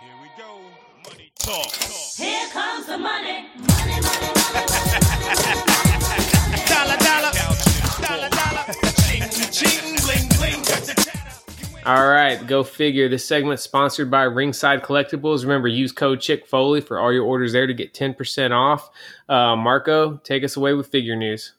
Here 0.00 0.12
we 0.20 0.28
go. 0.36 0.60
Money 1.08 1.32
talk. 1.38 1.72
Here 1.72 2.48
comes 2.50 2.86
the 2.86 2.98
money. 2.98 3.46
Money, 3.56 3.66
money, 3.66 4.02
money, 4.02 4.26
money. 4.26 4.41
All 11.84 12.06
right, 12.06 12.46
go 12.46 12.62
figure. 12.62 13.08
This 13.08 13.24
segment 13.24 13.58
sponsored 13.58 14.08
by 14.08 14.22
Ringside 14.22 14.84
Collectibles. 14.84 15.42
Remember, 15.42 15.66
use 15.66 15.90
code 15.90 16.20
Chick 16.20 16.46
Foley 16.46 16.80
for 16.80 17.00
all 17.00 17.12
your 17.12 17.24
orders 17.24 17.52
there 17.52 17.66
to 17.66 17.74
get 17.74 17.92
ten 17.92 18.14
percent 18.14 18.52
off. 18.52 18.88
Uh, 19.28 19.56
Marco, 19.56 20.18
take 20.18 20.44
us 20.44 20.56
away 20.56 20.74
with 20.74 20.86
figure 20.86 21.16
news. 21.16 21.54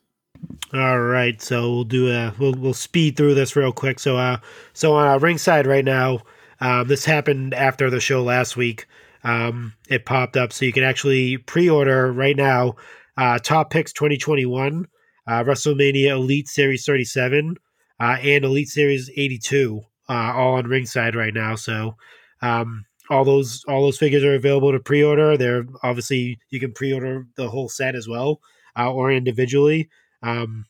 All 0.73 1.01
right, 1.01 1.41
so 1.41 1.69
we'll 1.69 1.83
do 1.83 2.09
a 2.09 2.33
we'll 2.39 2.53
we'll 2.53 2.73
speed 2.73 3.17
through 3.17 3.35
this 3.35 3.57
real 3.57 3.73
quick. 3.73 3.99
So 3.99 4.15
uh, 4.15 4.37
so 4.71 4.93
on 4.93 5.07
uh, 5.07 5.19
ringside 5.19 5.67
right 5.67 5.83
now, 5.83 6.19
um, 6.61 6.87
this 6.87 7.03
happened 7.03 7.53
after 7.53 7.89
the 7.89 7.99
show 7.99 8.23
last 8.23 8.55
week. 8.55 8.85
Um, 9.25 9.73
it 9.89 10.05
popped 10.05 10.37
up, 10.37 10.53
so 10.53 10.63
you 10.63 10.71
can 10.71 10.83
actually 10.83 11.37
pre-order 11.37 12.11
right 12.11 12.35
now. 12.35 12.75
Uh, 13.17 13.39
Top 13.39 13.69
Picks 13.69 13.93
2021, 13.93 14.87
uh, 15.27 15.43
WrestleMania 15.43 16.11
Elite 16.11 16.47
Series 16.47 16.85
37, 16.85 17.57
uh, 17.99 18.17
and 18.21 18.43
Elite 18.43 18.69
Series 18.69 19.09
82, 19.15 19.81
uh, 20.13 20.33
all 20.35 20.53
on 20.55 20.67
ringside 20.67 21.15
right 21.15 21.33
now. 21.33 21.55
So 21.55 21.95
um, 22.41 22.85
all 23.09 23.25
those 23.25 23.63
all 23.67 23.81
those 23.81 23.97
figures 23.97 24.23
are 24.23 24.35
available 24.35 24.71
to 24.71 24.79
pre-order. 24.79 25.35
They're 25.37 25.65
obviously 25.81 26.39
you 26.49 26.59
can 26.59 26.71
pre-order 26.71 27.27
the 27.35 27.49
whole 27.49 27.69
set 27.69 27.95
as 27.95 28.07
well, 28.07 28.39
uh, 28.77 28.91
or 28.91 29.11
individually. 29.11 29.89
Um, 30.21 30.65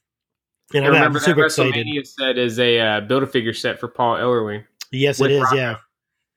and 0.73 0.85
I 0.85 0.87
I'm, 0.87 0.93
I'm 0.93 0.99
remember 0.99 1.19
that 1.19 1.25
super 1.25 1.45
excited. 1.45 1.85
WrestleMania 1.85 2.07
set 2.07 2.37
is 2.37 2.57
a 2.59 2.79
uh, 2.79 3.01
build 3.01 3.23
a 3.23 3.27
figure 3.27 3.53
set 3.53 3.79
for 3.79 3.87
Paul 3.87 4.15
Ellering. 4.15 4.63
Yes, 4.91 5.19
it 5.19 5.31
is. 5.31 5.41
Rocco. 5.41 5.55
Yeah, 5.55 5.75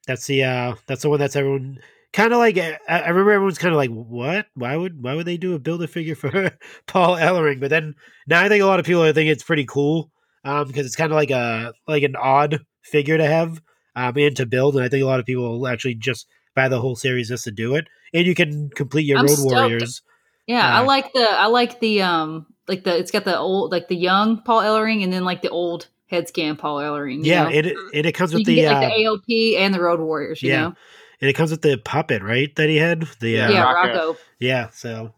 that's 0.06 0.26
the 0.26 0.44
uh, 0.44 0.74
that's 0.86 1.02
the 1.02 1.10
one 1.10 1.20
that's 1.20 1.36
everyone 1.36 1.78
kind 2.12 2.32
of 2.32 2.38
like. 2.38 2.58
I, 2.58 2.78
I 2.88 3.08
remember 3.08 3.32
everyone's 3.32 3.58
kind 3.58 3.72
of 3.72 3.78
like, 3.78 3.90
what? 3.90 4.46
Why 4.54 4.76
would 4.76 5.00
why 5.02 5.14
would 5.14 5.26
they 5.26 5.36
do 5.36 5.54
a 5.54 5.58
build 5.60 5.82
a 5.82 5.88
figure 5.88 6.16
for 6.16 6.50
Paul 6.86 7.16
Ellering? 7.16 7.60
But 7.60 7.70
then 7.70 7.94
now 8.26 8.42
I 8.42 8.48
think 8.48 8.62
a 8.62 8.66
lot 8.66 8.80
of 8.80 8.86
people 8.86 9.04
are 9.04 9.12
thinking 9.12 9.30
it's 9.30 9.44
pretty 9.44 9.64
cool 9.64 10.10
um, 10.44 10.66
because 10.66 10.86
it's 10.86 10.96
kind 10.96 11.12
of 11.12 11.16
like 11.16 11.30
a 11.30 11.72
like 11.86 12.02
an 12.02 12.16
odd 12.16 12.60
figure 12.90 13.18
to 13.18 13.26
have 13.26 13.60
um, 13.94 14.16
and 14.16 14.36
to 14.36 14.46
build, 14.46 14.76
and 14.76 14.84
I 14.84 14.88
think 14.88 15.02
a 15.02 15.06
lot 15.06 15.20
of 15.20 15.26
people 15.26 15.58
will 15.58 15.68
actually 15.68 15.94
just 15.94 16.26
buy 16.54 16.68
the 16.68 16.80
whole 16.80 16.96
series 16.96 17.28
just 17.28 17.44
to 17.44 17.50
do 17.50 17.74
it, 17.74 17.86
and 18.12 18.26
you 18.26 18.34
can 18.34 18.70
complete 18.70 19.06
your 19.06 19.18
I'm 19.18 19.26
Road 19.26 19.38
stoked. 19.38 19.52
Warriors. 19.52 20.02
Yeah, 20.46 20.66
I 20.66 20.80
Uh, 20.80 20.84
like 20.84 21.12
the 21.12 21.24
I 21.24 21.46
like 21.46 21.80
the 21.80 22.02
um 22.02 22.46
like 22.68 22.84
the 22.84 22.96
it's 22.96 23.10
got 23.10 23.24
the 23.24 23.36
old 23.36 23.72
like 23.72 23.88
the 23.88 23.96
young 23.96 24.42
Paul 24.42 24.62
Ellering 24.62 25.02
and 25.02 25.12
then 25.12 25.24
like 25.24 25.42
the 25.42 25.50
old 25.50 25.88
head 26.06 26.28
scan 26.28 26.56
Paul 26.56 26.78
Ellering. 26.78 27.24
Yeah, 27.24 27.44
know? 27.44 27.50
it, 27.50 27.66
and 27.66 28.06
it 28.06 28.12
comes 28.12 28.32
you 28.32 28.38
with 28.38 28.46
can 28.46 28.54
the 28.54 28.60
get 28.60 28.72
uh, 28.74 28.80
like 28.80 28.92
the 28.92 29.04
AOP 29.04 29.58
and 29.58 29.74
the 29.74 29.80
Road 29.80 30.00
Warriors. 30.00 30.42
You 30.42 30.50
yeah. 30.50 30.60
know, 30.60 30.74
and 31.20 31.30
it 31.30 31.32
comes 31.32 31.50
with 31.50 31.62
the 31.62 31.78
puppet, 31.78 32.22
right? 32.22 32.54
That 32.56 32.68
he 32.68 32.76
had. 32.76 33.08
The 33.20 33.40
uh, 33.40 33.50
yeah, 33.50 33.62
Rocco. 33.62 33.88
Rocco. 33.88 34.18
Yeah, 34.38 34.68
so 34.70 35.14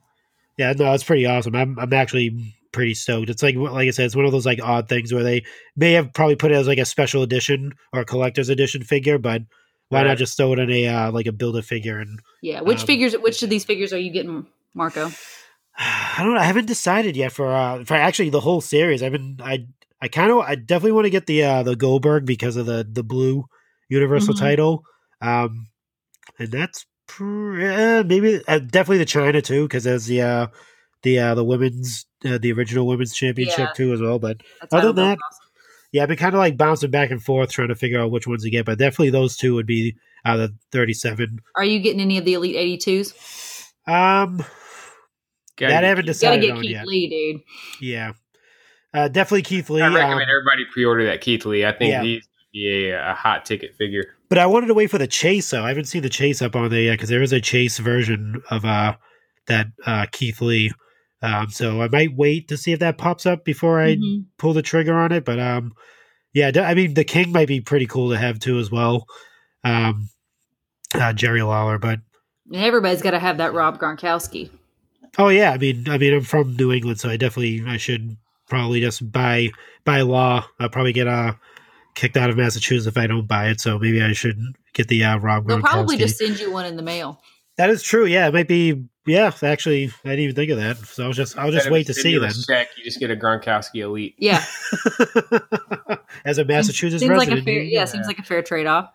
yeah, 0.57 0.73
no, 0.73 0.93
it's 0.93 1.05
pretty 1.05 1.27
awesome. 1.27 1.55
I'm 1.55 1.79
I'm 1.79 1.93
actually 1.93 2.55
pretty 2.73 2.95
stoked. 2.95 3.31
It's 3.31 3.43
like 3.43 3.57
like 3.57 3.89
I 3.89 3.91
said, 3.91 4.07
it's 4.07 4.17
one 4.17 4.25
of 4.27 4.33
those 4.33 4.47
like 4.47 4.61
odd 4.63 4.89
things 4.89 5.13
where 5.13 5.23
they 5.25 5.45
may 5.77 5.93
have 5.93 6.13
probably 6.13 6.37
put 6.37 6.53
it 6.53 6.57
as 6.57 6.67
like 6.67 6.79
a 6.79 6.85
special 6.85 7.23
edition 7.23 7.73
or 7.93 8.01
a 8.01 8.05
collector's 8.05 8.49
edition 8.49 8.83
figure, 8.83 9.19
but 9.19 9.43
why 9.89 10.01
Right. 10.03 10.09
not 10.09 10.19
just 10.19 10.37
throw 10.37 10.53
it 10.53 10.59
in 10.59 10.71
a 10.71 10.87
uh, 10.87 11.13
like 11.13 11.27
a 11.27 11.33
build 11.33 11.57
a 11.57 11.63
figure 11.63 11.99
and 11.99 12.21
Yeah, 12.43 12.61
which 12.61 12.81
Um, 12.81 12.87
figures? 12.87 13.15
Which 13.15 13.43
of 13.43 13.51
these 13.51 13.65
figures 13.65 13.93
are 13.93 13.99
you 13.99 14.11
getting, 14.11 14.47
Marco? 14.75 15.11
I 15.79 16.17
don't 16.19 16.35
know. 16.35 16.41
I 16.41 16.45
haven't 16.45 16.67
decided 16.67 17.17
yet 17.17 17.33
for 17.33 17.49
uh 17.53 17.85
for 17.85 17.95
actually 17.95 18.31
the 18.31 18.41
whole 18.41 18.61
series. 18.61 19.03
I've 19.03 19.13
been 19.13 19.39
I 19.43 19.67
I 20.01 20.09
kind 20.09 20.31
of 20.31 20.39
I 20.39 20.55
definitely 20.57 20.93
want 20.93 21.07
to 21.07 21.11
get 21.11 21.27
the 21.27 21.43
uh 21.45 21.63
the 21.63 21.77
Goldberg 21.77 22.27
because 22.27 22.57
of 22.57 22.67
the 22.67 22.87
the 22.91 23.03
blue 23.05 23.47
Universal 23.89 24.35
Mhm. 24.35 24.39
title. 24.41 24.85
Um 25.21 25.69
and 26.39 26.51
that's 26.51 26.85
pr- 27.07 27.61
eh, 27.61 28.03
maybe 28.03 28.43
uh, 28.47 28.59
definitely 28.59 28.99
the 28.99 29.05
China 29.07 29.41
too 29.41 29.65
because 29.65 29.85
there's 29.85 30.07
the 30.07 30.21
uh 30.23 30.47
the 31.03 31.19
uh 31.19 31.35
the 31.35 31.45
women's 31.45 32.05
uh, 32.25 32.39
the 32.39 32.53
original 32.53 32.87
women's 32.87 33.15
championship 33.15 33.59
Yeah. 33.59 33.73
too 33.75 33.93
as 33.93 34.01
well, 34.01 34.19
but 34.19 34.39
That's 34.61 34.73
Other 34.75 34.93
than 34.93 34.97
that- 34.97 35.19
awesome. 35.31 35.49
yeah, 35.93 36.03
I've 36.03 36.09
been 36.09 36.17
kind 36.19 36.35
of 36.35 36.39
like 36.39 36.57
bouncing 36.57 36.91
back 36.91 37.11
and 37.11 37.23
forth 37.23 37.51
trying 37.53 37.69
to 37.69 37.75
figure 37.75 38.01
out 38.01 38.11
which 38.11 38.27
ones 38.27 38.43
to 38.45 38.51
get, 38.51 38.65
but 38.67 38.79
definitely 38.79 39.11
those 39.11 39.37
two 39.37 39.55
would 39.55 39.67
be 39.67 39.97
out 40.25 40.41
of 40.41 40.51
the 40.51 40.57
37. 40.73 41.41
are 41.57 41.65
you 41.65 41.79
getting 41.81 42.01
any 42.01 42.19
of 42.19 42.25
the 42.25 42.35
Elite 42.35 42.57
82s? 42.57 43.65
Um 43.87 44.45
Gotta 45.57 45.73
that 45.73 45.85
I 45.85 45.89
haven't 45.89 46.07
You 46.07 46.13
gotta 46.13 46.37
decided 46.39 46.41
get 46.43 46.57
on 46.57 46.63
Keith 46.63 46.71
yet. 46.71 46.87
Lee, 46.87 47.09
dude. 47.09 47.43
Yeah. 47.81 48.13
Uh, 48.95 49.09
definitely 49.09 49.43
Keith 49.43 49.69
Lee. 49.71 49.83
I 49.83 49.87
um, 49.89 49.95
recommend 49.95 50.31
everybody 50.31 50.65
pre-order 50.73 51.05
that 51.07 51.21
Keith 51.21 51.45
Lee. 51.45 51.65
I 51.67 51.73
think 51.73 51.91
Yeah. 51.91 52.03
he's 52.03 52.29
be 52.53 52.89
a, 52.91 53.11
a 53.11 53.15
hot 53.15 53.45
ticket 53.45 53.75
figure. 53.77 54.15
But 54.29 54.39
I 54.39 54.47
wanted 54.47 54.69
to 54.69 54.75
wait 54.75 54.91
for 54.91 54.99
the 54.99 55.07
chase 55.07 55.51
though. 55.51 55.65
I 55.65 55.69
haven't 55.69 55.85
seen 55.87 56.03
the 56.03 56.09
chase 56.09 56.41
up 56.43 56.55
on 56.57 56.71
there 56.71 56.81
yet 56.81 56.93
because 56.93 57.09
there 57.09 57.23
is 57.23 57.33
a 57.33 57.41
chase 57.41 57.79
version 57.79 58.41
of 58.51 58.65
uh 58.65 58.97
that 59.47 59.67
uh 59.87 60.07
Keith 60.13 60.41
Lee. 60.41 60.73
Um, 61.21 61.51
so 61.51 61.83
I 61.83 61.89
might 61.89 62.17
wait 62.17 62.49
to 62.49 62.57
see 62.57 62.73
if 62.73 62.79
that 62.81 62.99
pops 62.99 63.27
up 63.27 63.45
before 63.45 63.81
I 63.81 63.97
Mhm. 63.97 64.25
pull 64.39 64.53
the 64.53 64.63
trigger 64.63 64.95
on 64.95 65.11
it. 65.13 65.25
But 65.25 65.39
um, 65.41 65.73
yeah, 66.33 66.51
I 66.57 66.75
mean 66.75 66.95
the 66.95 67.05
King 67.05 67.33
might 67.33 67.49
be 67.49 67.61
pretty 67.61 67.87
cool 67.87 68.11
to 68.11 68.19
have 68.19 68.39
too 68.39 68.59
as 68.59 68.71
well. 68.71 69.07
Um, 69.65 70.09
uh, 70.95 71.13
Jerry 71.13 71.43
Lawler, 71.43 71.79
but 71.79 72.01
everybody's 72.55 73.03
got 73.03 73.11
to 73.13 73.19
have 73.19 73.39
that 73.39 73.53
Rob 73.53 73.79
Gronkowski. 73.81 74.51
Oh 75.19 75.29
yeah, 75.29 75.51
I 75.53 75.59
mean, 75.59 75.89
I 75.89 75.99
mean, 75.99 76.15
I'm 76.15 76.21
from 76.23 76.55
New 76.57 76.73
England, 76.73 77.01
so 77.01 77.09
I 77.09 77.17
definitely 77.17 77.65
I 77.67 77.77
should 77.79 78.17
probably 78.49 78.81
just 78.81 79.11
by 79.11 79.49
by 79.85 80.03
law 80.03 80.47
I'll 80.61 80.69
probably 80.69 80.93
get 80.93 81.09
uh 81.09 81.33
kicked 81.95 82.17
out 82.17 82.31
of 82.31 82.37
Massachusetts 82.37 82.87
if 82.87 82.97
I 82.97 83.09
don't 83.09 83.27
buy 83.27 83.49
it. 83.49 83.61
So 83.61 83.79
maybe 83.79 84.01
I 84.03 84.13
should 84.13 84.39
get 84.73 84.87
the 84.87 85.03
uh, 85.03 85.19
Rob 85.19 85.49
They'll 85.49 85.61
probably 85.61 85.97
just 85.97 86.17
send 86.19 86.39
you 86.39 86.53
one 86.53 86.65
in 86.65 86.77
the 86.77 86.83
mail. 86.83 87.21
That 87.57 87.71
is 87.71 87.83
true. 87.83 88.07
Yeah, 88.07 88.29
it 88.29 88.35
might 88.35 88.47
be. 88.47 88.85
Yeah, 89.09 89.33
actually, 89.43 89.87
I 90.05 90.11
didn't 90.11 90.21
even 90.21 90.37
think 90.37 90.51
of 90.51 90.59
that. 90.59 90.77
So 90.79 91.05
I'll 91.05 91.13
just 91.13 91.39
I'll 91.39 91.51
just 91.51 91.71
wait 91.71 91.87
to 91.87 91.95
see 91.95 92.19
then. 92.19 92.31
stimulus 92.31 92.47
Check, 92.47 92.69
you 92.77 92.85
just 92.85 93.01
get 93.01 93.11
a 93.11 93.17
Gronkowski 93.17 93.81
elite. 93.81 94.15
Yeah, 94.19 94.45
As 96.25 96.39
a 96.39 96.45
Massachusetts 96.45 97.01
seems 97.01 97.17
like 97.17 97.31
a 97.31 97.43
fair. 97.43 97.63
Yeah, 97.63 97.85
seems 97.87 98.07
like 98.07 98.19
a 98.19 98.23
fair 98.23 98.43
trade 98.43 98.67
off. 98.67 98.93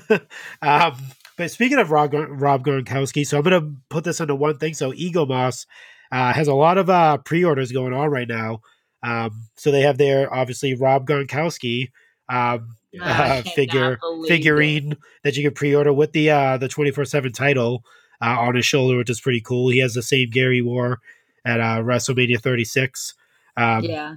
um, 0.62 0.96
but 1.36 1.50
speaking 1.50 1.78
of 1.78 1.90
Rob, 1.90 2.12
Rob 2.14 2.64
Gronkowski, 2.64 3.26
so 3.26 3.38
I'm 3.38 3.44
going 3.44 3.60
to 3.60 3.76
put 3.88 4.04
this 4.04 4.20
into 4.20 4.34
one 4.34 4.58
thing. 4.58 4.74
So 4.74 4.92
Eaglemoss 4.92 5.66
uh, 6.12 6.32
has 6.32 6.48
a 6.48 6.54
lot 6.54 6.78
of 6.78 6.90
uh, 6.90 7.18
pre-orders 7.18 7.72
going 7.72 7.92
on 7.92 8.10
right 8.10 8.28
now. 8.28 8.60
Um, 9.02 9.48
so 9.56 9.70
they 9.70 9.82
have 9.82 9.98
their 9.98 10.32
obviously 10.32 10.74
Rob 10.74 11.06
Gronkowski 11.06 11.88
um, 12.28 12.76
uh, 13.00 13.42
figure 13.42 13.98
believe 14.00 14.28
figurine 14.28 14.96
that 15.24 15.36
you 15.36 15.42
can 15.42 15.54
pre-order 15.54 15.92
with 15.92 16.12
the 16.12 16.30
uh, 16.30 16.56
the 16.58 16.68
24/7 16.68 17.32
title 17.34 17.84
uh, 18.22 18.36
on 18.38 18.54
his 18.54 18.66
shoulder, 18.66 18.96
which 18.96 19.10
is 19.10 19.20
pretty 19.20 19.40
cool. 19.40 19.70
He 19.70 19.78
has 19.80 19.94
the 19.94 20.02
same 20.02 20.30
gear 20.30 20.52
he 20.52 20.62
wore 20.62 21.00
at 21.44 21.60
uh, 21.60 21.82
WrestleMania 21.82 22.40
36. 22.40 23.14
Um, 23.56 23.84
yeah, 23.84 24.16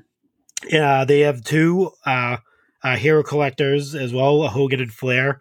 yeah, 0.70 1.06
they 1.06 1.22
have 1.22 1.43
two 1.43 1.91
uh, 2.06 2.38
uh, 2.84 2.95
hero 2.97 3.24
collectors 3.24 3.95
as 3.95 4.14
well, 4.14 4.47
Hogan 4.47 4.82
and 4.82 4.93
Flair 4.93 5.39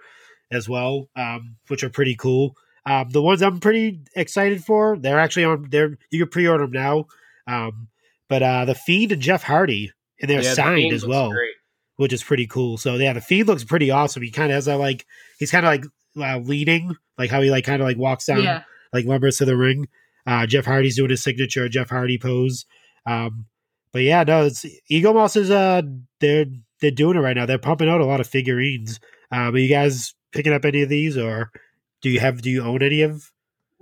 as 0.50 0.68
well, 0.68 1.08
um, 1.16 1.56
which 1.68 1.82
are 1.84 1.90
pretty 1.90 2.14
cool. 2.16 2.54
Um, 2.84 3.10
the 3.10 3.22
ones 3.22 3.42
I'm 3.42 3.60
pretty 3.60 4.00
excited 4.16 4.64
for, 4.64 4.96
they're 4.98 5.20
actually 5.20 5.44
on. 5.44 5.68
They're 5.70 5.96
you 6.10 6.20
can 6.24 6.28
pre-order 6.30 6.64
them 6.64 6.72
now. 6.72 7.06
Um, 7.46 7.88
but 8.28 8.42
uh, 8.42 8.64
the 8.64 8.74
Fiend 8.74 9.12
and 9.12 9.22
Jeff 9.22 9.42
Hardy, 9.44 9.92
and 10.20 10.28
they're 10.30 10.42
Yeah, 10.42 10.54
signed 10.54 10.76
Fiend 10.76 10.92
as 10.94 11.06
well, 11.06 11.30
great. 11.30 11.54
which 11.96 12.12
is 12.12 12.22
pretty 12.24 12.46
cool. 12.46 12.76
So 12.78 12.94
yeah, 12.96 13.12
the 13.12 13.20
Fiend 13.20 13.46
looks 13.46 13.62
pretty 13.64 13.90
awesome. 13.90 14.22
He 14.22 14.30
kind 14.30 14.50
of 14.50 14.56
has 14.56 14.66
a 14.68 14.76
like, 14.76 15.06
he's 15.38 15.50
kind 15.52 15.64
of 15.64 15.70
like 15.70 15.84
uh, 16.16 16.38
leading, 16.38 16.94
like 17.18 17.30
how 17.30 17.40
he 17.40 17.50
like 17.50 17.64
kind 17.64 17.82
of 17.82 17.88
like 17.88 17.98
walks 17.98 18.26
down 18.26 18.42
yeah. 18.42 18.62
like 18.92 19.04
lumbers 19.04 19.38
to 19.38 19.44
the 19.44 19.56
ring. 19.56 19.88
Uh, 20.26 20.46
Jeff 20.46 20.64
Hardy's 20.64 20.96
doing 20.96 21.10
his 21.10 21.22
signature 21.22 21.68
Jeff 21.68 21.90
Hardy 21.90 22.18
pose. 22.18 22.64
Um, 23.06 23.46
but 23.92 24.02
yeah, 24.02 24.24
no, 24.24 24.46
it's 24.46 24.64
Eaglemoss 24.90 25.36
is 25.36 25.50
uh 25.50 25.82
they're 26.20 26.46
they're 26.80 26.90
doing 26.90 27.16
it 27.16 27.20
right 27.20 27.36
now. 27.36 27.46
They're 27.46 27.58
pumping 27.58 27.88
out 27.88 28.00
a 28.00 28.06
lot 28.06 28.20
of 28.20 28.26
figurines. 28.26 29.00
Um, 29.30 29.54
are 29.54 29.58
you 29.58 29.68
guys 29.68 30.14
picking 30.32 30.52
up 30.52 30.64
any 30.64 30.82
of 30.82 30.88
these, 30.88 31.16
or 31.16 31.50
do 32.00 32.10
you 32.10 32.20
have 32.20 32.42
do 32.42 32.50
you 32.50 32.62
own 32.62 32.82
any 32.82 33.02
of? 33.02 33.31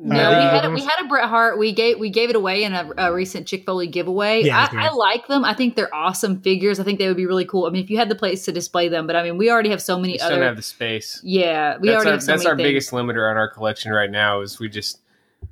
No, 0.03 0.17
Uh, 0.17 0.31
we 0.31 0.45
had 0.45 0.65
a, 0.65 0.71
we 0.71 0.81
had 0.81 1.05
a 1.05 1.09
Bret 1.09 1.29
Hart. 1.29 1.59
We 1.59 1.73
gave 1.73 1.99
we 1.99 2.09
gave 2.09 2.31
it 2.31 2.37
away 2.37 2.65
in 2.65 2.73
a, 2.73 2.91
a 2.97 3.13
recent 3.13 3.47
Chick 3.47 3.67
Foley 3.67 3.87
giveaway. 3.87 4.43
Yeah, 4.45 4.67
I. 4.73 4.87
I 4.87 4.91
like 4.93 5.27
them. 5.27 5.45
I 5.45 5.53
think 5.53 5.77
they're 5.77 5.95
awesome 5.95 6.41
figures. 6.41 6.81
I 6.81 6.85
think 6.85 6.99
they 6.99 7.07
would 7.07 7.19
be 7.19 7.27
really 7.27 7.45
cool. 7.45 7.67
I 7.67 7.71
mean, 7.71 7.85
if 7.85 7.91
you 7.91 7.99
had 7.99 8.09
the 8.09 8.15
place 8.15 8.45
to 8.47 8.53
display 8.53 8.89
them, 8.89 9.07
but 9.07 9.15
I 9.15 9.23
mean, 9.23 9.37
we 9.37 9.51
already 9.51 9.69
have 9.71 9.83
so 9.83 9.97
We 9.97 10.03
many 10.03 10.15
just 10.19 10.31
don't 10.31 10.41
have 10.41 10.57
the 10.57 10.63
space. 10.63 11.21
yeah, 11.23 11.77
we 11.79 11.89
that's 11.89 11.97
already 11.97 12.09
our, 12.09 12.13
have 12.15 12.23
so 12.23 12.33
that's 12.33 12.45
many 12.45 12.51
our 12.51 12.57
things. 12.57 12.67
biggest 12.69 12.91
limiter 12.93 13.31
on 13.31 13.37
our 13.37 13.49
collection 13.49 13.93
right 13.93 14.11
now 14.11 14.41
is 14.41 14.59
we 14.59 14.71
just 14.71 15.01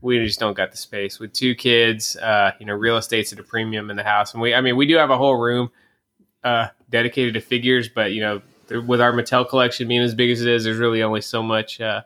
we 0.00 0.24
just 0.24 0.40
don't 0.40 0.54
got 0.56 0.70
the 0.70 0.76
space 0.78 1.18
with 1.18 1.32
two 1.32 1.54
kids 1.54 2.14
uh 2.16 2.52
you 2.60 2.66
know 2.66 2.74
real 2.74 2.96
estate's 2.98 3.32
at 3.32 3.38
a 3.38 3.42
premium 3.42 3.90
in 3.90 3.96
the 3.96 4.02
house 4.04 4.34
and 4.34 4.42
we 4.42 4.54
i 4.54 4.60
mean 4.60 4.76
we 4.76 4.86
do 4.86 4.96
have 4.96 5.08
a 5.10 5.16
whole 5.16 5.36
room 5.36 5.70
uh 6.44 6.66
dedicated 6.90 7.32
to 7.34 7.40
figures 7.40 7.88
but 7.88 8.12
you 8.12 8.20
know 8.20 8.42
with 8.86 9.00
our 9.00 9.12
mattel 9.14 9.48
collection 9.48 9.88
being 9.88 10.02
as 10.02 10.14
big 10.14 10.30
as 10.30 10.42
it 10.42 10.48
is 10.48 10.64
there's 10.64 10.76
really 10.76 11.02
only 11.02 11.22
so 11.22 11.42
much 11.42 11.80
uh 11.80 12.02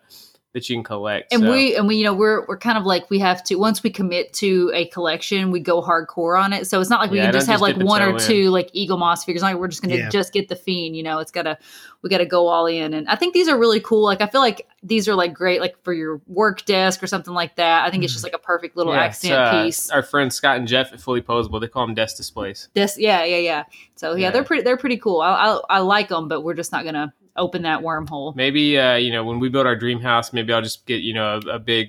that 0.54 0.68
you 0.68 0.76
can 0.76 0.84
collect 0.84 1.32
and 1.32 1.42
so. 1.42 1.50
we 1.50 1.74
and 1.76 1.88
we 1.88 1.96
you 1.96 2.04
know 2.04 2.12
we're 2.12 2.44
we're 2.46 2.58
kind 2.58 2.76
of 2.76 2.84
like 2.84 3.08
we 3.08 3.18
have 3.18 3.42
to 3.42 3.54
once 3.54 3.82
we 3.82 3.88
commit 3.88 4.32
to 4.34 4.70
a 4.74 4.84
collection 4.88 5.50
we 5.50 5.60
go 5.60 5.80
hardcore 5.80 6.38
on 6.38 6.52
it. 6.52 6.66
So 6.66 6.78
it's 6.80 6.90
not 6.90 7.00
like 7.00 7.10
we 7.10 7.16
Yeah, 7.16 7.24
can 7.24 7.32
just 7.32 7.46
have 7.46 7.60
just 7.60 7.62
like 7.62 7.76
one 7.78 8.02
or 8.02 8.10
in. 8.10 8.18
two 8.18 8.50
like 8.50 8.70
Eaglemoss 8.72 9.24
figures. 9.24 9.40
Like 9.42 9.56
we're 9.56 9.68
just 9.68 9.80
gonna 9.82 9.96
Yeah. 9.96 10.10
just 10.10 10.32
get 10.32 10.48
the 10.48 10.56
fiend 10.56 10.94
you 10.94 11.02
know? 11.02 11.20
It's 11.20 11.30
gotta 11.30 11.56
we 12.02 12.10
gotta 12.10 12.26
go 12.26 12.48
all 12.48 12.66
in. 12.66 12.92
And 12.92 13.08
i 13.08 13.16
think 13.16 13.32
these 13.32 13.48
are 13.48 13.58
really 13.58 13.80
cool. 13.80 14.04
Like 14.04 14.20
i 14.20 14.26
feel 14.26 14.42
like 14.42 14.68
these 14.82 15.08
are 15.08 15.14
like 15.14 15.32
great 15.32 15.60
like 15.60 15.82
for 15.84 15.92
your 15.94 16.20
work 16.26 16.64
desk 16.66 17.02
or 17.02 17.06
something 17.06 17.32
like 17.32 17.56
that. 17.56 17.86
I 17.86 17.90
think 17.90 18.04
it's 18.04 18.12
just 18.12 18.24
like 18.24 18.34
a 18.34 18.38
perfect 18.38 18.76
little 18.76 18.92
Yeah, 18.92 19.00
accent 19.04 19.34
uh, 19.34 19.64
piece. 19.64 19.88
our 19.90 20.02
friends 20.02 20.34
scott 20.34 20.58
and 20.58 20.68
jeff 20.68 20.92
at 20.92 21.00
fully 21.00 21.22
posable 21.22 21.60
they 21.62 21.68
call 21.68 21.86
them 21.86 21.94
desk 21.94 22.16
displays 22.18 22.68
this 22.74 22.98
yeah 22.98 23.24
yeah 23.24 23.36
yeah. 23.38 23.64
So 23.94 24.14
yeah, 24.16 24.26
Yeah. 24.26 24.30
they're 24.32 24.44
pretty 24.44 24.62
they're 24.64 24.76
pretty 24.76 24.98
cool. 24.98 25.20
I, 25.22 25.30
I 25.30 25.76
i 25.76 25.78
like 25.78 26.08
them 26.08 26.28
but 26.28 26.42
we're 26.42 26.54
just 26.54 26.72
not 26.72 26.84
gonna 26.84 27.14
open 27.36 27.62
that 27.62 27.80
wormhole 27.80 28.34
maybe 28.36 28.78
uh 28.78 28.94
you 28.96 29.10
know 29.12 29.24
when 29.24 29.40
we 29.40 29.48
build 29.48 29.66
our 29.66 29.76
dream 29.76 30.00
house 30.00 30.32
maybe 30.32 30.52
i'll 30.52 30.62
just 30.62 30.86
get 30.86 31.00
you 31.00 31.14
know 31.14 31.40
a, 31.46 31.54
a 31.54 31.58
big 31.58 31.88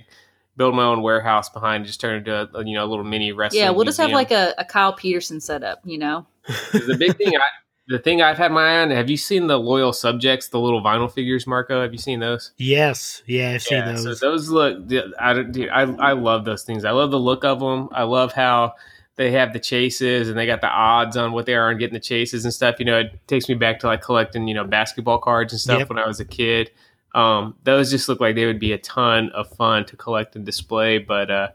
build 0.55 0.75
my 0.75 0.83
own 0.83 1.01
warehouse 1.01 1.49
behind 1.49 1.77
and 1.77 1.85
just 1.85 1.99
turn 1.99 2.15
it 2.15 2.17
into 2.19 2.57
a, 2.57 2.65
you 2.65 2.75
know 2.75 2.85
a 2.85 2.87
little 2.87 3.03
mini 3.03 3.31
wrestling 3.31 3.61
yeah 3.63 3.69
we'll 3.69 3.85
just 3.85 3.99
have 3.99 4.11
like 4.11 4.31
a, 4.31 4.53
a 4.57 4.65
kyle 4.65 4.93
peterson 4.93 5.39
setup 5.41 5.79
you 5.83 5.97
know. 5.97 6.25
the 6.73 6.97
big 6.99 7.15
thing, 7.15 7.33
I, 7.37 7.41
the 7.87 7.99
thing 7.99 8.21
I've 8.21 8.37
had 8.37 8.51
my 8.51 8.61
eye 8.75 8.81
on. 8.81 8.91
Have 8.91 9.09
you 9.09 9.15
seen 9.15 9.47
the 9.47 9.57
loyal 9.57 9.93
subjects, 9.93 10.49
the 10.49 10.59
little 10.59 10.81
vinyl 10.81 11.11
figures, 11.11 11.47
Marco? 11.47 11.81
Have 11.81 11.93
you 11.93 11.97
seen 11.99 12.19
those? 12.19 12.51
Yes, 12.57 13.23
yeah, 13.25 13.51
I've 13.51 13.61
seen 13.61 13.77
Yeah, 13.77 13.91
those. 13.93 14.19
so 14.19 14.29
those 14.29 14.49
look. 14.49 14.77
I 15.19 15.41
dude, 15.43 15.69
I 15.69 15.81
I 15.83 16.11
love 16.13 16.43
those 16.43 16.63
things. 16.63 16.83
I 16.83 16.91
love 16.91 17.11
the 17.11 17.19
look 17.19 17.45
of 17.45 17.61
them. 17.61 17.89
I 17.93 18.03
love 18.03 18.33
how 18.33 18.73
they 19.15 19.31
have 19.31 19.53
the 19.53 19.59
chases 19.59 20.29
and 20.29 20.37
they 20.37 20.45
got 20.45 20.61
the 20.61 20.69
odds 20.69 21.15
on 21.17 21.31
what 21.33 21.45
they 21.45 21.53
are 21.55 21.69
on 21.69 21.77
getting 21.77 21.93
the 21.93 21.99
chases 21.99 22.45
and 22.45 22.53
stuff. 22.53 22.75
You 22.79 22.85
know, 22.85 22.99
it 22.99 23.19
takes 23.27 23.47
me 23.47 23.55
back 23.55 23.79
to 23.79 23.87
like 23.87 24.01
collecting 24.01 24.47
you 24.47 24.53
know 24.53 24.63
basketball 24.65 25.19
cards 25.19 25.53
and 25.53 25.59
stuff 25.59 25.79
Yep. 25.79 25.89
when 25.89 25.99
I 25.99 26.07
was 26.07 26.19
a 26.19 26.25
kid. 26.25 26.71
Um, 27.15 27.55
those 27.63 27.91
just 27.91 28.09
look 28.09 28.19
like 28.19 28.33
they 28.35 28.45
would 28.47 28.59
be 28.59 28.71
a 28.71 28.77
ton 28.79 29.29
of 29.31 29.47
fun 29.55 29.85
to 29.85 29.95
collect 29.95 30.35
and 30.35 30.45
display, 30.45 30.97
but. 30.97 31.29
uh 31.31 31.47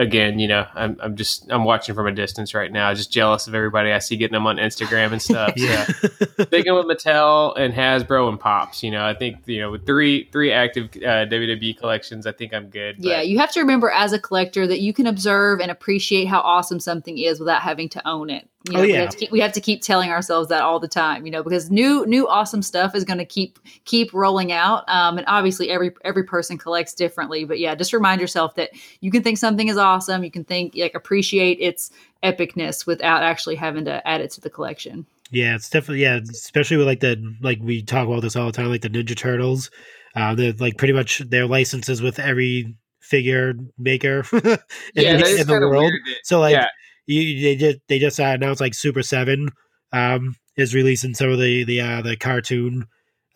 Again, 0.00 0.38
you 0.38 0.48
know, 0.48 0.66
I'm, 0.74 0.96
I'm 1.02 1.14
just 1.16 1.50
I'm 1.50 1.64
watching 1.64 1.94
from 1.94 2.06
a 2.06 2.12
distance 2.12 2.54
right 2.54 2.72
now, 2.72 2.94
just 2.94 3.12
jealous 3.12 3.46
of 3.46 3.54
everybody 3.54 3.92
I 3.92 3.98
see 3.98 4.16
getting 4.16 4.32
them 4.32 4.46
on 4.46 4.56
Instagram 4.56 5.12
and 5.12 5.20
stuff. 5.20 5.52
yeah, 5.56 5.84
So 5.84 6.08
sticking 6.44 6.74
with 6.74 6.86
Mattel 6.86 7.52
and 7.58 7.74
Hasbro 7.74 8.28
and 8.30 8.40
Pops. 8.40 8.82
You 8.82 8.92
know, 8.92 9.04
I 9.04 9.12
think 9.14 9.38
you 9.46 9.60
know 9.60 9.70
with 9.70 9.84
three 9.84 10.28
three 10.32 10.52
active 10.52 10.86
uh, 10.96 11.26
WWE 11.28 11.76
collections, 11.76 12.26
I 12.26 12.32
think 12.32 12.54
I'm 12.54 12.70
good. 12.70 12.96
but- 12.96 13.04
Yeah, 13.04 13.20
you 13.20 13.38
have 13.40 13.52
to 13.52 13.60
remember 13.60 13.90
as 13.90 14.12
a 14.14 14.18
collector 14.18 14.66
that 14.66 14.80
you 14.80 14.92
can 14.94 15.06
observe 15.06 15.60
and 15.60 15.70
appreciate 15.70 16.24
how 16.26 16.40
awesome 16.40 16.80
something 16.80 17.18
is 17.18 17.38
without 17.38 17.60
having 17.62 17.88
to 17.90 18.08
own 18.08 18.30
it. 18.30 18.48
You 18.66 18.74
know, 18.74 18.80
Oh, 18.80 18.82
we, 18.82 18.92
yeah. 18.92 19.00
have 19.00 19.10
to 19.10 19.16
keep, 19.16 19.30
we 19.30 19.40
have 19.40 19.52
to 19.52 19.60
keep 19.60 19.80
telling 19.80 20.10
ourselves 20.10 20.48
that 20.50 20.60
all 20.60 20.78
the 20.78 20.86
time, 20.88 21.24
you 21.24 21.32
know, 21.32 21.42
because 21.42 21.70
new 21.70 22.04
new 22.06 22.28
awesome 22.28 22.60
stuff 22.60 22.94
is 22.94 23.04
going 23.04 23.18
to 23.18 23.24
keep 23.24 23.58
keep 23.86 24.12
rolling 24.12 24.52
out. 24.52 24.86
Um, 24.86 25.16
and 25.16 25.26
obviously, 25.26 25.70
every 25.70 25.92
every 26.04 26.24
person 26.24 26.58
collects 26.58 26.92
differently. 26.92 27.44
But 27.44 27.58
yeah, 27.58 27.74
just 27.74 27.92
remind 27.94 28.20
yourself 28.20 28.56
that 28.56 28.70
you 29.00 29.10
can 29.10 29.22
think 29.22 29.38
something 29.38 29.68
is 29.68 29.78
awesome. 29.78 30.22
You 30.24 30.30
can 30.30 30.44
think 30.44 30.74
like 30.76 30.94
appreciate 30.94 31.58
its 31.60 31.90
epicness 32.22 32.86
without 32.86 33.22
actually 33.22 33.54
having 33.56 33.86
to 33.86 34.06
add 34.06 34.20
it 34.20 34.30
to 34.32 34.42
the 34.42 34.50
collection. 34.50 35.06
yeah, 35.30 35.54
it's 35.54 35.70
definitely 35.70 36.02
yeah, 36.02 36.20
especially 36.30 36.76
with 36.76 36.86
like 36.86 37.00
the 37.00 37.16
like 37.40 37.60
we 37.62 37.82
talk 37.82 38.06
about 38.06 38.20
this 38.20 38.36
all 38.36 38.46
the 38.46 38.52
time, 38.52 38.68
like 38.68 38.82
the 38.82 38.90
Ninja 38.90 39.16
Turtles. 39.16 39.70
Uh, 40.14 40.34
they're 40.34 40.52
like 40.54 40.76
pretty 40.76 40.92
much 40.92 41.20
their 41.20 41.46
licenses 41.46 42.02
with 42.02 42.18
every 42.18 42.74
figure 43.00 43.54
maker 43.78 44.24
in, 44.32 44.58
yeah, 44.94 45.16
the, 45.16 45.36
in 45.40 45.46
the 45.46 45.54
world. 45.60 45.84
weird 45.84 46.00
So 46.24 46.40
like 46.40 46.52
yeah. 46.54 46.66
You, 47.10 47.42
they 47.42 47.56
just 47.56 47.78
they 47.88 47.98
just 47.98 48.20
uh, 48.20 48.24
announced 48.24 48.60
like 48.60 48.74
Super 48.74 49.02
Seven 49.02 49.50
um, 49.92 50.36
is 50.56 50.74
releasing 50.74 51.14
some 51.14 51.30
of 51.30 51.38
the 51.38 51.64
the 51.64 51.80
uh, 51.80 52.02
the 52.02 52.16
cartoon 52.16 52.86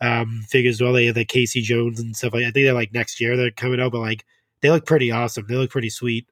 um, 0.01 0.43
figures. 0.47 0.75
as 0.75 0.81
Well, 0.81 0.93
they 0.93 1.05
have 1.05 1.15
the 1.15 1.25
Casey 1.25 1.61
Jones 1.61 1.99
and 1.99 2.15
stuff 2.15 2.33
like. 2.33 2.43
I 2.43 2.51
think 2.51 2.65
they're 2.65 2.73
like 2.73 2.93
next 2.93 3.19
year 3.19 3.35
they're 3.37 3.51
coming 3.51 3.81
out, 3.81 3.91
but 3.91 3.99
like 3.99 4.25
they 4.61 4.69
look 4.69 4.85
pretty 4.85 5.11
awesome. 5.11 5.45
They 5.47 5.55
look 5.55 5.71
pretty 5.71 5.89
sweet. 5.89 6.27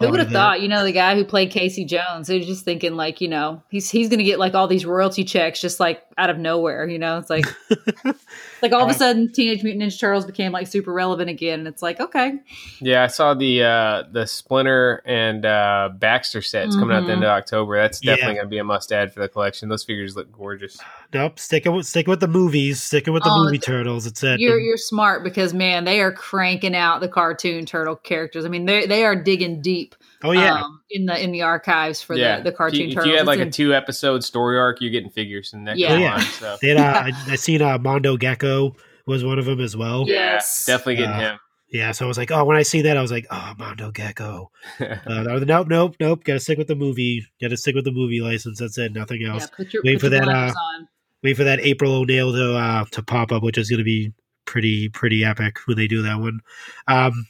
Who 0.00 0.10
would 0.10 0.20
have 0.20 0.30
thought? 0.30 0.60
You 0.60 0.68
know, 0.68 0.84
the 0.84 0.92
guy 0.92 1.16
who 1.16 1.24
played 1.24 1.50
Casey 1.50 1.84
Jones. 1.84 2.28
He 2.28 2.38
was 2.38 2.46
just 2.46 2.64
thinking, 2.64 2.94
like, 2.94 3.20
you 3.20 3.26
know, 3.26 3.64
he's 3.68 3.90
he's 3.90 4.08
going 4.08 4.18
to 4.18 4.24
get 4.24 4.38
like 4.38 4.54
all 4.54 4.68
these 4.68 4.86
royalty 4.86 5.24
checks 5.24 5.60
just 5.60 5.80
like 5.80 6.04
out 6.16 6.30
of 6.30 6.38
nowhere. 6.38 6.86
You 6.86 7.00
know, 7.00 7.18
it's 7.18 7.28
like 7.28 7.46
like 8.62 8.72
all 8.72 8.82
of 8.82 8.90
a 8.90 8.94
sudden, 8.94 9.32
Teenage 9.32 9.62
Mutant 9.62 9.84
Ninja 9.84 9.98
Turtles 10.00 10.26
became 10.26 10.52
like 10.52 10.66
super 10.66 10.92
relevant 10.92 11.30
again, 11.30 11.60
and 11.60 11.68
it's 11.68 11.82
like, 11.82 12.00
okay, 12.00 12.34
Yeah, 12.80 13.04
I 13.04 13.06
saw 13.06 13.34
the 13.34 13.62
uh, 13.62 14.02
the 14.10 14.26
Splinter 14.26 15.02
and 15.04 15.44
uh, 15.46 15.90
Baxter 15.94 16.42
sets 16.42 16.74
coming 16.76 16.96
out 16.96 17.06
the 17.06 17.12
end 17.12 17.24
of 17.24 17.30
October. 17.30 17.76
That's 17.76 18.02
Yeah. 18.02 18.12
definitely 18.16 18.34
going 18.34 18.46
to 18.46 18.50
be 18.50 18.58
a 18.58 18.64
must 18.64 18.92
add 18.92 19.12
for 19.12 19.20
the 19.20 19.28
collection. 19.28 19.68
Those 19.68 19.84
figures 19.84 20.16
look 20.16 20.30
gorgeous. 20.32 20.78
Nope, 21.12 21.38
sticking 21.38 21.72
with 21.74 21.86
sticking 21.86 22.10
with 22.10 22.20
the 22.20 22.28
movies, 22.28 22.82
sticking 22.82 23.12
with 23.14 23.22
the 23.22 23.30
Oh, 23.32 23.44
movie 23.44 23.58
turtles. 23.58 24.06
It's 24.06 24.22
it. 24.22 24.40
you're 24.40 24.58
you're 24.58 24.76
smart 24.76 25.24
because 25.24 25.54
man, 25.54 25.84
they 25.84 26.00
are 26.00 26.12
cranking 26.12 26.74
out 26.74 27.00
the 27.00 27.08
cartoon 27.08 27.64
turtle 27.66 27.96
characters. 27.96 28.44
I 28.44 28.48
mean, 28.48 28.66
they 28.66 28.86
they 28.86 29.04
are 29.04 29.16
digging 29.16 29.62
deep. 29.62 29.94
Oh 30.24 30.32
yeah, 30.32 30.62
um, 30.62 30.80
in 30.90 31.06
the 31.06 31.22
in 31.22 31.32
the 31.32 31.42
archives 31.42 32.00
for 32.02 32.14
yeah, 32.16 32.38
the 32.38 32.44
the 32.50 32.52
cartoon 32.52 32.88
If 32.88 32.94
you, 32.94 33.00
if 33.00 33.06
you 33.06 33.16
had 33.16 33.26
like 33.26 33.38
It's 33.38 33.42
a 33.44 33.46
in- 33.46 33.50
two 33.68 33.74
episode 33.74 34.24
story 34.24 34.58
arc, 34.58 34.80
you're 34.80 34.90
getting 34.90 35.10
figures 35.10 35.52
in 35.52 35.64
that 35.64 35.76
Yeah. 35.78 35.92
yeah. 35.94 35.98
Yeah. 35.98 36.14
line. 36.16 36.24
So 36.24 36.56
they 36.62 36.68
had, 36.68 36.76
uh, 36.78 37.02
I, 37.06 37.12
I 37.32 37.36
seen 37.36 37.62
uh, 37.62 37.78
Mondo 37.78 38.16
Gecko 38.16 38.74
was 39.06 39.24
one 39.24 39.38
of 39.38 39.44
them 39.46 39.60
as 39.60 39.76
well. 39.76 40.04
Yeah. 40.08 40.14
yeah, 40.14 40.32
Yes. 40.34 40.66
definitely 40.66 40.96
getting 40.96 41.10
Uh, 41.12 41.20
him. 41.20 41.38
Yeah, 41.70 41.92
so 41.92 42.06
I 42.06 42.08
was 42.08 42.16
like, 42.16 42.30
oh, 42.30 42.44
when 42.46 42.56
I 42.56 42.62
see 42.62 42.80
that, 42.82 42.96
I 42.96 43.02
was 43.02 43.10
like, 43.10 43.26
oh, 43.30 43.52
Mondo 43.58 43.90
Gecko. 43.90 44.50
Uh, 44.80 45.40
nope, 45.46 45.68
nope, 45.68 45.96
nope. 46.00 46.24
Got 46.24 46.32
to 46.34 46.40
stick 46.40 46.56
with 46.56 46.66
the 46.66 46.74
movie. 46.74 47.26
Got 47.42 47.48
to 47.48 47.58
stick 47.58 47.74
with 47.74 47.84
the 47.84 47.92
movie 47.92 48.20
license. 48.22 48.58
That's 48.58 48.78
it. 48.78 48.92
Nothing 48.94 49.20
yeah, 49.22 49.32
else. 49.34 49.48
put 49.54 49.72
your, 49.74 49.82
wait 49.84 50.00
put 50.00 50.08
for 50.10 50.14
your 50.16 50.24
that, 50.24 50.28
uh, 50.34 50.52
on. 50.54 50.88
Wait 51.22 51.36
for 51.36 51.44
that 51.44 51.60
April 51.60 51.92
O'Neil 51.92 52.32
to 52.32 52.56
uh, 52.56 52.84
to 52.92 53.02
pop 53.02 53.32
up, 53.32 53.42
which 53.42 53.58
is 53.58 53.68
going 53.68 53.78
to 53.78 53.84
be 53.84 54.12
pretty 54.46 54.88
pretty 54.88 55.24
epic 55.24 55.58
when 55.66 55.76
they 55.76 55.86
do 55.88 56.00
that 56.02 56.18
one. 56.20 56.40
Um, 56.86 57.26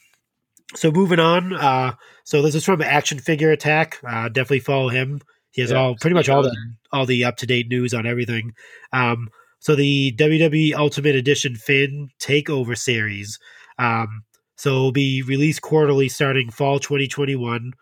so 0.74 0.90
moving 0.90 1.18
on. 1.18 1.54
Uh, 1.54 1.92
so 2.24 2.42
this 2.42 2.54
is 2.54 2.64
from 2.64 2.82
Action 2.82 3.18
Figure 3.18 3.50
Attack. 3.50 3.98
Uh, 4.06 4.28
definitely 4.28 4.60
follow 4.60 4.88
him. 4.88 5.20
He 5.50 5.62
has 5.62 5.70
Yeah, 5.70 5.78
all 5.78 5.96
pretty 5.96 6.14
much 6.14 6.28
all 6.28 6.42
the 6.42 6.56
all 6.92 7.06
the 7.06 7.24
up 7.24 7.36
to 7.38 7.46
date 7.46 7.68
news 7.68 7.94
on 7.94 8.06
everything. 8.06 8.54
Um, 8.92 9.28
so 9.60 9.74
the 9.74 10.14
WWE 10.16 10.74
Ultimate 10.74 11.16
Edition 11.16 11.56
Fan 11.56 12.10
Takeover 12.20 12.76
series. 12.76 13.38
Um, 13.78 14.22
so 14.56 14.70
it'll 14.70 14.92
be 14.92 15.22
released 15.22 15.62
quarterly 15.62 16.08
starting 16.08 16.50
fall 16.50 16.78
2021. 16.78 17.72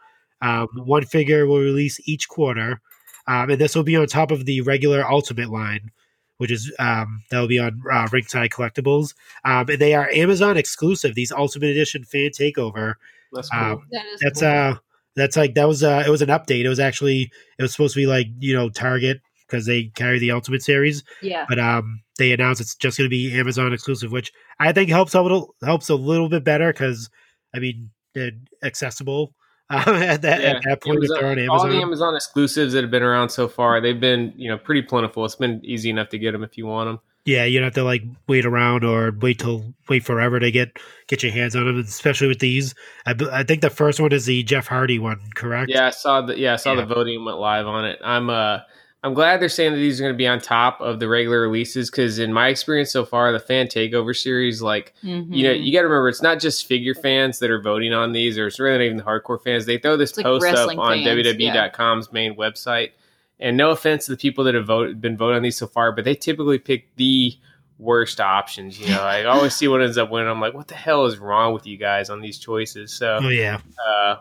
Um, 0.43 0.69
one 0.75 1.05
figure 1.05 1.47
will 1.47 1.59
release 1.59 1.99
each 2.07 2.29
quarter, 2.29 2.81
um, 3.27 3.51
and 3.51 3.61
this 3.61 3.75
will 3.75 3.83
be 3.83 3.97
on 3.97 4.07
top 4.07 4.31
of 4.31 4.45
the 4.45 4.61
regular 4.61 5.05
Ultimate 5.11 5.51
line, 5.51 5.91
which 6.39 6.51
is 6.51 6.73
um, 6.79 7.23
that 7.31 7.41
will 7.41 7.49
be 7.49 7.59
on 7.59 7.81
uh, 7.91 8.09
Ringside 8.13 8.51
Collectibles. 8.51 9.15
Um, 9.45 9.69
and 9.69 9.79
they 9.79 9.95
are 9.95 10.09
Amazon 10.11 10.57
exclusive. 10.57 11.15
These 11.15 11.33
Ultimate 11.33 11.71
Edition 11.71 12.05
Fan 12.05 12.31
Takeover 12.31 12.95
That's 13.33 13.49
cool. 13.51 13.61
um, 13.61 13.87
That 13.91 14.07
is 14.07 14.21
that's 14.21 14.41
cool. 14.41 14.49
uh 14.49 14.75
that's 15.17 15.37
like 15.37 15.55
that 15.55 15.67
was 15.67 15.83
uh 15.83 16.05
it 16.07 16.11
was 16.11 16.23
an 16.23 16.29
update. 16.29 16.65
It 16.65 16.69
was 16.69 16.81
actually 16.81 17.31
it 17.59 17.63
was 17.63 17.73
supposed 17.73 17.95
to 17.95 18.01
be 18.01 18.07
like 18.07 18.27
you 18.39 18.55
know 18.55 18.69
Target 18.69 19.21
because 19.49 19.65
they 19.67 19.85
carry 19.95 20.19
the 20.19 20.33
Ultimate 20.33 20.63
series, 20.63 21.05
yeah. 21.23 21.47
but 21.49 21.59
um 21.59 22.03
they 22.19 22.33
announced 22.33 22.61
it's 22.61 22.75
just 22.75 22.99
going 22.99 23.07
to 23.07 23.11
be 23.11 23.39
Amazon 23.39 23.73
exclusive, 23.73 24.11
which 24.11 24.33
I 24.59 24.73
think 24.73 24.91
helps 24.91 25.15
a 25.15 25.23
little 25.23 25.55
helps 25.65 25.89
a 25.89 25.95
little 25.95 26.29
bit 26.29 26.45
better 26.45 26.73
because 26.73 27.09
I 27.55 27.59
mean 27.61 27.91
they're 28.15 28.33
accessible 28.63 29.35
uh, 29.71 29.83
at 29.87 30.23
that 30.23 30.41
Yeah, 30.43 30.49
at 30.51 30.63
that 30.65 30.83
point 30.83 30.99
if 31.05 31.11
Amazon- 31.11 31.37
they're 31.37 31.51
on 31.51 31.59
all 31.59 31.69
the 31.69 31.81
Amazon 31.81 32.15
exclusives 32.15 32.73
that 32.75 32.83
have 32.83 32.91
been 32.91 33.03
around 33.03 33.31
so 33.31 33.49
far, 33.49 33.81
they've 33.81 34.01
been 34.01 34.33
you 34.37 34.49
know 34.51 34.59
pretty 34.59 34.83
plentiful. 34.83 35.25
It's 35.25 35.37
been 35.37 35.61
easy 35.65 35.91
enough 35.91 36.09
to 36.11 36.19
get 36.19 36.33
them 36.33 36.43
if 36.45 36.57
you 36.59 36.67
want 36.67 36.89
them. 36.89 37.01
yeah, 37.25 37.45
you 37.45 37.59
don't 37.59 37.65
have 37.67 37.75
to 37.75 37.83
like 37.85 38.03
wait 38.29 38.47
around 38.47 38.85
or 38.85 39.13
wait 39.21 39.39
till 39.41 39.75
wait 39.89 40.05
forever 40.05 40.39
to 40.39 40.51
get 40.51 40.79
get 41.09 41.23
your 41.23 41.33
hands 41.33 41.57
on 41.57 41.67
them, 41.67 41.79
especially 41.81 42.29
with 42.29 42.39
these. 42.39 42.75
I 43.07 43.43
think 43.43 43.61
the 43.63 43.71
first 43.71 43.99
one 44.01 44.13
is 44.13 44.27
the 44.27 44.43
Jeff 44.45 44.67
Hardy 44.69 44.99
one, 44.99 45.21
correct? 45.35 45.71
Yeah, 45.71 45.87
I 45.87 45.91
saw 45.91 46.21
the 46.23 46.39
yeah 46.39 46.53
I 46.55 46.57
saw 46.57 46.75
Yeah. 46.75 46.85
the 46.85 46.95
voting 46.95 47.25
went 47.25 47.39
live 47.39 47.67
on 47.67 47.85
it. 47.85 47.99
I'm 48.05 48.31
uh 48.31 48.59
I'm 49.07 49.15
glad 49.15 49.41
they're 49.41 49.49
saying 49.49 49.73
that 49.73 49.79
these 49.79 50.01
are 50.01 50.05
going 50.05 50.15
to 50.15 50.19
be 50.19 50.27
on 50.27 50.41
top 50.41 50.81
of 50.81 50.99
the 50.99 51.09
regular 51.09 51.41
releases 51.41 51.91
because 51.91 52.19
in 52.19 52.33
my 52.33 52.49
experience 52.49 52.91
so 52.91 53.05
far, 53.05 53.31
the 53.33 53.39
fan 53.39 53.69
takeover 53.69 54.15
series, 54.17 54.61
like 54.61 54.93
Mhm. 55.05 55.29
you 55.35 55.45
know, 55.45 55.53
you 55.53 55.73
got 55.73 55.83
to 55.83 55.89
remember 55.89 56.09
it's 56.09 56.23
not 56.23 56.41
just 56.41 56.67
figure 56.67 56.95
fans 56.95 57.39
that 57.39 57.51
are 57.51 57.61
voting 57.63 57.93
on 57.93 58.13
these, 58.13 58.37
or 58.37 58.49
it's 58.49 58.59
really 58.59 58.79
not 58.79 58.85
even 58.85 58.97
the 58.97 59.05
hardcore 59.05 59.41
fans. 59.43 59.65
They 59.65 59.79
throw 59.79 59.97
this 59.97 60.11
It's 60.11 60.19
like 60.19 60.25
post 60.27 60.47
up 60.47 60.53
wrestling 60.55 60.79
on 60.81 61.05
fans, 61.05 61.07
WWE.com's 61.07 62.13
main 62.13 62.35
website. 62.35 62.91
And 63.39 63.57
no 63.57 63.71
offense 63.71 64.07
to 64.07 64.11
the 64.13 64.17
people 64.17 64.45
that 64.45 64.55
have 64.55 64.67
voted, 64.67 65.01
been 65.01 65.17
voting 65.17 65.37
on 65.37 65.43
these 65.43 65.57
so 65.59 65.67
far, 65.67 65.93
but 65.93 66.05
they 66.05 66.15
typically 66.15 66.59
pick 66.59 66.89
the 66.97 67.33
worst 67.79 68.21
options. 68.21 68.81
You 68.81 68.89
know, 68.89 69.03
I 69.03 69.25
always 69.25 69.55
see 69.55 69.69
what 69.69 69.83
ends 69.83 69.99
up 69.99 70.11
winning. 70.11 70.29
I'm 70.31 70.41
like, 70.41 70.55
what 70.55 70.69
the 70.69 70.75
hell 70.75 71.05
is 71.05 71.19
wrong 71.19 71.53
with 71.53 71.67
you 71.67 71.77
guys 71.77 72.09
on 72.11 72.21
these 72.23 72.39
choices? 72.39 72.93
So, 72.93 73.21
Oh 73.23 73.29
yeah, 73.29 73.61
uh, 73.87 74.17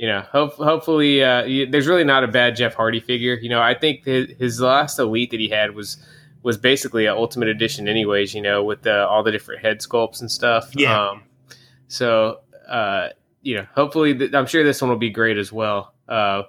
you 0.00 0.06
know, 0.06 0.22
hope, 0.32 0.54
hopefully, 0.54 1.22
uh, 1.22 1.44
you, 1.44 1.66
there's 1.66 1.86
really 1.86 2.04
not 2.04 2.24
a 2.24 2.28
bad 2.28 2.56
Jeff 2.56 2.72
Hardy 2.72 3.00
figure. 3.00 3.34
You 3.34 3.50
know, 3.50 3.60
I 3.60 3.74
think 3.74 4.06
his, 4.06 4.30
his 4.38 4.58
last 4.58 4.98
elite 4.98 5.30
that 5.32 5.40
he 5.40 5.50
had 5.50 5.74
was 5.74 5.98
was 6.42 6.56
basically 6.56 7.04
an 7.04 7.12
Ultimate 7.12 7.48
Edition, 7.48 7.86
anyways. 7.86 8.34
You 8.34 8.40
know, 8.40 8.64
with 8.64 8.80
the, 8.80 9.06
all 9.06 9.22
the 9.22 9.30
different 9.30 9.60
head 9.60 9.80
sculpts 9.80 10.22
and 10.22 10.30
stuff. 10.30 10.70
Yeah. 10.74 11.10
Um, 11.10 11.24
so, 11.88 12.40
uh, 12.66 13.08
you 13.42 13.56
know, 13.56 13.66
hopefully, 13.74 14.16
th- 14.16 14.32
I'm 14.32 14.46
sure 14.46 14.64
this 14.64 14.80
one 14.80 14.88
will 14.88 14.96
be 14.96 15.10
great 15.10 15.36
as 15.36 15.52
well. 15.52 15.92
Uh, 16.08 16.44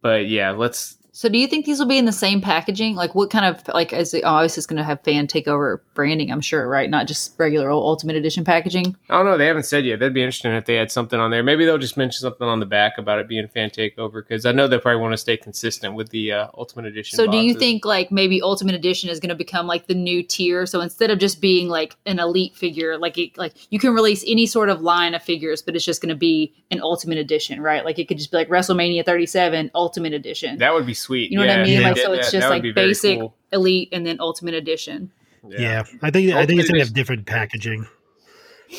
but 0.00 0.26
yeah, 0.26 0.52
let's. 0.52 0.95
So, 1.16 1.30
do 1.30 1.38
you 1.38 1.46
think 1.46 1.64
these 1.64 1.78
will 1.78 1.86
be 1.86 1.96
in 1.96 2.04
the 2.04 2.12
same 2.12 2.42
packaging? 2.42 2.94
Like, 2.94 3.14
what 3.14 3.30
kind 3.30 3.46
of 3.46 3.66
like 3.72 3.90
is 3.94 4.12
it? 4.12 4.22
Oh, 4.22 4.34
obviously, 4.34 4.60
it's 4.60 4.66
going 4.66 4.76
to 4.76 4.84
have 4.84 5.00
fan 5.00 5.26
takeover 5.26 5.80
branding. 5.94 6.30
I'm 6.30 6.42
sure, 6.42 6.68
right? 6.68 6.90
Not 6.90 7.06
just 7.06 7.32
regular 7.38 7.70
old 7.70 7.84
Ultimate 7.86 8.16
Edition 8.16 8.44
packaging. 8.44 8.94
I 9.08 9.16
don't 9.16 9.24
know. 9.24 9.38
They 9.38 9.46
haven't 9.46 9.62
said 9.62 9.86
yet. 9.86 9.98
That'd 9.98 10.12
be 10.12 10.20
interesting 10.20 10.52
if 10.52 10.66
they 10.66 10.74
had 10.74 10.92
something 10.92 11.18
on 11.18 11.30
there. 11.30 11.42
Maybe 11.42 11.64
they'll 11.64 11.78
just 11.78 11.96
mention 11.96 12.20
something 12.20 12.46
on 12.46 12.60
the 12.60 12.66
back 12.66 12.98
about 12.98 13.18
it 13.18 13.28
being 13.28 13.48
fan 13.48 13.70
takeover 13.70 14.16
because 14.16 14.44
I 14.44 14.52
know 14.52 14.68
they 14.68 14.76
probably 14.76 15.00
want 15.00 15.14
to 15.14 15.16
stay 15.16 15.38
consistent 15.38 15.94
with 15.94 16.10
the 16.10 16.32
uh, 16.32 16.48
Ultimate 16.52 16.84
Edition. 16.84 17.16
So, 17.16 17.26
do 17.26 17.38
you 17.38 17.54
think 17.54 17.86
like 17.86 18.12
maybe 18.12 18.42
Ultimate 18.42 18.74
Edition 18.74 19.08
is 19.08 19.18
going 19.18 19.30
to 19.30 19.34
become 19.34 19.66
like 19.66 19.86
the 19.86 19.94
new 19.94 20.22
tier? 20.22 20.66
So 20.66 20.82
instead 20.82 21.10
of 21.10 21.18
just 21.18 21.40
being 21.40 21.70
like 21.70 21.96
an 22.04 22.18
elite 22.18 22.54
figure, 22.54 22.98
like 22.98 23.16
it, 23.16 23.38
like 23.38 23.54
you 23.72 23.78
can 23.78 23.94
release 23.94 24.22
any 24.26 24.44
sort 24.44 24.68
of 24.68 24.82
line 24.82 25.14
of 25.14 25.22
figures, 25.22 25.62
but 25.62 25.74
it's 25.76 25.84
just 25.86 26.02
going 26.02 26.10
to 26.10 26.14
be 26.14 26.52
an 26.70 26.82
Ultimate 26.82 27.16
Edition, 27.16 27.62
right? 27.62 27.86
Like 27.86 27.98
it 27.98 28.06
could 28.06 28.18
just 28.18 28.30
be 28.30 28.36
like 28.36 28.50
WrestleMania 28.50 29.06
37 29.06 29.70
Ultimate 29.74 30.12
Edition. 30.12 30.58
that 30.58 30.74
would 30.74 30.84
be 30.84 30.92
sweet? 30.92 31.05
You 31.14 31.38
know 31.38 31.46
what 31.46 31.50
I 31.58 31.62
mean? 31.64 31.78
if 31.80 31.82
they 31.82 31.90
Like 31.90 31.96
so, 31.98 32.12
it's 32.12 32.30
just 32.32 32.48
like 32.48 32.62
basic, 32.74 33.18
cool. 33.18 33.34
elite, 33.52 33.88
and 33.92 34.06
then 34.06 34.18
Ultimate 34.20 34.54
Edition. 34.54 35.10
yeah. 35.48 35.84
I 36.02 36.10
think 36.10 36.32
I 36.32 36.46
think 36.46 36.60
it's 36.60 36.68
gonna 36.70 36.82
have 36.82 36.92
different 36.92 37.26
packaging, 37.26 37.86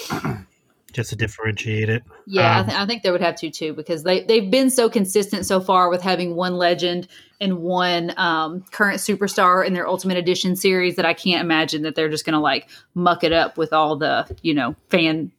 just 0.93 1.09
to 1.11 1.15
differentiate 1.15 1.89
it. 1.89 2.03
Yeah, 2.25 2.57
I, 2.57 2.59
Um, 2.59 2.65
th- 2.67 2.78
I 2.80 2.86
think 2.86 3.03
they 3.03 3.11
would 3.11 3.21
have 3.21 3.36
to 3.38 3.49
too 3.49 3.73
because 3.73 4.03
they 4.03 4.23
they've 4.23 4.49
been 4.49 4.69
so 4.69 4.89
consistent 4.89 5.45
so 5.45 5.59
far 5.59 5.89
with 5.89 6.01
having 6.01 6.36
one 6.36 6.57
legend 6.57 7.07
and 7.39 7.59
one 7.59 8.13
um, 8.17 8.63
current 8.71 8.99
superstar 8.99 9.65
in 9.65 9.73
their 9.73 9.88
Ultimate 9.88 10.17
Edition 10.17 10.55
series 10.55 10.95
that 10.95 11.05
I 11.05 11.13
can't 11.13 11.41
imagine 11.43 11.84
that 11.84 11.93
they're 11.95 12.09
just 12.09 12.25
going 12.25 12.34
to 12.34 12.39
like 12.39 12.67
muck 12.95 13.23
it 13.23 13.32
up 13.32 13.57
with 13.57 13.73
all 13.73 13.95
the 13.95 14.28
you 14.41 14.53
know 14.53 14.75
fan 14.89 15.32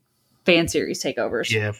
fan 0.45 0.69
series 0.69 1.03
takeovers. 1.03 1.51
Yeah. 1.51 1.73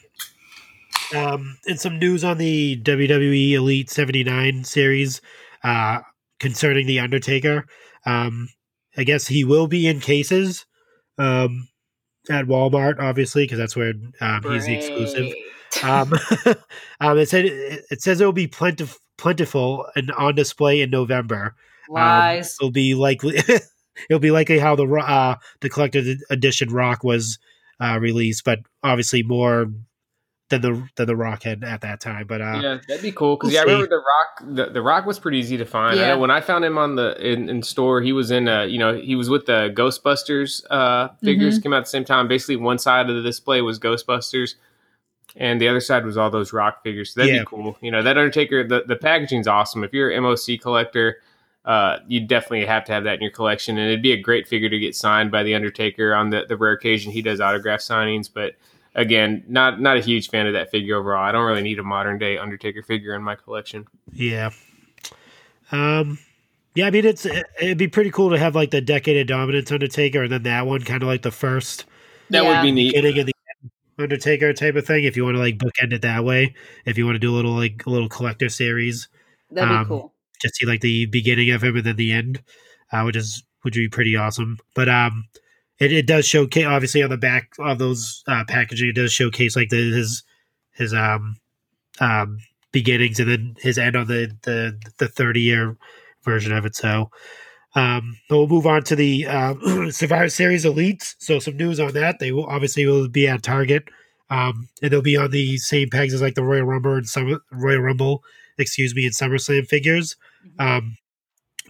Um, 1.15 1.57
and 1.67 1.81
some 1.81 1.99
news 1.99 2.23
on 2.23 2.39
the 2.39 2.81
WWE 2.83 3.53
Elite 3.53 3.91
79 3.91 4.65
series 4.65 5.21
uh, 5.65 6.01
concerning 6.39 6.87
The 6.87 7.01
Undertaker. 7.01 7.67
Um, 8.05 8.49
I 8.97 9.05
guess 9.05 9.27
he 9.27 9.45
will 9.45 9.69
be 9.69 9.87
in 9.87 10.01
cases 10.01 10.67
um, 11.19 11.69
at 12.29 12.47
Walmart, 12.47 13.01
obviously, 13.01 13.45
because 13.45 13.59
that's 13.59 13.77
where 13.77 13.95
um, 14.21 14.43
he's 14.43 14.67
the 14.67 14.77
exclusive. 14.77 15.33
Um, 15.83 16.13
um, 17.01 17.19
it 17.19 17.29
said 17.29 17.45
it 17.47 18.03
says 18.03 18.21
it 18.21 18.25
will 18.25 18.33
be 18.33 18.49
plentif- 18.49 18.99
plentiful 19.17 19.87
and 19.97 20.11
on 20.13 20.35
display 20.35 20.81
in 20.81 20.91
November. 20.91 21.55
Lies. 21.89 22.57
it'll 22.61 22.71
be 22.71 22.95
likely. 22.95 23.39
it'll 24.11 24.21
be 24.21 24.31
likely 24.31 24.59
how 24.59 24.77
the 24.77 24.87
uh, 24.87 25.37
the 25.61 25.71
collector's 25.71 26.23
edition 26.31 26.71
Rock 26.71 27.05
was 27.05 27.39
uh, 27.81 27.99
released, 28.01 28.45
but 28.45 28.61
obviously 28.83 29.23
more 29.23 29.73
than 30.51 30.63
the 30.63 30.89
than 30.97 31.07
the 31.07 31.17
Rock 31.17 31.43
had 31.43 31.63
at 31.65 31.81
that 31.83 32.01
time. 32.01 32.27
But 32.27 32.41
uh, 32.41 32.61
yeah, 32.63 32.79
that'd 32.89 33.03
be 33.03 33.13
cool 33.13 33.37
because 33.37 33.49
we'll 33.49 33.55
yeah, 33.55 33.61
I 33.61 33.65
remember 33.65 33.89
the 33.89 33.97
Rock. 33.97 34.57
The, 34.57 34.73
the 34.73 34.83
Rock 34.83 35.05
was 35.07 35.19
pretty 35.19 35.39
easy 35.39 35.57
to 35.59 35.65
find. 35.67 35.99
I 35.99 36.03
Yeah. 36.03 36.09
know 36.15 36.19
when 36.19 36.31
I 36.31 36.41
found 36.41 36.65
him 36.65 36.79
on 36.79 36.97
the 36.97 37.17
in, 37.25 37.49
in 37.49 37.63
store, 37.63 38.01
he 38.01 38.13
was 38.13 38.31
in 38.31 38.49
uh 38.49 38.63
you 38.63 38.79
know 38.79 38.95
he 38.99 39.15
was 39.15 39.29
with 39.29 39.47
the 39.47 39.73
Ghostbusters 39.77 40.63
uh 40.71 41.09
figures 41.23 41.57
Mm-hmm. 41.57 41.63
came 41.63 41.73
out 41.75 41.79
at 41.79 41.85
the 41.85 41.91
same 41.91 42.05
time. 42.05 42.29
Basically, 42.29 42.57
one 42.57 42.79
side 42.79 43.09
of 43.11 43.17
the 43.17 43.23
display 43.23 43.61
was 43.61 43.79
Ghostbusters, 43.79 44.55
and 45.37 45.61
the 45.61 45.69
other 45.69 45.81
side 45.81 46.05
was 46.07 46.17
all 46.17 46.31
those 46.31 46.53
Rock 46.53 46.83
figures. 46.83 47.13
So 47.13 47.21
that'd 47.21 47.35
Yeah. 47.35 47.43
be 47.43 47.47
cool. 47.47 47.77
You 47.81 47.91
know 47.91 48.03
that 48.03 48.17
Undertaker. 48.17 48.67
The 48.67 48.85
the 48.87 48.97
packaging's 48.97 49.47
awesome. 49.49 49.85
If 49.85 49.93
you're 49.93 50.11
an 50.11 50.23
MOC 50.23 50.61
collector. 50.61 51.19
Uh, 51.65 51.99
you 52.07 52.19
definitely 52.27 52.65
have 52.65 52.83
to 52.83 52.93
have 52.93 53.05
that 53.05 53.17
in 53.17 53.21
your 53.21 53.31
collection, 53.33 53.77
and 53.77 53.89
it'd 53.89 54.01
be 54.01 54.13
a 54.13 54.17
great 54.17 54.49
figure 54.49 54.71
to 54.71 54.79
get 54.79 54.97
signed 54.97 55.31
by 55.31 55.43
the 55.43 55.55
Undertaker 55.55 56.15
on 56.15 56.31
the, 56.31 56.47
the 56.49 56.57
rare 56.57 56.73
occasion 56.73 57.13
he 57.13 57.21
does 57.21 57.41
autograph 57.43 57.81
signings. 57.81 58.27
But 58.33 58.55
again, 58.99 59.45
not 59.49 59.81
not 59.81 59.97
a 59.97 60.01
huge 60.01 60.29
fan 60.29 60.47
of 60.47 60.53
that 60.53 60.71
figure 60.71 60.97
overall. 60.97 61.23
I 61.25 61.33
don't 61.33 61.45
really 61.47 61.63
need 61.63 61.79
a 61.79 61.83
modern 61.85 62.19
day 62.19 62.37
Undertaker 62.37 62.83
figure 62.83 63.15
in 63.15 63.23
my 63.23 63.35
collection. 63.37 63.87
yeah, 64.13 64.51
um, 65.73 66.19
yeah. 66.75 66.87
I 66.87 66.91
mean, 66.91 67.05
it's 67.07 67.27
it'd 67.27 67.79
be 67.79 67.89
pretty 67.89 68.11
cool 68.11 68.31
to 68.31 68.39
have 68.39 68.55
like 68.55 68.71
the 68.71 68.81
Decade 68.81 69.17
of 69.19 69.27
Dominance 69.27 69.71
Undertaker, 69.73 70.23
and 70.25 70.33
then 70.33 70.43
that 70.45 70.67
one 70.67 70.83
kind 70.83 71.03
of 71.03 71.09
like 71.09 71.23
the 71.23 71.31
first 71.31 71.85
That 72.31 72.43
Yeah. 72.45 72.61
would 72.61 72.67
be 72.67 72.73
neat. 72.73 72.95
beginning 72.95 73.19
of 73.21 73.27
the 73.27 73.33
Undertaker 73.99 74.53
type 74.53 74.77
of 74.77 74.87
thing. 74.87 75.05
If 75.05 75.17
you 75.17 75.25
want 75.25 75.35
to 75.37 75.41
like 75.41 75.59
bookend 75.59 75.93
it 75.93 76.03
that 76.03 76.25
way, 76.25 76.55
if 76.85 76.97
you 76.99 77.05
want 77.05 77.17
to 77.17 77.21
do 77.21 77.33
a 77.33 77.37
little 77.37 77.53
like 77.53 77.85
a 77.87 77.91
little 77.91 78.09
collector 78.09 78.49
series. 78.49 79.09
That'd 79.51 79.71
be 79.71 79.75
um, 79.75 79.87
cool. 79.89 80.13
just 80.43 80.57
see 80.57 80.67
like 80.67 80.83
the 80.83 81.07
beginning 81.07 81.51
of 81.51 81.63
him 81.65 81.75
and 81.77 81.85
then 81.87 81.97
the 81.97 82.13
end, 82.13 82.43
uh, 82.93 83.03
which 83.03 83.17
is 83.17 83.43
which 83.63 83.75
would 83.77 83.81
be 83.83 83.89
pretty 83.89 84.15
awesome. 84.15 84.59
But 84.75 84.89
um, 84.89 85.25
it, 85.79 85.93
it 85.93 86.07
does 86.07 86.27
showcase 86.27 86.67
obviously 86.67 87.03
on 87.03 87.11
the 87.11 87.17
back 87.17 87.53
of 87.59 87.79
those 87.79 88.23
uh, 88.27 88.45
packaging. 88.47 88.89
It 88.89 88.97
does 88.97 89.13
showcase 89.13 89.57
like 89.57 89.69
the 89.69 89.93
his 89.93 90.23
his 90.75 90.95
um 90.95 91.37
um 92.01 92.39
beginnings 92.73 93.19
and 93.19 93.31
then 93.31 93.55
his 93.59 93.79
end 93.79 93.97
on 93.97 94.07
the 94.07 94.37
the 94.43 94.79
the 94.99 95.09
thirty 95.09 95.41
year 95.41 95.77
version 96.25 96.53
of 96.53 96.65
it. 96.67 96.77
So. 96.77 97.11
Um, 97.75 98.17
but 98.29 98.39
we'll 98.39 98.49
move 98.49 98.67
on 98.67 98.83
to 98.85 98.97
the 98.97 99.27
um, 99.27 99.91
Survivor 99.93 100.31
Series 100.31 100.65
Elites. 100.65 101.15
So 101.19 101.39
some 101.39 101.57
news 101.57 101.79
on 101.79 101.93
that. 101.93 102.19
They 102.19 102.33
will 102.33 102.47
obviously 102.47 102.87
will 102.87 103.09
be 103.09 103.29
at 103.29 103.43
Target, 103.43 103.85
um, 104.31 104.69
and 104.83 104.91
they'll 104.91 105.03
be 105.03 105.19
on 105.19 105.31
the 105.31 105.59
same 105.59 105.91
pegs 105.91 106.15
as 106.15 106.23
like 106.23 106.35
the 106.35 106.43
Royal 106.43 106.65
Rumble 106.65 106.95
and 106.95 107.07
some 107.07 107.41
Royal 107.53 107.81
Rumble, 107.81 108.25
excuse 108.57 108.95
me, 108.95 109.05
and 109.05 109.15
SummerSlam 109.15 109.69
figures. 109.69 110.17
Um, 110.59 110.97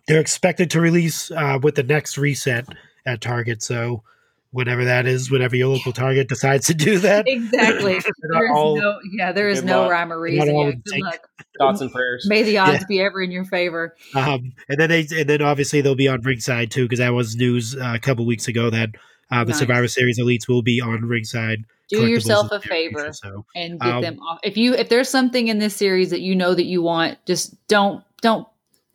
they're 0.07 0.21
expected 0.21 0.71
to 0.71 0.81
release 0.81 1.31
uh, 1.33 1.59
with 1.61 1.75
the 1.75 1.83
next 1.83 2.17
reset 2.17 2.67
at 3.09 3.21
Target. 3.21 3.63
So 3.63 4.03
whatever 4.51 4.85
that 4.87 5.07
is, 5.07 5.31
whatever 5.31 5.57
your 5.57 5.69
local 5.69 5.93
Target 5.93 6.29
decides 6.29 6.67
to 6.69 6.75
do 6.75 6.99
that, 7.01 7.25
Exactly. 7.29 7.99
they're 8.01 8.31
not 8.31 8.57
all- 8.57 8.77
no, 8.81 8.99
yeah, 9.13 9.31
there 9.33 9.49
is 9.49 9.63
no 9.63 9.83
luck. 9.83 9.91
rhyme 9.91 10.13
or 10.13 10.21
reason. 10.21 10.47
Yeah, 10.57 10.71
good 10.85 11.01
luck. 11.03 11.21
Thoughts 11.59 11.81
and 11.83 11.93
prayers. 11.93 12.27
May 12.29 12.43
the 12.45 12.57
odds 12.59 12.81
Yeah. 12.81 12.87
be 12.89 13.01
ever 13.01 13.21
in 13.21 13.31
your 13.31 13.45
favor. 13.45 13.95
Um, 14.15 14.53
and 14.69 14.79
then 14.81 14.89
they 14.89 15.07
and 15.19 15.29
then 15.29 15.43
obviously 15.43 15.81
they'll 15.81 15.95
be 15.95 16.09
on 16.09 16.21
ringside 16.23 16.71
too 16.71 16.85
because 16.85 16.99
that 17.01 17.13
was 17.13 17.37
news 17.37 17.77
uh, 17.77 17.93
a 17.95 17.99
couple 17.99 18.25
weeks 18.27 18.49
ago 18.49 18.71
that 18.71 18.91
Uh, 19.31 19.45
the 19.45 19.51
Nice. 19.51 19.59
Survivor 19.59 19.89
Series 19.89 20.19
elites 20.19 20.49
will 20.49 20.63
be 20.63 20.81
on 20.81 21.03
ringside. 21.05 21.59
Do 21.91 22.07
yourself 22.07 22.47
a 22.47 22.49
the 22.49 22.55
near 22.55 22.61
future, 22.89 22.99
favor. 23.01 23.13
So 23.13 23.45
and 23.55 23.79
get 23.79 23.91
Um, 23.97 24.01
them 24.03 24.19
off. 24.21 24.39
If 24.43 24.57
you 24.57 24.73
if 24.73 24.89
there's 24.89 25.11
something 25.11 25.49
in 25.49 25.59
this 25.59 25.77
series 25.77 26.09
that 26.09 26.21
you 26.23 26.35
know 26.35 26.55
that 26.55 26.65
you 26.65 26.81
want, 26.81 27.19
just 27.27 27.55
don't 27.69 28.03
don't 28.23 28.47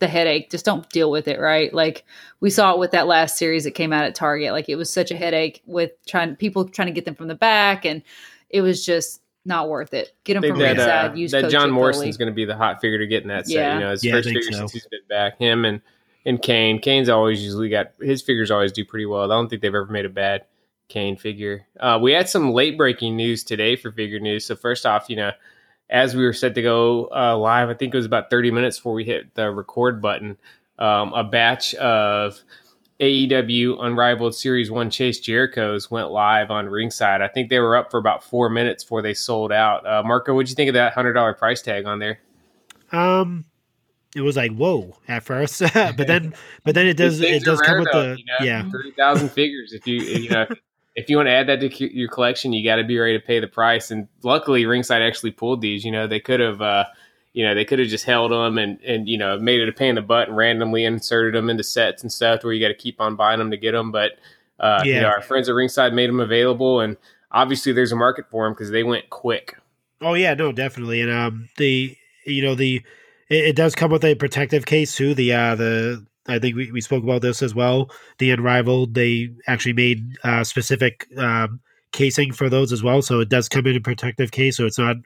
the 0.04 0.08
headache. 0.08 0.49
Just 0.51 0.66
don't 0.66 0.88
deal 0.89 1.10
with 1.10 1.28
it, 1.28 1.39
right? 1.39 1.74
Like 1.74 2.04
we 2.41 2.49
saw 2.49 2.74
it 2.74 2.80
with 2.80 2.91
that 2.91 3.08
last 3.08 3.38
series 3.38 3.64
that 3.64 3.72
came 3.72 3.91
out 3.93 4.04
at 4.06 4.14
Target. 4.16 4.51
Like 4.51 4.70
it 4.70 4.76
was 4.76 4.91
such 4.91 5.10
a 5.12 5.16
headache 5.16 5.62
with 5.66 5.91
trying 6.06 6.36
people 6.36 6.66
trying 6.66 6.88
to 6.88 6.91
get 6.93 7.06
them 7.06 7.16
from 7.16 7.28
the 7.28 7.36
back, 7.36 7.86
and 7.86 8.04
it 8.49 8.62
was 8.62 8.86
just 8.86 9.22
not 9.45 9.68
worth 9.70 9.93
it. 9.93 10.16
Get 10.24 10.36
them 10.36 10.43
from 10.43 10.60
that, 10.60 10.78
ringside. 10.78 11.12
uh, 11.12 11.14
use 11.16 11.32
that 11.32 11.49
John 11.49 11.68
Chick 11.68 11.74
Morrison's 11.74 12.18
going 12.18 12.32
to 12.32 12.36
be 12.36 12.45
the 12.45 12.56
hot 12.56 12.80
figure 12.80 12.97
to 12.99 13.08
get 13.08 13.24
in 13.24 13.30
that 13.30 13.47
set. 13.47 13.56
Yeah. 13.56 13.74
You 13.76 13.80
know, 13.82 13.91
his 13.91 14.04
Yeah, 14.04 14.14
first 14.14 14.28
figure 14.30 14.41
so. 14.43 14.58
since 14.60 14.72
he's 14.74 14.88
been 14.88 15.01
back. 15.10 15.38
Him 15.39 15.66
and 15.66 15.82
and 16.26 16.41
Kane. 16.41 16.80
Kane's 16.80 17.10
always 17.10 17.41
usually 17.43 17.70
got 17.70 17.91
his 17.99 18.22
figures 18.22 18.51
always 18.51 18.72
do 18.72 18.86
pretty 18.86 19.06
well. 19.06 19.30
I 19.32 19.36
don't 19.36 19.49
think 19.49 19.62
they've 19.62 19.74
ever 19.74 19.86
made 19.88 20.06
a 20.06 20.10
bad 20.10 20.45
Kane 20.89 21.18
figure. 21.18 21.66
Uh, 21.80 21.97
we 22.01 22.12
had 22.12 22.30
some 22.30 22.51
late 22.51 22.78
breaking 22.78 23.16
news 23.16 23.43
today 23.43 23.76
for 23.76 23.91
figure 23.91 24.20
news. 24.20 24.45
So 24.45 24.56
first 24.56 24.86
off, 24.86 25.10
you 25.10 25.16
know, 25.16 25.32
as 25.93 26.15
we 26.15 26.25
were 26.25 26.33
set 26.33 26.55
to 26.55 26.61
go 26.61 27.07
uh, 27.15 27.37
live, 27.37 27.69
I 27.69 27.75
think 27.75 27.93
it 27.93 27.97
was 27.97 28.05
about 28.05 28.29
30 28.29 28.51
minutes 28.51 28.77
before 28.77 28.93
we 28.93 29.05
hit 29.05 29.33
the 29.35 29.49
record 29.49 30.01
button. 30.01 30.37
Um, 30.79 31.13
a 31.13 31.23
batch 31.23 31.75
of 31.75 32.41
AEW 32.99 33.77
Unrivaled 33.79 34.35
Series 34.35 34.71
1 34.71 34.89
Chase 34.89 35.19
Jericho's 35.19 35.91
went 35.91 36.09
live 36.09 36.49
on 36.49 36.67
ringside. 36.67 37.21
I 37.21 37.27
think 37.27 37.49
they 37.49 37.59
were 37.59 37.77
up 37.77 37.91
for 37.91 37.99
about 37.99 38.23
four 38.23 38.49
minutes 38.49 38.83
before 38.83 39.03
they 39.03 39.13
sold 39.13 39.51
out. 39.51 39.85
Uh, 39.85 40.01
Marco, 40.03 40.33
what'd 40.33 40.49
you 40.49 40.55
think 40.55 40.67
of 40.69 40.73
that 40.73 40.95
$100 40.95 41.37
price 41.37 41.61
tag 41.61 41.85
on 41.85 41.99
there? 41.99 42.19
um, 42.91 43.45
it 44.15 44.21
was 44.21 44.37
like 44.37 44.51
whoa 44.51 44.95
at 45.07 45.23
first, 45.23 45.59
but 45.73 45.97
then 45.97 46.33
but 46.63 46.75
then 46.75 46.85
it 46.87 46.95
does 46.95 47.19
it 47.19 47.43
does 47.43 47.59
come 47.61 47.79
with 47.79 47.89
though, 47.91 48.13
the 48.13 48.19
you 48.19 48.25
know? 48.25 48.45
yeah 48.45 48.69
Three 48.69 48.91
thousand 48.91 49.29
figures. 49.29 49.73
If 49.73 49.87
you 49.87 49.95
you 49.95 50.29
know 50.29 50.45
if 50.95 51.09
you 51.09 51.17
want 51.17 51.27
to 51.27 51.31
add 51.31 51.47
that 51.47 51.59
to 51.61 51.95
your 51.97 52.09
collection, 52.09 52.53
you 52.53 52.63
got 52.63 52.75
to 52.77 52.83
be 52.83 52.97
ready 52.99 53.17
to 53.19 53.25
pay 53.25 53.39
the 53.39 53.47
price. 53.47 53.91
And 53.91 54.07
luckily, 54.23 54.65
Ringside 54.65 55.01
actually 55.01 55.31
pulled 55.31 55.61
these. 55.61 55.83
You 55.83 55.91
know, 55.91 56.07
they 56.07 56.19
could 56.19 56.39
have. 56.39 56.61
Uh, 56.61 56.85
you 57.35 57.43
know, 57.43 57.55
they 57.55 57.65
could 57.65 57.79
have 57.79 57.87
just 57.87 58.05
held 58.05 58.31
them 58.31 58.59
and, 58.59 58.79
and, 58.81 59.09
you 59.09 59.17
know, 59.17 59.39
made 59.39 59.59
it 59.59 59.67
a 59.67 59.71
pain 59.71 59.89
in 59.89 59.95
the 59.95 60.03
butt 60.03 60.27
and 60.27 60.37
randomly 60.37 60.85
inserted 60.85 61.33
them 61.33 61.49
into 61.49 61.63
sets 61.63 62.03
and 62.03 62.13
stuff 62.13 62.43
where 62.43 62.53
you 62.53 62.61
got 62.63 62.67
to 62.67 62.75
keep 62.75 63.01
on 63.01 63.15
buying 63.15 63.39
them 63.39 63.49
to 63.49 63.57
get 63.57 63.71
them. 63.71 63.91
But, 63.91 64.11
uh, 64.59 64.83
you 64.85 64.91
Yeah. 64.91 65.01
know, 65.01 65.07
our 65.07 65.23
friends 65.23 65.49
at 65.49 65.53
Ringside 65.55 65.93
made 65.93 66.09
them 66.09 66.19
available. 66.19 66.79
And 66.79 66.95
obviously 67.31 67.73
there's 67.73 67.91
a 67.91 67.95
market 67.95 68.29
for 68.29 68.45
them 68.45 68.53
because 68.53 68.69
they 68.69 68.83
went 68.83 69.09
quick. 69.09 69.57
Oh 69.99 70.13
yeah, 70.13 70.35
no, 70.35 70.51
definitely. 70.51 71.01
And 71.01 71.11
um 71.11 71.49
the 71.57 71.97
you 72.27 72.43
know 72.43 72.53
the 72.53 72.83
it, 73.29 73.45
it 73.45 73.55
does 73.55 73.73
come 73.73 73.89
with 73.89 74.03
a 74.05 74.13
protective 74.13 74.67
case 74.67 74.95
too. 74.95 75.15
The 75.15 75.33
uh 75.33 75.55
the 75.55 76.05
I 76.28 76.39
think 76.39 76.55
we, 76.55 76.71
we 76.71 76.82
spoke 76.82 77.03
about 77.03 77.21
this 77.21 77.41
as 77.41 77.53
well. 77.53 77.91
The 78.17 78.32
Unrivaled, 78.32 78.93
they 78.93 79.30
actually 79.47 79.74
made 79.74 80.17
uh 80.24 80.43
specific 80.43 81.07
um 81.17 81.59
casing 81.91 82.32
for 82.32 82.49
those 82.49 82.71
as 82.71 82.82
well. 82.84 83.01
So 83.01 83.19
it 83.19 83.30
does 83.30 83.49
come 83.49 83.67
in 83.67 83.76
a 83.76 83.82
protective 83.82 84.32
case, 84.32 84.57
so 84.57 84.65
it's 84.65 84.80
not 84.80 84.97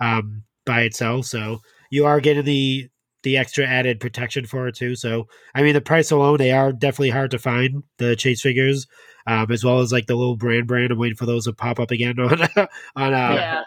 um 0.00 0.42
by 0.66 0.82
itself. 0.82 1.26
So 1.26 1.60
you 1.90 2.06
are 2.06 2.20
getting 2.20 2.44
the 2.44 2.88
the 3.22 3.36
extra 3.38 3.66
added 3.66 4.00
protection 4.00 4.46
for 4.46 4.68
it 4.68 4.76
too. 4.76 4.94
So 4.96 5.28
I 5.54 5.62
mean 5.62 5.74
the 5.74 5.80
price 5.80 6.10
alone, 6.10 6.38
they 6.38 6.52
are 6.52 6.72
definitely 6.72 7.10
hard 7.10 7.30
to 7.32 7.38
find, 7.38 7.82
the 7.98 8.16
chase 8.16 8.42
figures. 8.42 8.86
Um, 9.26 9.50
as 9.50 9.64
well 9.64 9.80
as 9.80 9.90
like 9.90 10.06
the 10.06 10.16
little 10.16 10.36
brand 10.36 10.66
brand. 10.66 10.92
I'm 10.92 10.98
waiting 10.98 11.16
for 11.16 11.24
those 11.24 11.46
to 11.46 11.54
pop 11.54 11.80
up 11.80 11.90
again 11.90 12.18
on 12.20 12.42
on 12.42 13.14
uh, 13.14 13.34
yeah. 13.34 13.62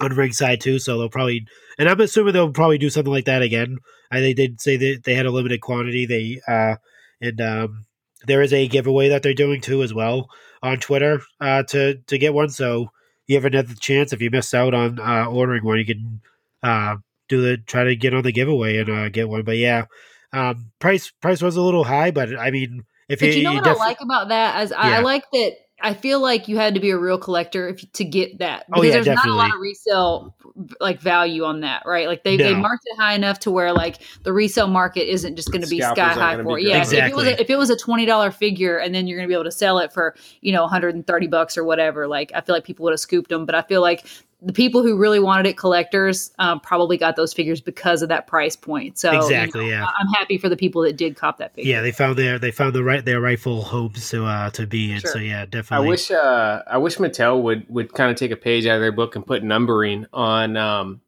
On 0.00 0.14
ringside 0.14 0.60
too. 0.60 0.78
So 0.78 0.98
they'll 0.98 1.08
probably, 1.08 1.46
and 1.78 1.88
I'm 1.88 2.00
assuming 2.00 2.32
they'll 2.32 2.52
probably 2.52 2.78
do 2.78 2.90
something 2.90 3.12
like 3.12 3.26
that 3.26 3.42
again. 3.42 3.78
I 4.10 4.20
they 4.20 4.34
did 4.34 4.60
say 4.60 4.76
that 4.76 5.02
they 5.04 5.14
had 5.14 5.26
a 5.26 5.30
limited 5.30 5.60
quantity. 5.60 6.06
They 6.06 6.40
uh, 6.46 6.76
and 7.20 7.40
um, 7.40 7.86
there 8.26 8.42
is 8.42 8.52
a 8.52 8.68
giveaway 8.68 9.08
that 9.08 9.22
they're 9.22 9.34
doing 9.34 9.60
too 9.60 9.82
as 9.82 9.94
well 9.94 10.28
on 10.62 10.78
Twitter 10.78 11.20
uh, 11.40 11.62
to 11.64 11.96
to 12.06 12.18
get 12.18 12.34
one. 12.34 12.48
So 12.48 12.90
you 13.26 13.36
have 13.36 13.44
another 13.44 13.74
chance 13.74 14.12
if 14.12 14.20
you 14.20 14.30
miss 14.30 14.52
out 14.54 14.74
on 14.74 14.98
uh, 14.98 15.26
ordering 15.26 15.64
one, 15.64 15.78
you 15.78 15.86
can 15.86 16.20
uh, 16.62 16.96
do 17.28 17.42
the 17.42 17.56
try 17.58 17.84
to 17.84 17.96
get 17.96 18.14
on 18.14 18.22
the 18.22 18.32
giveaway 18.32 18.78
and 18.78 18.90
uh, 18.90 19.08
get 19.08 19.28
one. 19.28 19.42
But 19.42 19.56
yeah, 19.56 19.86
um, 20.32 20.70
price 20.78 21.10
price 21.22 21.42
was 21.42 21.56
a 21.56 21.62
little 21.62 21.84
high, 21.84 22.10
but 22.10 22.36
I 22.38 22.50
mean, 22.50 22.84
if 23.08 23.20
But 23.20 23.34
you 23.34 23.42
know 23.42 23.50
you 23.50 23.56
what 23.56 23.64
def- 23.64 23.76
I 23.76 23.86
like 23.86 24.00
about 24.00 24.28
that? 24.28 24.56
As 24.56 24.72
I, 24.72 24.96
I 24.96 25.00
like 25.00 25.24
that. 25.32 25.52
I 25.84 25.92
feel 25.92 26.20
like 26.20 26.48
you 26.48 26.56
had 26.56 26.74
to 26.74 26.80
be 26.80 26.90
a 26.90 26.96
real 26.96 27.18
collector 27.18 27.68
if, 27.68 27.92
to 27.92 28.04
get 28.04 28.38
that 28.38 28.64
Oh, 28.72 28.80
because 28.80 28.86
yeah, 28.86 29.02
there's 29.02 29.24
not 29.24 29.28
a 29.28 29.34
lot 29.34 29.54
of 29.54 29.60
resale 29.60 30.34
like 30.80 31.00
value 31.00 31.44
on 31.44 31.60
that, 31.60 31.82
right? 31.84 32.08
Like 32.08 32.24
they, 32.24 32.36
they 32.36 32.54
marked 32.54 32.84
it 32.86 32.96
high 32.98 33.14
enough 33.14 33.38
to 33.40 33.50
where 33.50 33.72
like 33.72 33.98
the 34.22 34.32
resale 34.32 34.66
market 34.66 35.10
isn't 35.12 35.36
just 35.36 35.50
going 35.52 35.62
to 35.62 35.68
be 35.68 35.80
sky 35.80 36.14
high 36.14 36.42
for 36.42 36.58
it. 36.58 36.64
Yeah, 36.64 36.82
so 36.84 36.96
if 36.96 37.04
it 37.04 37.14
was 37.14 37.24
Exactly. 37.24 37.32
a, 37.32 37.44
if 37.44 37.50
it 37.50 37.56
was 37.56 37.70
a 37.70 37.76
twenty 37.76 38.06
dollar 38.06 38.30
figure 38.30 38.78
and 38.78 38.94
then 38.94 39.06
you're 39.06 39.18
going 39.18 39.28
to 39.28 39.30
be 39.30 39.34
able 39.34 39.44
to 39.44 39.52
sell 39.52 39.78
it 39.78 39.92
for 39.92 40.14
you 40.40 40.52
know 40.52 40.62
130 40.62 41.26
bucks 41.26 41.58
or 41.58 41.64
whatever, 41.64 42.08
like 42.08 42.32
I 42.34 42.40
feel 42.40 42.54
like 42.54 42.64
people 42.64 42.84
would 42.84 42.92
have 42.92 43.00
scooped 43.00 43.28
them. 43.28 43.44
But 43.44 43.54
I 43.54 43.62
feel 43.62 43.82
like 43.82 44.06
the 44.44 44.52
people 44.52 44.82
who 44.82 44.96
really 44.96 45.18
wanted 45.20 45.46
it, 45.46 45.56
collectors, 45.56 46.30
um, 46.38 46.60
probably 46.60 46.98
got 46.98 47.16
those 47.16 47.32
figures 47.32 47.60
because 47.62 48.02
of 48.02 48.10
that 48.10 48.26
price 48.26 48.56
point. 48.56 48.98
So 48.98 49.10
you 49.10 49.16
Exactly, 49.16 49.62
know, 49.62 49.70
yeah. 49.70 49.84
I- 49.84 49.92
I'm 50.00 50.08
happy 50.18 50.36
for 50.38 50.48
the 50.50 50.56
people 50.56 50.82
that 50.82 50.96
did 50.96 51.16
cop 51.16 51.38
that 51.38 51.54
figure. 51.54 51.72
yeah, 51.72 51.80
they 51.80 51.92
found 51.92 52.16
their 52.18 52.38
they 52.38 52.50
found 52.50 52.74
the 52.74 52.84
right 52.84 53.02
their 53.04 53.20
rightful 53.20 53.62
homes 53.62 54.10
to 54.10 54.26
uh 54.26 54.50
to 54.50 54.66
be 54.66 54.92
in. 54.92 55.00
Sure. 55.00 55.12
So 55.12 55.18
yeah, 55.18 55.46
definitely. 55.46 55.86
I 55.86 55.88
wish 55.88 56.10
uh, 56.10 56.62
I 56.66 56.76
wish 56.78 56.96
Mattel 56.96 57.42
would 57.42 57.66
would 57.70 57.92
kind 57.94 58.10
of 58.10 58.16
take 58.18 58.30
a 58.32 58.36
page 58.36 58.66
out 58.66 58.74
of 58.76 58.80
their 58.82 58.92
book 58.92 59.16
and 59.16 59.26
put 59.26 59.42
numbering 59.42 60.06
on 60.12 60.56
um, 60.58 61.00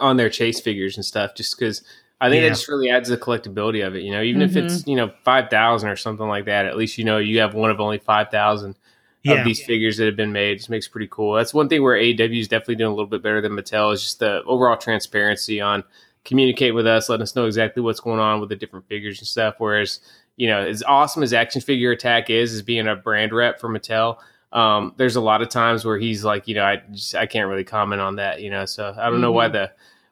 on 0.00 0.16
their 0.16 0.30
chase 0.30 0.60
figures 0.60 0.96
and 0.96 1.04
stuff, 1.04 1.34
just 1.34 1.56
because 1.58 1.82
I 2.20 2.28
think 2.28 2.42
Yeah. 2.42 2.48
that 2.48 2.54
just 2.56 2.68
really 2.68 2.90
adds 2.90 3.08
to 3.08 3.16
the 3.16 3.22
collectability 3.22 3.86
of 3.86 3.94
it. 3.94 4.02
You 4.02 4.10
know, 4.12 4.22
even 4.22 4.42
if 4.42 4.56
it's 4.56 4.86
you 4.86 4.96
know 4.96 5.12
five 5.24 5.50
thousand 5.50 5.88
or 5.88 5.96
something 5.96 6.26
like 6.26 6.46
that, 6.46 6.66
at 6.66 6.76
least 6.76 6.98
you 6.98 7.04
know 7.04 7.18
you 7.18 7.40
have 7.40 7.54
one 7.54 7.70
of 7.70 7.80
only 7.80 7.98
five 7.98 8.30
thousand 8.30 8.76
yeah. 9.22 9.34
of 9.34 9.44
these 9.44 9.62
figures 9.62 9.96
that 9.98 10.06
have 10.06 10.16
been 10.16 10.32
made. 10.32 10.52
It 10.52 10.56
just 10.56 10.70
makes 10.70 10.86
it 10.86 10.90
pretty 10.90 11.08
cool. 11.10 11.34
That's 11.34 11.54
one 11.54 11.68
thing 11.68 11.82
where 11.82 11.96
AEW 11.96 12.40
is 12.40 12.48
definitely 12.48 12.76
doing 12.76 12.92
a 12.92 12.94
little 12.94 13.06
bit 13.06 13.22
better 13.22 13.40
than 13.40 13.52
Mattel 13.52 13.92
is 13.92 14.02
just 14.02 14.18
the 14.18 14.42
overall 14.44 14.76
transparency 14.76 15.60
on 15.60 15.84
communicate 16.24 16.74
with 16.74 16.86
us, 16.86 17.08
letting 17.08 17.22
us 17.22 17.34
know 17.34 17.46
exactly 17.46 17.82
what's 17.82 18.00
going 18.00 18.20
on 18.20 18.40
with 18.40 18.48
the 18.48 18.56
different 18.56 18.86
figures 18.88 19.18
and 19.18 19.26
stuff. 19.26 19.56
Whereas, 19.58 20.00
you 20.36 20.48
know, 20.48 20.60
as 20.60 20.82
awesome 20.82 21.22
as 21.22 21.32
Action 21.32 21.60
Figure 21.60 21.92
Attack 21.92 22.30
is, 22.30 22.52
as 22.52 22.62
being 22.62 22.88
a 22.88 22.96
brand 22.96 23.32
rep 23.32 23.60
for 23.60 23.68
Mattel, 23.68 24.18
um, 24.52 24.94
there's 24.96 25.16
a 25.16 25.20
lot 25.20 25.42
of 25.42 25.48
times 25.48 25.84
where 25.84 25.98
he's 25.98 26.24
like, 26.24 26.48
you 26.48 26.54
know, 26.54 26.64
I 26.64 26.82
just, 26.92 27.14
I 27.14 27.26
can't 27.26 27.48
really 27.48 27.64
comment 27.64 28.00
on 28.00 28.16
that, 28.16 28.40
you 28.42 28.50
know. 28.50 28.64
So 28.64 28.94
I 28.98 29.10
don't 29.10 29.20
know 29.20 29.32
why 29.32 29.48
the 29.48 29.70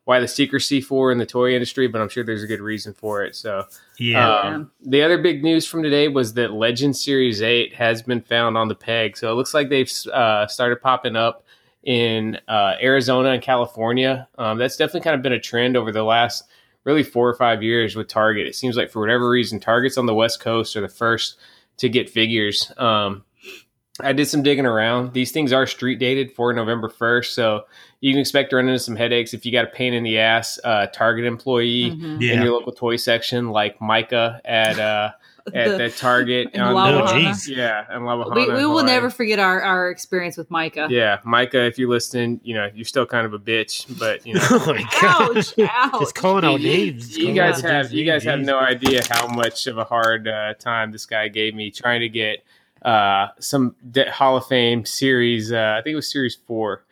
why 0.09 0.21
the 0.21 0.27
secrecy 0.27 0.81
for 0.81 1.13
in 1.13 1.19
the 1.19 1.27
toy 1.27 1.53
industry, 1.53 1.87
but 1.87 2.01
I'm 2.01 2.09
sure 2.09 2.25
there's 2.25 2.43
a 2.43 2.47
good 2.47 2.63
reason 2.63 2.95
for 2.95 3.23
it. 3.23 3.37
So 3.37 3.67
yeah. 3.99 4.39
um, 4.41 4.71
the 4.81 5.03
other 5.03 5.19
big 5.19 5.45
news 5.45 5.67
from 5.67 5.83
today 5.83 6.09
was 6.09 6.33
that 6.33 6.55
Legend 6.55 6.97
Series 6.97 7.43
8 7.43 7.75
has 7.75 8.01
been 8.01 8.23
found 8.23 8.57
on 8.57 8.69
the 8.69 8.75
peg. 8.75 9.19
So 9.19 9.31
it 9.31 9.35
looks 9.35 9.53
like 9.53 9.69
they've 9.69 9.93
uh, 10.11 10.47
started 10.47 10.81
popping 10.81 11.15
up 11.15 11.45
in 11.83 12.39
uh, 12.49 12.77
Arizona 12.81 13.33
and 13.33 13.43
California. 13.43 14.27
Um, 14.39 14.57
that's 14.57 14.79
definitely 14.79 15.03
kind 15.03 15.15
of 15.15 15.21
been 15.21 15.35
a 15.35 15.39
trend 15.39 15.77
over 15.77 15.93
the 15.93 16.05
last 16.05 16.45
really 16.85 17.03
four 17.03 17.29
or 17.29 17.35
five 17.35 17.63
years 17.63 17.95
with 17.95 18.09
Target. 18.09 18.47
It 18.47 18.55
seems 18.55 18.79
like 18.79 18.91
for 18.91 19.01
whatever 19.01 19.29
reason, 19.29 19.61
Targets 19.61 19.99
on 19.99 20.07
the 20.07 20.15
West 20.15 20.41
Coast 20.41 20.75
are 20.75 20.81
the 20.81 20.89
first 20.89 21.37
to 21.77 21.91
get 21.91 22.09
figures. 22.09 22.73
Um, 22.79 23.27
I 24.01 24.13
did 24.13 24.27
some 24.27 24.43
digging 24.43 24.67
around. 24.67 25.13
These 25.13 25.33
things 25.33 25.53
are 25.53 25.67
street 25.67 25.99
dated 25.99 26.33
for 26.33 26.53
November 26.53 26.89
1st. 26.89 27.27
So 27.33 27.65
you 28.01 28.13
can 28.13 28.21
expect 28.21 28.51
to 28.51 28.57
run 28.57 28.69
into 28.69 28.79
some 28.79 28.97
headaches 28.97 29.35
if 29.35 29.45
you 29.45 29.53
got 29.53 29.65
a 29.65 29.69
pain 29.69 29.93
in 29.95 30.05
the 30.05 30.19
ass 30.19 30.59
uh, 30.63 30.87
Target 30.87 31.25
employee 31.25 31.91
Mhm. 31.91 32.21
yeah. 32.21 32.35
in 32.35 32.43
your 32.43 32.53
local 32.53 32.73
toy 32.73 32.97
section, 32.97 33.51
like 33.51 33.81
Micah 33.81 34.41
at 34.45 34.79
uh, 34.79 35.11
at 35.55 35.69
The- 35.71 35.79
the 35.79 35.91
Target. 35.91 36.55
on 36.57 36.75
La 36.75 36.93
the- 36.93 36.99
Jolla. 36.99 37.11
jeez. 37.13 37.49
yeah, 37.57 37.85
and 37.89 38.05
La 38.05 38.15
we, 38.35 38.47
we 38.47 38.53
will 38.67 38.69
Hawaii. 38.81 38.85
never 38.85 39.09
forget 39.11 39.39
our, 39.39 39.61
our 39.63 39.91
experience 39.91 40.37
with 40.37 40.51
Micah. 40.51 40.87
Yeah, 40.91 41.19
Micah, 41.25 41.65
if 41.65 41.79
you're 41.79 41.89
listening, 41.89 42.41
you 42.45 42.55
know 42.55 42.71
you're 42.75 42.85
still 42.85 43.07
kind 43.07 43.27
of 43.27 43.33
a 43.33 43.39
bitch, 43.39 43.87
but 43.99 44.25
you 44.27 44.35
know 44.35 44.41
oh 44.49 44.75
my 44.75 44.83
god! 45.01 45.37
Ouch! 45.39 45.55
Ouch! 45.59 46.01
Just 46.01 46.15
calling 46.15 46.45
out 46.45 46.61
names. 46.61 47.17
you 47.17 47.25
Calling 47.25 47.35
guys 47.35 47.61
have 47.63 47.91
you 47.93 48.05
guys 48.05 48.23
have 48.25 48.41
no 48.41 48.59
idea 48.61 49.01
how 49.11 49.27
much 49.27 49.67
of 49.67 49.79
a 49.79 49.85
hard 49.85 50.29
uh, 50.29 50.55
time 50.55 50.93
this 50.93 51.07
guy 51.07 51.29
gave 51.29 51.55
me 51.55 51.71
trying 51.71 52.01
to 52.01 52.09
get 52.11 52.45
uh, 52.83 53.29
some 53.41 53.75
de- 53.91 54.11
Hall 54.11 54.37
of 54.37 54.47
Fame 54.47 54.85
series. 54.85 55.53
Uh, 55.53 55.77
I 55.79 55.83
think 55.83 55.93
it 55.93 55.97
was 55.97 56.11
Series 56.11 56.37
Four, 56.47 56.85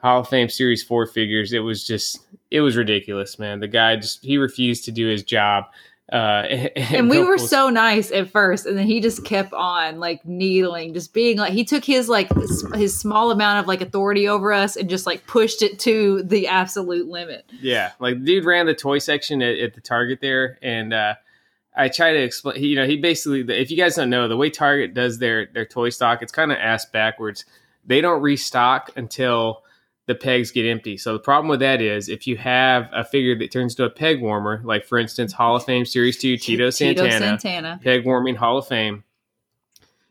Hall 0.00 0.20
of 0.20 0.28
Fame 0.28 0.48
Series 0.48 0.82
Four 0.82 1.06
figures. 1.06 1.52
It 1.52 1.60
was 1.60 1.86
just 1.86 2.20
it 2.50 2.60
was 2.60 2.76
ridiculous, 2.76 3.38
man. 3.38 3.60
The 3.60 3.68
guy 3.68 3.96
just 3.96 4.24
he 4.24 4.38
refused 4.38 4.84
to 4.86 4.92
do 4.92 5.06
his 5.08 5.22
job. 5.22 5.64
Uh, 6.12 6.42
and 6.76 7.08
we 7.08 7.18
go 7.18 7.26
were 7.26 7.38
so 7.38 7.70
nice 7.70 8.10
at 8.10 8.28
first 8.28 8.66
and 8.66 8.76
then 8.76 8.84
he 8.84 9.00
just 9.00 9.24
kept 9.24 9.52
on 9.52 10.00
like 10.00 10.26
needling 10.26 10.92
just 10.92 11.14
being 11.14 11.38
like 11.38 11.52
he 11.52 11.64
took 11.64 11.84
his 11.84 12.08
like 12.08 12.28
his 12.74 12.98
small 12.98 13.30
amount 13.30 13.60
of 13.60 13.68
like 13.68 13.80
authority 13.80 14.26
over 14.26 14.52
us 14.52 14.74
and 14.74 14.90
just 14.90 15.06
like 15.06 15.24
pushed 15.28 15.62
it 15.62 15.78
to 15.78 16.20
the 16.24 16.48
absolute 16.48 17.06
limit 17.06 17.48
Yeah, 17.60 17.92
like 18.00 18.24
dude 18.24 18.44
ran 18.44 18.66
the 18.66 18.74
toy 18.74 18.98
section 18.98 19.40
at, 19.40 19.56
at 19.58 19.74
the 19.74 19.80
Target 19.80 20.18
there, 20.20 20.58
and 20.62 20.92
uh, 20.92 21.14
I 21.74 21.88
try 21.88 22.12
to 22.12 22.18
explain. 22.18 22.62
You 22.62 22.76
know, 22.76 22.86
he 22.86 22.96
basically, 22.96 23.40
if 23.56 23.70
you 23.70 23.76
guys 23.76 23.96
don't 23.96 24.10
know, 24.10 24.28
the 24.28 24.36
way 24.36 24.50
Target 24.50 24.94
does 24.94 25.18
their 25.18 25.46
their 25.46 25.66
toy 25.66 25.90
stock, 25.90 26.22
it's 26.22 26.32
kind 26.32 26.52
of 26.52 26.58
ass 26.58 26.84
backwards. 26.86 27.44
They 27.84 28.00
don't 28.00 28.20
restock 28.22 28.90
until 28.96 29.62
the 30.06 30.14
pegs 30.16 30.50
get 30.50 30.66
empty. 30.66 30.96
So 30.96 31.12
the 31.12 31.20
problem 31.20 31.48
with 31.48 31.60
that 31.60 31.80
is 31.80 32.08
if 32.08 32.26
you 32.26 32.36
have 32.36 32.88
a 32.92 33.04
figure 33.04 33.38
that 33.38 33.52
turns 33.52 33.74
into 33.74 33.84
a 33.84 33.90
peg 33.90 34.20
warmer, 34.20 34.60
like 34.64 34.84
for 34.84 34.98
instance, 34.98 35.32
Hall 35.32 35.54
of 35.56 35.64
Fame 35.64 35.86
Series 35.86 36.16
Two, 36.18 36.36
Tito 36.36 36.70
Santana, 36.70 37.38
Santana. 37.38 37.80
peg 37.82 38.04
warming 38.04 38.34
Hall 38.34 38.58
of 38.58 38.66
Fame. 38.66 39.04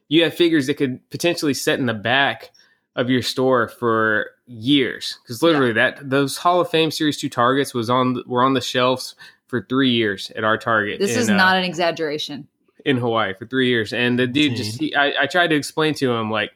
you 0.07 0.23
have 0.23 0.33
figures 0.33 0.67
that 0.67 0.75
could 0.75 1.07
potentially 1.09 1.53
sit 1.53 1.79
in 1.79 1.85
the 1.85 1.93
back 1.93 2.51
of 2.95 3.09
your 3.09 3.21
store 3.21 3.67
for 3.67 4.31
years 4.47 5.19
because 5.21 5.43
literally 5.43 5.73
that 5.73 6.09
those 6.09 6.37
Hall 6.37 6.61
of 6.61 6.69
Fame 6.69 6.91
Series 6.91 7.17
two 7.17 7.29
targets 7.29 7.73
was 7.73 7.89
on 7.89 8.23
were 8.25 8.43
on 8.43 8.53
the 8.53 8.61
shelves 8.61 9.15
for 9.49 9.65
three 9.67 9.89
years 9.91 10.31
at 10.35 10.43
our 10.43 10.57
Target. 10.57 10.99
This 10.99 11.15
in, 11.15 11.19
is 11.19 11.29
uh, 11.29 11.35
not 11.35 11.57
an 11.57 11.63
exaggeration. 11.65 12.47
in 12.85 12.97
Hawaii 12.97 13.33
for 13.33 13.45
three 13.45 13.67
years. 13.67 13.91
And 13.91 14.17
the 14.17 14.25
dude 14.27 14.55
just, 14.55 14.79
he, 14.79 14.95
I, 14.95 15.23
I 15.23 15.25
tried 15.27 15.47
to 15.47 15.55
explain 15.55 15.93
to 15.95 16.11
him, 16.13 16.31
like, 16.31 16.51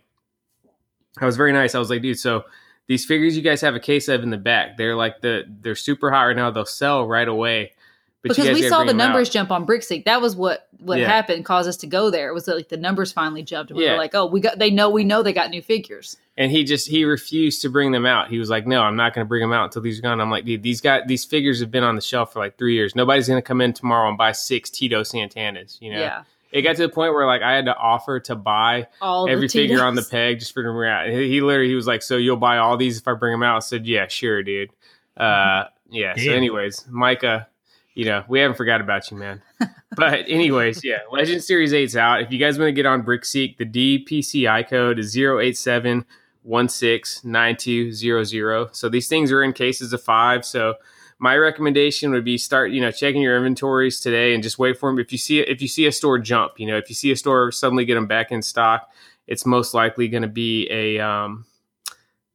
I 1.19 1.25
was 1.25 1.35
very 1.35 1.51
nice. 1.51 1.75
I 1.75 1.79
was 1.79 1.89
like, 1.89 2.01
dude, 2.01 2.17
so 2.19 2.45
these 2.87 3.05
figures 3.05 3.35
you 3.35 3.43
guys 3.43 3.61
have 3.61 3.75
a 3.75 3.79
case 3.79 4.07
of 4.07 4.23
in 4.23 4.29
the 4.29 4.37
back, 4.37 4.77
they're 4.77 4.95
like 4.95 5.21
the, 5.21 5.43
they're 5.61 5.75
super 5.75 6.11
hot 6.11 6.23
right 6.23 6.35
now. 6.35 6.49
They'll 6.51 6.65
sell 6.65 7.05
right 7.05 7.27
away. 7.27 7.73
But 8.21 8.29
you 8.37 8.43
because 8.43 8.55
guys 8.55 8.63
we 8.63 8.69
saw 8.69 8.79
the 8.79 8.85
them 8.93 9.01
out. 9.01 9.07
numbers 9.07 9.29
jump 9.29 9.51
on 9.51 9.65
BrickSeek. 9.67 10.05
That 10.05 10.21
was 10.21 10.33
what 10.33 10.69
what 10.79 10.97
Yeah. 10.97 11.07
happened, 11.07 11.43
caused 11.43 11.67
us 11.67 11.75
to 11.77 11.87
go 11.87 12.09
there. 12.09 12.29
It 12.29 12.33
was 12.33 12.47
like 12.47 12.69
the 12.69 12.77
numbers 12.77 13.11
finally 13.11 13.43
jumped. 13.43 13.71
And 13.71 13.77
we 13.77 13.83
Yeah. 13.85 13.91
were 13.91 13.97
like, 13.97 14.15
oh, 14.15 14.27
we 14.27 14.39
got. 14.39 14.57
They 14.59 14.69
know 14.71 14.89
we 14.89 15.03
know 15.03 15.23
they 15.23 15.33
got 15.33 15.49
new 15.49 15.61
figures. 15.61 16.15
And 16.35 16.51
he 16.51 16.63
just, 16.63 16.87
he 16.87 17.05
refused 17.05 17.61
to 17.61 17.69
bring 17.69 17.91
them 17.91 18.07
out. 18.07 18.29
He 18.29 18.39
was 18.39 18.49
like, 18.49 18.65
no, 18.65 18.81
I'm 18.81 18.95
not 18.95 19.13
going 19.13 19.23
to 19.23 19.29
bring 19.29 19.41
them 19.41 19.53
out 19.53 19.65
until 19.65 19.83
these 19.83 19.99
are 19.99 20.01
gone. 20.01 20.19
I'm 20.19 20.31
like, 20.31 20.45
dude, 20.45 20.63
these 20.63 20.81
got 20.81 21.07
these 21.07 21.25
figures 21.25 21.59
have 21.59 21.69
been 21.69 21.83
on 21.83 21.95
the 21.95 22.01
shelf 22.01 22.33
for 22.33 22.39
like 22.39 22.57
three 22.57 22.73
years. 22.73 22.95
Nobody's 22.95 23.27
going 23.27 23.37
to 23.37 23.45
come 23.45 23.61
in 23.61 23.73
tomorrow 23.73 24.09
and 24.09 24.17
buy 24.17 24.31
six 24.31 24.71
Tito 24.71 25.01
Santanas. 25.01 25.79
You 25.79 25.93
know, 25.93 25.99
Yeah, 25.99 26.23
it 26.53 26.61
got 26.61 26.75
to 26.75 26.83
the 26.83 26.89
point 26.89 27.13
where 27.13 27.25
like 27.25 27.41
I 27.41 27.53
had 27.53 27.65
to 27.65 27.75
offer 27.75 28.19
to 28.21 28.35
buy 28.35 28.87
all 29.01 29.27
every 29.27 29.47
figure 29.47 29.83
on 29.83 29.95
the 29.95 30.03
peg 30.03 30.39
just 30.39 30.53
for 30.53 30.63
them 30.63 30.77
out. 30.83 31.07
He, 31.07 31.29
he 31.29 31.41
literally 31.41 31.67
he 31.67 31.75
was 31.75 31.87
like, 31.87 32.03
"So 32.03 32.15
you'll 32.17 32.37
buy 32.37 32.59
all 32.59 32.77
these 32.77 32.99
if 32.99 33.07
I 33.07 33.13
bring 33.13 33.33
them 33.33 33.43
out?" 33.43 33.57
I 33.57 33.59
said, 33.59 33.87
"Yeah, 33.87 34.07
sure, 34.07 34.43
dude." 34.43 34.69
Uh, 35.17 35.65
yeah. 35.89 36.15
So, 36.15 36.31
anyways, 36.31 36.85
Micah, 36.89 37.47
you 37.95 38.05
know 38.05 38.23
we 38.27 38.39
haven't 38.39 38.57
forgot 38.57 38.81
about 38.81 39.09
you, 39.09 39.17
man. 39.17 39.41
but 39.95 40.25
anyways, 40.27 40.83
yeah, 40.83 40.99
Legend 41.11 41.43
Series 41.43 41.73
8's 41.73 41.97
out. 41.97 42.21
If 42.21 42.31
you 42.31 42.37
guys 42.37 42.59
want 42.59 42.69
to 42.69 42.73
get 42.73 42.85
on 42.85 43.03
BrickSeek, 43.03 43.57
the 43.57 43.65
DPCI 43.65 44.67
code 44.69 44.99
is 44.99 45.17
087 45.17 46.05
169200. 46.43 48.75
So 48.75 48.89
these 48.89 49.07
things 49.07 49.31
are 49.31 49.43
in 49.43 49.53
cases 49.53 49.93
of 49.93 50.03
five. 50.03 50.45
So 50.45 50.75
my 51.19 51.37
recommendation 51.37 52.11
would 52.11 52.25
be 52.25 52.37
start, 52.37 52.71
you 52.71 52.81
know, 52.81 52.91
checking 52.91 53.21
your 53.21 53.37
inventories 53.37 53.99
today 53.99 54.33
and 54.33 54.43
just 54.43 54.59
wait 54.59 54.77
for 54.77 54.89
them. 54.89 54.99
If 54.99 55.11
you 55.11 55.17
see 55.17 55.39
if 55.39 55.61
you 55.61 55.67
see 55.67 55.85
a 55.85 55.91
store 55.91 56.19
jump, 56.19 56.59
you 56.59 56.67
know, 56.67 56.77
if 56.77 56.89
you 56.89 56.95
see 56.95 57.11
a 57.11 57.15
store 57.15 57.51
suddenly 57.51 57.85
get 57.85 57.95
them 57.95 58.07
back 58.07 58.31
in 58.31 58.41
stock, 58.41 58.89
it's 59.27 59.45
most 59.45 59.73
likely 59.73 60.07
going 60.07 60.23
to 60.23 60.27
be 60.27 60.69
a 60.69 60.99
um 60.99 61.45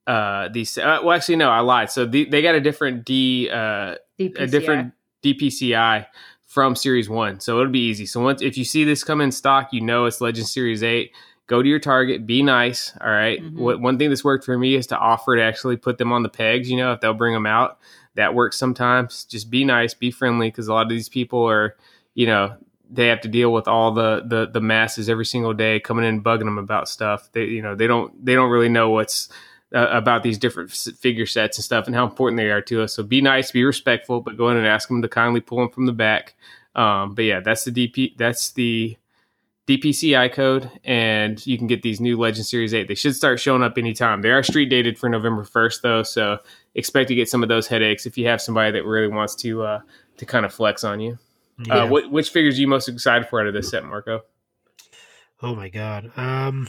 uh 0.07 0.49
these 0.49 0.79
uh, 0.79 1.01
well 1.05 1.15
actually 1.15 1.37
no 1.37 1.51
I 1.51 1.61
lied 1.61 1.91
so 1.91 2.07
the, 2.07 2.25
they 2.25 2.41
got 2.41 2.55
a 2.55 2.63
different 2.63 3.05
D 3.05 3.51
uh 3.51 3.97
DPCI. 4.19 4.41
a 4.41 4.47
different 4.47 4.95
DPCI 5.23 6.07
from 6.47 6.75
Series 6.75 7.11
One, 7.11 7.41
so 7.41 7.61
it'll 7.61 7.71
be 7.71 7.89
easy. 7.89 8.07
So 8.07 8.23
once 8.23 8.41
if 8.41 8.57
you 8.57 8.65
see 8.65 8.85
this 8.85 9.05
come 9.05 9.21
in 9.21 9.31
stock, 9.31 9.69
you 9.73 9.83
know 9.83 10.07
it's 10.07 10.23
Legend 10.23 10.49
Series 10.49 10.83
Eight. 10.83 11.13
Go 11.49 11.63
to 11.63 11.69
your 11.69 11.81
Target, 11.81 12.27
be 12.27 12.43
nice. 12.43 12.93
All 13.01 13.11
right? 13.11 13.43
Mhm. 13.43 13.57
What 13.57 13.81
one 13.81 13.99
thing 13.99 14.11
that's 14.11 14.23
worked 14.23 14.45
for 14.45 14.57
me 14.57 14.77
is 14.77 14.87
to 14.89 14.99
offer 14.99 15.35
to 15.35 15.43
actually 15.43 15.77
put 15.77 15.99
them 15.99 16.13
on 16.13 16.23
the 16.23 16.29
pegs. 16.29 16.71
You 16.71 16.77
know, 16.77 16.93
if 16.93 17.01
they'll 17.01 17.15
bring 17.15 17.35
them 17.35 17.47
out, 17.47 17.79
that 18.15 18.35
works 18.35 18.57
sometimes. 18.57 19.25
Just 19.25 19.51
be 19.51 19.65
nice, 19.65 19.95
be 19.95 20.11
friendly, 20.11 20.49
because 20.49 20.69
a 20.69 20.73
lot 20.75 20.83
of 20.83 20.91
these 20.91 21.09
people 21.09 21.43
are, 21.49 21.75
you 22.15 22.27
know, 22.27 22.55
they 22.91 23.09
have 23.09 23.21
to 23.23 23.29
deal 23.29 23.53
with 23.53 23.67
all 23.69 23.93
the 23.93 24.23
the 24.25 24.47
the 24.47 24.61
masses 24.61 25.09
every 25.09 25.27
single 25.27 25.53
day 25.53 25.81
coming 25.81 26.05
in 26.05 26.15
and 26.17 26.25
bugging 26.25 26.45
them 26.45 26.59
about 26.59 26.89
stuff. 26.89 27.31
They 27.33 27.45
you 27.45 27.63
know 27.63 27.75
they 27.75 27.87
don't 27.87 28.25
they 28.25 28.35
don't 28.35 28.51
really 28.51 28.69
know 28.69 28.91
what's 28.91 29.29
uh, 29.75 29.89
about 29.91 30.23
these 30.23 30.39
different 30.39 30.71
figure 30.71 31.27
sets 31.27 31.59
and 31.59 31.65
stuff 31.65 31.87
and 31.87 31.95
how 31.95 32.05
important 32.05 32.39
they 32.39 32.51
are 32.51 32.63
to 32.63 32.83
us. 32.83 32.95
So 32.95 33.03
be 33.03 33.21
nice, 33.21 33.51
be 33.51 33.65
respectful, 33.65 34.21
but 34.21 34.37
go 34.37 34.49
in 34.49 34.57
and 34.57 34.67
ask 34.67 34.89
them 34.89 35.03
to 35.03 35.09
kindly 35.09 35.41
pull 35.41 35.59
them 35.59 35.69
from 35.71 35.87
the 35.87 35.93
back. 35.93 36.35
Um, 36.75 37.15
but 37.15 37.25
yeah, 37.25 37.41
that's 37.41 37.65
the 37.65 37.71
DP. 37.73 38.17
That's 38.17 38.53
the 38.53 38.97
DPCI 39.69 40.33
code, 40.33 40.71
and 40.83 41.45
you 41.47 41.59
can 41.59 41.67
get 41.67 41.83
these 41.83 42.01
new 42.01 42.19
Legend 42.19 42.47
Series 42.47 42.73
Eight. 42.73 42.89
They 42.89 42.95
should 42.95 43.15
start 43.15 43.39
showing 43.39 43.63
up 43.63 43.77
anytime. 43.77 44.23
They 44.23 44.31
are 44.31 44.43
street 44.43 44.71
dated 44.71 44.99
for 44.99 45.11
November 45.11 45.45
first, 45.45 45.83
though, 45.83 46.03
so 46.03 46.39
expect 46.75 47.09
to 47.09 47.15
get 47.15 47.29
some 47.29 47.43
of 47.43 47.51
those 47.51 47.67
headaches 47.67 48.07
if 48.07 48.17
you 48.17 48.27
have 48.27 48.41
somebody 48.41 48.73
that 48.73 48.85
really 48.85 49.09
wants 49.09 49.35
to 49.37 49.63
uh, 49.63 49.81
to 50.17 50.27
kind 50.27 50.47
of 50.47 50.55
flex 50.55 50.85
on 50.85 51.01
you. 51.01 51.19
Yeah. 51.67 51.83
Uh, 51.83 51.87
what, 51.89 52.11
which 52.11 52.31
figures 52.31 52.57
are 52.57 52.61
you 52.61 52.69
most 52.69 52.89
excited 52.89 53.29
for 53.29 53.41
out 53.41 53.47
of 53.47 53.53
this 53.55 53.69
set, 53.69 53.85
Marco? 53.85 54.23
Oh 55.43 55.55
my 55.55 55.69
god. 55.69 56.11
Um 56.17 56.69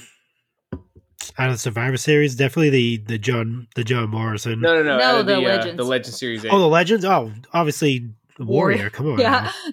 out 1.37 1.47
of 1.47 1.55
the 1.55 1.59
Survivor 1.59 1.97
Series, 1.97 2.35
definitely 2.35 2.69
the 2.69 2.97
the 2.97 3.17
John 3.17 3.67
the 3.75 3.83
John 3.83 4.09
Morrison. 4.09 4.59
No, 4.59 4.75
no, 4.75 4.83
no. 4.83 4.97
No, 4.97 5.03
out 5.03 5.17
the 5.25 5.35
the, 5.35 5.37
uh, 5.37 5.41
Legends. 5.41 5.77
the 5.77 5.83
Legend 5.83 6.15
Series 6.15 6.45
Eight. 6.45 6.51
Oh, 6.51 6.59
the 6.59 6.67
Legends. 6.67 7.05
Oh, 7.05 7.31
obviously 7.53 7.99
the 7.99 8.13
Warrior. 8.39 8.77
Warrior. 8.77 8.89
Come 8.89 9.07
on. 9.13 9.19
Yeah. 9.19 9.51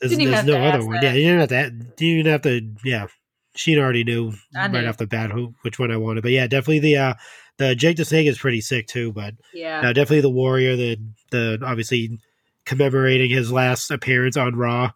There's, 0.00 0.10
Didn't 0.10 0.20
even 0.20 0.24
there's 0.32 0.36
have 0.36 0.46
no 0.46 0.52
to 0.54 0.60
other 0.64 0.86
one. 0.86 0.94
that. 0.96 1.02
Yeah, 1.04 1.12
you 1.12 1.24
didn't 1.38 1.50
have 1.50 1.70
to. 1.98 2.04
You 2.06 2.16
didn't 2.22 2.32
have 2.32 2.42
to. 2.42 2.74
Yeah, 2.84 3.06
she 3.54 3.78
already 3.78 4.04
knew 4.04 4.32
I 4.56 4.62
right 4.68 4.72
knew. 4.82 4.86
off 4.88 4.96
the 4.96 5.06
bat 5.06 5.30
who 5.30 5.54
which 5.62 5.78
one 5.78 5.90
I 5.90 5.96
wanted. 5.96 6.22
But 6.22 6.32
yeah, 6.32 6.46
definitely 6.46 6.80
the 6.80 6.96
uh 6.96 7.14
the 7.58 7.74
Jake 7.74 7.96
the 7.96 8.04
Snake 8.04 8.26
is 8.26 8.38
pretty 8.38 8.60
sick 8.60 8.86
too. 8.88 9.12
But 9.12 9.34
yeah. 9.52 9.80
no, 9.80 9.92
definitely 9.92 10.22
the 10.22 10.30
Warrior. 10.30 10.76
The 10.76 10.98
the 11.30 11.58
obviously 11.64 12.18
commemorating 12.64 13.30
his 13.30 13.52
last 13.52 13.90
appearance 13.90 14.36
on 14.36 14.56
Raw. 14.56 14.90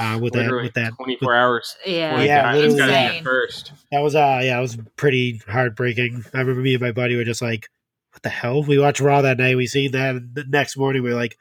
Uh, 0.00 0.18
with 0.22 0.32
that, 0.32 0.50
with 0.50 0.74
that, 0.74 0.92
24 0.96 1.34
hours. 1.34 1.76
Yeah, 1.86 2.20
Yeah, 2.22 2.42
God, 2.42 2.54
literally 2.54 2.66
it's 2.74 2.78
gotta 2.80 2.92
be 2.92 2.98
insane. 3.06 3.24
first. 3.24 3.72
That 3.92 4.00
was 4.00 4.14
uh 4.14 4.40
yeah, 4.42 4.58
it 4.58 4.62
was 4.62 4.78
pretty 4.96 5.40
heartbreaking. 5.48 6.24
I 6.34 6.38
remember 6.40 6.62
me 6.62 6.74
and 6.74 6.82
my 6.82 6.92
buddy 6.92 7.16
were 7.16 7.24
just 7.24 7.42
like, 7.42 7.68
"What 8.12 8.22
the 8.22 8.28
hell?" 8.30 8.62
We 8.62 8.78
watched 8.78 9.00
Raw 9.00 9.22
that 9.22 9.38
night. 9.38 9.56
We 9.56 9.66
seen 9.66 9.92
that 9.92 10.14
the 10.34 10.44
next 10.48 10.76
morning. 10.76 11.02
We 11.02 11.10
were 11.10 11.16
like, 11.16 11.36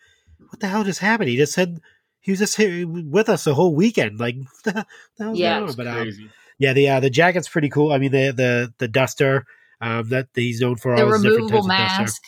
"What 0.50 0.60
the 0.60 0.68
hell 0.68 0.84
just 0.84 1.00
happened?" 1.00 1.30
He 1.30 1.38
just 1.38 1.54
said 1.54 1.80
he 2.20 2.32
was 2.32 2.40
just 2.40 2.58
here 2.58 2.88
with 2.88 3.30
us 3.30 3.44
the 3.44 3.54
whole 3.54 3.76
weekend. 3.76 4.20
Like, 4.20 4.36
what 4.64 4.86
the 5.18 5.32
Yeah. 5.34 5.64
It's 5.64 5.76
But 5.76 5.88
um, 5.88 6.02
crazy. 6.04 6.30
yeah, 6.60 6.74
the 6.74 6.90
uh, 6.90 7.00
the 7.00 7.10
jacket's 7.10 7.50
pretty 7.50 7.70
cool. 7.70 7.92
I 7.92 7.98
mean, 7.98 8.12
the 8.12 8.32
the 8.32 8.74
the 8.78 8.88
duster 8.88 9.46
um, 9.82 10.10
that 10.10 10.28
he's 10.36 10.62
known 10.62 10.76
for 10.78 10.96
the 10.96 11.04
all 11.04 11.12
his 11.12 11.22
different 11.24 11.50
removable 11.52 11.70
types 11.70 11.94
of 12.00 12.06
duster. 12.06 12.22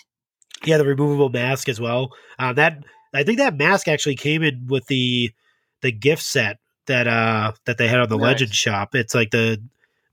Yeah, 0.65 0.77
the 0.77 0.85
removable 0.85 1.29
mask 1.29 1.69
as 1.69 1.79
well. 1.79 2.11
Um, 2.39 2.55
that 2.55 2.83
I 3.13 3.23
think 3.23 3.37
that 3.37 3.55
mask 3.57 3.87
actually 3.87 4.15
came 4.15 4.43
in 4.43 4.67
with 4.67 4.87
the 4.87 5.31
the 5.81 5.91
gift 5.91 6.23
set 6.23 6.57
that 6.87 7.07
uh 7.07 7.53
that 7.65 7.77
they 7.77 7.87
had 7.87 7.99
on 7.99 8.09
the 8.09 8.17
Nice. 8.17 8.23
Legend 8.23 8.53
shop. 8.55 8.95
It's 8.95 9.13
like 9.15 9.31
the 9.31 9.61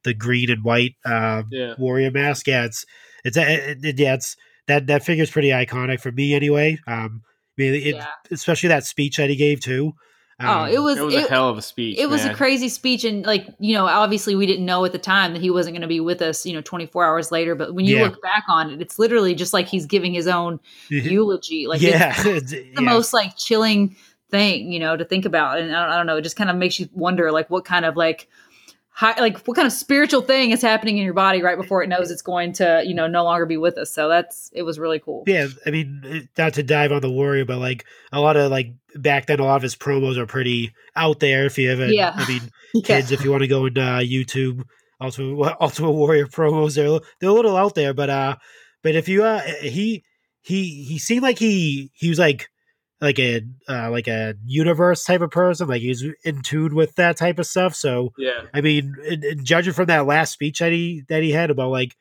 the 0.05 0.15
green 0.15 0.51
and 0.51 0.63
white 0.65 0.95
um, 1.05 1.47
Yeah. 1.51 1.75
warrior 1.79 2.11
mask. 2.11 2.47
Yeah, 2.49 2.65
it's 2.65 2.85
it's 3.25 3.37
it, 3.37 3.85
it- 3.85 3.99
yeah 3.99 4.15
it's 4.15 4.37
that 4.69 4.87
that 4.89 5.05
figure's 5.05 5.31
pretty 5.31 5.49
iconic 5.49 6.01
for 6.01 6.13
me 6.13 6.35
anyway. 6.35 6.79
Um, 6.87 7.23
I 7.25 7.32
mean, 7.59 7.75
it, 7.75 7.95
Yeah. 7.97 8.07
especially 8.31 8.69
that 8.71 8.85
speech 8.85 9.17
that 9.19 9.31
he 9.31 9.37
gave 9.37 9.61
too. 9.61 9.93
Oh, 10.41 10.49
Um, 10.49 10.69
it 10.71 10.79
was 10.83 10.99
It 10.99 11.03
was 11.05 11.15
it, 11.15 11.27
a 11.27 11.29
hell 11.29 11.49
of 11.51 11.59
a 11.59 11.63
speech. 11.63 11.99
it 11.99 12.09
was 12.09 12.25
a 12.25 12.35
crazy 12.35 12.69
speech 12.69 13.05
and 13.05 13.25
like 13.25 13.47
you 13.61 13.75
know 13.75 13.87
obviously 13.87 14.35
we 14.35 14.45
didn't 14.47 14.65
know 14.65 14.85
at 14.85 14.91
the 14.91 14.99
time 14.99 15.35
that 15.35 15.43
he 15.43 15.51
wasn't 15.51 15.75
going 15.75 15.83
to 15.83 15.87
be 15.89 16.01
with 16.01 16.21
us 16.21 16.45
you 16.45 16.53
know 16.53 16.63
24 16.63 17.05
hours 17.05 17.31
later 17.31 17.55
but 17.55 17.75
when 17.75 17.85
you 17.85 17.97
Yeah. 17.99 18.05
look 18.05 18.21
back 18.23 18.43
on 18.49 18.71
it 18.71 18.81
it's 18.81 18.99
literally 18.99 19.35
just 19.37 19.53
like 19.53 19.69
he's 19.69 19.87
giving 19.87 20.13
his 20.13 20.27
own 20.27 20.59
eulogy 20.89 21.67
like 21.69 21.81
yeah, 21.81 22.13
it's 22.17 22.27
it's- 22.27 22.51
the 22.51 22.71
yeah. 22.73 22.81
most 22.81 23.13
like 23.13 23.37
chilling 23.37 23.95
thing 24.31 24.73
you 24.73 24.81
know 24.81 24.97
to 24.97 25.05
think 25.05 25.27
about 25.27 25.59
and 25.59 25.77
I 25.77 25.83
don't, 25.85 25.93
I 25.93 25.97
don't 25.99 26.07
know 26.07 26.17
it 26.17 26.23
just 26.23 26.37
kind 26.37 26.51
of 26.51 26.57
makes 26.57 26.81
you 26.81 26.89
wonder 26.93 27.31
like 27.31 27.49
what 27.51 27.65
kind 27.65 27.85
of 27.85 27.97
like 27.97 28.29
high, 28.95 29.19
like 29.21 29.39
what 29.47 29.55
kind 29.55 29.67
of 29.67 29.73
spiritual 29.73 30.21
thing 30.23 30.51
is 30.51 30.61
happening 30.63 30.99
in 30.99 31.05
your 31.05 31.15
body 31.15 31.43
right 31.43 31.57
before 31.57 31.83
it 31.83 31.89
knows 31.89 32.11
it's 32.11 32.23
going 32.23 32.53
to 32.53 32.83
you 32.87 32.95
know 32.95 33.07
no 33.07 33.25
longer 33.25 33.47
be 33.47 33.57
with 33.57 33.77
us 33.79 33.91
so 33.93 34.09
that's 34.09 34.51
it 34.53 34.63
was 34.63 34.79
really 34.79 34.99
cool 34.99 35.25
Yeah, 35.27 35.49
I 35.67 35.71
mean, 35.71 36.29
not 36.37 36.55
to 36.55 36.63
dive 36.63 36.93
on 36.93 37.01
the 37.01 37.11
warrior, 37.11 37.45
but 37.45 37.59
like 37.59 37.85
a 38.13 38.21
lot 38.21 38.37
of 38.37 38.51
like 38.51 38.75
back 38.97 39.27
then, 39.27 39.41
a 39.41 39.45
lot 39.45 39.57
of 39.57 39.63
his 39.63 39.75
promos 39.77 40.17
are 40.19 40.27
pretty 40.27 40.73
out 40.95 41.21
there. 41.21 41.47
If 41.47 41.57
you 41.59 41.71
haven't, 41.71 41.95
Yeah. 41.95 42.13
I 42.15 42.29
mean, 42.29 42.43
Yeah. 42.75 42.83
kids, 42.99 43.11
if 43.13 43.25
you 43.25 43.31
want 43.31 43.43
to 43.43 43.49
go 43.49 43.67
into 43.67 43.81
uh, 43.83 44.01
YouTube, 44.01 44.65
Ultimate 45.01 45.57
Ultimate 45.61 45.93
Warrior 45.93 46.27
promos, 46.27 46.75
they're 46.75 47.01
they're 47.21 47.31
a 47.31 47.33
little 47.33 47.57
out 47.57 47.75
there, 47.75 47.95
but 47.95 48.11
uh, 48.11 48.37
but 48.83 48.95
if 48.95 49.09
you 49.09 49.25
uh, 49.25 49.41
he 49.63 50.05
he 50.43 50.85
he 50.85 50.99
seemed 50.99 51.23
like 51.23 51.39
he 51.39 51.91
he 51.95 52.09
was 52.11 52.19
like 52.19 52.49
like 53.03 53.19
a 53.19 53.43
uh, 53.69 53.91
like 53.91 54.07
a 54.07 54.35
universe 54.47 55.05
type 55.05 55.21
of 55.21 55.31
person, 55.31 55.67
like 55.69 55.83
he's 55.83 56.05
in 56.25 56.41
tune 56.41 56.75
with 56.75 56.95
that 56.95 57.17
type 57.17 57.39
of 57.41 57.47
stuff. 57.47 57.75
So 57.75 58.13
Yeah. 58.17 58.43
I 58.55 58.61
mean, 58.61 58.95
and, 59.11 59.25
and 59.25 59.45
judging 59.45 59.73
from 59.73 59.87
that 59.87 60.07
last 60.07 60.33
speech 60.33 60.61
that 60.61 60.71
he 60.73 61.03
that 61.09 61.23
he 61.23 61.33
had 61.33 61.51
about 61.51 61.71
like 61.71 61.97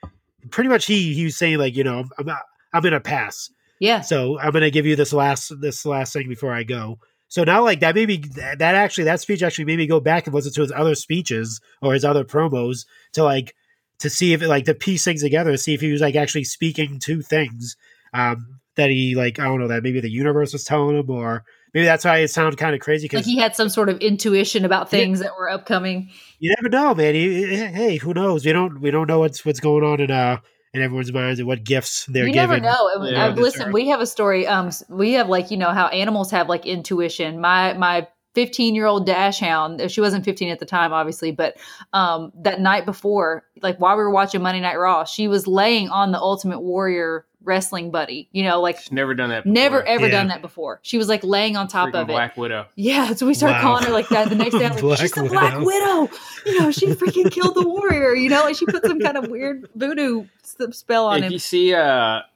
pretty 0.52 0.70
much 0.70 0.86
he 0.86 1.14
he 1.14 1.26
was 1.26 1.36
saying 1.36 1.58
like 1.58 1.76
you 1.76 1.84
know 1.84 2.06
I'm 2.18 2.26
not, 2.26 2.44
I'm 2.72 2.84
gonna 2.84 3.00
pass. 3.00 3.50
yeah 3.80 4.02
So 4.02 4.40
I'm 4.40 4.52
gonna 4.52 4.70
give 4.70 4.86
you 4.86 4.96
this 4.96 5.12
last 5.12 5.52
this 5.60 5.86
last 5.86 6.14
thing 6.14 6.30
before 6.30 6.54
I 6.54 6.62
go. 6.64 7.00
So 7.30 7.44
now 7.44 7.64
like 7.64 7.80
that 7.80 7.96
maybe 7.96 8.18
that 8.36 8.60
that 8.60 8.76
actually 8.76 9.06
that 9.06 9.22
speech 9.22 9.42
actually 9.42 9.66
made 9.66 9.78
me 9.78 9.88
go 9.88 10.00
back 10.00 10.28
and 10.28 10.36
listen 10.36 10.54
to 10.54 10.62
his 10.62 10.72
other 10.72 10.94
speeches 10.96 11.60
or 11.82 11.94
his 11.94 12.06
other 12.06 12.24
promos 12.24 12.86
to 13.14 13.24
like 13.24 13.56
to 14.00 14.10
see 14.10 14.34
if 14.34 14.42
it 14.44 14.48
like 14.48 14.66
to 14.66 14.76
piece 14.76 15.04
things 15.04 15.24
together, 15.24 15.58
see 15.58 15.74
if 15.74 15.82
he 15.82 15.92
was 15.92 16.02
like 16.02 16.16
actually 16.16 16.44
speaking 16.44 17.00
to 17.00 17.24
things 17.24 17.76
um 18.14 18.60
that 18.76 18.90
he 18.90 19.16
like 19.16 19.40
I 19.40 19.44
don't 19.46 19.60
know 19.60 19.68
that 19.68 19.84
maybe 19.84 20.00
the 20.02 20.10
universe 20.10 20.54
was 20.54 20.64
telling 20.64 20.98
him 20.98 21.10
or 21.10 21.44
maybe 21.74 21.86
that's 21.86 22.06
why 22.06 22.18
it 22.20 22.30
sounded 22.30 22.58
kind 22.58 22.74
of 22.74 22.82
crazy 22.82 23.06
like 23.06 23.12
because 23.12 23.26
he 23.26 23.38
had 23.38 23.56
some 23.56 23.70
sort 23.70 23.90
of 23.90 24.00
intuition 24.00 24.66
about 24.66 24.86
Yeah. 24.88 25.00
things 25.00 25.20
that 25.20 25.32
were 25.38 25.50
upcoming 25.50 26.10
you 26.40 26.54
never 26.58 26.70
know, 26.70 26.96
man. 26.96 27.14
You- 27.16 27.46
hey, 27.48 27.98
who 27.98 28.14
knows? 28.14 28.46
We 28.46 28.52
don't 28.54 28.82
we 28.82 28.90
don't 28.92 29.08
know 29.08 29.20
what's 29.20 29.46
what's 29.46 29.60
going 29.60 29.84
on 29.84 30.00
in 30.00 30.10
uh 30.12 30.38
in 30.74 30.82
everyone's 30.82 31.12
minds 31.12 31.38
and 31.40 31.48
what 31.48 31.64
gifts 31.66 32.06
they're 32.06 32.26
giving. 32.28 32.34
you 32.36 32.42
given. 32.42 32.62
never 32.64 32.76
know. 33.00 33.06
It 33.08 33.12
Yeah. 33.14 33.26
I've- 33.28 33.42
listen, 33.42 33.72
we 33.74 33.90
have 33.90 34.00
a 34.00 34.08
story. 34.08 34.48
Um, 34.48 34.72
we 34.90 35.14
have 35.14 35.28
like 35.30 35.52
you 35.52 35.58
know 35.58 35.72
how 35.72 35.88
animals 35.88 36.32
have 36.32 36.48
like 36.50 36.66
intuition. 36.66 37.42
My 37.42 37.74
my 37.74 38.08
15 38.36 38.74
year 38.76 38.86
old 38.86 39.06
dachshund. 39.06 39.92
She 39.92 40.00
wasn't 40.00 40.24
15 40.24 40.48
at 40.50 40.60
the 40.60 40.66
time, 40.66 40.94
obviously, 40.94 41.32
but 41.34 41.58
um, 41.92 42.32
that 42.44 42.62
night 42.62 42.86
before, 42.86 43.44
like 43.62 43.78
while 43.80 43.98
we 43.98 44.04
were 44.04 44.10
watching 44.10 44.42
Monday 44.42 44.62
Night 44.62 44.78
Raw, 44.80 45.04
she 45.04 45.28
was 45.28 45.48
laying 45.48 45.90
on 45.90 46.14
the 46.14 46.18
Ultimate 46.20 46.62
Warrior 46.62 47.26
wrestling 47.44 47.90
buddy. 47.92 48.28
You 48.32 48.44
know, 48.44 48.62
like 48.62 48.78
She's 48.80 48.92
never 48.92 49.14
done 49.16 49.30
that. 49.30 49.44
Before. 49.44 49.54
never 49.54 49.84
ever 49.84 50.06
Yeah. 50.06 50.12
done 50.12 50.28
that 50.28 50.42
before. 50.42 50.80
She 50.84 50.98
was 50.98 51.08
like 51.10 51.24
laying 51.24 51.58
on 51.58 51.68
top 51.68 51.90
Freaking 51.90 52.02
of 52.02 52.10
it. 52.10 52.14
Black 52.14 52.38
Widow. 52.38 52.68
Yeah, 52.76 53.14
so 53.14 53.26
we 53.26 53.34
started 53.34 53.56
Wow. 53.56 53.62
calling 53.62 53.84
her 53.86 53.92
like 53.92 54.08
that. 54.10 54.30
The 54.30 54.36
next 54.36 54.58
day, 54.58 54.66
I 54.66 54.70
was 54.74 54.76
like, 54.76 54.82
Black 54.82 55.00
"She's 55.00 55.12
the 55.12 55.24
Black 55.24 55.54
Widow. 55.60 56.02
Widow." 56.02 56.14
You 56.46 56.60
know, 56.60 56.72
she 56.72 56.88
freaking 56.88 57.32
killed 57.32 57.56
the 57.56 57.68
warrior. 57.68 58.14
You 58.14 58.30
know, 58.30 58.44
like 58.44 58.56
she 58.56 58.66
put 58.66 58.86
some 58.86 59.00
kind 59.00 59.18
of 59.18 59.28
weird 59.30 59.68
voodoo 59.76 60.26
spell 60.72 61.08
on 61.08 61.20
if 61.20 61.24
him. 61.26 61.32
you 61.32 61.40
see, 61.40 61.74
uh, 61.74 61.82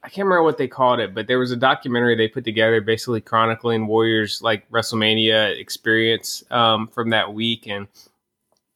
I 0.02 0.08
can't 0.08 0.18
remember 0.26 0.42
what 0.42 0.58
they 0.58 0.68
called 0.68 1.00
it, 1.00 1.14
but 1.14 1.26
there 1.26 1.38
was 1.38 1.52
a 1.52 1.56
documentary 1.56 2.16
they 2.16 2.28
put 2.28 2.44
together, 2.44 2.80
basically 2.80 3.20
chronicling 3.20 3.86
Warriors 3.86 4.42
like 4.42 4.68
WrestleMania 4.70 5.58
experience 5.60 6.42
um, 6.50 6.88
from 6.88 7.10
that 7.10 7.32
week, 7.34 7.66
and 7.68 7.86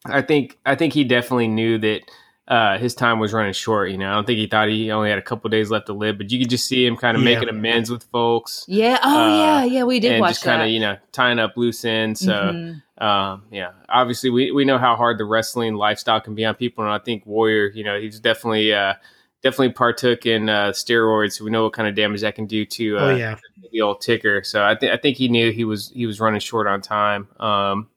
I 0.07 0.23
think 0.23 0.59
I 0.65 0.75
think 0.75 0.93
he 0.95 1.05
definitely 1.05 1.49
knew 1.49 1.79
that 1.79 2.03
uh, 2.51 2.77
his 2.79 2.95
time 2.97 3.19
was 3.21 3.33
running 3.33 3.53
short. 3.53 3.91
You 3.93 3.97
know, 3.97 4.11
I 4.11 4.15
don't 4.15 4.27
think 4.27 4.39
he 4.39 4.47
thought 4.49 4.69
he 4.69 4.91
only 4.91 5.09
had 5.09 5.19
a 5.19 5.23
couple 5.23 5.49
days 5.49 5.71
left 5.71 5.87
to 5.87 5.93
live, 5.93 6.19
but 6.19 6.31
you 6.33 6.41
could 6.41 6.51
just 6.51 6.67
see 6.67 6.85
him 6.85 6.97
kind 6.97 7.17
of 7.17 7.23
Yeah. 7.23 7.35
making 7.37 7.49
amends 7.49 7.91
with 7.91 8.03
folks. 8.05 8.65
Yeah. 8.69 8.99
Oh, 9.03 9.23
Uh, 9.23 9.29
yeah. 9.39 9.65
Yeah. 9.65 9.85
We 9.85 10.01
did 10.01 10.13
and 10.13 10.21
watch 10.21 10.33
just 10.33 10.43
kind 10.45 10.61
of 10.61 10.69
you 10.69 10.81
know 10.81 10.97
tying 11.13 11.39
up 11.39 11.57
loose 11.57 11.85
ends. 11.85 12.21
So 12.21 12.33
Mhm. 12.33 12.83
um, 13.03 13.45
yeah, 13.53 13.71
obviously 13.89 14.31
we, 14.31 14.51
we 14.51 14.65
know 14.65 14.79
how 14.79 14.97
hard 14.97 15.17
the 15.19 15.25
wrestling 15.25 15.75
lifestyle 15.77 16.21
can 16.21 16.35
be 16.35 16.45
on 16.45 16.55
people, 16.57 16.83
and 16.85 16.93
I 16.93 16.99
think 16.99 17.25
Warrior, 17.25 17.69
you 17.73 17.85
know, 17.85 17.99
he's 18.01 18.19
definitely 18.19 18.75
uh, 18.75 18.95
definitely 19.43 19.71
partook 19.73 20.27
in 20.27 20.49
uh, 20.49 20.71
steroids. 20.71 21.35
So 21.39 21.45
we 21.45 21.51
know 21.53 21.63
what 21.63 21.73
kind 21.73 21.89
of 21.89 21.95
damage 21.95 22.21
that 22.23 22.35
can 22.35 22.47
do 22.47 22.67
to 22.67 22.99
uh, 22.99 23.01
oh 23.01 23.15
yeah, 23.17 23.37
the 23.73 23.81
old 23.81 24.01
ticker. 24.01 24.43
So 24.43 24.65
I 24.65 24.75
think 24.75 24.93
I 24.93 24.97
think 24.97 25.17
he 25.17 25.29
knew 25.29 25.53
he 25.53 25.65
was 25.65 25.93
he 25.95 26.05
was 26.05 26.19
running 26.19 26.41
short 26.41 26.67
on 26.67 26.81
time. 26.83 27.29
Um, 27.39 27.89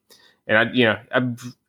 and 0.45 0.57
I, 0.57 0.63
you 0.73 0.85
know, 0.85 0.99
I 1.11 1.21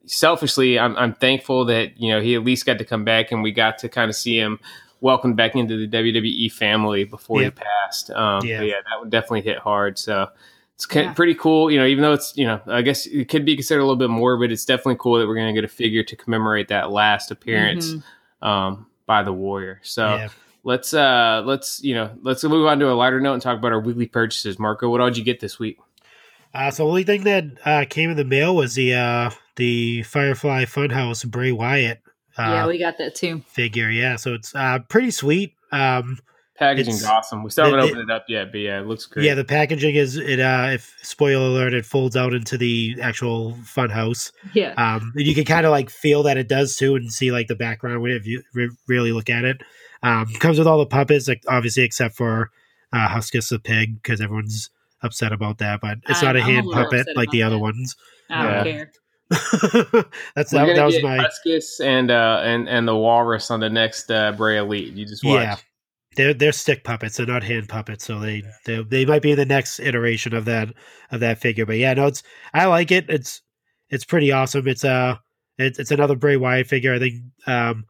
selfishly, 0.07 0.79
I'm 0.79 0.97
I'm 0.97 1.15
thankful 1.15 1.65
that 1.67 2.01
you 2.01 2.11
know 2.13 2.21
he 2.21 2.35
at 2.35 2.45
least 2.45 2.67
got 2.67 2.79
to 2.79 2.85
come 2.85 3.05
back 3.05 3.33
and 3.33 3.43
we 3.43 3.53
got 3.53 3.79
to 3.79 3.89
kind 3.89 4.09
of 4.09 4.17
see 4.17 4.39
him 4.39 4.59
welcomed 5.01 5.37
back 5.37 5.55
into 5.55 5.77
the 5.87 5.87
WWE 5.87 6.51
family 6.53 7.05
before 7.05 7.41
Yeah. 7.41 7.47
he 7.49 7.51
passed. 7.51 8.11
Um, 8.11 8.45
Yeah. 8.45 8.61
yeah. 8.61 8.67
yeah, 8.69 8.75
that 8.89 9.01
would 9.01 9.11
definitely 9.11 9.43
hit 9.43 9.59
hard. 9.59 9.99
So. 9.99 10.29
It's 10.77 10.87
ki- 10.87 11.03
Yeah. 11.03 11.13
pretty 11.13 11.37
cool, 11.37 11.71
you 11.71 11.79
know. 11.79 11.87
Even 11.87 12.03
though 12.03 12.15
it's, 12.15 12.37
you 12.37 12.45
know, 12.47 12.61
I 12.67 12.83
guess 12.83 13.07
it 13.07 13.29
could 13.29 13.45
be 13.45 13.55
considered 13.55 13.79
a 13.79 13.85
little 13.85 13.95
bit 13.95 14.11
more, 14.11 14.37
but 14.37 14.51
it's 14.51 14.65
definitely 14.65 14.97
cool 14.99 15.21
that 15.21 15.29
we're 15.29 15.37
going 15.37 15.47
to 15.47 15.53
get 15.53 15.63
a 15.65 15.73
figure 15.73 16.03
to 16.03 16.17
commemorate 16.17 16.67
that 16.67 16.91
last 16.91 17.31
appearance 17.31 17.93
Mhm. 17.95 18.45
um, 18.45 18.87
by 19.07 19.23
the 19.23 19.33
Warrior. 19.33 19.79
So, 19.85 20.05
yeah. 20.17 20.29
let's 20.65 20.93
uh 20.93 21.43
let's 21.45 21.81
you 21.85 21.95
know 21.95 22.11
let's 22.23 22.43
move 22.43 22.67
on 22.67 22.81
to 22.81 22.91
a 22.91 22.95
lighter 22.95 23.21
note 23.21 23.35
and 23.35 23.43
talk 23.43 23.57
about 23.57 23.71
our 23.71 23.79
weekly 23.79 24.07
purchases 24.07 24.59
marco 24.59 24.89
what 24.89 24.99
all 25.01 25.09
did 25.09 25.17
you 25.19 25.23
get 25.23 25.39
this 25.39 25.59
week 25.61 25.77
Uh, 26.55 26.71
so 26.71 26.85
the 26.85 26.89
only 26.89 27.03
thing 27.05 27.25
that 27.25 27.45
uh, 27.65 27.85
came 27.89 28.11
in 28.11 28.17
the 28.17 28.25
mail 28.25 28.55
was 28.55 28.75
the 28.75 28.95
uh, 28.95 29.31
the 29.57 30.03
Firefly 30.05 30.65
Funhouse 30.65 31.29
Bray 31.29 31.53
Wyatt 31.53 32.01
uh, 32.37 32.43
yeah, 32.43 32.67
we 32.67 32.79
got 32.79 32.99
that 32.99 33.15
too. 33.15 33.41
figure. 33.47 33.89
Yeah, 33.91 34.17
so 34.17 34.35
it's 34.35 34.55
uh, 34.55 34.81
pretty 34.89 35.11
sweet. 35.13 35.55
Um, 35.73 36.19
packaging's 36.57 37.05
awesome 37.05 37.43
we 37.43 37.51
still 37.51 37.65
haven't 37.65 37.81
it- 37.81 37.83
opened 37.91 38.09
it 38.09 38.15
up 38.15 38.25
yet 38.29 38.53
but 38.53 38.59
yeah 38.59 38.79
it 38.79 38.87
looks 38.87 39.07
great 39.07 39.27
yeah, 39.27 39.35
the 39.35 39.45
packaging 39.45 39.97
is 39.97 40.17
it. 40.17 40.39
Uh, 40.39 40.69
if 40.73 40.95
spoiler 41.03 41.47
alert, 41.49 41.75
it 41.75 41.85
folds 41.85 42.15
out 42.17 42.33
into 42.33 42.57
the 42.57 42.97
actual 43.03 43.55
Funhouse. 43.65 44.31
Yeah. 44.53 44.73
Um, 44.77 45.13
and 45.17 45.27
you 45.27 45.35
can 45.35 45.45
kind 45.45 45.67
of 45.67 45.73
like 45.73 45.91
feel 45.91 46.23
that 46.25 46.37
it 46.37 46.49
does 46.49 46.77
too, 46.77 46.95
and 46.95 47.13
see 47.13 47.33
like 47.33 47.49
the 47.49 47.57
background 47.57 48.07
if 48.09 48.27
you 48.27 48.43
re- 48.55 48.71
really 48.87 49.11
look 49.13 49.29
at 49.31 49.45
it. 49.45 49.63
Um, 50.05 50.27
comes 50.39 50.59
with 50.59 50.69
all 50.69 50.79
the 50.79 50.87
puppets, 50.87 51.27
like 51.27 51.43
obviously 51.49 51.83
except 51.83 52.15
for 52.15 52.51
uh, 52.93 53.09
Huskus 53.09 53.49
the 53.49 53.59
pig, 53.59 54.01
because 54.01 54.21
everyone's 54.21 54.71
upset 55.05 55.33
about 55.33 55.59
that. 55.59 55.81
But 55.81 55.99
it's 56.09 56.23
I'm- 56.23 56.35
not 56.35 56.37
a 56.37 56.41
I'm 56.41 56.49
a 56.49 56.53
hand 56.53 56.67
little 56.67 56.83
puppet 56.85 57.07
like 57.17 57.31
the 57.31 57.43
about 57.43 57.47
other 57.53 57.59
ones. 57.61 57.95
I 58.31 58.43
don't 58.43 58.53
Yeah. 58.67 58.73
care. 58.73 58.93
That's 60.37 60.53
We're 60.53 60.67
that, 60.67 60.77
that 60.77 60.85
was 60.85 61.03
my 61.03 61.19
Huskus 61.19 61.81
and 61.85 62.11
uh 62.11 62.41
and 62.45 62.69
and 62.69 62.87
the 62.87 62.95
walrus 62.95 63.51
on 63.51 63.61
the 63.61 63.71
next 63.71 64.11
uh 64.11 64.33
bray 64.33 64.59
elite 64.59 64.93
you 64.93 65.07
just 65.07 65.25
watch 65.25 65.43
Yeah. 65.43 65.57
they're 66.17 66.35
they're 66.35 66.53
stick 66.53 66.85
puppets. 66.85 67.17
They're 67.17 67.27
not 67.27 67.43
hand 67.43 67.69
puppets, 67.69 68.05
so 68.05 68.19
they 68.21 68.43
they 68.67 68.83
they 68.83 69.05
might 69.07 69.23
be 69.23 69.35
the 69.35 69.47
next 69.47 69.81
iteration 69.81 70.35
of 70.35 70.45
that 70.45 70.75
of 71.11 71.21
that 71.21 71.39
figure. 71.41 71.65
But 71.67 71.79
yeah, 71.79 71.95
no, 71.95 72.07
it's 72.07 72.23
I 72.53 72.67
like 72.67 72.91
it. 72.93 73.07
It's 73.09 73.41
it's 73.89 74.05
pretty 74.05 74.31
awesome. 74.31 74.69
It's 74.69 74.85
uh 74.85 75.17
it's 75.59 75.79
it's 75.79 75.91
another 75.91 76.17
Bray 76.17 76.37
Wyatt 76.37 76.67
figure. 76.67 76.95
I 76.95 76.99
think 76.99 77.15
um 77.47 77.85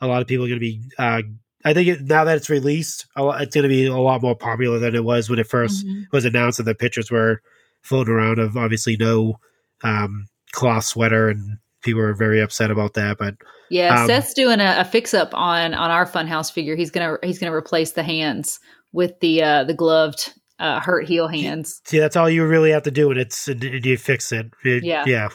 a 0.00 0.06
lot 0.06 0.20
of 0.20 0.28
people 0.28 0.44
are 0.44 0.48
going 0.48 0.60
to 0.60 0.66
be 0.66 0.82
uh 0.98 1.22
I 1.64 1.72
think 1.72 1.88
it, 1.88 2.00
now 2.02 2.24
that 2.24 2.36
it's 2.36 2.50
released, 2.50 3.06
it's 3.16 3.54
going 3.54 3.62
to 3.62 3.68
be 3.68 3.86
a 3.86 3.96
lot 3.96 4.20
more 4.22 4.36
popular 4.36 4.78
than 4.78 4.94
it 4.94 5.04
was 5.04 5.30
when 5.30 5.38
it 5.38 5.48
1st 5.48 5.86
Mhm. 5.86 6.04
was 6.12 6.24
announced 6.24 6.58
and 6.58 6.68
the 6.68 6.74
pictures 6.74 7.10
were 7.10 7.40
floating 7.82 8.12
around 8.14 8.38
of 8.38 8.56
obviously 8.56 8.96
no 8.96 9.38
um 9.82 10.26
cloth 10.52 10.84
sweater 10.84 11.28
and 11.28 11.58
people 11.82 12.00
were 12.00 12.14
very 12.14 12.40
upset 12.40 12.70
about 12.70 12.94
that. 12.94 13.18
But 13.18 13.34
Yeah, 13.70 14.00
Um, 14.02 14.06
Seth's 14.06 14.34
doing 14.34 14.60
a, 14.60 14.76
a 14.78 14.84
fix 14.84 15.14
up 15.14 15.30
on 15.34 15.74
on 15.74 15.90
our 15.90 16.06
Funhouse 16.06 16.52
figure. 16.52 16.76
He's 16.76 16.90
gonna 16.90 17.18
he's 17.22 17.38
gonna 17.38 17.54
replace 17.54 17.92
the 17.92 18.02
hands 18.02 18.60
with 18.92 19.18
the 19.20 19.42
uh 19.42 19.64
the 19.64 19.74
gloved 19.74 20.32
uh 20.60 20.80
hurt 20.80 21.06
heel 21.08 21.28
hands. 21.28 21.80
see, 21.84 21.98
that's 21.98 22.14
all 22.16 22.30
you 22.30 22.46
really 22.46 22.70
have 22.70 22.84
to 22.84 22.90
do, 22.90 23.10
and 23.10 23.18
it's 23.18 23.48
and 23.48 23.62
you 23.84 23.96
fix 23.96 24.30
it. 24.32 24.46
It- 24.64 24.84
Yeah. 24.84 25.04
yeah, 25.06 25.28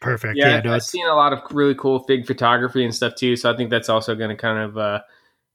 perfect. 0.00 0.36
yeah, 0.38 0.48
Yeah, 0.56 0.60
no, 0.62 0.74
i've 0.74 0.82
seen 0.82 1.06
a 1.06 1.14
lot 1.14 1.32
of 1.32 1.40
really 1.52 1.74
cool 1.74 2.00
fig 2.04 2.26
photography 2.26 2.82
and 2.84 2.92
stuff 2.94 3.14
too 3.14 3.36
so 3.36 3.52
i 3.52 3.56
think 3.56 3.70
that's 3.70 3.88
also 3.88 4.14
going 4.16 4.30
to 4.30 4.36
kind 4.36 4.58
of 4.58 4.76
uh 4.78 5.00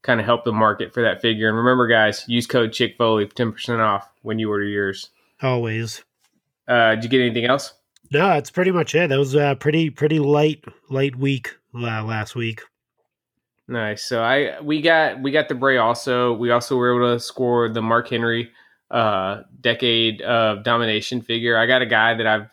kind 0.07 0.19
of 0.19 0.25
help 0.25 0.43
the 0.43 0.51
market 0.51 0.91
for 0.93 1.03
that 1.03 1.21
figure 1.21 1.47
and 1.47 1.57
remember 1.57 1.85
guys 1.87 2.25
use 2.27 2.47
code 2.47 2.73
chick 2.73 2.95
foley 2.97 3.27
for 3.27 3.35
10% 3.35 3.79
off 3.79 4.09
when 4.23 4.39
you 4.39 4.49
order 4.49 4.65
yours 4.65 5.11
always. 5.43 6.03
uh 6.67 6.95
did 6.95 7.03
you 7.03 7.09
get 7.09 7.21
anything 7.21 7.45
else 7.45 7.73
No, 8.11 8.27
that's 8.29 8.49
pretty 8.49 8.71
much 8.71 8.95
it. 8.95 9.09
That 9.09 9.19
was 9.19 9.35
uh, 9.35 9.55
pretty 9.55 9.89
pretty 9.89 10.17
light 10.19 10.63
light 10.89 11.15
week 11.15 11.55
uh, 11.75 12.03
last 12.03 12.35
week. 12.35 12.61
Nice. 13.67 14.03
So 14.05 14.23
I 14.23 14.61
we 14.61 14.81
got 14.81 15.21
we 15.21 15.31
got 15.31 15.49
the 15.49 15.55
Bray 15.55 15.77
also. 15.77 16.31
We 16.33 16.51
also 16.51 16.77
were 16.77 16.95
able 16.95 17.13
to 17.13 17.19
score 17.19 17.67
the 17.67 17.81
Mark 17.81 18.09
Henry 18.09 18.49
uh 18.89 19.41
decade 19.59 20.21
of 20.21 20.63
domination 20.63 21.21
figure. 21.21 21.57
I 21.57 21.65
got 21.65 21.81
a 21.81 21.85
guy 21.85 22.13
that 22.15 22.25
I've 22.25 22.47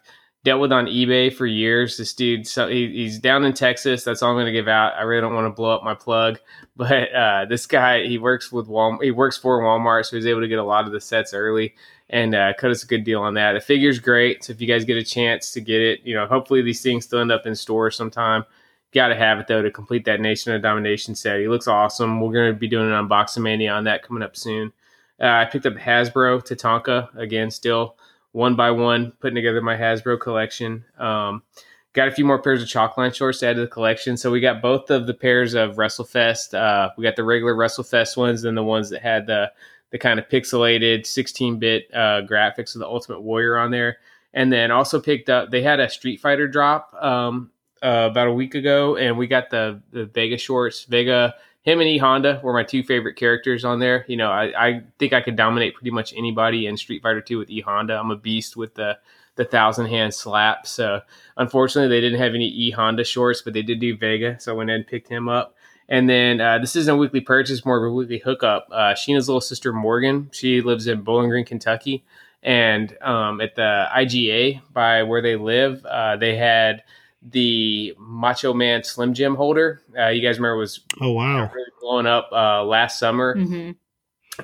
dealt 0.44 0.60
with 0.60 0.72
on 0.72 0.86
eBay 0.86 1.34
for 1.34 1.46
years. 1.46 1.96
This 1.96 2.12
dude, 2.12 2.46
so 2.46 2.68
he, 2.68 2.88
he's 2.88 3.18
down 3.18 3.44
in 3.44 3.54
Texas. 3.54 4.04
That's 4.04 4.22
all 4.22 4.30
I'm 4.30 4.36
going 4.36 4.46
to 4.46 4.52
give 4.52 4.68
out. 4.68 4.92
I 4.94 5.02
really 5.02 5.22
don't 5.22 5.34
want 5.34 5.46
to 5.46 5.50
blow 5.50 5.74
up 5.74 5.82
my 5.82 5.94
plug, 5.94 6.38
but 6.76 7.12
uh, 7.12 7.46
this 7.46 7.66
guy 7.66 8.04
he 8.04 8.18
works 8.18 8.52
with 8.52 8.68
Walmart. 8.68 9.02
He 9.02 9.10
works 9.10 9.36
for 9.36 9.60
Walmart, 9.60 10.06
so 10.06 10.16
he's 10.16 10.26
able 10.26 10.42
to 10.42 10.48
get 10.48 10.58
a 10.58 10.64
lot 10.64 10.86
of 10.86 10.92
the 10.92 11.00
sets 11.00 11.34
early 11.34 11.74
and 12.10 12.34
uh, 12.34 12.52
cut 12.58 12.70
us 12.70 12.84
a 12.84 12.86
good 12.86 13.02
deal 13.02 13.22
on 13.22 13.34
that. 13.34 13.54
The 13.54 13.60
figure's 13.60 13.98
great. 13.98 14.44
So 14.44 14.52
if 14.52 14.60
you 14.60 14.68
guys 14.68 14.84
get 14.84 14.98
a 14.98 15.04
chance 15.04 15.50
to 15.52 15.60
get 15.60 15.80
it, 15.80 16.00
you 16.04 16.14
know, 16.14 16.26
hopefully 16.26 16.60
these 16.60 16.82
things 16.82 17.06
still 17.06 17.20
end 17.20 17.32
up 17.32 17.46
in 17.46 17.54
stores 17.54 17.96
sometime. 17.96 18.44
Got 18.92 19.08
to 19.08 19.16
have 19.16 19.40
it 19.40 19.48
though 19.48 19.62
to 19.62 19.70
complete 19.70 20.04
that 20.04 20.20
Nation 20.20 20.52
of 20.52 20.62
Domination 20.62 21.14
set. 21.14 21.40
He 21.40 21.48
looks 21.48 21.66
awesome. 21.66 22.20
We're 22.20 22.32
going 22.32 22.52
to 22.52 22.58
be 22.58 22.68
doing 22.68 22.92
an 22.92 23.08
unboxing 23.08 23.42
mania 23.42 23.72
on 23.72 23.84
that 23.84 24.06
coming 24.06 24.22
up 24.22 24.36
soon. 24.36 24.72
Uh, 25.18 25.26
I 25.26 25.44
picked 25.46 25.66
up 25.66 25.74
Hasbro 25.74 26.46
Tatanka 26.46 27.16
again, 27.16 27.50
still 27.50 27.96
one 28.34 28.56
by 28.56 28.72
one, 28.72 29.12
putting 29.20 29.36
together 29.36 29.62
my 29.62 29.76
Hasbro 29.76 30.18
collection. 30.18 30.84
Um, 30.98 31.44
got 31.92 32.08
a 32.08 32.10
few 32.10 32.24
more 32.24 32.42
pairs 32.42 32.60
of 32.60 32.68
Chalkline 32.68 33.14
shorts 33.14 33.38
to 33.38 33.46
add 33.46 33.54
to 33.54 33.62
the 33.62 33.68
collection. 33.68 34.16
So 34.16 34.32
we 34.32 34.40
got 34.40 34.60
both 34.60 34.90
of 34.90 35.06
the 35.06 35.14
pairs 35.14 35.54
of 35.54 35.76
WrestleFest. 35.76 36.52
Uh, 36.52 36.90
we 36.98 37.04
got 37.04 37.14
the 37.14 37.22
regular 37.22 37.54
WrestleFest 37.54 38.16
ones 38.16 38.44
and 38.44 38.56
the 38.56 38.64
ones 38.64 38.90
that 38.90 39.02
had 39.02 39.28
the 39.28 39.52
the 39.90 39.98
kind 39.98 40.18
of 40.18 40.28
pixelated 40.28 41.06
16 41.06 41.60
bit 41.60 41.88
uh, 41.94 42.22
graphics 42.22 42.74
of 42.74 42.80
the 42.80 42.86
Ultimate 42.86 43.20
Warrior 43.20 43.56
on 43.56 43.70
there. 43.70 43.98
And 44.32 44.52
then 44.52 44.72
also 44.72 45.00
picked 45.00 45.30
up, 45.30 45.52
they 45.52 45.62
had 45.62 45.78
a 45.78 45.88
Street 45.88 46.20
Fighter 46.20 46.48
drop 46.48 46.92
um, 47.00 47.52
uh, 47.80 48.08
about 48.10 48.26
a 48.26 48.32
week 48.32 48.56
ago, 48.56 48.96
and 48.96 49.16
we 49.16 49.28
got 49.28 49.50
the 49.50 49.80
the 49.92 50.06
Vega 50.06 50.38
shorts. 50.38 50.82
Vega, 50.82 51.34
him 51.64 51.80
and 51.80 51.88
E 51.88 51.98
Honda 51.98 52.40
were 52.42 52.52
my 52.52 52.62
two 52.62 52.82
favorite 52.82 53.16
characters 53.16 53.64
on 53.64 53.80
there. 53.80 54.04
You 54.06 54.18
know, 54.18 54.30
I, 54.30 54.52
I 54.56 54.82
think 54.98 55.14
I 55.14 55.22
could 55.22 55.34
dominate 55.34 55.74
pretty 55.74 55.90
much 55.90 56.12
anybody 56.14 56.66
in 56.66 56.76
Street 56.76 57.02
Fighter 57.02 57.22
2 57.22 57.38
with 57.38 57.50
E 57.50 57.62
Honda. 57.62 57.98
I'm 57.98 58.10
a 58.10 58.16
beast 58.16 58.56
with 58.56 58.74
the 58.74 58.98
the 59.36 59.44
thousand 59.44 59.86
hand 59.86 60.14
slap. 60.14 60.66
So 60.66 61.00
unfortunately, 61.36 61.88
they 61.88 62.00
didn't 62.00 62.20
have 62.20 62.34
any 62.34 62.48
E 62.48 62.70
Honda 62.70 63.02
shorts, 63.02 63.42
but 63.42 63.52
they 63.52 63.62
did 63.62 63.80
do 63.80 63.96
Vega, 63.96 64.38
so 64.38 64.52
I 64.52 64.56
went 64.56 64.70
and 64.70 64.86
picked 64.86 65.08
him 65.08 65.28
up. 65.28 65.56
And 65.88 66.08
then 66.08 66.40
uh, 66.40 66.58
this 66.58 66.76
isn't 66.76 66.94
a 66.94 66.96
weekly 66.96 67.20
purchase, 67.20 67.64
more 67.64 67.84
of 67.84 67.90
a 67.90 67.94
weekly 67.94 68.18
hookup. 68.18 68.68
Uh, 68.70 68.94
Sheena's 68.94 69.28
little 69.28 69.40
sister 69.40 69.72
Morgan, 69.72 70.30
she 70.32 70.60
lives 70.60 70.86
in 70.86 71.02
Bowling 71.02 71.30
Green, 71.30 71.44
Kentucky, 71.44 72.04
and 72.42 72.96
um, 73.02 73.40
at 73.40 73.54
the 73.54 73.86
IGA 73.90 74.60
by 74.72 75.02
where 75.02 75.20
they 75.20 75.36
live, 75.36 75.84
uh, 75.84 76.16
they 76.16 76.36
had 76.36 76.82
the 77.30 77.94
Macho 77.98 78.52
Man 78.52 78.84
Slim 78.84 79.14
Jim 79.14 79.34
holder. 79.34 79.80
Uh, 79.98 80.08
you 80.08 80.20
guys 80.20 80.36
remember 80.38 80.54
it 80.56 80.58
was 80.58 80.80
Oh 81.00 81.12
wow! 81.12 81.50
really 81.54 81.70
blowing 81.80 82.06
up 82.06 82.28
uh, 82.32 82.62
last 82.64 82.98
summer. 82.98 83.34
hmm 83.34 83.70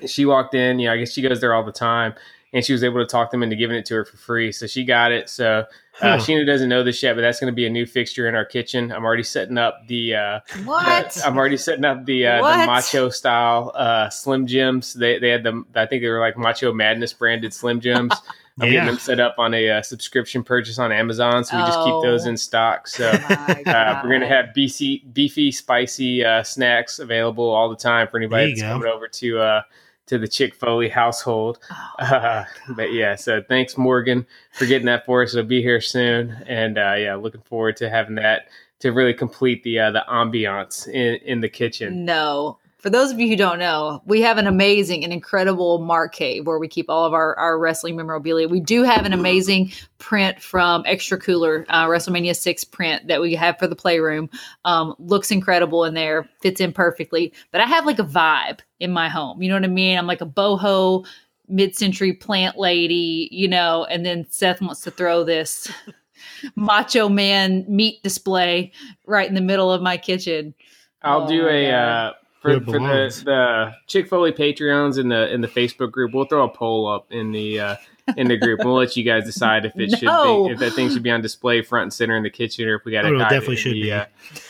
She 0.07 0.25
walked 0.25 0.55
in, 0.55 0.79
you 0.79 0.87
know, 0.89 0.95
I 0.95 0.97
guess 0.99 1.13
she 1.13 1.23
goes 1.23 1.41
there 1.41 1.53
all 1.53 1.65
the 1.65 1.73
time, 1.73 2.15
and 2.53 2.65
she 2.65 2.73
was 2.73 2.83
able 2.85 3.01
to 3.01 3.07
talk 3.07 3.31
them 3.31 3.43
into 3.43 3.57
giving 3.57 3.77
it 3.77 3.85
to 3.87 3.95
her 3.97 4.05
for 4.05 4.17
free. 4.17 4.53
So 4.53 4.67
she 4.67 4.85
got 4.85 5.11
it. 5.13 5.29
So 5.29 5.47
uh, 5.57 5.65
Huh. 6.01 6.17
Sheena 6.17 6.47
doesn't 6.47 6.69
know 6.71 6.83
this 6.83 7.03
yet, 7.03 7.15
but 7.15 7.21
that's 7.21 7.39
going 7.41 7.53
to 7.53 7.55
be 7.55 7.67
a 7.67 7.71
new 7.71 7.85
fixture 7.85 8.27
in 8.29 8.35
our 8.35 8.45
kitchen. 8.47 8.91
I'm 8.93 9.05
already 9.05 9.23
setting 9.25 9.59
up 9.59 9.87
the. 9.89 10.15
Uh, 10.15 10.41
What? 10.65 11.19
I'm 11.25 11.37
already 11.37 11.59
setting 11.59 11.85
up 11.85 12.07
the 12.07 12.27
uh, 12.27 12.37
the 12.37 12.67
macho 12.67 13.11
style 13.11 13.73
uh, 13.75 14.09
Slim 14.09 14.47
Jims. 14.47 14.95
They 14.95 15.19
they 15.19 15.29
had 15.29 15.43
them. 15.43 15.67
I 15.75 15.85
think 15.87 16.03
they 16.03 16.09
were 16.09 16.21
like 16.21 16.39
Macho 16.39 16.73
Madness 16.73 17.13
branded 17.13 17.53
Slim 17.53 17.81
Jims. 17.81 18.15
I'm 18.61 18.67
Yeah. 18.69 18.73
getting 18.75 18.87
them 18.89 18.99
set 18.99 19.21
up 19.21 19.37
on 19.39 19.55
a 19.55 19.69
uh, 19.71 19.83
subscription 19.83 20.43
purchase 20.45 20.79
on 20.79 20.93
Amazon, 20.93 21.45
so 21.45 21.57
we 21.57 21.63
just 21.65 21.79
keep 21.85 22.03
those 22.03 22.27
Oh. 22.27 22.31
in 22.31 22.37
stock. 22.37 22.87
So 22.89 23.09
uh, 23.59 24.01
we're 24.05 24.11
gonna 24.13 24.29
have 24.29 24.53
beefy, 24.55 25.05
beefy, 25.13 25.51
spicy 25.51 26.25
uh, 26.25 26.43
snacks 26.43 26.99
available 26.99 27.49
all 27.49 27.69
the 27.69 27.77
time 27.77 28.09
for 28.09 28.17
anybody 28.19 28.51
that's 28.51 28.63
go. 28.63 28.69
coming 28.69 28.89
over 28.89 29.09
to 29.09 29.39
uh, 29.41 29.63
to 30.07 30.19
the 30.19 30.27
Chick 30.29 30.55
Foley 30.55 30.89
household. 30.89 31.59
Oh, 31.71 31.77
Uh, 32.01 32.45
but 32.71 32.93
yeah, 32.93 33.15
so 33.15 33.43
thanks 33.49 33.77
Morgan 33.79 34.27
for 34.53 34.67
getting 34.67 34.87
that 34.87 35.07
for 35.07 35.23
us. 35.23 35.35
It'll 35.35 35.47
be 35.47 35.63
here 35.63 35.81
soon, 35.81 36.31
and 36.47 36.79
uh, 36.79 36.95
yeah, 36.99 37.15
looking 37.15 37.43
forward 37.43 37.77
to 37.79 37.89
having 37.91 38.17
that 38.17 38.49
to 38.81 38.91
really 38.93 39.15
complete 39.15 39.63
the 39.63 39.79
uh, 39.79 39.91
the 39.93 40.05
ambiance 40.09 40.89
in 40.89 41.17
in 41.25 41.41
the 41.41 41.49
kitchen. 41.49 42.05
No. 42.05 42.59
For 42.81 42.89
those 42.89 43.11
of 43.11 43.21
you 43.21 43.29
who 43.29 43.37
don't 43.37 43.59
know, 43.59 44.03
we 44.07 44.23
have 44.23 44.39
an 44.39 44.47
amazing 44.47 45.05
and 45.05 45.13
incredible 45.13 45.81
Mark 45.81 46.15
Cave 46.15 46.47
where 46.47 46.59
we 46.59 46.67
keep 46.67 46.89
all 46.89 47.05
of 47.05 47.13
our, 47.13 47.39
our 47.39 47.59
wrestling 47.59 47.95
memorabilia. 47.95 48.49
We 48.49 48.61
do 48.61 48.85
have 48.85 49.05
an 49.05 49.13
amazing 49.13 49.73
print 49.99 50.41
from 50.41 50.83
Extra 50.87 51.19
Cooler, 51.21 51.67
uh, 51.69 51.87
WrestleMania 51.87 52.35
6 52.35 52.65
print 52.65 53.07
that 53.09 53.21
we 53.21 53.35
have 53.35 53.59
for 53.59 53.67
the 53.67 53.77
Playroom. 53.77 54.31
Um, 54.65 54.95
looks 54.99 55.31
incredible 55.31 55.85
in 55.85 55.93
there, 55.93 56.27
fits 56.41 56.59
in 56.59 56.73
perfectly. 56.73 57.35
But 57.53 57.61
I 57.61 57.67
have 57.67 57.85
like 57.85 57.99
a 57.99 58.05
vibe 58.05 58.61
in 58.79 58.93
my 58.93 59.11
home. 59.11 59.43
You 59.43 59.51
know 59.51 59.57
what 59.57 59.65
I 59.65 59.69
mean? 59.69 59.99
I'm 59.99 60.07
like 60.07 60.23
a 60.23 60.27
boho 60.27 61.07
mid 61.49 61.77
century 61.77 62.15
plant 62.15 62.57
lady, 62.57 63.29
you 63.31 63.49
know, 63.49 63.85
and 63.91 64.07
then 64.07 64.27
Seth 64.31 64.63
wants 64.63 64.81
to 64.83 64.91
throw 64.91 65.23
this 65.23 65.71
macho 66.57 67.11
man 67.11 67.67
meat 67.69 68.03
display 68.03 68.73
right 69.05 69.29
in 69.29 69.35
the 69.35 69.43
middle 69.43 69.71
of 69.71 69.83
my 69.83 69.99
kitchen. 69.99 70.55
I'll 71.03 71.25
Oh, 71.25 71.29
do 71.29 71.47
a 71.47 71.71
uh, 71.71 72.13
for 72.41 72.55
for 72.55 72.59
the 72.61 72.71
belongs. 72.71 73.25
the 73.25 73.75
Chick 73.87 74.09
Foley 74.09 74.33
Patreons 74.33 74.99
in 74.99 75.09
the 75.09 75.33
in 75.33 75.41
the 75.41 75.49
Facebook 75.49 75.91
group. 75.93 76.13
We'll 76.15 76.25
throw 76.25 76.45
a 76.45 76.49
poll 76.49 76.87
up 76.89 77.07
in 77.13 77.33
the 77.33 77.61
uh, 77.61 77.77
in 78.17 78.29
the 78.29 78.37
group. 78.37 78.61
We'll 78.65 78.75
let 78.77 78.97
you 78.97 79.05
guys 79.05 79.25
decide 79.25 79.65
if 79.67 79.73
it 79.77 79.91
No. 80.03 80.47
should 80.47 80.49
be, 80.49 80.53
if 80.55 80.59
that 80.61 80.73
thing 80.73 80.91
should 80.91 81.03
be 81.03 81.11
on 81.11 81.21
display 81.21 81.63
front 81.63 81.83
and 81.85 81.93
center 81.93 82.17
in 82.17 82.23
the 82.23 82.31
kitchen 82.31 82.67
or 82.69 82.77
if 82.77 82.85
we 82.85 82.93
got 82.93 83.03
to 83.03 83.09
Oh, 83.09 83.11
no, 83.13 83.17
it 83.17 83.21
dive 83.21 83.31
definitely 83.31 83.53
into 83.57 83.63
should 83.63 83.75
the, 83.75 83.83
be. 83.83 83.93
Uh, 83.93 84.05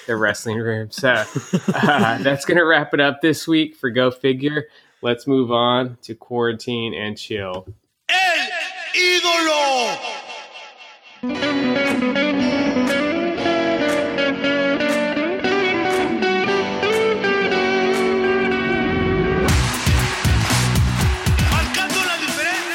the 0.06 0.16
wrestling 0.16 0.58
room. 0.58 0.90
So 0.90 1.08
uh, 1.74 2.18
that's 2.18 2.44
gonna 2.44 2.64
wrap 2.64 2.94
it 2.94 3.00
up 3.00 3.20
this 3.20 3.46
week 3.48 3.74
for 3.76 3.90
Go 3.90 4.10
Figure. 4.10 4.66
Let's 5.02 5.26
move 5.26 5.50
on 5.50 5.96
to 6.02 6.14
quarantine 6.14 6.94
and 6.94 7.16
chill. 7.18 7.66
El 8.08 8.48
ídolo. 8.94 9.98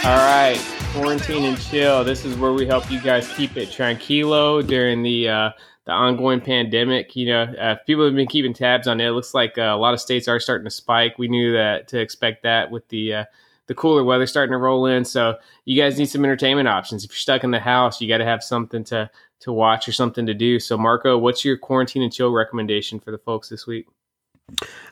All 0.06 0.18
right, 0.18 0.64
quarantine 0.94 1.45
and 1.45 1.60
chill. 1.60 2.03
This 2.03 2.26
is 2.26 2.38
where 2.38 2.53
we 2.53 2.68
help 2.68 2.91
you 2.91 3.02
guys 3.02 3.27
keep 3.34 3.57
it 3.57 3.69
tranquilo 3.69 4.64
during 4.64 5.02
the 5.02 5.27
uh, 5.27 5.49
the 5.86 5.94
ongoing 5.94 6.41
pandemic. 6.41 7.15
You 7.15 7.26
know, 7.26 7.41
uh, 7.41 7.77
people 7.88 8.06
have 8.06 8.14
been 8.14 8.27
keeping 8.27 8.53
tabs 8.53 8.88
on 8.88 9.02
it. 9.02 9.07
It 9.07 9.14
looks 9.14 9.34
like 9.34 9.57
uh, 9.57 9.64
a 9.64 9.77
lot 9.77 9.95
of 9.95 9.99
states 9.99 10.27
are 10.27 10.40
starting 10.40 10.65
to 10.65 10.69
spike. 10.69 11.18
We 11.18 11.27
knew 11.27 11.53
that 11.53 11.88
to 11.88 11.99
expect 11.99 12.44
that 12.44 12.69
with 12.69 12.88
the 12.90 13.15
uh, 13.15 13.26
the 13.65 13.73
cooler 13.73 14.03
weather 14.03 14.27
starting 14.27 14.52
to 14.52 14.60
roll 14.60 14.86
in. 14.86 15.06
So 15.06 15.40
you 15.65 15.82
guys 15.82 15.98
need 15.98 16.06
some 16.06 16.23
entertainment 16.23 16.68
options. 16.68 17.03
If 17.03 17.10
you're 17.10 17.15
stuck 17.15 17.44
in 17.44 17.49
the 17.49 17.60
house, 17.60 17.99
you 17.99 18.07
got 18.07 18.19
to 18.19 18.26
have 18.26 18.44
something 18.44 18.84
to 18.84 19.10
to 19.40 19.52
watch 19.52 19.88
or 19.88 19.91
something 19.91 20.27
to 20.27 20.36
do. 20.36 20.60
So 20.60 20.77
Marco, 20.77 21.18
what's 21.18 21.44
your 21.44 21.57
quarantine 21.57 22.03
and 22.03 22.14
chill 22.14 22.32
recommendation 22.32 22.99
for 22.99 23.10
the 23.10 23.18
folks 23.18 23.49
this 23.49 23.65
week? 23.65 23.88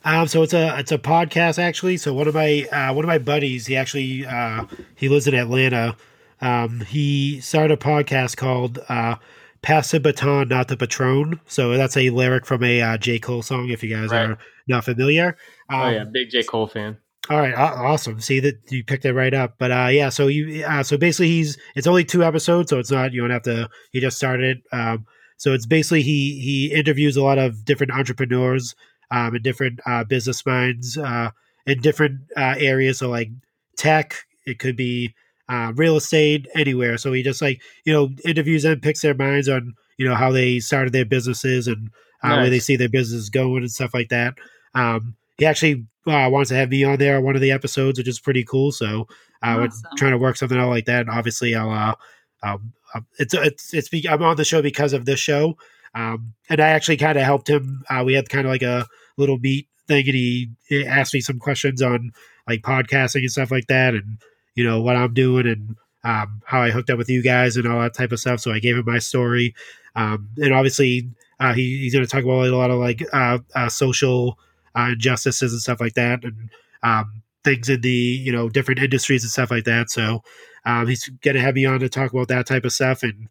Um, 0.05 0.27
so 0.27 0.43
it's 0.43 0.53
a 0.53 0.77
it's 0.79 0.91
a 0.91 0.97
podcast 0.97 1.59
actually. 1.59 1.97
So 1.97 2.13
one 2.13 2.27
of 2.27 2.33
my 2.35 2.67
uh, 2.71 2.93
one 2.93 3.05
of 3.05 3.07
my 3.07 3.17
buddies, 3.19 3.67
he 3.67 3.75
actually 3.75 4.25
uh, 4.25 4.65
he 4.95 5.09
lives 5.09 5.27
in 5.27 5.33
Atlanta. 5.33 5.95
Um, 6.41 6.81
he 6.81 7.39
started 7.39 7.73
a 7.73 7.77
podcast 7.81 8.35
called 8.35 8.79
uh, 8.89 9.15
"Pass 9.61 9.91
the 9.91 9.99
Baton, 9.99 10.49
Not 10.49 10.67
the 10.67 10.77
Patron." 10.77 11.39
So 11.47 11.77
that's 11.77 11.95
a 11.95 12.09
lyric 12.09 12.45
from 12.45 12.63
a 12.63 12.81
uh, 12.81 12.97
J 12.97 13.19
Cole 13.19 13.41
song. 13.43 13.69
If 13.69 13.83
you 13.83 13.95
guys 13.95 14.09
Right. 14.11 14.31
are 14.31 14.37
not 14.67 14.83
familiar, 14.83 15.37
um, 15.69 15.81
oh 15.81 15.89
yeah, 15.89 16.03
big 16.03 16.29
J 16.31 16.43
Cole 16.43 16.67
fan. 16.67 16.97
all 17.29 17.37
right, 17.39 17.53
awesome. 17.53 18.19
See 18.19 18.39
that 18.41 18.55
you 18.69 18.83
picked 18.83 19.05
it 19.05 19.13
right 19.13 19.33
up. 19.33 19.55
But 19.57 19.71
uh, 19.71 19.87
yeah, 19.91 20.09
so 20.09 20.27
you 20.27 20.65
uh, 20.65 20.83
so 20.83 20.97
basically 20.97 21.27
he's 21.27 21.57
it's 21.75 21.87
only 21.87 22.03
two 22.03 22.23
episodes, 22.23 22.69
so 22.69 22.79
it's 22.79 22.91
not 22.91 23.13
you 23.13 23.21
don't 23.21 23.29
have 23.29 23.43
to. 23.43 23.69
He 23.91 24.01
just 24.01 24.17
started. 24.17 24.61
Um, 24.73 25.05
so 25.37 25.53
it's 25.53 25.65
basically 25.65 26.01
he 26.01 26.39
he 26.41 26.73
interviews 26.73 27.15
a 27.15 27.23
lot 27.23 27.37
of 27.37 27.63
different 27.63 27.93
entrepreneurs 27.93 28.75
um, 29.11 29.35
and 29.35 29.43
different 29.43 29.79
uh, 29.85 30.03
business 30.03 30.45
minds 30.45 30.97
uh, 30.97 31.31
in 31.65 31.81
different 31.81 32.21
uh, 32.35 32.55
areas. 32.57 32.99
So 32.99 33.09
like 33.09 33.29
tech, 33.77 34.15
it 34.45 34.59
could 34.59 34.75
be 34.75 35.13
uh, 35.49 35.73
real 35.75 35.97
estate, 35.97 36.47
anywhere. 36.55 36.97
So 36.97 37.11
he 37.13 37.23
just 37.23 37.41
like 37.41 37.61
you 37.85 37.93
know 37.93 38.09
interviews 38.25 38.63
them, 38.63 38.79
picks 38.79 39.01
their 39.01 39.13
minds 39.15 39.49
on 39.49 39.73
you 39.97 40.07
know 40.07 40.15
how 40.15 40.31
they 40.31 40.59
started 40.59 40.93
their 40.93 41.05
businesses 41.05 41.67
and 41.67 41.89
uh, 42.23 42.35
where 42.37 42.49
they 42.49 42.59
see 42.59 42.75
their 42.75 42.89
business 42.89 43.29
going 43.29 43.63
and 43.63 43.71
stuff 43.71 43.93
like 43.93 44.09
that. 44.09 44.35
Um, 44.73 45.15
he 45.37 45.45
actually 45.45 45.85
uh, 46.07 46.29
wants 46.31 46.49
to 46.49 46.55
have 46.55 46.69
me 46.69 46.83
on 46.83 46.97
there 46.97 47.17
on 47.17 47.23
one 47.23 47.35
of 47.35 47.41
the 47.41 47.51
episodes, 47.51 47.97
which 47.97 48.07
is 48.07 48.19
pretty 48.19 48.43
cool. 48.43 48.71
So 48.71 49.07
uh, 49.41 49.55
we're 49.57 49.67
Awesome. 49.67 49.89
trying 49.97 50.11
to 50.11 50.17
work 50.17 50.37
something 50.37 50.57
out 50.57 50.69
like 50.69 50.85
that. 50.85 51.01
And 51.01 51.09
obviously, 51.09 51.55
I'll 51.55 51.71
uh, 51.71 51.95
um, 52.43 52.73
um, 52.93 53.05
it's 53.19 53.33
it's 53.33 53.73
it's 53.73 53.89
be, 53.89 54.07
I'm 54.07 54.21
on 54.23 54.37
the 54.37 54.45
show 54.45 54.61
because 54.61 54.93
of 54.93 55.05
this 55.05 55.19
show, 55.19 55.57
um, 55.95 56.33
and 56.49 56.59
I 56.59 56.69
actually 56.69 56.97
kind 56.97 57.17
of 57.17 57.23
helped 57.23 57.49
him. 57.49 57.83
Uh, 57.89 58.03
we 58.05 58.13
had 58.13 58.29
kind 58.29 58.45
of 58.45 58.51
like 58.51 58.63
a 58.63 58.87
little 59.17 59.37
meet 59.37 59.67
thing, 59.87 60.05
and 60.05 60.15
he, 60.15 60.49
he 60.67 60.85
asked 60.85 61.13
me 61.13 61.21
some 61.21 61.39
questions 61.39 61.81
on 61.81 62.11
like 62.47 62.61
podcasting 62.61 63.21
and 63.21 63.31
stuff 63.31 63.51
like 63.51 63.67
that, 63.67 63.93
and 63.93 64.17
you 64.55 64.63
know 64.63 64.81
what 64.81 64.95
I'm 64.95 65.13
doing 65.13 65.47
and 65.47 65.75
um, 66.03 66.41
how 66.45 66.61
I 66.61 66.71
hooked 66.71 66.89
up 66.89 66.97
with 66.97 67.09
you 67.09 67.21
guys 67.21 67.55
and 67.57 67.67
all 67.67 67.81
that 67.81 67.93
type 67.93 68.11
of 68.11 68.19
stuff. 68.19 68.39
So 68.39 68.51
I 68.51 68.59
gave 68.59 68.75
him 68.77 68.85
my 68.85 68.99
story, 68.99 69.55
um, 69.95 70.29
and 70.37 70.53
obviously 70.53 71.09
uh, 71.39 71.53
he, 71.53 71.79
he's 71.79 71.93
going 71.93 72.05
to 72.05 72.11
talk 72.11 72.23
about 72.23 72.47
a 72.47 72.55
lot 72.55 72.71
of 72.71 72.79
like 72.79 73.03
uh, 73.13 73.39
uh, 73.55 73.69
social 73.69 74.39
uh, 74.75 74.89
injustices 74.93 75.53
and 75.53 75.61
stuff 75.61 75.79
like 75.79 75.93
that, 75.93 76.23
and 76.23 76.49
um, 76.81 77.21
things 77.43 77.69
in 77.69 77.81
the 77.81 77.89
you 77.89 78.31
know 78.31 78.49
different 78.49 78.81
industries 78.81 79.23
and 79.23 79.31
stuff 79.31 79.51
like 79.51 79.65
that. 79.65 79.91
So 79.91 80.23
um, 80.65 80.87
he's 80.87 81.07
going 81.21 81.35
to 81.35 81.41
have 81.41 81.55
me 81.55 81.65
on 81.65 81.79
to 81.81 81.89
talk 81.89 82.11
about 82.11 82.29
that 82.29 82.47
type 82.47 82.65
of 82.65 82.73
stuff 82.73 83.03
and. 83.03 83.29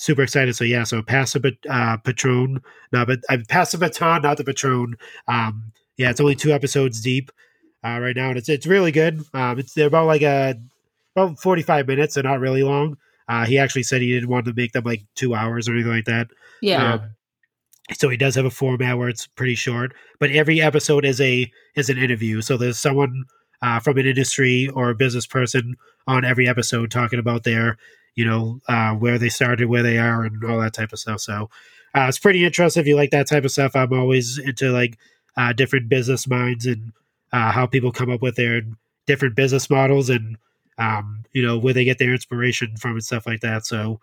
Super 0.00 0.22
excited! 0.22 0.56
So 0.56 0.64
yeah, 0.64 0.84
so 0.84 1.02
pass 1.02 1.34
the 1.34 1.54
uh, 1.68 1.98
patron, 1.98 2.62
no, 2.90 3.04
but 3.04 3.20
I 3.28 3.36
pass 3.50 3.72
the 3.72 3.76
baton, 3.76 4.22
not 4.22 4.38
the 4.38 4.44
patron. 4.44 4.96
Um, 5.28 5.72
yeah, 5.98 6.08
it's 6.08 6.20
only 6.20 6.34
two 6.34 6.52
episodes 6.52 7.02
deep 7.02 7.30
uh, 7.84 7.98
right 8.00 8.16
now, 8.16 8.30
and 8.30 8.38
it's 8.38 8.48
it's 8.48 8.66
really 8.66 8.92
good. 8.92 9.22
Um, 9.34 9.58
it's 9.58 9.74
they're 9.74 9.88
about 9.88 10.06
like 10.06 10.22
a 10.22 10.54
about 11.14 11.38
forty 11.38 11.60
five 11.60 11.86
minutes. 11.86 12.14
They're 12.14 12.24
not 12.24 12.40
really 12.40 12.62
long. 12.62 12.96
Uh, 13.28 13.44
he 13.44 13.58
actually 13.58 13.82
said 13.82 14.00
he 14.00 14.10
didn't 14.10 14.30
want 14.30 14.46
to 14.46 14.54
make 14.54 14.72
them 14.72 14.84
like 14.84 15.02
two 15.16 15.34
hours 15.34 15.68
or 15.68 15.74
anything 15.74 15.92
like 15.92 16.06
that. 16.06 16.28
Yeah. 16.62 16.94
Um, 16.94 17.10
so 17.92 18.08
he 18.08 18.16
does 18.16 18.36
have 18.36 18.46
a 18.46 18.50
format 18.50 18.96
where 18.96 19.10
it's 19.10 19.26
pretty 19.26 19.54
short, 19.54 19.92
but 20.18 20.30
every 20.30 20.62
episode 20.62 21.04
is 21.04 21.20
a 21.20 21.52
is 21.76 21.90
an 21.90 21.98
interview. 21.98 22.40
So 22.40 22.56
there's 22.56 22.78
someone 22.78 23.24
uh, 23.60 23.80
from 23.80 23.98
an 23.98 24.06
industry 24.06 24.70
or 24.70 24.88
a 24.88 24.94
business 24.94 25.26
person 25.26 25.76
on 26.06 26.24
every 26.24 26.48
episode 26.48 26.90
talking 26.90 27.18
about 27.18 27.44
their, 27.44 27.76
you 28.20 28.26
know, 28.26 28.60
uh, 28.68 28.92
where 28.92 29.16
they 29.16 29.30
started, 29.30 29.66
where 29.70 29.82
they 29.82 29.96
are, 29.96 30.24
and 30.24 30.44
all 30.44 30.60
that 30.60 30.74
type 30.74 30.92
of 30.92 30.98
stuff. 30.98 31.20
So 31.20 31.48
uh, 31.94 32.04
it's 32.06 32.18
pretty 32.18 32.44
interesting 32.44 32.82
if 32.82 32.86
you 32.86 32.94
like 32.94 33.12
that 33.12 33.26
type 33.26 33.46
of 33.46 33.50
stuff. 33.50 33.74
I'm 33.74 33.94
always 33.94 34.36
into 34.36 34.70
like 34.70 34.98
uh, 35.38 35.54
different 35.54 35.88
business 35.88 36.28
minds 36.28 36.66
and 36.66 36.92
uh, 37.32 37.50
how 37.50 37.64
people 37.64 37.92
come 37.92 38.10
up 38.10 38.20
with 38.20 38.36
their 38.36 38.60
different 39.06 39.36
business 39.36 39.70
models 39.70 40.10
and 40.10 40.36
um, 40.76 41.24
you 41.32 41.42
know 41.42 41.56
where 41.56 41.72
they 41.72 41.84
get 41.84 41.98
their 41.98 42.12
inspiration 42.12 42.76
from 42.76 42.92
and 42.92 43.02
stuff 43.02 43.26
like 43.26 43.40
that. 43.40 43.64
So 43.64 44.00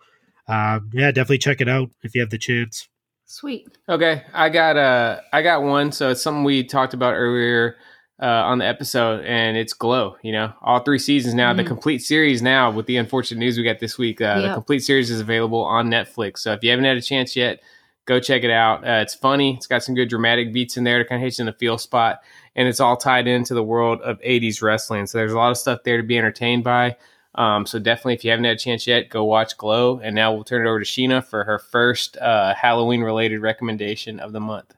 um, 0.48 0.90
yeah, 0.92 1.12
definitely 1.12 1.38
check 1.38 1.60
it 1.60 1.68
out 1.68 1.90
if 2.02 2.12
you 2.16 2.20
have 2.20 2.30
the 2.30 2.38
chance. 2.38 2.88
Sweet. 3.24 3.68
Okay, 3.88 4.24
I 4.34 4.48
got 4.48 4.76
uh 4.76 5.20
I 5.32 5.42
got 5.42 5.62
one. 5.62 5.92
So 5.92 6.10
it's 6.10 6.22
something 6.22 6.42
we 6.42 6.64
talked 6.64 6.92
about 6.92 7.14
earlier 7.14 7.76
uh, 8.20 8.26
on 8.26 8.58
the 8.58 8.66
episode, 8.66 9.24
and 9.24 9.56
it's 9.56 9.72
Glow. 9.72 10.16
You 10.22 10.32
know, 10.32 10.52
all 10.62 10.80
three 10.80 10.98
seasons 10.98 11.34
now. 11.34 11.52
The 11.54 11.62
Mhm. 11.62 11.68
complete 11.68 11.98
series 12.02 12.42
now. 12.42 12.70
With 12.70 12.86
the 12.86 12.96
unfortunate 12.96 13.38
news 13.38 13.56
we 13.56 13.62
got 13.64 13.78
this 13.78 13.96
week, 13.98 14.20
uh, 14.20 14.40
the 14.40 14.54
complete 14.54 14.80
series 14.80 15.10
is 15.10 15.20
available 15.20 15.62
on 15.62 15.88
Netflix. 15.88 16.38
So 16.38 16.52
if 16.52 16.62
you 16.64 16.70
haven't 16.70 16.84
had 16.86 16.96
a 16.96 17.02
chance 17.02 17.36
yet, 17.36 17.60
go 18.06 18.18
check 18.18 18.42
it 18.42 18.50
out. 18.50 18.82
Uh, 18.86 19.00
it's 19.02 19.14
funny. 19.14 19.54
It's 19.54 19.66
got 19.66 19.82
some 19.82 19.94
good 19.94 20.08
dramatic 20.08 20.52
beats 20.52 20.76
in 20.76 20.84
there 20.84 20.98
to 20.98 21.04
kind 21.08 21.22
of 21.22 21.24
hit 21.24 21.38
you 21.38 21.42
in 21.42 21.46
the 21.46 21.52
feel 21.52 21.78
spot, 21.78 22.20
and 22.56 22.66
it's 22.66 22.80
all 22.80 22.96
tied 22.96 23.26
into 23.28 23.54
the 23.54 23.62
world 23.62 24.00
of 24.02 24.18
'80s 24.24 24.62
wrestling. 24.62 25.06
So 25.06 25.18
there's 25.18 25.32
a 25.32 25.36
lot 25.38 25.50
of 25.50 25.58
stuff 25.58 25.80
there 25.84 25.96
to 25.98 26.02
be 26.02 26.18
entertained 26.18 26.64
by. 26.64 26.96
Um, 27.34 27.66
so 27.66 27.78
definitely, 27.78 28.14
if 28.14 28.24
you 28.24 28.30
haven't 28.32 28.46
had 28.46 28.56
a 28.56 28.58
chance 28.58 28.84
yet, 28.86 29.10
go 29.10 29.22
watch 29.22 29.56
Glow. 29.58 30.00
And 30.02 30.16
now 30.16 30.32
we'll 30.32 30.42
turn 30.42 30.66
it 30.66 30.68
over 30.68 30.80
to 30.80 30.84
Sheena 30.84 31.22
for 31.24 31.44
her 31.44 31.60
first 31.60 32.16
uh, 32.16 32.52
Halloween-related 32.54 33.40
recommendation 33.40 34.18
of 34.18 34.32
the 34.32 34.40
month. 34.40 34.74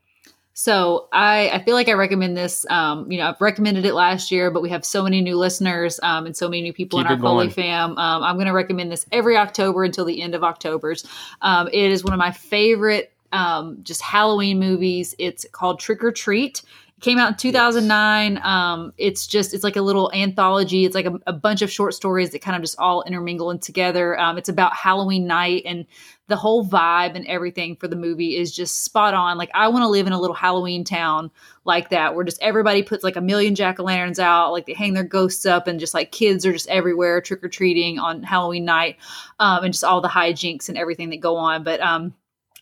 So 0.61 1.09
I, 1.11 1.49
I 1.55 1.65
feel 1.65 1.75
like 1.75 1.89
I 1.89 1.95
recommend 1.95 2.37
this. 2.37 2.67
Um, 2.69 3.11
you 3.11 3.17
know, 3.17 3.29
I've 3.29 3.41
recommended 3.41 3.87
it 3.87 3.95
last 3.95 4.31
year, 4.31 4.51
but 4.51 4.61
we 4.61 4.69
have 4.69 4.85
so 4.85 5.03
many 5.03 5.23
new 5.23 5.39
listeners 5.39 5.99
um, 6.03 6.27
and 6.27 6.37
so 6.37 6.51
many 6.51 6.61
new 6.61 6.75
people 6.75 6.99
Keep 6.99 7.07
in 7.07 7.13
our 7.15 7.19
Foley 7.19 7.49
fam. 7.49 7.97
Um, 7.97 8.23
I'm 8.23 8.37
going 8.37 8.47
to 8.47 8.53
recommend 8.53 8.93
this 8.93 9.07
every 9.11 9.39
October 9.39 9.85
until 9.85 10.05
the 10.05 10.21
end 10.21 10.35
of 10.35 10.45
October's. 10.45 11.07
Um, 11.41 11.69
it 11.69 11.91
is 11.91 12.05
one 12.05 12.13
of 12.13 12.19
my 12.19 12.31
favorite 12.31 13.11
um, 13.33 13.79
just 13.83 14.03
Halloween 14.03 14.59
movies. 14.59 15.15
It's 15.19 15.47
called 15.51 15.81
Trick 15.81 16.05
or 16.05 16.13
Treat. 16.13 16.61
Came 17.01 17.19
out 17.19 17.29
in 17.33 17.37
2009 17.37 18.39
um 18.43 18.93
it's 18.99 19.27
just 19.27 19.55
it's 19.55 19.65
like 19.65 19.77
a 19.77 19.83
little 19.83 20.11
anthology. 20.13 20.85
It's 20.85 20.95
like 20.95 21.07
a, 21.07 21.19
a 21.27 21.33
bunch 21.33 21.63
of 21.63 21.71
short 21.71 21.95
stories 21.95 22.31
that 22.31 22.41
kind 22.43 22.57
of 22.57 22.63
just 22.63 22.79
all 22.79 23.03
intermingle 23.03 23.51
and 23.51 23.61
together. 23.61 24.19
Um 24.19 24.39
it's 24.39 24.49
about 24.49 24.75
halloween 24.75 25.27
night 25.27 25.63
and 25.67 25.87
the 26.29 26.37
whole 26.37 26.65
vibe 26.65 27.17
and 27.17 27.27
everything 27.27 27.75
for 27.77 27.89
the 27.89 27.97
movie 27.97 28.37
is 28.37 28.55
just 28.55 28.85
spot 28.85 29.15
on. 29.15 29.39
Like 29.39 29.51
i 29.55 29.69
want 29.69 29.83
to 29.83 29.89
live 29.89 30.07
in 30.07 30.13
a 30.13 30.21
little 30.21 30.37
halloween 30.37 30.85
town 30.85 31.31
like 31.65 31.91
that 31.91 32.15
where 32.15 32.25
just 32.25 32.41
everybody 32.43 32.83
puts 32.83 33.05
like 33.05 33.17
a 33.17 33.21
million 33.21 33.55
jack-o'-lanterns 33.55 34.19
out 34.19 34.53
like 34.53 34.67
they 34.67 34.75
hang 34.75 34.95
their 34.95 35.05
ghosts 35.05 35.47
up 35.47 35.67
and 35.67 35.81
just 35.81 35.95
like 35.95 36.13
kids 36.13 36.47
are 36.47 36.53
just 36.53 36.69
everywhere 36.69 37.21
trick-or-treating 37.21 37.99
on 37.99 38.23
halloween 38.23 38.65
night 38.65 38.97
um 39.39 39.65
and 39.65 39.73
just 39.73 39.85
all 39.85 40.01
the 40.01 40.09
hijinks 40.09 40.69
and 40.69 40.79
everything 40.79 41.11
that 41.11 41.21
go 41.21 41.37
on. 41.37 41.65
But 41.65 41.81
um 41.81 42.15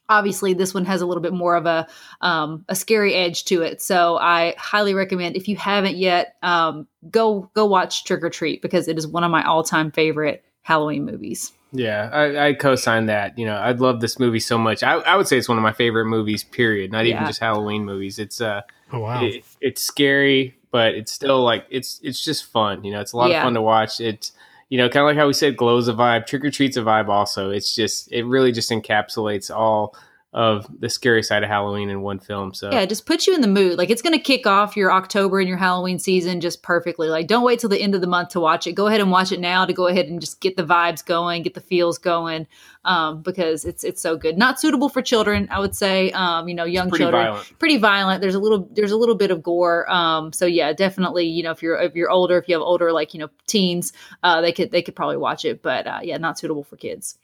obviously 0.09 0.55
this 0.55 0.72
one 0.74 0.85
has 0.85 1.01
a 1.01 1.06
little 1.06 1.22
bit 1.22 1.32
more 1.32 1.55
of 1.56 1.66
a 1.66 1.86
um, 2.20 2.64
a 2.68 2.74
scary 2.74 3.14
edge 3.14 3.44
to 3.44 3.62
it 3.62 3.80
so 3.82 4.16
i 4.18 4.55
highly 4.59 4.94
recommend 4.94 5.36
if 5.36 5.48
you 5.48 5.56
haven't 5.56 5.97
yet 5.97 6.36
um, 6.43 6.86
go 7.10 7.51
go 7.55 7.66
watch 7.66 8.05
trick 8.05 8.22
or 8.24 8.30
treat 8.30 8.62
because 8.62 8.89
it 8.89 8.97
is 8.98 9.06
one 9.06 9.24
of 9.24 9.30
my 9.30 9.44
all-time 9.44 9.90
favorite 9.90 10.44
halloween 10.62 11.05
movies 11.05 11.52
Yeah, 11.72 12.09
I, 12.12 12.48
I 12.48 12.52
co-sign 12.55 13.06
that. 13.06 13.36
You 13.39 13.44
know, 13.44 13.56
I 13.56 13.72
love 13.72 14.01
this 14.01 14.18
movie 14.18 14.40
so 14.40 14.56
much. 14.56 14.82
I, 14.82 14.94
I 14.94 15.16
would 15.16 15.28
say 15.28 15.36
it's 15.36 15.51
one 15.51 15.59
of 15.59 15.62
my 15.62 15.74
favorite 15.74 16.06
movies. 16.06 16.43
Period. 16.43 16.90
Not 16.90 17.05
even 17.05 17.26
just 17.26 17.40
Halloween 17.40 17.85
movies. 17.85 18.18
It's 18.18 18.40
uh, 18.40 18.62
Oh 18.90 19.01
wow. 19.01 19.22
it, 19.22 19.44
it's 19.60 19.82
scary, 19.82 20.56
but 20.70 20.94
it's 20.94 21.12
still 21.12 21.43
like 21.44 21.66
it's 21.68 22.01
it's 22.02 22.24
just 22.24 22.47
fun. 22.51 22.85
You 22.85 22.93
know, 22.93 23.02
it's 23.02 23.12
a 23.12 23.18
lot 23.18 23.28
Yeah. 23.30 23.40
of 23.40 23.44
fun 23.44 23.52
to 23.52 23.60
watch. 23.60 24.01
It's 24.01 24.32
you 24.68 24.78
know, 24.78 24.88
kind 24.88 25.02
of 25.02 25.06
like 25.06 25.16
how 25.16 25.26
we 25.26 25.32
said, 25.32 25.56
glows 25.56 25.88
a 25.88 25.94
vibe. 25.94 26.26
Trick 26.26 26.44
or 26.44 26.50
treat's 26.50 26.76
a 26.76 26.82
vibe. 26.82 27.08
Also, 27.08 27.50
it's 27.50 27.74
just 27.74 28.12
it 28.12 28.24
really 28.24 28.52
just 28.52 28.70
encapsulates 28.70 29.54
all 29.54 29.96
of 30.32 30.66
the 30.78 30.88
scary 30.90 31.22
side 31.22 31.42
of 31.42 31.48
Halloween 31.48 31.88
in 31.88 32.02
one 32.02 32.18
film. 32.18 32.52
So 32.55 32.70
yeah 32.70 32.80
it 32.80 32.88
just 32.88 33.06
puts 33.06 33.26
you 33.26 33.34
in 33.34 33.40
the 33.40 33.48
mood 33.48 33.78
like 33.78 33.90
it's 33.90 34.02
going 34.02 34.12
to 34.12 34.22
kick 34.22 34.46
off 34.46 34.76
your 34.76 34.92
october 34.92 35.38
and 35.38 35.48
your 35.48 35.56
halloween 35.56 35.98
season 35.98 36.40
just 36.40 36.62
perfectly 36.62 37.09
like 37.09 37.26
don't 37.26 37.44
wait 37.44 37.59
till 37.59 37.70
the 37.70 37.80
end 37.80 37.94
of 37.94 38.00
the 38.00 38.06
month 38.06 38.30
to 38.30 38.40
watch 38.40 38.66
it 38.66 38.72
go 38.72 38.86
ahead 38.86 39.00
and 39.00 39.10
watch 39.10 39.32
it 39.32 39.40
now 39.40 39.64
to 39.64 39.72
go 39.72 39.86
ahead 39.86 40.06
and 40.06 40.20
just 40.20 40.40
get 40.40 40.56
the 40.56 40.64
vibes 40.64 41.05
going 41.05 41.42
get 41.42 41.55
the 41.55 41.60
feels 41.60 41.98
going 41.98 42.46
um, 42.84 43.22
because 43.22 43.64
it's 43.64 43.84
it's 43.84 44.00
so 44.00 44.16
good 44.16 44.38
not 44.38 44.60
suitable 44.60 44.88
for 44.88 45.02
children 45.02 45.48
i 45.50 45.59
would 45.59 45.74
say 45.74 46.10
um, 46.12 46.48
you 46.48 46.55
know 46.55 46.64
young 46.64 46.88
pretty 46.88 47.05
children 47.05 47.24
violent. 47.24 47.59
pretty 47.59 47.76
violent. 47.76 48.20
There's 48.20 48.34
a 48.34 48.38
little 48.38 48.68
there's 48.72 48.92
a 48.92 48.96
little 48.96 49.14
bit 49.14 49.30
of 49.30 49.42
gore. 49.42 49.90
Um, 49.90 50.32
so 50.32 50.46
yeah, 50.46 50.72
definitely. 50.72 51.26
You 51.26 51.42
know, 51.42 51.50
if 51.50 51.62
you're 51.62 51.80
if 51.80 51.94
you're 51.94 52.10
older, 52.10 52.38
if 52.38 52.48
you 52.48 52.55
have 52.55 52.62
older 52.62 52.92
like 52.92 53.14
you 53.14 53.20
know 53.20 53.28
teens, 53.46 53.92
uh, 54.22 54.40
they 54.40 54.52
could 54.52 54.70
they 54.70 54.82
could 54.82 54.96
probably 54.96 55.16
watch 55.16 55.44
it. 55.44 55.62
But 55.62 55.86
uh, 55.86 56.00
yeah, 56.02 56.16
not 56.18 56.38
suitable 56.38 56.64
for 56.64 56.76
kids. 56.76 57.18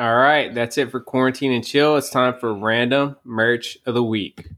All 0.00 0.16
right, 0.16 0.54
that's 0.54 0.78
it 0.78 0.90
for 0.90 0.98
quarantine 0.98 1.52
and 1.52 1.62
chill. 1.62 1.94
It's 1.98 2.08
time 2.08 2.38
for 2.40 2.54
random 2.54 3.16
merch 3.22 3.76
of 3.84 3.92
the 3.92 4.02
week. 4.02 4.48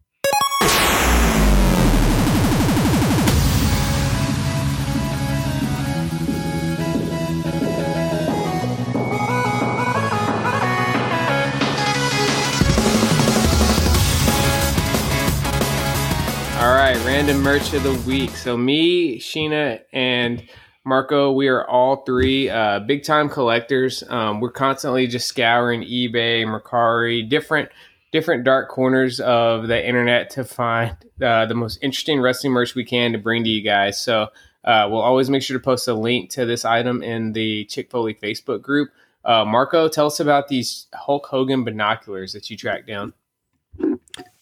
All 16.56 16.73
right, 16.73 16.97
random 17.05 17.43
merch 17.43 17.73
of 17.73 17.82
the 17.82 18.01
week. 18.06 18.31
So 18.36 18.56
me, 18.56 19.19
Sheena, 19.19 19.81
and 19.93 20.48
Marco, 20.84 21.30
we 21.32 21.48
are 21.48 21.68
all 21.68 22.04
three 22.04 22.50
uh, 22.50 22.80
big 22.80 23.04
time 23.04 23.28
collectors. 23.28 24.02
Um, 24.09 24.40
we're 24.40 24.50
constantly 24.50 25.06
just 25.06 25.28
scouring 25.28 25.82
eBay, 25.82 26.44
Mercari, 26.44 27.28
different 27.28 27.68
different 28.10 28.44
dark 28.44 28.68
corners 28.68 29.20
of 29.20 29.68
the 29.68 29.86
internet 29.88 30.30
to 30.30 30.44
find 30.44 30.96
uh, 31.22 31.46
the 31.46 31.54
most 31.54 31.78
interesting 31.82 32.20
wrestling 32.20 32.52
merch 32.52 32.74
we 32.74 32.84
can 32.84 33.12
to 33.12 33.18
bring 33.18 33.42
to 33.44 33.48
you 33.48 33.62
guys. 33.62 34.02
So 34.02 34.28
uh, 34.64 34.86
we'll 34.90 35.00
always 35.00 35.30
make 35.30 35.42
sure 35.42 35.56
to 35.56 35.62
post 35.62 35.88
a 35.88 35.94
link 35.94 36.30
to 36.32 36.44
this 36.44 36.64
item 36.64 37.02
in 37.02 37.32
the 37.32 37.64
Chick 37.66 37.90
Foley 37.90 38.14
Facebook 38.14 38.60
group. 38.60 38.90
Uh, 39.24 39.44
Marco, 39.44 39.88
tell 39.88 40.06
us 40.06 40.20
about 40.20 40.48
these 40.48 40.88
Hulk 40.92 41.26
Hogan 41.26 41.64
binoculars 41.64 42.32
that 42.32 42.50
you 42.50 42.56
tracked 42.56 42.86
down. 42.86 43.14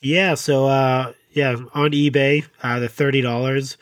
Yeah, 0.01 0.35
so 0.35 0.67
uh 0.67 1.13
yeah, 1.31 1.57
on 1.75 1.93
eBay, 1.93 2.47
uh 2.63 2.81
they're 2.81 2.89
thirty 2.89 3.21
dollars. 3.21 3.77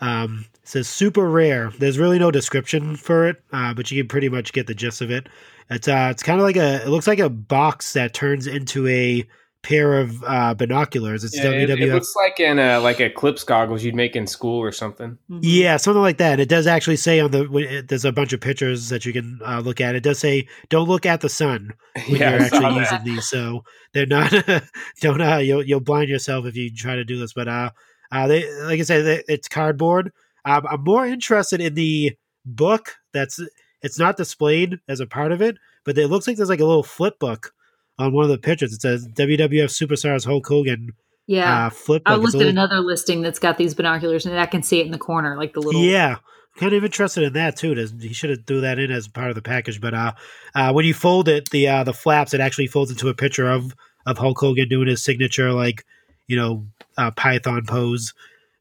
Um 0.00 0.44
says 0.72 0.88
super 0.88 1.28
rare. 1.28 1.70
There's 1.78 1.98
really 1.98 2.18
no 2.18 2.30
description 2.30 2.96
for 2.96 3.28
it, 3.28 3.42
uh, 3.52 3.74
but 3.74 3.90
you 3.90 4.02
can 4.02 4.08
pretty 4.08 4.28
much 4.28 4.52
get 4.52 4.66
the 4.66 4.74
gist 4.74 5.00
of 5.00 5.10
it. 5.10 5.28
It's 5.70 5.88
uh 5.88 6.08
it's 6.10 6.22
kinda 6.22 6.42
like 6.42 6.56
a 6.56 6.82
it 6.82 6.88
looks 6.88 7.06
like 7.06 7.18
a 7.18 7.30
box 7.30 7.92
that 7.92 8.14
turns 8.14 8.46
into 8.46 8.86
a 8.88 9.24
pair 9.62 9.98
of 9.98 10.22
uh 10.24 10.54
binoculars. 10.54 11.24
It's 11.24 11.36
Yeah, 11.36 11.50
it, 11.50 11.68
WWF 11.68 11.80
it 11.80 11.94
looks 11.94 12.16
like 12.16 12.40
in 12.40 12.58
a, 12.58 12.78
like 12.78 13.00
eclipse 13.00 13.44
goggles 13.44 13.84
you'd 13.84 13.94
make 13.94 14.16
in 14.16 14.26
school 14.26 14.58
or 14.58 14.72
something. 14.72 15.18
Yeah, 15.28 15.76
something 15.76 16.02
like 16.02 16.18
that. 16.18 16.40
It 16.40 16.48
does 16.48 16.66
actually 16.66 16.96
say 16.96 17.20
on 17.20 17.30
the 17.30 17.50
it, 17.58 17.88
there's 17.88 18.04
a 18.04 18.12
bunch 18.12 18.32
of 18.32 18.40
pictures 18.40 18.88
that 18.88 19.06
you 19.06 19.12
can 19.12 19.40
uh, 19.46 19.60
look 19.60 19.80
at. 19.80 19.94
It 19.94 20.02
does 20.02 20.18
say 20.18 20.48
don't 20.68 20.88
look 20.88 21.06
at 21.06 21.20
the 21.20 21.28
sun 21.28 21.72
when 22.08 22.20
Yeah, 22.20 22.30
you're 22.30 22.42
I 22.42 22.46
actually 22.46 22.78
using 22.80 23.04
these. 23.04 23.28
So 23.28 23.64
they're 23.92 24.06
not 24.06 24.32
don't 25.00 25.20
uh, 25.20 25.36
you'll 25.36 25.62
you'll 25.62 25.80
blind 25.80 26.08
yourself 26.08 26.44
if 26.46 26.56
you 26.56 26.74
try 26.74 26.96
to 26.96 27.04
do 27.04 27.18
this. 27.18 27.32
But 27.32 27.48
uh, 27.48 27.70
uh 28.10 28.26
they 28.26 28.52
like 28.64 28.80
I 28.80 28.82
said, 28.82 29.04
they, 29.04 29.22
it's 29.32 29.48
cardboard. 29.48 30.12
Um, 30.44 30.66
I'm 30.68 30.84
more 30.84 31.06
interested 31.06 31.60
in 31.60 31.74
the 31.74 32.12
book. 32.44 32.96
That's 33.12 33.40
it's 33.82 33.98
not 33.98 34.16
displayed 34.16 34.80
as 34.88 35.00
a 35.00 35.06
part 35.06 35.32
of 35.32 35.40
it, 35.42 35.56
but 35.84 35.96
it 35.98 36.08
looks 36.08 36.26
like 36.26 36.36
there's 36.36 36.48
like 36.48 36.60
a 36.60 36.64
little 36.64 36.82
flip 36.82 37.18
book 37.18 37.52
on 37.98 38.12
one 38.12 38.24
of 38.24 38.30
the 38.30 38.38
pictures. 38.38 38.72
It 38.72 38.80
says 38.80 39.06
WWF 39.08 39.68
Superstars 39.70 40.24
Hulk 40.24 40.46
Hogan 40.46 40.90
Yeah, 41.26 41.66
uh, 41.66 41.70
flip 41.70 42.02
I 42.06 42.16
book. 42.16 42.24
It's 42.24 42.34
looked 42.34 42.34
at 42.42 42.46
little- 42.46 42.50
another 42.64 42.80
listing 42.80 43.22
that's 43.22 43.38
got 43.38 43.58
these 43.58 43.74
binoculars, 43.74 44.26
and 44.26 44.38
I 44.38 44.46
can 44.46 44.62
see 44.62 44.80
it 44.80 44.86
in 44.86 44.92
the 44.92 44.98
corner, 44.98 45.36
like 45.36 45.52
the 45.52 45.60
little. 45.60 45.80
Yeah, 45.80 46.16
kind 46.56 46.72
of 46.72 46.84
interested 46.84 47.22
in 47.24 47.32
that 47.34 47.56
too. 47.56 47.74
He 48.00 48.12
should 48.12 48.30
have 48.30 48.46
threw 48.46 48.60
that 48.62 48.78
in 48.78 48.90
as 48.90 49.08
part 49.08 49.28
of 49.30 49.34
the 49.34 49.42
package. 49.42 49.80
But 49.80 49.94
uh, 49.94 50.12
uh, 50.54 50.72
when 50.72 50.84
you 50.84 50.94
fold 50.94 51.28
it, 51.28 51.50
the 51.50 51.68
uh, 51.68 51.84
the 51.84 51.94
flaps, 51.94 52.34
it 52.34 52.40
actually 52.40 52.66
folds 52.66 52.90
into 52.90 53.08
a 53.08 53.14
picture 53.14 53.48
of 53.50 53.74
of 54.06 54.18
Hulk 54.18 54.38
Hogan 54.38 54.68
doing 54.68 54.88
his 54.88 55.02
signature, 55.04 55.52
like 55.52 55.84
you 56.28 56.36
know, 56.36 56.66
uh, 56.96 57.10
Python 57.12 57.64
pose 57.66 58.14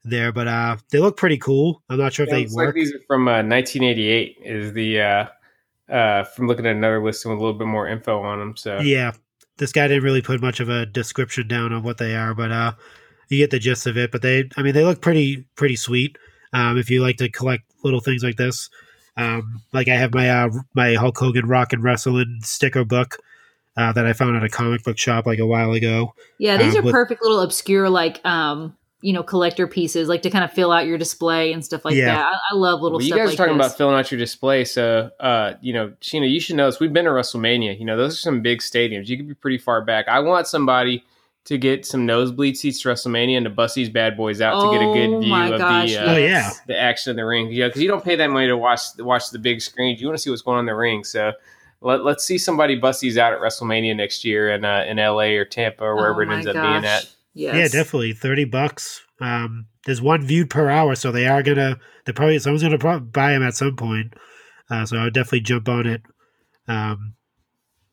there. 0.04 0.32
But 0.32 0.48
uh, 0.48 0.78
they 0.92 1.00
look 1.00 1.18
pretty 1.18 1.38
cool. 1.38 1.82
I'm 1.90 1.98
not 1.98 2.14
sure 2.14 2.26
if 2.26 2.30
they 2.32 2.42
looks 2.42 2.54
like 2.54 2.66
work. 2.68 2.76
these 2.76 2.94
are 2.94 3.00
from 3.08 3.28
uh, 3.28 3.44
1988. 3.44 4.38
Is 4.46 4.74
the 4.74 5.02
uh, 5.02 5.26
uh, 5.94 6.24
from 6.24 6.48
looking 6.48 6.66
at 6.66 6.76
another 6.76 7.04
listing 7.04 7.32
with 7.32 7.40
a 7.40 7.44
little 7.44 7.58
bit 7.58 7.68
more 7.68 7.88
info 7.88 8.22
on 8.22 8.40
them. 8.40 8.56
So 8.58 8.80
yeah, 8.80 9.12
this 9.58 9.72
guy 9.72 9.88
didn't 9.88 10.04
really 10.04 10.22
put 10.22 10.42
much 10.42 10.60
of 10.60 10.70
a 10.70 10.86
description 10.86 11.48
down 11.48 11.74
on 11.74 11.84
what 11.84 11.98
they 11.98 12.16
are, 12.16 12.34
but 12.34 12.52
uh, 12.52 12.74
you 13.30 13.38
get 13.38 13.52
the 13.52 13.60
gist 13.60 13.88
of 13.88 13.98
it. 13.98 14.12
But 14.12 14.22
they, 14.22 14.50
I 14.58 14.62
mean, 14.64 14.74
they 14.74 14.84
look 14.84 15.02
pretty 15.02 15.46
pretty 15.56 15.76
sweet. 15.76 16.18
Um, 16.54 16.78
if 16.78 16.90
you 16.90 17.02
like 17.02 17.18
to 17.18 17.30
collect 17.30 17.64
little 17.84 18.02
things 18.02 18.24
like 18.24 18.36
this, 18.36 18.70
um, 19.18 19.62
like 19.74 19.88
I 19.88 19.96
have 19.96 20.14
my 20.14 20.30
uh, 20.30 20.50
my 20.74 20.96
Hulk 20.96 21.18
Hogan 21.18 21.48
Rock 21.48 21.74
and 21.74 21.84
Wrestling 21.84 22.40
sticker 22.42 22.84
book 22.84 23.18
uh, 23.78 23.94
that 23.94 24.06
I 24.06 24.14
found 24.14 24.36
at 24.36 24.44
a 24.44 24.50
comic 24.50 24.84
book 24.84 24.98
shop 24.98 25.26
like 25.26 25.40
a 25.40 25.46
while 25.46 25.72
ago. 25.74 26.14
Yeah, 26.40 26.58
these 26.58 26.76
Uh, 26.76 26.80
are 26.80 26.82
with- 26.84 26.94
perfect 26.94 27.22
little 27.22 27.40
obscure, 27.42 27.90
like 27.90 28.24
um, 28.26 28.76
you 29.02 29.14
know, 29.14 29.24
collector 29.24 29.68
pieces, 29.68 30.08
like 30.08 30.22
to 30.22 30.30
kind 30.30 30.44
of 30.44 30.52
fill 30.52 30.72
out 30.72 30.86
your 30.86 30.98
display 30.98 31.54
and 31.54 31.64
stuff 31.66 31.84
like 31.86 31.96
Yeah. 31.96 32.06
that. 32.06 32.26
I, 32.26 32.34
I 32.52 32.56
love 32.56 32.82
little 32.82 32.98
Well, 33.00 33.02
you 33.06 33.08
stuff 33.14 33.18
guys 33.20 33.28
like 33.30 33.34
are 33.34 33.38
talking 33.46 33.58
this. 33.58 33.66
about 33.68 33.78
filling 33.78 33.96
out 33.96 34.12
your 34.12 34.20
display. 34.20 34.64
So, 34.66 35.10
uh, 35.20 35.54
you 35.62 35.74
know, 35.74 35.94
Sheena, 36.02 36.32
you 36.32 36.40
should 36.40 36.56
know 36.56 36.68
this. 36.68 36.80
We've 36.80 36.94
been 36.94 37.06
to 37.06 37.12
WrestleMania. 37.12 37.80
You 37.80 37.86
know, 37.86 37.98
those 37.98 38.14
are 38.14 38.18
some 38.22 38.42
big 38.42 38.60
stadiums. 38.60 39.08
You 39.08 39.18
could 39.18 39.28
be 39.28 39.34
pretty 39.34 39.58
far 39.58 39.82
back. 39.84 40.08
I 40.08 40.20
want 40.20 40.48
somebody 40.48 41.04
to 41.46 41.58
get 41.58 41.86
some 41.88 42.06
nosebleed 42.06 42.56
seats 42.56 42.80
to 42.84 42.90
WrestleMania 42.90 43.38
and 43.38 43.46
to 43.46 43.50
bust 43.50 43.74
these 43.74 43.90
bad 43.90 44.16
boys 44.16 44.42
out 44.42 44.62
to 44.62 44.72
get 44.78 44.84
a 44.86 44.90
Oh 44.90 44.94
good 44.94 45.22
view 45.22 45.30
my 45.32 45.48
of 45.50 45.58
gosh, 45.58 45.90
the 45.90 45.98
uh, 45.98 46.14
Oh, 46.14 46.18
yes. 46.18 46.60
the 46.68 46.78
action 46.80 47.10
in 47.10 47.16
the 47.18 47.26
ring. 47.26 47.52
Yeah, 47.52 47.68
because 47.68 47.82
you 47.82 47.88
don't 47.88 48.04
pay 48.04 48.16
that 48.18 48.28
money 48.30 48.46
to 48.48 48.56
watch 48.58 48.82
watch 49.00 49.32
the 49.32 49.40
big 49.40 49.62
screens. 49.62 50.00
You 50.00 50.06
want 50.08 50.18
to 50.20 50.22
see 50.22 50.30
what's 50.30 50.44
going 50.44 50.58
on 50.58 50.62
in 50.62 50.66
the 50.68 50.76
ring. 50.76 51.04
So. 51.04 51.34
Let, 51.84 52.04
let's 52.06 52.24
see 52.24 52.38
somebody 52.38 52.76
bust 52.76 53.02
these 53.02 53.18
out 53.18 53.34
at 53.34 53.40
WrestleMania 53.40 53.96
next 53.96 54.24
year 54.24 54.52
in 54.52 54.64
uh, 54.64 54.86
in 54.88 54.98
LA 54.98 55.30
or 55.40 55.46
Tampa 55.46 55.84
or 55.84 55.96
wherever 55.96 56.20
Oh 56.20 56.22
it 56.22 56.28
my 56.28 56.36
ends 56.36 56.46
up 56.46 56.54
being 56.54 56.86
at. 56.86 57.10
Yes. 57.34 57.56
Yeah, 57.56 57.80
definitely 57.80 58.14
thirty 58.14 58.46
bucks. 58.46 59.02
Um, 59.20 59.68
there's 59.86 60.02
one 60.02 60.26
viewed 60.26 60.50
per 60.50 60.70
hour, 60.70 60.96
so 60.96 61.12
they 61.12 61.28
are 61.28 61.44
gonna. 61.44 61.80
They're 62.06 62.14
probably 62.14 62.40
someone's 62.40 62.64
gonna 62.64 62.78
pro- 62.78 63.00
buy 63.00 63.32
them 63.32 63.44
at 63.44 63.56
some 63.56 63.76
point. 63.76 64.14
Uh, 64.70 64.86
so 64.86 64.98
I 64.98 65.04
would 65.06 65.14
definitely 65.14 65.42
jump 65.42 65.70
on 65.70 65.86
it. 65.86 66.02
Um, 66.68 67.16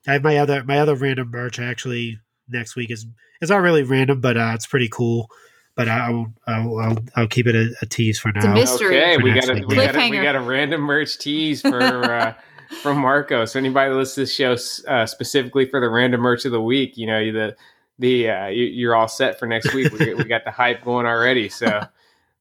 I 0.07 0.15
have 0.15 0.23
my 0.23 0.39
other 0.39 0.65
my 0.65 0.79
other 0.79 0.95
random 0.95 1.31
merch 1.31 1.59
actually 1.59 2.19
next 2.49 2.77
week 2.77 2.91
is 2.91 3.07
it's 3.41 3.51
not 3.51 3.63
really 3.63 3.83
random, 3.83 4.21
but 4.21 4.37
uh, 4.37 4.53
it's 4.55 4.67
pretty 4.67 4.89
cool. 4.89 5.31
But 5.77 5.89
I, 5.89 6.09
I'll, 6.09 6.35
I'll 6.47 6.79
I'll 6.79 6.99
I'll 7.15 7.29
keep 7.29 7.47
it 7.47 7.55
a, 7.55 7.73
a 7.83 7.87
tease 7.87 8.19
for 8.19 8.31
a 8.31 8.33
now. 8.33 8.55
mystery. 8.55 9.01
Okay, 9.01 9.17
we 9.19 9.33
got 9.33 9.49
a, 9.49 9.55
week, 9.55 9.69
we 9.69 9.77
got 9.77 9.95
a 9.95 10.11
we 10.11 10.17
got 10.17 10.35
a 10.35 10.41
random 10.41 10.81
merch 10.81 11.19
tease 11.19 11.61
for 11.61 11.81
uh, 11.81 12.35
from 12.83 12.99
Marco. 12.99 13.45
So 13.45 13.59
anybody 13.59 13.91
that 13.91 13.97
listens 13.97 14.15
to 14.15 14.21
this 14.23 14.83
show 14.85 14.91
uh, 14.91 15.07
specifically 15.07 15.69
for 15.69 15.81
the 15.81 15.89
random 15.89 16.21
merch 16.21 16.45
of 16.45 16.53
the 16.53 16.61
week, 16.61 16.97
you 16.97 17.07
know 17.07 17.33
the 17.33 17.57
the 17.99 18.31
uh, 18.31 18.47
you, 18.47 18.65
you're 18.65 18.95
all 18.95 19.09
set 19.09 19.39
for 19.39 19.47
next 19.47 19.75
week. 19.75 19.93
We, 19.93 20.15
we 20.15 20.25
got 20.25 20.45
the 20.45 20.51
hype 20.51 20.85
going 20.85 21.07
already. 21.07 21.49
So 21.49 21.87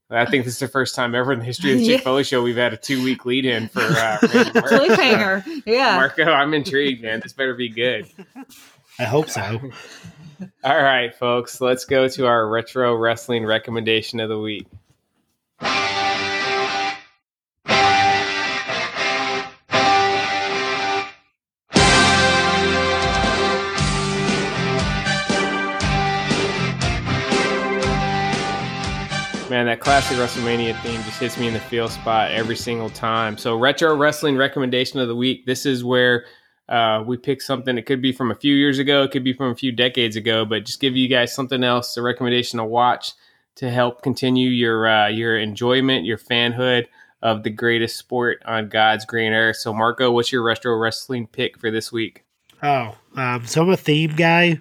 I 0.09 0.25
think 0.25 0.45
this 0.45 0.53
is 0.53 0.59
the 0.59 0.67
first 0.67 0.95
time 0.95 1.15
ever 1.15 1.33
in 1.33 1.39
the 1.39 1.45
history 1.45 1.73
of 1.73 1.79
the 1.79 1.85
Chick 1.85 1.97
Yeah. 1.99 2.03
Foley 2.03 2.23
show 2.23 2.41
we've 2.41 2.55
had 2.55 2.73
a 2.73 2.77
two 2.77 3.03
week 3.03 3.25
lead 3.25 3.45
in 3.45 3.67
for 3.67 3.81
uh, 3.81 4.17
random 4.21 4.53
merch. 4.53 4.63
Cliffhanger. 4.65 5.63
Yeah. 5.65 5.95
Marco, 5.97 6.23
I'm 6.25 6.53
intrigued, 6.53 7.01
man. 7.03 7.19
This 7.19 7.33
better 7.33 7.55
be 7.55 7.69
good. 7.69 8.07
I 8.99 9.03
hope 9.03 9.29
so. 9.29 9.59
All 10.63 10.81
right, 10.81 11.13
folks, 11.15 11.59
let's 11.59 11.85
go 11.85 12.07
to 12.07 12.27
our 12.27 12.47
retro 12.47 12.95
wrestling 12.95 13.45
recommendation 13.45 14.19
of 14.19 14.29
the 14.29 14.39
week. 14.39 14.67
Man, 29.57 29.65
that 29.65 29.79
classic 29.79 30.17
WrestleMania 30.17 30.79
theme 30.83 31.01
just 31.01 31.19
hits 31.19 31.35
me 31.35 31.47
in 31.47 31.55
the 31.55 31.59
feel 31.59 31.89
spot 31.89 32.29
every 32.29 32.55
single 32.55 32.91
time. 32.91 33.39
So, 33.39 33.57
retro 33.57 33.95
wrestling 33.95 34.37
recommendation 34.37 34.99
of 34.99 35.07
the 35.07 35.15
week. 35.15 35.47
This 35.47 35.65
is 35.65 35.83
where 35.83 36.25
uh, 36.69 37.03
we 37.03 37.17
pick 37.17 37.41
something. 37.41 37.75
It 37.75 37.87
could 37.87 37.99
be 37.99 38.11
from 38.11 38.29
a 38.29 38.35
few 38.35 38.53
years 38.53 38.77
ago, 38.77 39.01
it 39.01 39.09
could 39.09 39.23
be 39.23 39.33
from 39.33 39.49
a 39.49 39.55
few 39.55 39.71
decades 39.71 40.15
ago, 40.15 40.45
but 40.45 40.63
just 40.65 40.79
give 40.79 40.95
you 40.95 41.07
guys 41.07 41.33
something 41.33 41.63
else, 41.63 41.97
a 41.97 42.03
recommendation 42.03 42.57
to 42.59 42.65
watch 42.65 43.13
to 43.55 43.71
help 43.71 44.03
continue 44.03 44.51
your 44.51 44.87
uh, 44.87 45.07
your 45.07 45.39
enjoyment, 45.39 46.05
your 46.05 46.19
fanhood 46.19 46.85
of 47.23 47.41
the 47.41 47.49
greatest 47.49 47.97
sport 47.97 48.43
on 48.45 48.69
God's 48.69 49.05
green 49.05 49.33
earth. 49.33 49.55
So, 49.55 49.73
Marco, 49.73 50.11
what's 50.11 50.31
your 50.31 50.43
retro 50.43 50.77
wrestling 50.77 51.25
pick 51.25 51.57
for 51.57 51.71
this 51.71 51.91
week? 51.91 52.25
Oh, 52.61 52.95
um, 53.15 53.43
so 53.47 53.63
I'm 53.63 53.71
a 53.71 53.77
theme 53.77 54.13
guy, 54.15 54.59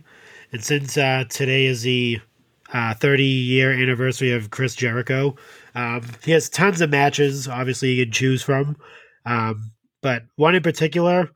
and 0.53 0.65
since 0.65 0.97
uh, 0.97 1.25
today 1.29 1.67
is 1.67 1.83
the 1.83 2.23
uh, 2.73 2.95
30 2.95 3.25
year 3.25 3.73
anniversary 3.73 4.33
of 4.33 4.51
Chris 4.51 4.75
Jericho, 4.75 5.37
um, 5.75 6.03
he 6.25 6.33
has 6.33 6.49
tons 6.49 6.81
of 6.81 6.91
matches. 6.91 7.49
Obviously, 7.49 7.93
you 7.93 8.05
can 8.05 8.13
choose 8.13 8.43
from, 8.43 8.77
um, 9.25 9.73
but 10.03 10.23
one 10.37 10.55
in 10.55 10.63
particular, 10.63 11.31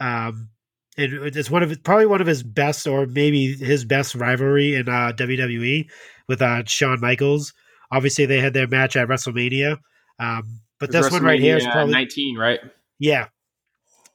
um, 0.00 0.48
it, 0.96 1.36
it's 1.36 1.50
one 1.50 1.62
of 1.62 1.82
probably 1.82 2.06
one 2.06 2.20
of 2.20 2.26
his 2.26 2.42
best, 2.42 2.86
or 2.86 3.06
maybe 3.06 3.54
his 3.54 3.84
best 3.84 4.14
rivalry 4.14 4.74
in 4.74 4.88
uh, 4.88 5.12
WWE 5.16 5.88
with 6.28 6.42
uh, 6.42 6.64
Shawn 6.64 7.00
Michaels. 7.00 7.52
Obviously, 7.92 8.26
they 8.26 8.40
had 8.40 8.54
their 8.54 8.66
match 8.66 8.96
at 8.96 9.08
WrestleMania, 9.08 9.78
um, 10.18 10.60
but 10.80 10.90
this 10.90 11.10
one 11.10 11.22
right 11.22 11.40
here 11.40 11.56
is 11.56 11.66
probably 11.66 11.92
19, 11.92 12.36
right? 12.36 12.60
yeah, 12.98 13.28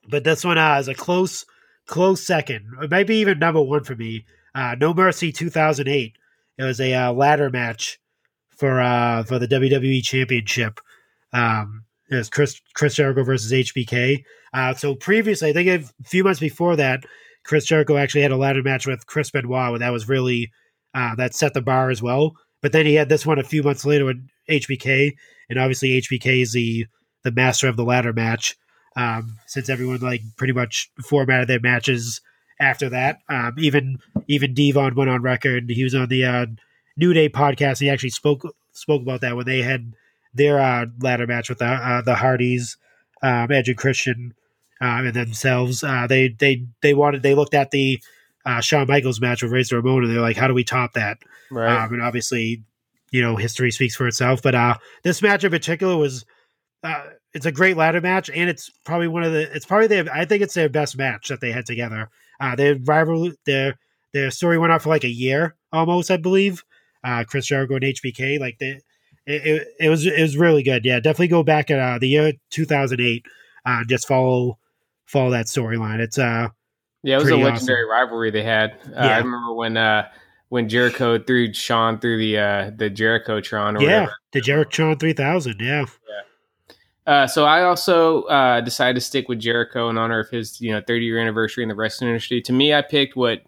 but 0.09 0.23
this 0.23 0.43
one 0.43 0.57
uh, 0.57 0.77
is 0.79 0.87
a 0.87 0.95
close, 0.95 1.45
close 1.87 2.25
second, 2.25 2.65
or 2.79 2.87
maybe 2.87 3.15
even 3.17 3.39
number 3.39 3.61
one 3.61 3.83
for 3.83 3.95
me. 3.95 4.25
Uh, 4.53 4.75
no 4.79 4.93
Mercy 4.93 5.31
2008. 5.31 6.13
It 6.61 6.65
was 6.65 6.79
a 6.79 6.93
uh, 6.93 7.11
ladder 7.11 7.49
match 7.49 7.99
for 8.55 8.79
uh, 8.79 9.23
for 9.23 9.39
the 9.39 9.47
WWE 9.47 10.03
Championship. 10.03 10.79
Um, 11.33 11.85
it 12.11 12.15
was 12.15 12.29
Chris 12.29 12.61
Chris 12.75 12.93
Jericho 12.93 13.23
versus 13.23 13.51
HBK. 13.51 14.23
Uh, 14.53 14.75
so 14.75 14.93
previously, 14.93 15.49
I 15.49 15.53
think 15.53 15.67
a 15.69 16.03
few 16.03 16.23
months 16.23 16.39
before 16.39 16.75
that, 16.75 17.03
Chris 17.43 17.65
Jericho 17.65 17.97
actually 17.97 18.21
had 18.21 18.31
a 18.31 18.37
ladder 18.37 18.61
match 18.61 18.85
with 18.85 19.07
Chris 19.07 19.31
Benoit, 19.31 19.73
and 19.73 19.81
that 19.81 19.91
was 19.91 20.07
really 20.07 20.51
uh, 20.93 21.15
that 21.15 21.33
set 21.33 21.55
the 21.55 21.63
bar 21.63 21.89
as 21.89 21.99
well. 21.99 22.33
But 22.61 22.73
then 22.73 22.85
he 22.85 22.93
had 22.93 23.09
this 23.09 23.25
one 23.25 23.39
a 23.39 23.43
few 23.43 23.63
months 23.63 23.83
later 23.83 24.05
with 24.05 24.23
HBK, 24.47 25.13
and 25.49 25.57
obviously 25.57 25.99
HBK 25.99 26.43
is 26.43 26.53
the 26.53 26.85
the 27.23 27.31
master 27.31 27.69
of 27.69 27.75
the 27.75 27.83
ladder 27.83 28.13
match. 28.13 28.55
Um, 28.95 29.37
since 29.47 29.67
everyone 29.67 30.01
like 30.01 30.21
pretty 30.37 30.53
much 30.53 30.91
formatted 31.01 31.47
their 31.47 31.59
matches 31.59 32.21
after 32.61 32.89
that. 32.89 33.19
Um, 33.27 33.55
even 33.57 33.99
even 34.27 34.53
Devon 34.53 34.95
went 34.95 35.09
on 35.09 35.21
record. 35.21 35.69
He 35.69 35.83
was 35.83 35.95
on 35.95 36.07
the 36.07 36.23
uh, 36.23 36.45
New 36.95 37.13
Day 37.13 37.27
podcast. 37.27 37.79
He 37.79 37.89
actually 37.89 38.11
spoke 38.11 38.43
spoke 38.71 39.01
about 39.01 39.21
that 39.21 39.35
when 39.35 39.45
they 39.45 39.61
had 39.61 39.93
their 40.33 40.59
uh, 40.59 40.85
ladder 41.01 41.27
match 41.27 41.49
with 41.49 41.59
the 41.59 41.65
uh, 41.65 42.01
the 42.01 42.15
Hardys, 42.15 42.77
um, 43.21 43.51
Edge 43.51 43.67
and 43.67 43.77
Christian, 43.77 44.33
um, 44.79 45.07
and 45.07 45.13
themselves. 45.13 45.83
Uh, 45.83 46.07
they 46.07 46.29
they 46.29 46.65
they 46.81 46.93
wanted 46.93 47.23
they 47.23 47.35
looked 47.35 47.53
at 47.53 47.71
the 47.71 47.99
uh, 48.45 48.61
Shawn 48.61 48.87
Michaels 48.87 49.19
match 49.19 49.43
with 49.43 49.51
Razor 49.51 49.77
Ramon, 49.81 50.03
and 50.03 50.13
they're 50.13 50.21
like, 50.21 50.37
how 50.37 50.47
do 50.47 50.53
we 50.53 50.63
top 50.63 50.93
that? 50.93 51.17
Right. 51.49 51.83
Um, 51.83 51.93
and 51.93 52.01
obviously, 52.01 52.63
you 53.11 53.21
know, 53.21 53.35
history 53.35 53.71
speaks 53.71 53.95
for 53.95 54.07
itself. 54.07 54.41
But 54.41 54.55
uh, 54.55 54.77
this 55.03 55.21
match 55.21 55.43
in 55.43 55.51
particular 55.51 55.97
was, 55.97 56.25
uh, 56.83 57.03
it's 57.33 57.45
a 57.45 57.51
great 57.51 57.77
ladder 57.77 58.01
match, 58.01 58.29
and 58.33 58.49
it's 58.49 58.69
probably 58.83 59.07
one 59.07 59.23
of 59.23 59.33
the, 59.33 59.53
it's 59.53 59.65
probably 59.65 59.87
their, 59.87 60.11
I 60.11 60.25
think 60.25 60.41
it's 60.41 60.53
their 60.53 60.69
best 60.69 60.97
match 60.97 61.27
that 61.27 61.41
they 61.41 61.51
had 61.51 61.65
together. 61.65 62.09
Uh, 62.41 62.55
their 62.55 62.75
rival, 62.85 63.31
their 63.45 63.77
their 64.13 64.31
story 64.31 64.57
went 64.57 64.73
on 64.73 64.79
for 64.79 64.89
like 64.89 65.03
a 65.03 65.09
year 65.09 65.55
almost, 65.71 66.09
I 66.11 66.17
believe. 66.17 66.63
Uh, 67.03 67.23
Chris 67.23 67.45
Jericho 67.45 67.75
and 67.75 67.83
HBK, 67.83 68.39
like 68.39 68.57
they, 68.59 68.79
it, 69.25 69.45
it, 69.45 69.67
it 69.79 69.89
was 69.89 70.05
it 70.05 70.21
was 70.21 70.35
really 70.37 70.63
good. 70.63 70.83
Yeah, 70.83 70.99
definitely 70.99 71.29
go 71.29 71.43
back 71.43 71.71
at 71.71 71.79
uh, 71.79 71.99
the 71.99 72.07
year 72.07 72.33
2008. 72.49 73.25
Uh, 73.65 73.83
just 73.87 74.07
follow 74.07 74.57
follow 75.05 75.29
that 75.31 75.45
storyline. 75.45 75.99
It's 75.99 76.17
uh 76.17 76.49
Yeah, 77.03 77.15
it 77.15 77.19
was 77.19 77.29
a 77.29 77.37
legendary 77.37 77.85
rivalry 77.85 78.31
they 78.31 78.43
had. 78.43 78.71
Uh, 78.87 78.91
Yeah. 79.05 79.15
I 79.15 79.17
remember 79.19 79.53
when 79.53 79.77
uh, 79.77 80.09
when 80.49 80.67
Jericho 80.67 81.17
threw 81.17 81.53
Shawn 81.53 81.99
through 81.99 82.17
the 82.17 82.37
uh, 82.37 82.71
the 82.75 82.89
JeriTron 82.89 83.79
yeah 83.81 83.85
whatever. 83.85 84.13
the 84.33 84.41
Jericho 84.41 84.95
3000. 84.95 85.59
Yeah, 85.59 85.85
Uh, 87.07 87.25
so 87.25 87.45
I 87.45 87.63
also 87.63 88.23
uh, 88.23 88.61
decided 88.61 88.95
to 88.95 89.01
stick 89.01 89.27
with 89.27 89.39
Jericho 89.39 89.89
in 89.89 89.97
honor 89.97 90.19
of 90.19 90.29
his 90.29 90.61
you 90.61 90.71
know 90.71 90.81
30 90.85 91.05
year 91.05 91.19
anniversary 91.19 91.63
in 91.63 91.69
the 91.69 91.75
wrestling 91.75 92.09
industry. 92.09 92.41
To 92.41 92.53
me, 92.53 92.73
I 92.73 92.81
picked 92.81 93.15
what 93.15 93.41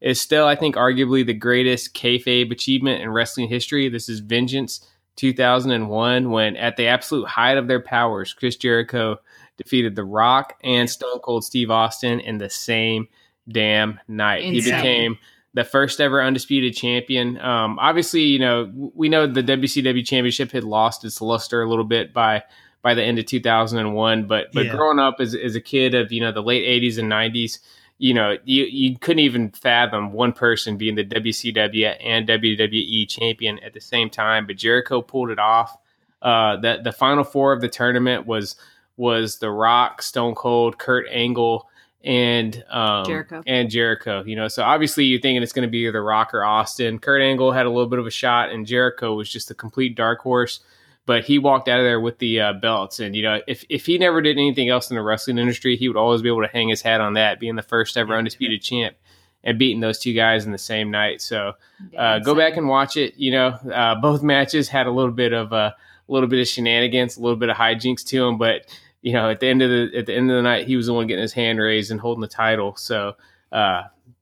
is 0.00 0.20
still 0.20 0.46
I 0.46 0.56
think 0.56 0.76
arguably 0.76 1.24
the 1.24 1.34
greatest 1.34 1.94
kayfabe 1.94 2.50
achievement 2.50 3.02
in 3.02 3.10
wrestling 3.10 3.48
history. 3.48 3.88
This 3.88 4.08
is 4.08 4.20
Vengeance 4.20 4.86
2001 5.16 6.30
when 6.30 6.56
at 6.56 6.76
the 6.76 6.86
absolute 6.88 7.26
height 7.26 7.56
of 7.56 7.68
their 7.68 7.80
powers, 7.80 8.34
Chris 8.34 8.56
Jericho 8.56 9.18
defeated 9.56 9.96
The 9.96 10.04
Rock 10.04 10.54
and 10.62 10.90
Stone 10.90 11.20
Cold 11.20 11.44
Steve 11.44 11.70
Austin 11.70 12.20
in 12.20 12.38
the 12.38 12.50
same 12.50 13.08
damn 13.48 14.00
night. 14.08 14.44
He 14.44 14.60
became 14.60 15.16
the 15.54 15.64
first 15.64 16.00
ever 16.00 16.22
undisputed 16.22 16.76
champion. 16.76 17.40
Um, 17.40 17.78
obviously, 17.78 18.22
you 18.22 18.40
know 18.40 18.70
we 18.94 19.08
know 19.08 19.28
the 19.28 19.44
WCW 19.44 20.04
championship 20.04 20.50
had 20.50 20.64
lost 20.64 21.04
its 21.04 21.20
luster 21.20 21.62
a 21.62 21.68
little 21.68 21.84
bit 21.84 22.12
by 22.12 22.42
by 22.86 22.94
the 22.94 23.02
end 23.02 23.18
of 23.18 23.26
2001. 23.26 24.28
But 24.28 24.52
but 24.52 24.66
Yeah. 24.66 24.76
growing 24.76 25.00
up 25.00 25.16
as 25.18 25.34
as 25.34 25.56
a 25.56 25.60
kid 25.60 25.92
of 25.96 26.12
you 26.12 26.20
know 26.20 26.30
the 26.30 26.40
late 26.40 26.64
80s 26.64 26.98
and 27.00 27.10
90s, 27.10 27.58
you 27.98 28.14
know 28.14 28.36
you 28.44 28.62
you 28.66 28.96
couldn't 28.96 29.24
even 29.24 29.50
fathom 29.50 30.12
one 30.12 30.32
person 30.32 30.76
being 30.76 30.94
the 30.94 31.02
WCW 31.04 31.96
and 32.00 32.28
WWE 32.28 33.08
champion 33.08 33.58
at 33.58 33.72
the 33.74 33.80
same 33.80 34.08
time. 34.08 34.46
But 34.46 34.54
Jericho 34.56 35.02
pulled 35.02 35.30
it 35.30 35.40
off. 35.40 35.76
Uh, 36.22 36.58
the 36.58 36.78
the 36.84 36.92
final 36.92 37.24
four 37.24 37.52
of 37.52 37.60
the 37.60 37.68
tournament 37.68 38.24
was 38.24 38.54
was 38.96 39.38
The 39.40 39.50
Rock, 39.50 40.00
Stone 40.00 40.36
Cold, 40.36 40.78
Kurt 40.78 41.06
Angle. 41.10 41.68
And 42.04 42.62
um, 42.70 43.04
Jericho. 43.04 43.42
and 43.48 43.68
Jericho, 43.68 44.22
you 44.24 44.36
know, 44.36 44.46
so 44.46 44.62
obviously 44.62 45.06
you're 45.06 45.20
thinking 45.20 45.42
it's 45.42 45.52
going 45.52 45.66
to 45.66 45.70
be 45.70 45.88
either 45.88 46.04
Rock 46.04 46.34
or 46.34 46.44
Austin. 46.44 47.00
Kurt 47.00 47.20
Angle 47.20 47.50
had 47.50 47.66
a 47.66 47.68
little 47.68 47.88
bit 47.88 47.98
of 47.98 48.06
a 48.06 48.12
shot, 48.12 48.52
and 48.52 48.64
Jericho 48.64 49.14
was 49.14 49.28
just 49.28 49.50
a 49.50 49.54
complete 49.54 49.96
dark 49.96 50.20
horse 50.20 50.60
but 51.06 51.24
he 51.24 51.38
walked 51.38 51.68
out 51.68 51.78
of 51.78 51.84
there 51.84 52.00
with 52.00 52.18
the 52.18 52.40
uh, 52.40 52.52
belts. 52.52 53.00
And 53.00 53.14
you 53.14 53.22
know, 53.22 53.40
if 53.46 53.64
if 53.68 53.86
he 53.86 53.96
never 53.96 54.20
did 54.20 54.36
anything 54.36 54.68
else 54.68 54.90
in 54.90 54.96
the 54.96 55.02
wrestling 55.02 55.38
industry, 55.38 55.76
he 55.76 55.88
would 55.88 55.96
always 55.96 56.20
be 56.20 56.28
able 56.28 56.42
to 56.42 56.48
hang 56.48 56.68
his 56.68 56.82
hat 56.82 57.00
on 57.00 57.14
that, 57.14 57.40
being 57.40 57.56
the 57.56 57.62
first 57.62 57.96
ever 57.96 58.14
undisputed 58.14 58.60
champ 58.60 58.96
and 59.44 59.58
beating 59.58 59.80
those 59.80 59.98
two 59.98 60.12
guys 60.12 60.44
in 60.44 60.52
the 60.52 60.58
same 60.58 60.90
night. 60.90 61.22
So 61.22 61.52
uh, 61.96 62.18
go 62.18 62.34
back 62.34 62.56
and 62.56 62.68
watch 62.68 62.96
it. 62.96 63.14
You 63.16 63.30
know, 63.30 63.48
uh, 63.72 63.94
both 63.94 64.22
matches 64.22 64.68
had 64.68 64.86
a 64.86 64.90
little 64.90 65.12
bit 65.12 65.32
of 65.32 65.52
uh, 65.52 65.72
a 66.08 66.12
little 66.12 66.28
bit 66.28 66.40
of 66.40 66.48
shenanigans, 66.48 67.16
a 67.16 67.22
little 67.22 67.38
bit 67.38 67.48
of 67.48 67.56
hijinks 67.56 68.04
to 68.06 68.20
them, 68.20 68.36
but 68.36 68.66
you 69.00 69.12
know, 69.12 69.30
at 69.30 69.38
the 69.38 69.46
end 69.46 69.62
of 69.62 69.70
the 69.70 69.96
at 69.96 70.06
the 70.06 70.14
end 70.14 70.30
of 70.30 70.36
the 70.36 70.42
night, 70.42 70.66
he 70.66 70.76
was 70.76 70.86
the 70.86 70.92
one 70.92 71.06
getting 71.06 71.22
his 71.22 71.32
hand 71.32 71.60
raised 71.60 71.90
and 71.90 72.00
holding 72.00 72.22
the 72.22 72.28
title. 72.28 72.76
So. 72.76 73.16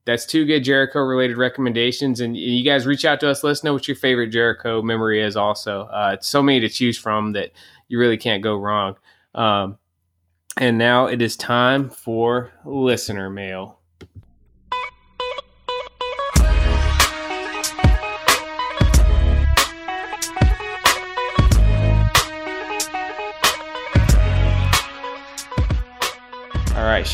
That's 0.04 0.26
two 0.26 0.44
good 0.44 0.64
Jericho 0.64 1.00
related 1.00 1.38
recommendations. 1.38 2.20
And 2.20 2.36
you 2.36 2.62
guys 2.62 2.86
reach 2.86 3.04
out 3.04 3.20
to 3.20 3.30
us. 3.30 3.42
Let 3.42 3.52
us 3.52 3.64
know 3.64 3.72
what 3.72 3.88
your 3.88 3.96
favorite 3.96 4.28
Jericho 4.28 4.82
memory 4.82 5.22
is 5.22 5.36
also. 5.36 5.82
Uh, 5.82 6.10
it's 6.14 6.28
so 6.28 6.42
many 6.42 6.60
to 6.60 6.68
choose 6.68 6.98
from 6.98 7.32
that 7.32 7.52
you 7.88 7.98
really 7.98 8.18
can't 8.18 8.42
go 8.42 8.56
wrong. 8.56 8.96
Um, 9.34 9.78
and 10.58 10.78
now 10.78 11.06
it 11.06 11.22
is 11.22 11.36
time 11.36 11.90
for 11.90 12.52
listener 12.64 13.30
mail. 13.30 13.80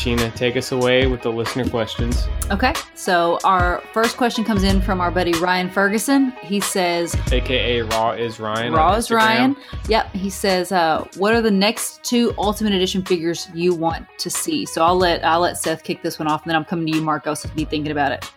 Sheena, 0.01 0.33
take 0.33 0.57
us 0.57 0.71
away 0.71 1.05
with 1.05 1.21
the 1.21 1.31
listener 1.31 1.69
questions. 1.69 2.27
Okay, 2.49 2.73
so 2.95 3.37
our 3.43 3.83
first 3.93 4.17
question 4.17 4.43
comes 4.43 4.63
in 4.63 4.81
from 4.81 4.99
our 4.99 5.11
buddy 5.11 5.31
Ryan 5.33 5.69
Ferguson. 5.69 6.31
He 6.41 6.59
says, 6.59 7.15
AKA 7.31 7.83
Raw 7.83 8.13
is 8.13 8.39
Ryan. 8.39 8.73
Raw 8.73 8.95
is 8.95 9.11
Ryan. 9.11 9.55
Yep. 9.89 10.11
He 10.13 10.31
says, 10.31 10.71
uh, 10.71 11.07
"What 11.17 11.35
are 11.35 11.41
the 11.41 11.51
next 11.51 12.03
two 12.03 12.33
Ultimate 12.39 12.73
Edition 12.73 13.05
figures 13.05 13.47
you 13.53 13.75
want 13.75 14.07
to 14.17 14.31
see?" 14.31 14.65
So 14.65 14.83
I'll 14.83 14.97
let 14.97 15.23
I'll 15.23 15.41
let 15.41 15.57
Seth 15.57 15.83
kick 15.83 16.01
this 16.01 16.17
one 16.17 16.27
off, 16.27 16.41
and 16.41 16.49
then 16.49 16.55
I'm 16.55 16.65
coming 16.65 16.87
to 16.87 16.97
you, 16.97 17.03
Marco, 17.03 17.35
so 17.35 17.47
be 17.49 17.65
thinking 17.65 17.91
about 17.91 18.11
it. 18.11 18.27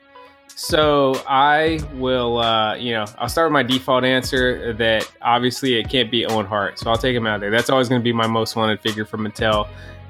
So 0.48 1.22
I 1.26 1.80
will, 1.94 2.38
uh, 2.38 2.76
you 2.76 2.92
know, 2.92 3.06
I'll 3.16 3.30
start 3.30 3.46
with 3.46 3.54
my 3.54 3.62
default 3.62 4.04
answer 4.04 4.74
that 4.74 5.10
obviously 5.22 5.76
it 5.76 5.88
can't 5.88 6.10
be 6.10 6.26
Owen 6.26 6.44
Hart. 6.44 6.78
So 6.78 6.90
I'll 6.90 6.98
take 6.98 7.16
him 7.16 7.26
out 7.26 7.40
there. 7.40 7.50
That's 7.50 7.70
always 7.70 7.88
going 7.88 8.02
to 8.02 8.04
be 8.04 8.12
my 8.12 8.26
most 8.26 8.54
wanted 8.54 8.80
figure 8.80 9.06
from 9.06 9.26
Mattel 9.26 9.66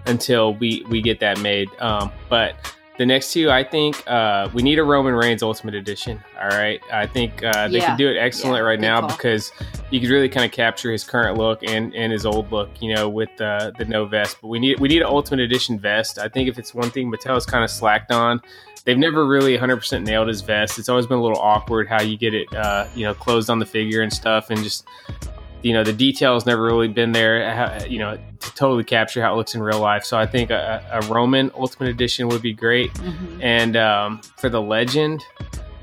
until 0.06 0.54
we 0.54 0.84
we 0.88 1.00
get 1.02 1.20
that 1.20 1.40
made. 1.40 1.68
Um, 1.80 2.10
but 2.28 2.56
The 2.96 3.04
next 3.04 3.32
two, 3.32 3.50
I 3.50 3.64
think 3.64 4.00
uh, 4.06 4.48
we 4.54 4.62
need 4.62 4.78
a 4.78 4.84
Roman 4.84 5.14
Reigns 5.14 5.42
Ultimate 5.42 5.74
Edition. 5.74 6.22
All 6.40 6.46
right, 6.46 6.80
I 6.92 7.06
think 7.08 7.42
uh, 7.42 7.66
they 7.66 7.78
Yeah. 7.78 7.86
can 7.86 7.96
do 7.98 8.08
it 8.08 8.16
excellent 8.16 8.58
Yeah, 8.58 8.68
right 8.68 8.78
now 8.78 9.00
call. 9.00 9.08
because 9.08 9.50
you 9.90 9.98
could 9.98 10.10
really 10.10 10.28
kind 10.28 10.46
of 10.46 10.52
capture 10.52 10.92
his 10.92 11.02
current 11.02 11.36
look 11.36 11.64
and, 11.64 11.92
and 11.96 12.12
his 12.12 12.24
old 12.24 12.52
look, 12.52 12.70
you 12.80 12.94
know, 12.94 13.08
with 13.08 13.30
uh, 13.40 13.72
the 13.78 13.84
no 13.86 14.04
vest. 14.06 14.36
But 14.40 14.46
we 14.46 14.60
need 14.60 14.78
we 14.78 14.86
need 14.86 15.00
an 15.02 15.08
Ultimate 15.08 15.40
Edition 15.40 15.76
vest. 15.76 16.20
I 16.20 16.28
think 16.28 16.48
if 16.48 16.56
it's 16.56 16.72
one 16.72 16.88
thing 16.88 17.10
Mattel's 17.10 17.46
kind 17.46 17.64
of 17.64 17.70
slacked 17.70 18.12
on, 18.12 18.40
they've 18.84 18.96
never 18.96 19.26
really 19.26 19.58
100% 19.58 20.04
nailed 20.04 20.28
his 20.28 20.42
vest. 20.42 20.78
It's 20.78 20.88
always 20.88 21.08
been 21.08 21.18
a 21.18 21.22
little 21.22 21.40
awkward 21.40 21.88
how 21.88 22.00
you 22.00 22.16
get 22.16 22.32
it, 22.32 22.46
uh, 22.54 22.86
you 22.94 23.02
know, 23.06 23.12
closed 23.14 23.50
on 23.50 23.58
the 23.58 23.66
figure 23.66 24.02
and 24.02 24.12
stuff, 24.12 24.50
and 24.50 24.62
just 24.62 24.84
you 25.64 25.72
know 25.72 25.82
the 25.82 25.94
details 25.94 26.44
never 26.44 26.62
really 26.62 26.88
been 26.88 27.12
there, 27.12 27.86
you 27.88 27.98
know, 27.98 28.16
to 28.16 28.54
totally 28.54 28.84
capture 28.84 29.22
how 29.22 29.32
it 29.32 29.36
looks 29.36 29.54
in 29.54 29.62
real 29.62 29.80
life. 29.80 30.04
So 30.04 30.18
I 30.18 30.26
think 30.26 30.50
a, 30.50 30.84
a 30.92 31.06
Roman 31.06 31.50
Ultimate 31.56 31.88
Edition 31.88 32.28
would 32.28 32.42
be 32.42 32.52
great. 32.52 32.92
Mhm. 32.92 33.42
And 33.42 33.76
um, 33.76 34.20
for 34.36 34.50
the 34.50 34.60
legend, 34.60 35.22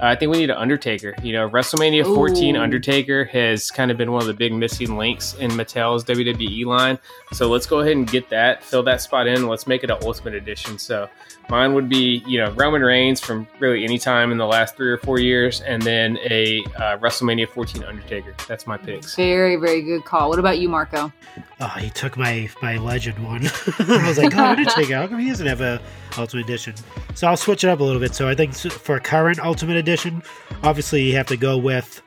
uh, 0.02 0.06
I 0.06 0.16
think 0.16 0.32
we 0.32 0.38
need 0.38 0.52
an 0.52 0.58
Undertaker. 0.58 1.16
You 1.24 1.34
know, 1.34 1.49
WrestleMania 1.49 2.03
14 2.03 2.56
Ooh. 2.56 2.60
Undertaker 2.60 3.26
has 3.26 3.72
kind 3.72 3.90
of 3.90 3.98
been 3.98 4.12
one 4.12 4.22
of 4.22 4.28
the 4.28 4.36
big 4.36 4.53
missing 4.53 4.98
links 4.98 5.34
in 5.36 5.49
Mattel's 5.52 6.03
WWE 6.06 6.66
line. 6.66 6.99
So 7.34 7.49
let's 7.49 7.66
go 7.66 7.80
ahead 7.80 7.94
and 7.94 8.10
get 8.10 8.30
that, 8.30 8.64
fill 8.64 8.84
that 8.84 9.02
spot 9.02 9.26
in. 9.26 9.48
Let's 9.48 9.66
make 9.66 9.84
it 9.84 9.90
an 9.90 9.98
Ultimate 10.03 10.36
Edition. 10.36 10.78
So 10.78 11.10
mine 11.52 11.73
would 11.73 11.90
be, 11.90 12.23
you 12.26 12.38
know, 12.38 12.49
Roman 12.52 12.82
Reigns 12.82 13.19
from 13.19 13.45
really 13.60 13.84
any 13.84 13.99
time 13.99 14.32
in 14.32 14.38
the 14.38 14.45
last 14.48 14.78
three 14.78 14.90
or 14.90 14.98
four 14.98 15.19
years, 15.19 15.60
and 15.60 15.82
then 15.82 16.18
a 16.30 16.64
uh, 16.78 16.98
WrestleMania 16.98 17.48
14 17.49 17.84
Undertaker. 17.84 18.34
That's 18.48 18.65
my 18.65 18.78
picks. 18.78 19.15
Very, 19.15 19.57
very 19.57 19.82
good 19.82 20.06
call. 20.06 20.30
What 20.30 20.40
about 20.40 20.60
you, 20.60 20.69
Marco? 20.69 21.11
Oh, 21.60 21.68
he 21.78 21.90
took 21.90 22.15
my 22.15 22.49
my 22.61 22.78
legend 22.78 23.23
one. 23.23 23.41
I 23.80 24.07
was 24.07 24.18
like, 24.18 24.34
oh, 24.34 24.45
Undertaker. 24.45 24.95
How 24.95 25.07
come 25.07 25.19
he 25.19 25.30
doesn't 25.30 25.45
have 25.45 25.60
a 25.60 25.82
Ultimate 26.18 26.45
Edition? 26.45 26.73
So 27.15 27.28
I'll 27.28 27.38
switch 27.38 27.65
it 27.65 27.68
up 27.68 27.82
a 27.82 27.84
little 27.84 27.99
bit. 27.99 28.15
So 28.15 28.30
I 28.30 28.34
think 28.34 28.56
for 28.56 28.98
current 29.02 29.40
Ultimate 29.40 29.76
Edition, 29.76 30.23
obviously 30.64 31.03
you 31.03 31.18
have 31.18 31.28
to 31.28 31.38
go 31.38 31.57
with 31.57 32.02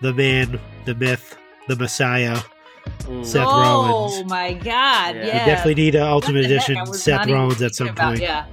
the 0.00 0.14
man, 0.14 0.58
the 0.86 0.94
myth, 0.94 1.36
the 1.68 1.76
Messiah. 1.76 2.40
Ooh. 3.08 3.24
Seth 3.24 3.46
oh 3.46 3.60
Rollins. 3.60 4.22
Oh 4.22 4.24
my 4.28 4.52
God! 4.54 4.64
Yeah. 4.64 5.12
Yeah, 5.14 5.18
You 5.20 5.26
You 5.26 5.46
definitely 5.46 5.74
need 5.74 5.94
an 5.96 6.02
Ultimate 6.02 6.42
What 6.42 6.48
the 6.48 6.54
heck? 6.58 6.68
Edition 6.70 6.94
Seth 6.94 7.26
not 7.26 7.34
Rollins 7.34 7.62
at 7.62 7.74
some 7.74 7.88
about- 7.88 8.08
point. 8.10 8.20
Yeah. 8.20 8.46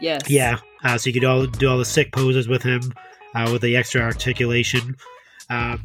Yes. 0.00 0.28
Yeah, 0.28 0.58
uh, 0.82 0.98
so 0.98 1.08
you 1.08 1.14
could 1.14 1.24
all 1.24 1.46
do 1.46 1.68
all 1.70 1.78
the 1.78 1.84
sick 1.84 2.10
poses 2.12 2.48
with 2.48 2.62
him, 2.64 2.92
uh, 3.36 3.48
with 3.52 3.62
the 3.62 3.76
extra 3.76 4.00
articulation. 4.02 4.96
Um, 5.48 5.80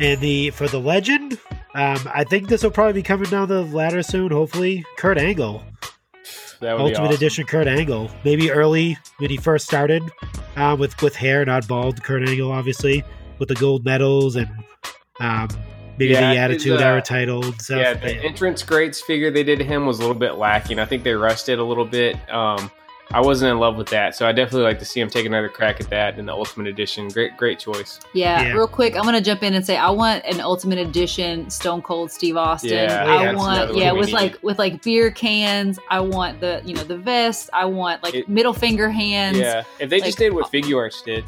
and 0.00 0.18
the 0.22 0.50
for 0.50 0.66
the 0.68 0.80
legend, 0.80 1.38
um, 1.74 1.98
I 2.14 2.24
think 2.24 2.48
this 2.48 2.62
will 2.62 2.70
probably 2.70 2.94
be 2.94 3.02
coming 3.02 3.28
down 3.28 3.48
the 3.48 3.62
ladder 3.62 4.02
soon. 4.02 4.30
Hopefully, 4.30 4.84
Kurt 4.96 5.18
Angle, 5.18 5.62
That 6.60 6.72
would 6.72 6.78
be 6.78 6.82
Ultimate 6.90 7.06
awesome. 7.08 7.14
Edition 7.16 7.44
Kurt 7.46 7.66
Angle. 7.66 8.10
Maybe 8.24 8.50
early 8.50 8.96
when 9.18 9.28
he 9.28 9.36
first 9.36 9.66
started, 9.66 10.02
uh, 10.56 10.74
with 10.78 11.00
with 11.02 11.14
hair, 11.14 11.44
not 11.44 11.68
bald. 11.68 12.02
Kurt 12.02 12.26
Angle, 12.26 12.50
obviously, 12.50 13.04
with 13.38 13.48
the 13.48 13.54
gold 13.56 13.84
medals 13.84 14.36
and 14.36 14.48
um, 15.20 15.48
maybe 15.98 16.12
Yeah, 16.12 16.20
the 16.20 16.28
his, 16.28 16.38
Attitude 16.38 16.80
uh, 16.80 16.84
Era 16.84 17.02
title 17.02 17.44
and 17.44 17.60
stuff. 17.62 17.78
Yeah, 17.78 17.94
But 17.94 18.02
the 18.02 18.16
entrance 18.24 18.62
greats 18.62 19.00
figure 19.00 19.30
they 19.30 19.44
did 19.44 19.58
to 19.58 19.64
him 19.64 19.86
was 19.86 19.98
a 19.98 20.02
little 20.02 20.14
bit 20.16 20.34
lacking. 20.36 20.78
I 20.78 20.84
think 20.84 21.02
they 21.04 21.14
rushed 21.14 21.48
it 21.48 21.58
a 21.58 21.64
little 21.64 21.84
bit. 21.86 22.16
Um, 22.32 22.70
I 23.12 23.20
wasn't 23.20 23.52
in 23.52 23.60
love 23.60 23.76
with 23.76 23.86
that, 23.90 24.16
so 24.16 24.26
I 24.26 24.32
definitely 24.32 24.64
like 24.64 24.80
to 24.80 24.84
see 24.84 24.98
him 24.98 25.08
take 25.08 25.26
another 25.26 25.48
crack 25.48 25.80
at 25.80 25.88
that 25.90 26.18
in 26.18 26.26
the 26.26 26.32
Ultimate 26.32 26.66
Edition. 26.66 27.06
Great, 27.06 27.36
great 27.36 27.60
choice. 27.60 28.00
Yeah, 28.14 28.42
Yeah. 28.42 28.52
real 28.54 28.66
quick, 28.66 28.96
I'm 28.96 29.04
gonna 29.04 29.20
jump 29.20 29.44
in 29.44 29.54
and 29.54 29.64
say 29.64 29.76
I 29.76 29.90
want 29.90 30.24
an 30.24 30.40
Ultimate 30.40 30.80
Edition 30.80 31.48
Stone 31.48 31.82
Cold 31.82 32.10
Steve 32.10 32.36
Austin. 32.36 32.72
Yeah, 32.72 33.04
I 33.06 33.26
that's 33.26 33.38
want 33.38 33.56
another 33.58 33.72
one 33.74 33.80
yeah 33.80 33.92
we 33.92 33.98
with 34.00 34.08
need. 34.08 34.12
like 34.14 34.38
with 34.42 34.58
like 34.58 34.82
beer 34.82 35.12
cans. 35.12 35.78
I 35.88 36.00
want 36.00 36.40
the 36.40 36.60
you 36.64 36.74
know 36.74 36.82
the 36.82 36.96
vest. 36.98 37.48
I 37.52 37.64
want 37.66 38.02
like 38.02 38.14
It- 38.16 38.28
middle 38.28 38.52
finger 38.52 38.90
hands. 38.90 39.38
Yeah, 39.38 39.62
if 39.78 39.88
they 39.88 40.00
just 40.00 40.18
did 40.18 40.32
what 40.32 40.50
Figuarts 40.50 41.04
did, 41.04 41.24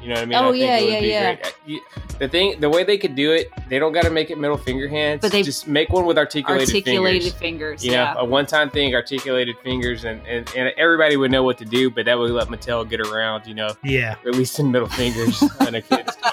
you 0.00 0.08
know 0.08 0.14
what 0.14 0.22
I 0.22 0.26
mean? 0.26 0.38
Oh, 0.38 0.48
I 0.48 0.50
think 0.52 0.62
yeah, 0.62 0.76
it 0.76 0.84
would 0.84 0.92
yeah, 0.92 1.00
be 1.00 1.06
yeah. 1.06 1.34
Great. 1.66 1.82
The 2.18 2.28
thing, 2.28 2.60
the 2.60 2.68
way 2.68 2.84
they 2.84 2.98
could 2.98 3.14
do 3.14 3.32
it, 3.32 3.50
they 3.68 3.78
don't 3.78 3.92
got 3.92 4.04
to 4.04 4.10
make 4.10 4.30
it 4.30 4.38
middle 4.38 4.56
finger 4.56 4.88
hands. 4.88 5.20
But 5.20 5.32
they- 5.32 5.42
just 5.42 5.66
make 5.68 5.90
one 5.90 6.06
with 6.06 6.18
articulated, 6.18 6.68
articulated 6.68 7.32
fingers. 7.34 7.80
fingers. 7.80 7.84
You 7.84 7.92
yeah. 7.92 8.14
know, 8.14 8.20
a 8.20 8.24
one-time 8.24 8.70
thing, 8.70 8.94
articulated 8.94 9.56
fingers, 9.58 10.04
and, 10.04 10.20
and 10.26 10.50
and 10.56 10.72
everybody 10.76 11.16
would 11.16 11.30
know 11.30 11.42
what 11.42 11.58
to 11.58 11.64
do. 11.64 11.90
But 11.90 12.06
that 12.06 12.18
would 12.18 12.30
let 12.30 12.48
Mattel 12.48 12.88
get 12.88 13.00
around, 13.00 13.46
you 13.46 13.54
know, 13.54 13.74
yeah, 13.84 14.16
at 14.26 14.34
least 14.34 14.58
in 14.58 14.70
middle 14.70 14.88
fingers 14.88 15.42
on 15.60 15.74
a 15.74 15.82
kid's 15.82 16.16
toy. 16.16 16.30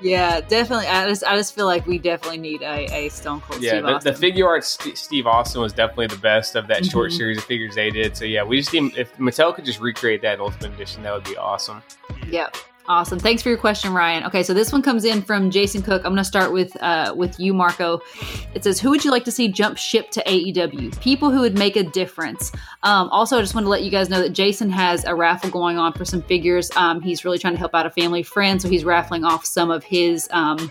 Yeah, 0.00 0.40
definitely. 0.40 0.86
I 0.86 1.08
just 1.08 1.24
I 1.24 1.36
just 1.36 1.54
feel 1.54 1.66
like 1.66 1.86
we 1.86 1.98
definitely 1.98 2.38
need 2.38 2.62
a, 2.62 2.86
a 2.92 3.08
Stone 3.08 3.40
Cold 3.42 3.62
Yeah, 3.62 3.80
Steve 3.98 4.02
the, 4.02 4.12
the 4.12 4.26
Figuarts 4.32 4.64
St- 4.80 4.98
Steve 4.98 5.26
Austin 5.26 5.60
was 5.60 5.72
definitely 5.72 6.08
the 6.08 6.16
best 6.16 6.56
of 6.56 6.66
that 6.68 6.84
short 6.84 7.10
Mhm. 7.10 7.16
series 7.16 7.38
of 7.38 7.44
figures 7.44 7.74
they 7.74 7.90
did. 7.90 8.16
So 8.16 8.24
yeah, 8.24 8.42
we 8.42 8.58
just 8.58 8.72
need 8.72 8.96
if 8.96 9.16
Mattel 9.18 9.54
could 9.54 9.64
just 9.64 9.80
recreate 9.80 10.22
that 10.22 10.40
Ultimate 10.40 10.74
Edition, 10.74 11.02
that 11.02 11.14
would 11.14 11.24
be 11.24 11.36
awesome. 11.36 11.82
Yep. 12.28 12.56
Awesome. 12.86 13.18
Thanks 13.18 13.42
for 13.42 13.48
your 13.48 13.56
question, 13.56 13.94
Ryan. 13.94 14.24
Okay, 14.24 14.42
so 14.42 14.52
this 14.52 14.70
one 14.70 14.82
comes 14.82 15.06
in 15.06 15.22
from 15.22 15.50
Jason 15.50 15.80
Cook. 15.80 16.02
I'm 16.04 16.12
going 16.12 16.16
to 16.16 16.24
start 16.24 16.52
with 16.52 16.76
uh, 16.82 17.14
with 17.16 17.40
you, 17.40 17.54
Marco. 17.54 18.00
It 18.52 18.62
says, 18.62 18.78
"Who 18.78 18.90
would 18.90 19.04
you 19.04 19.10
like 19.10 19.24
to 19.24 19.30
see 19.30 19.48
jump 19.48 19.78
ship 19.78 20.10
to 20.10 20.22
AEW? 20.24 21.00
People 21.00 21.30
who 21.30 21.40
would 21.40 21.56
make 21.56 21.76
a 21.76 21.82
difference." 21.82 22.52
Um, 22.82 23.08
also, 23.08 23.38
I 23.38 23.40
just 23.40 23.54
want 23.54 23.64
to 23.64 23.70
let 23.70 23.84
you 23.84 23.90
guys 23.90 24.10
know 24.10 24.20
that 24.20 24.34
Jason 24.34 24.68
has 24.68 25.04
a 25.04 25.14
raffle 25.14 25.48
going 25.48 25.78
on 25.78 25.94
for 25.94 26.04
some 26.04 26.20
figures. 26.20 26.70
Um, 26.76 27.00
he's 27.00 27.24
really 27.24 27.38
trying 27.38 27.54
to 27.54 27.58
help 27.58 27.74
out 27.74 27.86
a 27.86 27.90
family 27.90 28.22
friend, 28.22 28.60
so 28.60 28.68
he's 28.68 28.84
raffling 28.84 29.24
off 29.24 29.46
some 29.46 29.70
of 29.70 29.82
his. 29.82 30.28
Um, 30.30 30.70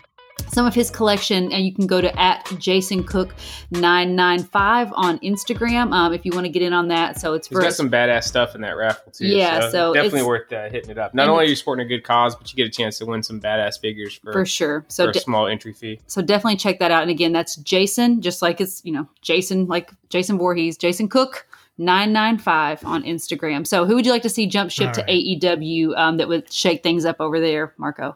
some 0.54 0.66
of 0.66 0.74
his 0.74 0.90
collection, 0.90 1.52
and 1.52 1.66
you 1.66 1.74
can 1.74 1.88
go 1.88 2.00
to 2.00 2.20
at 2.20 2.46
Jason 2.60 3.04
Cook 3.04 3.34
nine 3.72 4.16
nine 4.16 4.44
five 4.44 4.92
on 4.94 5.20
Instagram 5.20 5.92
um, 5.92 6.14
if 6.14 6.26
you 6.26 6.32
want 6.32 6.46
to 6.46 6.52
get 6.52 6.62
in 6.62 6.74
on 6.74 6.90
that. 6.90 7.20
So 7.20 7.34
it's 7.34 7.48
He's 7.48 7.58
for 7.58 7.62
got 7.62 7.74
some 7.74 7.90
badass 7.90 8.24
stuff 8.26 8.56
in 8.56 8.62
that 8.62 8.78
raffle 8.78 9.12
too. 9.12 9.28
Yeah, 9.28 9.70
so 9.70 9.94
definitely 9.94 10.20
it's- 10.20 10.28
worth 10.28 10.54
uh, 10.54 10.70
hitting 10.70 10.92
it 10.92 10.98
up. 10.98 11.14
Not 11.14 11.24
and 11.24 11.32
only 11.32 11.46
are 11.46 11.48
you 11.48 11.56
supporting 11.56 11.86
a 11.86 11.90
good 11.90 12.04
cause, 12.04 12.36
but 12.36 12.52
you 12.52 12.56
get 12.56 12.68
a 12.68 12.72
chance 12.72 13.00
to 13.00 13.06
win 13.06 13.24
some 13.24 13.40
badass 13.40 13.80
figures 13.80 14.16
for, 14.16 14.32
for 14.34 14.46
sure. 14.46 14.86
So 14.88 15.06
for 15.06 15.18
a 15.18 15.22
small 15.22 15.48
entry 15.48 15.74
fee. 15.74 16.00
So 16.08 16.22
definitely 16.22 16.58
check 16.58 16.80
that 16.80 16.92
out. 16.92 17.02
And 17.02 17.12
again, 17.12 17.32
that's 17.34 17.56
Jason, 17.58 18.22
just 18.22 18.42
like 18.42 18.62
it's, 18.62 18.84
you 18.86 18.92
know, 18.92 19.08
Jason, 19.22 19.68
like 19.68 19.92
Jason 20.10 20.38
Voorhees, 20.38 20.78
Jason 20.78 21.08
Cook. 21.10 21.48
995 21.80 22.86
on 22.86 23.02
Instagram. 23.02 23.66
So, 23.66 23.88
who 23.88 23.96
would 23.96 24.06
you 24.06 24.12
like 24.12 24.22
to 24.22 24.30
see 24.30 24.46
jump 24.46 24.70
ship 24.70 24.90
All 24.90 24.94
to 24.94 25.02
right. 25.02 25.10
AEW 25.42 25.98
um, 25.98 26.18
that 26.18 26.28
would 26.28 26.54
shake 26.54 26.84
things 26.84 27.04
up 27.04 27.16
over 27.20 27.40
there, 27.40 27.74
Marco? 27.78 28.16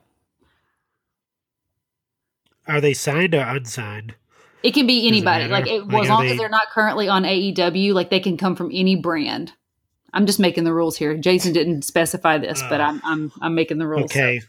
Are 2.68 2.82
they 2.82 2.94
signed 2.94 3.34
or 3.36 3.42
unsigned? 3.42 4.16
It 4.64 4.74
can 4.74 4.88
be 4.88 4.96
Does 5.02 5.06
it 5.06 5.08
anybody. 5.10 5.48
Like, 5.48 5.68
it, 5.68 5.88
Like, 5.88 6.04
as 6.04 6.10
long 6.10 6.26
they- 6.26 6.32
as 6.32 6.38
they're 6.38 6.50
not 6.50 6.70
currently 6.72 7.08
on 7.08 7.24
AEW, 7.24 7.94
like 7.94 8.10
they 8.10 8.20
can 8.20 8.38
come 8.38 8.56
from 8.56 8.70
any 8.74 8.96
brand. 8.96 9.54
I'm 10.14 10.26
just 10.26 10.40
making 10.40 10.64
the 10.64 10.74
rules 10.74 10.98
here. 10.98 11.16
Jason 11.18 11.54
didn't 11.54 11.84
specify 11.84 12.38
this, 12.38 12.62
but 12.70 12.80
Oh. 12.82 12.86
I'm 12.86 13.02
I'm 13.04 13.32
I'm 13.42 13.56
making 13.56 13.78
the 13.78 13.88
rules. 13.88 14.06
Okay. 14.12 14.42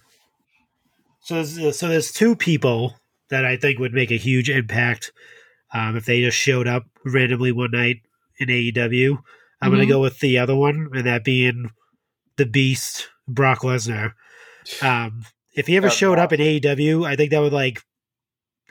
So 1.21 1.35
there's, 1.43 1.79
so 1.79 1.89
there's 1.89 2.11
two 2.13 2.37
people 2.37 2.95
that 3.29 3.45
I 3.45 3.57
think 3.57 3.79
would 3.79 3.93
make 3.93 4.11
a 4.11 4.17
huge 4.17 4.49
impact 4.49 5.13
um, 5.75 5.97
if 5.97 6.07
they 6.07 6.23
just 6.23 6.39
showed 6.39 6.67
up 6.67 6.85
randomly 7.05 7.53
one 7.53 7.73
night 7.73 7.97
in 8.39 8.49
AEW. 8.49 9.19
I'm 9.61 9.71
going 9.71 9.81
Mhm. 9.83 9.87
to 9.87 9.93
go 9.93 10.01
with 10.01 10.21
the 10.21 10.39
other 10.39 10.57
one, 10.57 10.89
and 10.95 11.07
that 11.07 11.25
being 11.25 11.71
the 12.37 12.47
Beast, 12.47 13.09
Brock 13.27 13.61
Lesnar. 13.61 14.13
Um, 14.81 15.25
if 15.55 15.67
he 15.67 15.77
ever 15.77 15.91
showed 15.91 16.19
up 16.19 16.33
in 16.33 16.41
AEW, 16.41 17.05
I 17.05 17.17
think 17.17 17.33
that 17.33 17.41
would 17.41 17.53
like, 17.53 17.83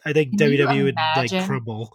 I 0.08 0.14
think 0.14 0.38
Can 0.38 0.50
WWE 0.50 0.84
would 0.84 0.96
like 0.96 1.32
imagine? 1.32 1.46
crumble 1.48 1.92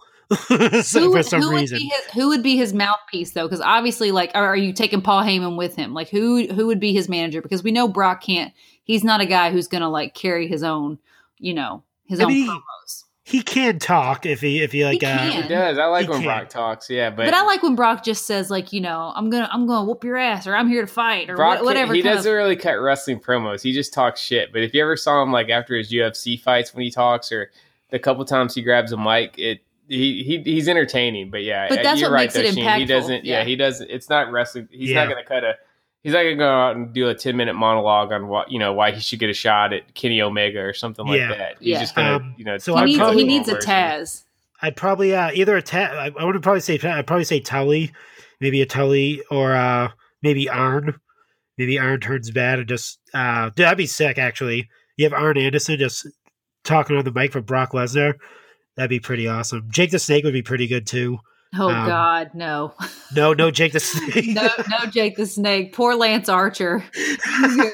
so- 0.83 0.99
who, 1.01 1.11
for 1.13 1.23
some 1.23 1.41
who 1.41 1.49
would 1.51 1.59
reason. 1.61 1.77
be 1.79 1.85
his, 1.85 2.05
who 2.13 2.27
would 2.29 2.41
be 2.43 2.55
his 2.55 2.73
mouthpiece 2.73 3.31
though? 3.33 3.43
Because 3.45 3.61
obviously, 3.61 4.11
like, 4.11 4.31
are, 4.33 4.47
are 4.47 4.55
you 4.57 4.73
taking 4.73 5.01
Paul 5.01 5.21
Heyman 5.23 5.57
with 5.57 5.75
him? 5.75 5.93
Like, 5.93 6.09
who 6.09 6.47
who 6.47 6.67
would 6.67 6.79
be 6.79 6.93
his 6.93 7.09
manager? 7.09 7.41
Because 7.41 7.63
we 7.63 7.71
know 7.71 7.87
Brock 7.87 8.23
can't. 8.23 8.53
He's 8.83 9.03
not 9.03 9.21
a 9.21 9.25
guy 9.25 9.51
who's 9.51 9.67
gonna 9.67 9.89
like 9.89 10.13
carry 10.13 10.47
his 10.47 10.63
own, 10.63 10.97
you 11.39 11.53
know, 11.53 11.83
his 12.05 12.19
I 12.19 12.23
own 12.23 12.29
mean, 12.33 12.49
promos. 12.49 13.03
he 13.23 13.41
can 13.43 13.79
talk 13.79 14.25
if 14.25 14.41
he 14.41 14.61
if 14.63 14.71
he 14.71 14.83
like 14.85 15.01
He 15.01 15.05
uh. 15.05 15.17
He 15.43 15.47
does. 15.47 15.77
I 15.77 15.85
like 15.85 16.05
He 16.05 16.09
when 16.09 16.19
can. 16.21 16.27
Brock 16.27 16.49
talks. 16.49 16.89
Yeah, 16.89 17.09
but, 17.11 17.25
But, 17.25 17.33
I 17.33 17.43
like 17.43 17.61
when 17.61 17.75
Brock 17.75 18.03
just 18.03 18.25
says 18.25 18.49
like, 18.49 18.73
you 18.73 18.81
know, 18.81 19.11
I'm 19.15 19.29
gonna 19.29 19.49
I'm 19.51 19.67
gonna 19.67 19.85
whoop 19.87 20.03
your 20.03 20.17
ass 20.17 20.47
or 20.47 20.55
I'm 20.55 20.67
here 20.69 20.81
to 20.81 20.87
fight 20.91 21.29
or 21.29 21.35
Brock 21.35 21.49
what, 21.49 21.55
can't- 21.57 21.65
whatever. 21.65 21.93
He 21.93 22.01
doesn't 22.01 22.29
of, 22.31 22.35
really 22.35 22.55
cut 22.55 22.73
wrestling 22.81 23.19
promos. 23.19 23.61
He 23.61 23.71
just 23.73 23.93
talks 23.93 24.19
shit. 24.21 24.51
But 24.51 24.63
if 24.63 24.73
you 24.73 24.81
ever 24.81 24.97
saw 24.97 25.21
him 25.21 25.31
like 25.31 25.49
after 25.49 25.75
his 25.75 25.91
UFC 25.91 26.39
fights 26.39 26.73
when 26.73 26.83
he 26.83 26.91
talks, 26.91 27.31
or 27.31 27.51
the 27.93 27.99
couple 27.99 28.25
times 28.25 28.53
he 28.53 28.61
grabs 28.61 28.91
a 28.91 28.97
mic, 28.97 29.39
it 29.39 29.61
he, 29.87 30.23
he 30.23 30.39
he's 30.43 30.67
entertaining. 30.67 31.29
But 31.29 31.43
yeah, 31.43 31.67
But 31.69 31.79
uh, 31.79 31.83
that's 31.83 32.01
you're 32.01 32.09
what 32.09 32.15
right, 32.15 32.23
makes 32.23 32.35
it 32.35 32.43
though, 32.55 32.61
Sheen. 32.61 32.79
He 32.79 32.85
doesn't. 32.85 33.23
Yeah. 33.23 33.39
Yeah. 33.39 33.45
he 33.45 33.55
doesn't. 33.55 33.89
It's 33.89 34.09
not 34.09 34.31
wrestling. 34.31 34.67
He's 34.71 34.89
Yeah. 34.89 35.05
not 35.05 35.11
going 35.13 35.23
to 35.23 35.27
cut 35.29 35.43
a. 35.45 35.53
He's 36.03 36.11
not 36.11 36.23
going 36.23 36.35
to 36.35 36.43
go 36.43 36.49
out 36.49 36.75
and 36.75 36.93
do 36.93 37.07
a 37.07 37.15
ten 37.15 37.37
minute 37.37 37.53
monologue 37.53 38.11
on 38.11 38.27
what 38.27 38.51
you 38.51 38.59
know 38.59 38.73
why 38.73 38.91
he 38.91 38.99
should 38.99 39.19
get 39.19 39.29
a 39.29 39.33
shot 39.33 39.71
at 39.71 39.93
Kenny 39.93 40.21
Omega 40.21 40.59
or 40.59 40.73
something 40.73 41.05
like 41.05 41.19
Yeah. 41.19 41.29
that. 41.29 41.55
He's 41.59 41.67
Yeah. 41.69 41.79
just 41.79 41.95
going 41.95 42.07
to 42.07 42.15
Um, 42.15 42.35
you 42.37 42.43
know. 42.43 42.57
so 42.57 42.75
he 42.75 42.81
I'd 42.81 42.85
needs 42.85 43.11
he 43.21 43.23
needs 43.23 43.47
a 43.49 43.53
version. 43.53 43.69
Taz. 43.71 44.23
I'd 44.61 44.75
probably 44.75 45.13
uh, 45.15 45.31
either 45.33 45.55
a 45.55 45.61
ta- 45.61 45.77
I, 45.93 46.11
I 46.19 46.25
would 46.25 46.41
probably 46.41 46.61
say 46.61 46.79
I'd 46.81 47.05
probably 47.07 47.23
say 47.25 47.39
Tully, 47.39 47.91
maybe 48.41 48.61
a 48.61 48.65
Tully 48.65 49.21
or 49.29 49.53
uh, 49.53 49.91
maybe 50.21 50.49
Arn. 50.49 50.99
Maybe 51.57 51.77
Arn 51.77 51.99
turns 51.99 52.31
bad 52.31 52.59
and 52.59 52.67
just 52.67 52.99
uh, 53.13 53.45
dude, 53.49 53.65
that'd 53.65 53.77
be 53.77 53.85
sick. 53.85 54.17
Actually, 54.17 54.69
you 54.97 55.05
have 55.05 55.13
Arn 55.13 55.37
Anderson 55.37 55.77
just 55.77 56.07
talking 56.63 56.95
on 56.97 57.03
the 57.05 57.11
mic 57.11 57.31
for 57.31 57.41
Brock 57.41 57.71
Lesnar. 57.73 58.15
That'd 58.77 58.89
be 58.89 58.99
pretty 58.99 59.27
awesome. 59.27 59.67
Jake 59.71 59.91
the 59.91 59.99
Snake 59.99 60.23
would 60.23 60.33
be 60.33 60.41
pretty 60.41 60.67
good 60.67 60.87
too. 60.87 61.19
Oh 61.55 61.69
Um, 61.69 61.87
God, 61.87 62.31
no, 62.33 62.73
No, 63.15 63.33
no, 63.33 63.51
Jake 63.51 63.73
the 63.73 63.79
Snake. 63.79 64.25
no, 64.29 64.49
no, 64.71 64.85
Jake 64.89 65.15
the 65.17 65.27
Snake. 65.27 65.73
Poor 65.73 65.95
Lance 65.95 66.27
Archer. 66.29 66.83
You're 66.95 67.71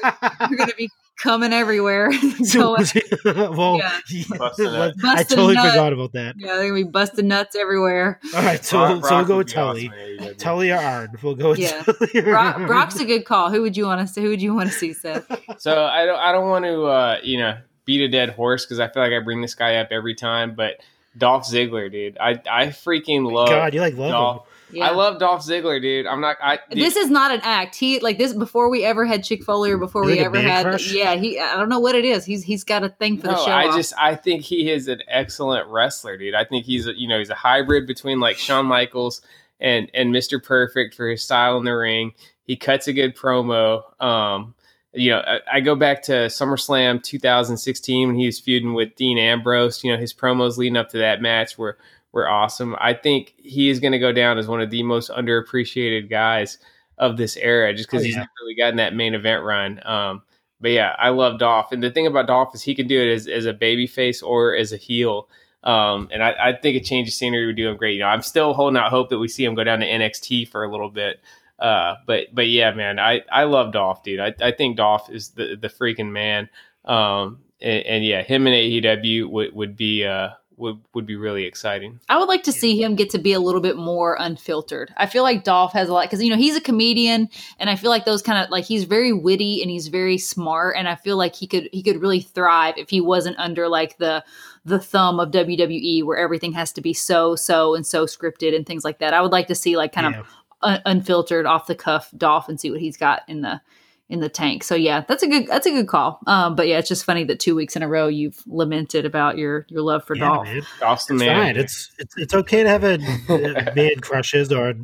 gonna 0.58 0.74
be 0.76 0.90
coming 1.22 1.52
everywhere. 1.54 2.10
So- 2.44 2.76
well, 3.24 3.78
Yeah. 3.78 3.98
yeah, 4.10 4.24
Busting. 4.38 4.66
I 4.68 5.22
totally 5.22 5.54
nut. 5.54 5.70
forgot 5.70 5.92
about 5.94 6.12
that. 6.12 6.34
yeah, 6.38 6.56
they're 6.56 6.68
gonna 6.68 6.84
be 6.84 6.90
busting 6.90 7.28
nuts 7.28 7.54
everywhere. 7.56 8.20
All 8.34 8.42
right, 8.42 8.62
so, 8.64 8.78
Brock- 9.00 9.06
so 9.06 9.16
we'll 9.16 9.24
go 9.24 9.36
with 9.38 9.46
be 9.46 9.52
Tully. 9.54 9.88
awesome. 10.20 10.34
Tully 10.36 10.70
or 10.72 10.76
Arn. 10.78 11.08
We'll 11.22 11.34
go 11.34 11.50
with 11.50 11.58
Yeah. 11.60 11.82
Tully 11.82 12.10
or 12.16 12.22
Brock, 12.32 12.56
Arn. 12.56 12.66
Brock's 12.66 13.00
a 13.00 13.04
good 13.06 13.24
call. 13.24 13.50
Who 13.50 13.62
would 13.62 13.76
you 13.78 13.86
want 13.86 14.06
to? 14.06 14.12
see? 14.12 14.20
Who 14.22 14.28
would 14.28 14.42
you 14.42 14.54
want 14.54 14.70
to 14.70 14.76
see, 14.76 14.92
Seth? 14.92 15.24
So 15.58 15.84
I 15.84 16.04
don't 16.04 16.18
I 16.18 16.32
don't 16.32 16.48
want 16.50 16.64
to 16.66 16.82
uh, 16.84 17.16
you 17.22 17.38
know 17.38 17.56
beat 17.84 18.00
a 18.02 18.08
dead 18.08 18.30
horse 18.30 18.64
because 18.64 18.80
I 18.80 18.88
feel 18.88 19.02
like 19.02 19.12
I 19.12 19.20
bring 19.20 19.40
this 19.40 19.54
guy 19.54 19.76
up 19.76 19.88
every 19.90 20.14
time, 20.14 20.54
but 20.54 20.80
Dolph 21.18 21.44
Ziggler, 21.44 21.90
dude, 21.90 22.16
I 22.18 22.40
I 22.50 22.66
freaking 22.68 23.30
love. 23.30 23.48
God, 23.48 23.74
you 23.74 23.80
like 23.80 23.96
love 23.96 24.10
Dolph. 24.10 24.46
Yeah. 24.72 24.86
I 24.86 24.92
love 24.92 25.18
Dolph 25.18 25.42
Ziggler, 25.44 25.82
dude. 25.82 26.06
I'm 26.06 26.20
not. 26.20 26.36
I 26.40 26.60
This 26.70 26.94
is 26.94 27.10
not 27.10 27.32
an 27.32 27.40
act. 27.42 27.74
He 27.74 27.98
like 27.98 28.18
this 28.18 28.32
before 28.32 28.70
we 28.70 28.84
ever 28.84 29.04
had 29.04 29.24
Chick 29.24 29.42
Foley 29.42 29.72
or 29.72 29.78
before 29.78 30.04
You 30.04 30.10
we 30.10 30.12
think 30.14 30.22
a 30.22 30.26
ever 30.26 30.40
had. 30.40 30.64
crush? 30.64 30.92
Yeah, 30.92 31.16
he. 31.16 31.40
I 31.40 31.56
don't 31.56 31.68
know 31.68 31.80
what 31.80 31.96
it 31.96 32.04
is. 32.04 32.24
He's 32.24 32.44
he's 32.44 32.62
got 32.62 32.84
a 32.84 32.88
thing 32.90 33.18
for 33.18 33.26
the 33.26 33.36
show. 33.44 33.50
I 33.50 33.66
off. 33.66 33.74
just 33.76 33.92
I 33.98 34.14
think 34.14 34.42
he 34.42 34.70
is 34.70 34.86
an 34.86 35.02
excellent 35.08 35.66
wrestler, 35.68 36.16
dude. 36.16 36.34
I 36.36 36.44
think 36.44 36.64
he's 36.66 36.86
a, 36.86 36.96
you 36.96 37.08
know 37.08 37.18
he's 37.18 37.30
a 37.30 37.34
hybrid 37.34 37.88
between 37.88 38.20
like 38.20 38.36
Shawn 38.38 38.66
Michaels 38.66 39.22
and 39.58 39.90
and 39.92 40.14
Mr. 40.14 40.40
Perfect 40.40 40.94
for 40.94 41.08
his 41.08 41.20
style 41.22 41.56
in 41.58 41.64
the 41.64 41.72
ring. 41.76 42.12
He 42.44 42.54
cuts 42.54 42.86
a 42.86 42.92
good 42.92 43.16
promo. 43.16 43.82
Um, 44.00 44.54
you 44.92 45.10
know, 45.10 45.18
I, 45.20 45.38
I 45.54 45.60
go 45.60 45.74
back 45.74 46.02
to 46.04 46.12
SummerSlam 46.26 47.02
2016 47.02 48.08
when 48.08 48.16
he 48.16 48.26
was 48.26 48.40
feuding 48.40 48.74
with 48.74 48.94
Dean 48.96 49.18
Ambrose. 49.18 49.84
You 49.84 49.92
know, 49.92 49.98
his 49.98 50.12
promos 50.14 50.56
leading 50.56 50.76
up 50.76 50.88
to 50.90 50.98
that 50.98 51.22
match 51.22 51.56
were 51.58 51.78
were 52.12 52.28
awesome. 52.28 52.74
I 52.80 52.94
think 52.94 53.34
he 53.38 53.68
is 53.68 53.78
going 53.78 53.92
to 53.92 53.98
go 53.98 54.12
down 54.12 54.36
as 54.38 54.48
one 54.48 54.60
of 54.60 54.70
the 54.70 54.82
most 54.82 55.10
underappreciated 55.10 56.10
guys 56.10 56.58
of 56.98 57.16
this 57.16 57.36
era, 57.36 57.72
just 57.72 57.88
because 57.88 58.02
Oh, 58.02 58.04
he's 58.04 58.14
yeah. 58.14 58.20
never 58.20 58.30
really 58.42 58.54
gotten 58.56 58.76
that 58.76 58.94
main 58.94 59.14
event 59.14 59.44
run. 59.44 59.80
Um, 59.86 60.22
but 60.60 60.72
yeah, 60.72 60.94
I 60.98 61.10
love 61.10 61.38
Dolph, 61.38 61.72
and 61.72 61.82
the 61.82 61.90
thing 61.90 62.06
about 62.06 62.26
Dolph 62.26 62.54
is 62.54 62.62
he 62.62 62.74
can 62.74 62.86
do 62.88 63.00
it 63.00 63.12
as, 63.14 63.26
as 63.28 63.46
a 63.46 63.52
baby 63.52 63.86
face 63.86 64.22
or 64.22 64.54
as 64.56 64.72
a 64.72 64.76
heel. 64.76 65.28
Um, 65.62 66.08
and 66.12 66.22
I, 66.22 66.34
I 66.40 66.52
think 66.54 66.76
a 66.76 66.80
change 66.80 67.08
of 67.08 67.14
scenery 67.14 67.46
would 67.46 67.56
do 67.56 67.68
him 67.68 67.76
great. 67.76 67.92
You 67.94 68.00
know, 68.00 68.06
I'm 68.06 68.22
still 68.22 68.54
holding 68.54 68.76
out 68.78 68.90
hope 68.90 69.08
that 69.10 69.18
we 69.18 69.28
see 69.28 69.44
him 69.44 69.54
go 69.54 69.62
down 69.64 69.80
to 69.80 69.86
NXT 69.86 70.48
for 70.48 70.64
a 70.64 70.70
little 70.70 70.90
bit. 70.90 71.20
Uh, 71.60 71.96
but 72.06 72.28
but 72.34 72.48
yeah, 72.48 72.72
man, 72.72 72.98
I, 72.98 73.22
I 73.30 73.44
love 73.44 73.72
Dolph, 73.72 74.02
dude. 74.02 74.20
I, 74.20 74.34
I 74.40 74.50
think 74.52 74.76
Dolph 74.78 75.10
is 75.10 75.30
the 75.30 75.56
the 75.60 75.68
freaking 75.68 76.10
man. 76.10 76.48
Um, 76.84 77.40
and, 77.60 77.84
and 77.86 78.04
yeah, 78.04 78.22
him 78.22 78.46
and 78.46 78.54
AEW 78.56 79.28
would 79.28 79.54
would 79.54 79.76
be 79.76 80.04
uh 80.04 80.30
would 80.56 80.78
would 80.94 81.06
be 81.06 81.16
really 81.16 81.44
exciting. 81.44 82.00
I 82.08 82.18
would 82.18 82.28
like 82.28 82.42
to 82.44 82.52
see 82.52 82.82
him 82.82 82.94
get 82.94 83.10
to 83.10 83.18
be 83.18 83.32
a 83.32 83.40
little 83.40 83.60
bit 83.62 83.76
more 83.76 84.16
unfiltered. 84.18 84.92
I 84.96 85.06
feel 85.06 85.22
like 85.22 85.44
Dolph 85.44 85.72
has 85.72 85.88
a 85.88 85.92
lot 85.92 86.04
because 86.04 86.22
you 86.22 86.30
know 86.30 86.36
he's 86.36 86.56
a 86.56 86.60
comedian, 86.60 87.28
and 87.58 87.68
I 87.70 87.76
feel 87.76 87.90
like 87.90 88.04
those 88.06 88.22
kind 88.22 88.42
of 88.42 88.50
like 88.50 88.64
he's 88.64 88.84
very 88.84 89.12
witty 89.12 89.60
and 89.62 89.70
he's 89.70 89.88
very 89.88 90.16
smart, 90.18 90.76
and 90.78 90.88
I 90.88 90.94
feel 90.96 91.16
like 91.18 91.34
he 91.34 91.46
could 91.46 91.68
he 91.72 91.82
could 91.82 92.00
really 92.00 92.20
thrive 92.20 92.74
if 92.78 92.88
he 92.90 93.00
wasn't 93.00 93.38
under 93.38 93.68
like 93.68 93.98
the 93.98 94.24
the 94.66 94.78
thumb 94.78 95.18
of 95.20 95.30
WWE 95.30 96.04
where 96.04 96.18
everything 96.18 96.52
has 96.52 96.72
to 96.72 96.82
be 96.82 96.92
so 96.92 97.34
so 97.36 97.74
and 97.74 97.86
so 97.86 98.04
scripted 98.04 98.54
and 98.54 98.66
things 98.66 98.84
like 98.84 98.98
that. 98.98 99.14
I 99.14 99.22
would 99.22 99.32
like 99.32 99.46
to 99.48 99.54
see 99.54 99.76
like 99.76 99.92
kind 99.92 100.12
Yeah. 100.14 100.20
of 100.20 100.26
un- 100.62 100.82
unfiltered, 100.86 101.46
off 101.46 101.66
the 101.66 101.74
cuff 101.74 102.10
Dolph 102.16 102.48
and 102.48 102.60
see 102.60 102.70
what 102.70 102.80
he's 102.80 102.96
got 102.96 103.22
in 103.28 103.40
the 103.42 103.60
in 104.08 104.18
the 104.20 104.28
tank. 104.28 104.64
So 104.64 104.74
yeah, 104.74 105.04
that's 105.06 105.22
a 105.22 105.28
good 105.28 105.46
that's 105.46 105.66
a 105.66 105.70
good 105.70 105.86
call. 105.86 106.20
Um, 106.26 106.56
but 106.56 106.66
yeah, 106.66 106.78
it's 106.78 106.88
just 106.88 107.04
funny 107.04 107.22
that 107.24 107.38
two 107.40 107.54
weeks 107.54 107.76
in 107.76 107.82
a 107.82 107.88
row 107.88 108.08
you've 108.08 108.42
lamented 108.46 109.04
about 109.04 109.38
your 109.38 109.66
your 109.68 109.82
love 109.82 110.04
for 110.04 110.16
Yeah, 110.16 110.26
Dolph. 110.28 110.46
man. 110.46 110.62
Dolph's 110.80 111.06
the 111.06 111.14
It's 111.14 111.22
man. 111.24 111.36
fine. 111.36 111.56
It's, 111.56 111.90
it's 111.98 112.14
it's 112.16 112.34
okay 112.34 112.62
to 112.64 112.68
have 112.68 112.84
a, 112.84 112.94
a 113.28 113.72
man 113.76 114.00
crushes 114.00 114.52
or 114.52 114.74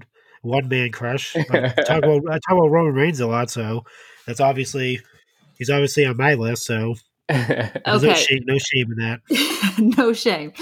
one 0.42 0.68
man 0.68 0.92
crush. 0.92 1.34
I 1.36 1.42
talk 1.42 1.48
about 2.04 2.22
I 2.30 2.38
talk 2.38 2.52
about 2.52 2.70
Roman 2.70 2.94
Reigns 2.94 3.18
a 3.20 3.26
lot, 3.26 3.50
so 3.50 3.84
that's 4.26 4.40
obviously 4.40 5.00
he's 5.58 5.70
obviously 5.70 6.04
on 6.06 6.16
my 6.16 6.34
list. 6.34 6.64
So 6.64 6.94
there's 7.28 8.02
no 8.02 8.10
Okay. 8.10 8.14
shame, 8.14 8.42
no 8.46 8.56
shame 8.58 8.92
in 8.92 8.98
that. 8.98 9.20
no 9.98 10.12
shame. 10.12 10.52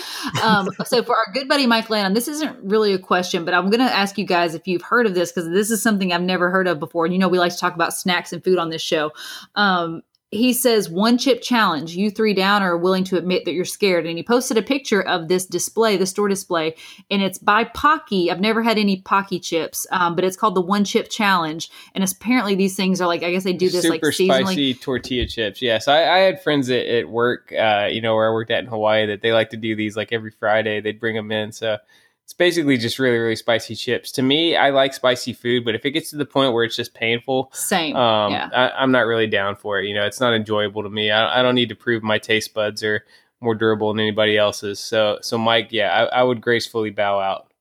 Um, 0.43 0.69
so 0.86 1.03
for 1.03 1.15
our 1.15 1.32
good 1.35 1.47
buddy 1.49 1.66
Mike 1.66 1.91
Lannon, 1.91 2.15
this 2.15 2.27
isn't 2.28 2.57
really 2.62 2.95
a 2.95 2.99
question, 2.99 3.45
but 3.45 3.53
I'm 3.53 3.69
going 3.70 3.86
to 3.86 3.95
ask 3.95 4.16
you 4.16 4.24
guys 4.24 4.55
if 4.55 4.66
you've 4.66 4.82
heard 4.82 5.07
of 5.07 5.15
this 5.15 5.31
because 5.31 5.51
this 5.51 5.70
is 5.70 5.82
something 5.82 6.12
I've 6.12 6.23
never 6.23 6.51
heard 6.51 6.66
of 6.66 6.78
before. 6.81 7.05
And 7.05 7.12
you 7.12 7.19
know, 7.20 7.28
we 7.28 7.39
like 7.39 7.53
to 7.53 7.59
talk 7.59 7.74
about 7.74 7.93
snacks 7.93 8.32
and 8.32 8.43
food 8.43 8.59
on 8.59 8.70
this 8.70 8.82
show. 8.82 9.12
Um, 9.55 10.03
he 10.35 10.52
says 10.52 10.90
one 10.90 11.16
chip 11.16 11.40
challenge. 11.40 11.94
You 11.94 12.11
three 12.11 12.35
down 12.35 12.62
are 12.62 12.77
willing 12.77 13.05
to 13.05 13.16
admit 13.16 13.44
that 13.44 13.52
you're 13.52 13.65
scared, 13.65 14.06
and 14.06 14.19
he 14.19 14.24
posted 14.24 14.59
a 14.59 14.62
picture 14.62 15.01
of 15.01 15.28
this 15.28 15.47
display, 15.47 15.97
the 15.97 16.06
store 16.06 16.28
display, 16.28 16.74
and 17.11 17.23
it's 17.23 17.39
by 17.39 17.65
Paqui. 17.65 18.31
I've 18.31 18.40
never 18.40 18.62
had 18.62 18.77
any 18.77 19.01
Paqui 19.01 19.43
chips, 19.43 19.86
um, 19.93 20.15
but 20.15 20.24
it's 20.24 20.36
called 20.36 20.55
the 20.55 20.61
one 20.61 20.85
chip 20.85 21.09
challenge, 21.09 21.70
and 21.94 22.02
apparently 22.05 22.55
these 22.55 22.77
things 22.77 23.01
are 23.01 23.06
like 23.06 23.23
I 23.23 23.31
guess 23.31 23.44
they 23.44 23.52
do 23.52 23.70
this 23.70 23.82
super 23.82 23.94
like 23.94 24.02
seasonally. 24.02 24.43
spicy 24.43 24.74
tortilla 24.74 25.27
chips. 25.27 25.62
Yes, 25.62 25.89
I, 25.89 26.05
I 26.05 26.19
had 26.19 26.43
friends 26.43 26.69
at, 26.70 26.86
at 26.86 27.09
work, 27.09 27.52
uh, 27.52 27.89
you 27.90 28.01
know, 28.01 28.15
where 28.15 28.28
I 28.28 28.32
worked 28.32 28.51
at 28.51 28.61
in 28.61 28.66
Hawaii, 28.66 29.06
that 29.06 29.23
they 29.23 29.32
like 29.32 29.51
to 29.51 29.56
do 29.56 29.77
these 29.77 29.97
like 29.97 30.12
every 30.12 30.31
Friday. 30.32 30.81
They'd 30.81 31.01
bring 31.01 31.15
them 31.15 31.31
in, 31.31 31.52
so 31.52 31.78
it's 32.25 32.33
basically 32.33 32.77
just 32.79 32.99
really 32.99 33.19
really 33.19 33.37
spicy 33.37 33.75
chips. 33.75 34.11
To 34.13 34.23
me, 34.23 34.57
I 34.57 34.71
like 34.71 34.95
spicy 34.95 35.33
food, 35.33 35.65
but 35.65 35.75
if 35.75 35.85
it 35.85 35.91
gets 35.93 36.11
to 36.11 36.17
the 36.17 36.25
point 36.25 36.53
where 36.53 36.65
it's 36.65 36.77
just 36.77 36.95
painful, 36.95 37.51
Same, 37.53 37.95
um, 37.97 38.33
yeah. 38.33 38.49
I, 38.53 38.71
I'm 38.83 38.91
not 38.91 39.07
really 39.07 39.27
down 39.27 39.57
for 39.57 39.79
it. 39.79 39.87
You 39.87 39.95
know, 39.95 40.05
it's 40.05 40.21
not 40.21 40.35
enjoyable 40.35 40.83
to 40.83 40.91
me. 40.91 41.11
I, 41.11 41.41
I 41.41 41.43
don't 41.43 41.55
need 41.55 41.69
to 41.69 41.77
prove 41.77 42.03
my 42.03 42.19
taste 42.19 42.55
buds 42.55 42.83
are 42.83 43.05
more 43.41 43.55
durable 43.55 43.93
than 43.93 44.01
anybody 44.01 44.37
else's. 44.37 44.81
So, 44.81 45.19
so 45.21 45.39
Mike, 45.39 45.69
yeah, 45.71 46.09
I, 46.13 46.21
I 46.21 46.23
would 46.23 46.41
gracefully 46.41 46.91
bow 46.91 47.21
out. 47.21 47.53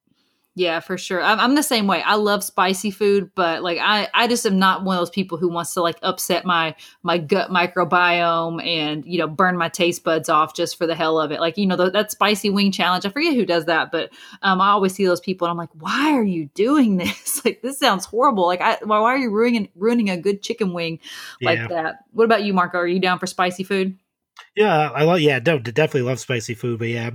Yeah, 0.55 0.81
for 0.81 0.99
sure. 0.99 1.19
I'm, 1.19 1.39
I'm 1.39 1.55
the 1.55 1.63
same 1.63 1.87
way. 1.87 2.03
I 2.03 2.13
love 2.13 2.43
spicy 2.43 2.91
food, 2.91 3.31
but 3.33 3.63
like 3.63 3.79
I, 3.81 4.07
I 4.13 4.27
just 4.27 4.45
am 4.45 4.59
not 4.59 4.83
one 4.83 4.95
of 4.95 5.01
those 5.01 5.09
people 5.09 5.39
who 5.39 5.49
wants 5.49 5.73
to 5.73 5.81
like 5.81 5.97
upset 6.03 6.45
my 6.45 6.75
my 7.01 7.17
gut 7.17 7.49
microbiome 7.49 8.63
and 8.63 9.03
you 9.03 9.17
know 9.17 9.27
burn 9.27 9.57
my 9.57 9.67
taste 9.67 10.03
buds 10.03 10.29
off 10.29 10.53
just 10.53 10.77
for 10.77 10.85
the 10.85 10.93
hell 10.93 11.19
of 11.19 11.31
it. 11.31 11.39
Like 11.39 11.57
you 11.57 11.65
know 11.65 11.75
th- 11.75 11.93
that 11.93 12.11
spicy 12.11 12.51
wing 12.51 12.71
challenge. 12.71 13.03
I 13.03 13.09
forget 13.09 13.33
who 13.33 13.47
does 13.47 13.65
that, 13.65 13.91
but 13.91 14.11
um, 14.43 14.61
I 14.61 14.69
always 14.69 14.93
see 14.93 15.07
those 15.07 15.19
people 15.19 15.47
and 15.47 15.51
I'm 15.51 15.57
like, 15.57 15.73
why 15.73 16.13
are 16.13 16.23
you 16.23 16.45
doing 16.53 16.97
this? 16.99 17.43
like 17.43 17.63
this 17.63 17.79
sounds 17.79 18.05
horrible. 18.05 18.45
Like 18.45 18.61
I, 18.61 18.77
why, 18.83 18.99
why 18.99 19.11
are 19.11 19.17
you 19.17 19.31
ruining 19.31 19.69
ruining 19.75 20.11
a 20.11 20.17
good 20.17 20.43
chicken 20.43 20.71
wing 20.71 20.99
like 21.41 21.57
Yeah, 21.57 21.67
that? 21.69 21.95
What 22.11 22.25
about 22.25 22.43
you, 22.43 22.53
Marco? 22.53 22.77
Are 22.77 22.87
you 22.87 22.99
down 22.99 23.17
for 23.17 23.25
spicy 23.25 23.63
food? 23.63 23.97
yeah, 24.55 24.91
I 24.91 25.03
love. 25.03 25.19
Yeah, 25.19 25.39
no, 25.43 25.57
definitely 25.57 26.03
love 26.03 26.19
spicy 26.19 26.53
food, 26.53 26.77
but 26.77 26.89
yeah, 26.89 27.09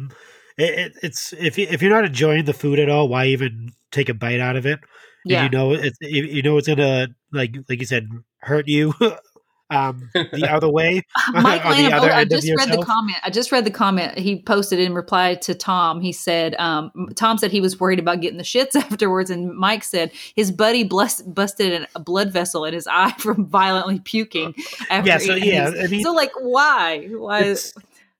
it, 0.58 0.78
it, 0.78 0.92
it's 1.02 1.32
if 1.32 1.56
you, 1.56 1.66
if 1.70 1.80
you're 1.80 1.90
not 1.90 2.04
enjoying 2.04 2.44
the 2.44 2.52
food 2.52 2.78
at 2.78 2.90
all, 2.90 3.08
why 3.08 3.26
even 3.26 3.72
take 3.90 4.08
a 4.08 4.14
bite 4.14 4.40
out 4.40 4.56
of 4.56 4.66
it? 4.66 4.80
Yeah. 5.24 5.44
you 5.44 5.50
know 5.50 5.72
it's 5.72 5.98
you 6.00 6.42
know 6.42 6.56
it's 6.56 6.68
gonna 6.68 7.08
like 7.32 7.54
like 7.68 7.80
you 7.80 7.86
said 7.86 8.08
hurt 8.38 8.66
you 8.66 8.94
um 9.70 10.08
the 10.14 10.48
other 10.50 10.70
way 10.70 11.02
Mike 11.32 11.64
on 11.66 11.76
the 11.76 11.82
Lanham, 11.82 12.00
oh, 12.00 12.06
I 12.06 12.24
just 12.24 12.48
read 12.56 12.70
the 12.70 12.82
comment. 12.82 13.18
I 13.22 13.30
just 13.30 13.52
read 13.52 13.66
the 13.66 13.70
comment 13.70 14.16
he 14.16 14.40
posted 14.40 14.78
in 14.78 14.94
reply 14.94 15.34
to 15.34 15.54
Tom. 15.54 16.00
He 16.00 16.12
said, 16.12 16.54
um, 16.58 16.90
Tom 17.16 17.36
said 17.36 17.50
he 17.50 17.60
was 17.60 17.78
worried 17.78 17.98
about 17.98 18.22
getting 18.22 18.38
the 18.38 18.44
shits 18.44 18.74
afterwards. 18.76 19.30
And 19.30 19.54
Mike 19.54 19.84
said 19.84 20.10
his 20.34 20.50
buddy 20.50 20.84
blessed, 20.84 21.34
busted 21.34 21.86
a 21.94 22.00
blood 22.00 22.32
vessel 22.32 22.64
in 22.64 22.72
his 22.72 22.86
eye 22.86 23.12
from 23.18 23.44
violently 23.46 24.00
puking 24.00 24.54
after 24.88 25.10
Yeah, 25.10 25.18
so, 25.18 25.34
yeah. 25.34 25.70
I 25.82 25.86
mean, 25.88 26.02
so 26.02 26.12
like, 26.12 26.32
why? 26.40 27.08
Why? 27.08 27.54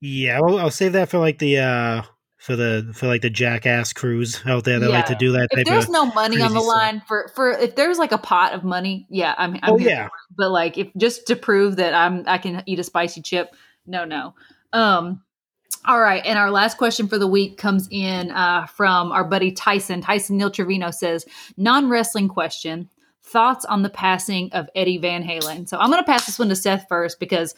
Yeah 0.01 0.39
I'll, 0.39 0.59
I'll 0.59 0.71
save 0.71 0.93
that 0.93 1.09
for 1.09 1.19
like 1.19 1.39
the 1.39 1.59
uh 1.59 2.03
for 2.49 2.57
the 2.57 2.91
for 2.95 3.07
like 3.07 3.21
the 3.21 3.29
jackass 3.29 3.93
crews 3.93 4.41
out 4.47 4.65
there 4.65 4.81
that 4.81 4.89
like 4.89 5.05
to 5.05 5.15
do 5.15 5.33
that 5.33 5.51
If 5.53 5.67
there's 5.67 5.91
no 5.91 6.07
money 6.07 6.41
on 6.41 6.55
the 6.55 6.61
stuff. 6.61 6.77
line 6.77 7.03
for, 7.07 7.31
for 7.37 7.51
if 7.51 7.77
there's 7.77 7.99
like 7.99 8.11
a 8.11 8.17
pot 8.17 8.55
of 8.55 8.65
money, 8.65 9.07
yeah, 9.11 9.35
I'm, 9.37 9.57
I'm 9.57 9.75
oh 9.75 9.79
yeah 9.79 10.09
but 10.35 10.51
like 10.51 10.79
if 10.79 10.89
just 10.97 11.27
to 11.27 11.37
prove 11.37 11.77
that 11.77 11.93
I'm 11.93 12.25
I 12.27 12.39
can 12.39 12.63
eat 12.65 12.79
a 12.79 12.85
spicy 12.85 13.21
chip, 13.21 13.55
no, 13.85 14.07
no. 14.07 14.35
Um, 14.73 15.21
all 15.85 16.01
right, 16.01 16.25
and 16.25 16.39
our 16.39 16.51
last 16.51 16.79
question 16.79 17.07
for 17.07 17.19
the 17.19 17.27
week 17.27 17.59
comes 17.59 17.87
in 17.91 18.31
uh, 18.31 18.65
from 18.65 19.13
our 19.13 19.25
buddy 19.25 19.53
Tyson. 19.53 20.01
Tyson 20.01 20.39
Neil 20.39 20.51
Trevino 20.51 20.91
says, 20.91 21.27
non 21.59 21.91
wrestling 21.91 22.29
question. 22.29 22.89
Thoughts 23.25 23.67
on 23.67 23.83
the 23.83 23.91
passing 23.91 24.51
of 24.53 24.71
Eddie 24.75 24.97
Van 24.97 25.23
Halen? 25.23 25.69
So 25.69 25.77
I'm 25.77 25.91
going 25.91 26.03
to 26.03 26.11
pass 26.11 26.25
this 26.25 26.39
one 26.39 26.49
to 26.49 26.57
Seth 26.57 26.87
first 26.89 27.21
because 27.21 27.55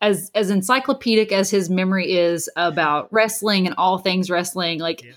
as 0.00 0.30
as 0.34 0.50
encyclopedic 0.50 1.32
as 1.32 1.50
his 1.50 1.70
memory 1.70 2.12
is 2.12 2.48
about 2.56 3.08
wrestling 3.12 3.66
and 3.66 3.74
all 3.78 3.98
things 3.98 4.30
wrestling, 4.30 4.78
like 4.78 5.02
Yeah. 5.02 5.12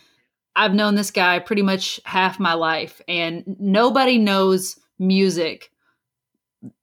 I've 0.56 0.74
known 0.74 0.96
this 0.96 1.12
guy 1.12 1.38
pretty 1.40 1.62
much 1.62 2.00
half 2.04 2.40
my 2.40 2.54
life, 2.54 3.00
and 3.08 3.44
nobody 3.60 4.18
knows 4.18 4.80
music 4.98 5.72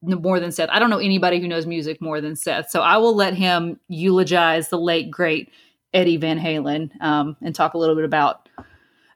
more 0.01 0.39
than 0.39 0.53
Seth. 0.53 0.69
I 0.71 0.79
don't 0.79 0.91
know 0.91 0.99
anybody 0.99 1.41
who 1.41 1.49
knows 1.49 1.66
music 1.66 2.01
more 2.01 2.21
than 2.21 2.37
Seth. 2.37 2.71
So 2.71 2.81
I 2.81 2.99
will 2.99 3.16
let 3.16 3.35
him 3.35 3.81
eulogize 3.89 4.69
the 4.69 4.79
late 4.79 5.11
great 5.11 5.51
Eddie 5.93 6.16
Van 6.16 6.39
Halen 6.39 6.91
um, 7.03 7.37
and 7.43 7.55
talk 7.55 7.75
a 7.75 7.79
little 7.79 7.97
bit 7.97 8.05
about 8.05 8.49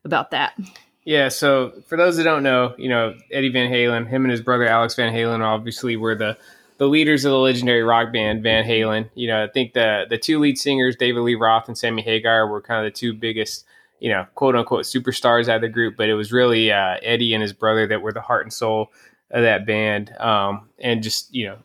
about 0.04 0.32
that. 0.32 0.58
Yeah, 1.04 1.28
so 1.28 1.72
for 1.86 1.96
those 1.96 2.16
that 2.16 2.24
don't 2.24 2.42
know, 2.42 2.74
you 2.76 2.88
know, 2.88 3.14
Eddie 3.32 3.50
Van 3.50 3.70
Halen, 3.70 4.08
him 4.08 4.24
and 4.24 4.30
his 4.30 4.42
brother 4.42 4.66
Alex 4.66 4.94
Van 4.94 5.12
Halen 5.12 5.40
obviously 5.40 5.96
were 5.96 6.14
the 6.14 6.36
the 6.78 6.86
leaders 6.86 7.24
of 7.24 7.32
the 7.32 7.38
legendary 7.38 7.82
rock 7.82 8.12
band 8.12 8.42
Van 8.42 8.64
Halen. 8.64 9.10
You 9.14 9.28
know, 9.28 9.44
I 9.44 9.48
think 9.48 9.74
the 9.74 10.06
the 10.08 10.18
two 10.18 10.38
lead 10.38 10.58
singers, 10.58 10.96
David 10.96 11.20
Lee 11.20 11.34
Roth 11.34 11.68
and 11.68 11.76
Sammy 11.76 12.02
Hagar, 12.02 12.48
were 12.48 12.62
kind 12.62 12.84
of 12.84 12.92
the 12.92 12.96
two 12.96 13.12
biggest 13.12 13.64
you 14.00 14.10
know, 14.10 14.26
quote 14.34 14.56
unquote 14.56 14.84
superstars 14.84 15.48
out 15.48 15.56
of 15.56 15.62
the 15.62 15.68
group, 15.68 15.96
but 15.96 16.08
it 16.08 16.14
was 16.14 16.32
really 16.32 16.70
uh, 16.70 16.96
Eddie 17.02 17.34
and 17.34 17.42
his 17.42 17.52
brother 17.52 17.86
that 17.86 18.02
were 18.02 18.12
the 18.12 18.20
heart 18.20 18.44
and 18.44 18.52
soul 18.52 18.92
of 19.30 19.42
that 19.42 19.66
band. 19.66 20.12
Um, 20.18 20.68
and 20.78 21.02
just, 21.02 21.34
you 21.34 21.46
know, 21.46 21.58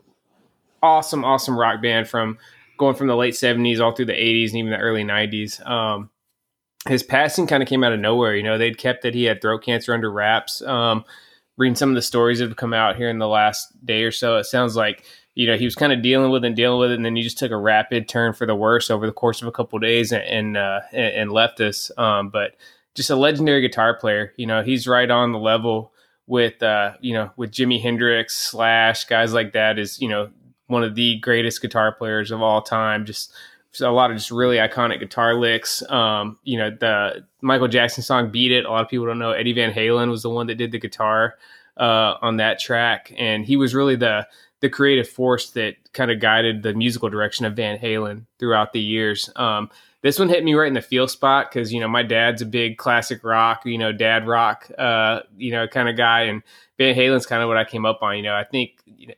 awesome, 0.81 1.23
awesome 1.23 1.57
rock 1.57 1.81
band 1.81 2.07
from 2.07 2.37
going 2.77 2.95
from 2.95 3.07
the 3.07 3.15
late 3.15 3.35
70s 3.35 3.79
all 3.79 3.93
through 3.93 4.05
the 4.05 4.13
80s 4.13 4.49
and 4.49 4.57
even 4.57 4.71
the 4.71 4.77
early 4.77 5.03
90s. 5.03 5.65
Um, 5.67 6.09
his 6.87 7.03
passing 7.03 7.47
kind 7.47 7.63
of 7.63 7.69
came 7.69 7.83
out 7.83 7.93
of 7.93 7.99
nowhere. 7.99 8.35
You 8.35 8.43
know, 8.43 8.57
they'd 8.57 8.77
kept 8.77 9.03
that 9.03 9.13
he 9.13 9.23
had 9.23 9.41
throat 9.41 9.63
cancer 9.63 9.93
under 9.93 10.11
wraps. 10.11 10.61
Um, 10.63 11.05
reading 11.57 11.75
some 11.75 11.89
of 11.89 11.95
the 11.95 12.01
stories 12.01 12.39
that 12.39 12.47
have 12.47 12.57
come 12.57 12.73
out 12.73 12.95
here 12.95 13.09
in 13.09 13.19
the 13.19 13.27
last 13.27 13.85
day 13.85 14.03
or 14.03 14.11
so, 14.11 14.37
it 14.37 14.45
sounds 14.45 14.75
like 14.75 15.03
you 15.35 15.47
know 15.47 15.57
he 15.57 15.65
was 15.65 15.75
kind 15.75 15.93
of 15.93 16.01
dealing 16.01 16.31
with 16.31 16.43
it 16.43 16.47
and 16.47 16.55
dealing 16.55 16.79
with 16.79 16.91
it, 16.91 16.95
and 16.95 17.05
then 17.05 17.15
he 17.15 17.21
just 17.21 17.37
took 17.37 17.51
a 17.51 17.57
rapid 17.57 18.07
turn 18.07 18.33
for 18.33 18.45
the 18.45 18.55
worse 18.55 18.89
over 18.89 19.05
the 19.05 19.11
course 19.11 19.41
of 19.41 19.47
a 19.47 19.51
couple 19.51 19.77
of 19.77 19.83
days 19.83 20.11
and 20.11 20.23
and, 20.23 20.57
uh, 20.57 20.81
and 20.91 21.31
left 21.31 21.59
us. 21.59 21.91
Um, 21.97 22.29
but 22.29 22.55
just 22.95 23.09
a 23.09 23.15
legendary 23.15 23.61
guitar 23.61 23.97
player. 23.97 24.33
You 24.37 24.45
know, 24.45 24.61
he's 24.63 24.87
right 24.87 25.09
on 25.09 25.31
the 25.31 25.39
level 25.39 25.93
with 26.27 26.61
uh, 26.61 26.93
you 27.01 27.13
know 27.13 27.31
with 27.35 27.51
Jimi 27.51 27.81
Hendrix, 27.81 28.37
Slash, 28.37 29.05
guys 29.05 29.33
like 29.33 29.53
that. 29.53 29.79
Is 29.79 29.99
you 29.99 30.09
know 30.09 30.29
one 30.67 30.83
of 30.83 30.95
the 30.95 31.19
greatest 31.19 31.61
guitar 31.61 31.93
players 31.93 32.31
of 32.31 32.41
all 32.41 32.61
time. 32.61 33.05
Just 33.05 33.33
a 33.81 33.89
lot 33.89 34.11
of 34.11 34.17
just 34.17 34.31
really 34.31 34.57
iconic 34.57 34.99
guitar 34.99 35.35
licks. 35.35 35.83
Um, 35.89 36.37
you 36.43 36.57
know, 36.57 36.69
the 36.69 37.25
Michael 37.41 37.67
Jackson 37.67 38.03
song 38.03 38.31
"Beat 38.31 38.51
It." 38.51 38.65
A 38.65 38.69
lot 38.69 38.83
of 38.83 38.89
people 38.89 39.05
don't 39.05 39.19
know 39.19 39.31
Eddie 39.31 39.53
Van 39.53 39.73
Halen 39.73 40.09
was 40.09 40.23
the 40.23 40.29
one 40.29 40.47
that 40.47 40.55
did 40.55 40.71
the 40.71 40.79
guitar 40.79 41.35
uh, 41.77 42.15
on 42.21 42.37
that 42.37 42.59
track, 42.59 43.13
and 43.17 43.45
he 43.45 43.57
was 43.57 43.73
really 43.73 43.95
the 43.95 44.27
the 44.61 44.69
creative 44.69 45.09
force 45.09 45.51
that 45.51 45.75
kind 45.91 46.09
of 46.09 46.21
guided 46.21 46.63
the 46.63 46.73
musical 46.73 47.09
direction 47.09 47.45
of 47.45 47.53
Van 47.53 47.77
Halen 47.77 48.25
throughout 48.39 48.71
the 48.71 48.79
years. 48.79 49.29
Um, 49.35 49.69
this 50.03 50.19
one 50.19 50.29
hit 50.29 50.43
me 50.43 50.53
right 50.53 50.67
in 50.67 50.73
the 50.73 50.81
feel 50.81 51.07
spot 51.07 51.49
because 51.49 51.73
you 51.73 51.79
know 51.79 51.87
my 51.87 52.03
dad's 52.03 52.41
a 52.41 52.45
big 52.45 52.77
classic 52.77 53.23
rock, 53.23 53.65
you 53.65 53.77
know, 53.77 53.91
dad 53.91 54.27
rock, 54.27 54.69
uh, 54.77 55.21
you 55.37 55.51
know, 55.51 55.67
kind 55.67 55.89
of 55.89 55.97
guy, 55.97 56.23
and 56.23 56.43
Van 56.77 56.95
Halen's 56.95 57.25
kind 57.25 57.41
of 57.41 57.47
what 57.47 57.57
I 57.57 57.63
came 57.63 57.85
up 57.85 57.99
on. 58.01 58.17
You 58.17 58.23
know, 58.23 58.35
I 58.35 58.43
think 58.43 58.71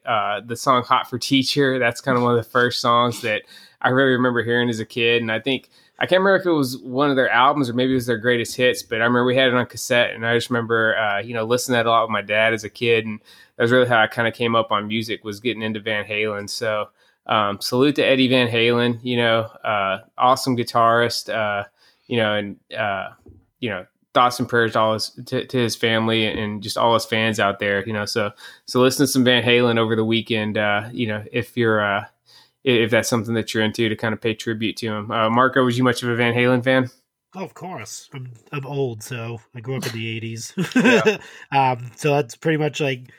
uh, 0.06 0.41
the 0.45 0.56
song 0.56 0.84
"Hot 0.84 1.10
for 1.10 1.18
Teacher" 1.18 1.80
that's 1.80 2.02
kind 2.02 2.18
of 2.18 2.23
one 2.23 2.38
of 2.38 2.44
the 2.44 2.49
first 2.49 2.80
songs 2.80 3.22
that 3.22 3.44
I 3.85 3.89
really 3.89 4.13
remember 4.13 4.43
hearing 4.43 4.67
as 4.67 4.79
a 4.79 4.85
kid, 4.85 5.21
and 5.21 5.31
I 5.31 5.39
think 5.39 5.69
I 5.99 6.07
can't 6.07 6.21
remember 6.21 6.37
if 6.41 6.45
it 6.47 6.51
was 6.51 6.79
one 6.79 7.11
of 7.11 7.15
their 7.15 7.29
albums 7.29 7.69
or 7.69 7.73
maybe 7.73 7.91
it 7.91 7.95
was 7.95 8.07
their 8.07 8.17
greatest 8.17 8.57
hits, 8.57 8.81
but 8.81 8.95
I 8.95 9.05
remember 9.05 9.25
we 9.25 9.35
had 9.35 9.49
it 9.49 9.53
on 9.53 9.65
cassette, 9.67 10.15
and 10.15 10.25
I 10.25 10.35
just 10.35 10.49
remember 10.49 10.97
uh, 10.97 11.19
you 11.19 11.35
know 11.35 11.45
listening 11.45 11.75
to 11.75 11.77
that 11.77 11.85
a 11.85 11.91
lot 11.91 12.03
with 12.03 12.11
my 12.11 12.23
dad 12.23 12.53
as 12.53 12.63
a 12.63 12.69
kid, 12.69 13.05
and 13.05 13.19
that 13.55 13.63
was 13.63 13.71
really 13.71 13.87
how 13.87 14.01
I 14.01 14.07
kind 14.07 14.27
of 14.27 14.33
came 14.33 14.55
up 14.55 14.71
on 14.71 14.87
music 14.87 15.23
was 15.23 15.39
getting 15.39 15.61
into 15.61 15.79
Van 15.79 16.03
Halen. 16.03 16.49
So 16.49 16.89
um, 17.27 17.61
salute 17.61 17.95
to 17.97 18.03
Eddie 18.03 18.27
Van 18.27 18.47
Halen, 18.47 18.99
you 19.03 19.17
know, 19.17 19.41
uh, 19.63 19.99
awesome 20.17 20.57
guitarist, 20.57 21.31
uh, 21.31 21.65
you 22.07 22.17
know, 22.17 22.33
and 22.33 22.57
uh, 22.75 23.09
you 23.59 23.69
know 23.69 23.85
thoughts 24.15 24.39
and 24.39 24.49
prayers 24.49 24.73
to 24.73 24.79
all 24.79 24.93
his 24.93 25.11
to, 25.27 25.45
to, 25.45 25.57
his 25.57 25.75
family 25.75 26.25
and 26.25 26.63
just 26.63 26.77
all 26.77 26.95
his 26.95 27.05
fans 27.05 27.39
out 27.39 27.59
there, 27.59 27.85
you 27.85 27.93
know. 27.93 28.05
So 28.05 28.31
so 28.65 28.81
listen 28.81 29.05
to 29.05 29.11
some 29.11 29.23
Van 29.23 29.43
Halen 29.43 29.77
over 29.77 29.95
the 29.95 30.05
weekend, 30.05 30.57
uh, 30.57 30.89
you 30.91 31.05
know, 31.05 31.23
if 31.31 31.55
you're 31.55 31.85
uh, 31.85 32.05
if 32.65 32.91
that's 32.91 33.07
something 33.09 33.33
that 33.35 33.53
you're 33.53 33.63
into 33.63 33.87
to 33.87 33.95
kind 33.95 34.13
of 34.13 34.19
pay 34.21 34.33
tribute 34.33 34.75
to 34.77 34.87
him. 34.87 35.11
Uh, 35.11 35.29
Marco, 35.29 35.63
was 35.63 35.77
you 35.77 35.83
much 35.83 36.03
of 36.03 36.09
a 36.09 36.15
Van 36.15 36.33
Halen 36.33 36.63
fan? 36.63 36.89
Oh, 37.35 37.43
of 37.43 37.53
course. 37.53 38.09
I'm 38.13 38.31
I'm 38.51 38.65
old, 38.65 39.03
so 39.03 39.39
I 39.53 39.59
grew 39.59 39.77
up 39.77 39.85
in 39.87 39.93
the 39.93 40.19
'80s. 40.21 41.19
um, 41.51 41.91
so 41.95 42.11
that's 42.11 42.35
pretty 42.35 42.57
much 42.57 42.79
like 42.81 43.11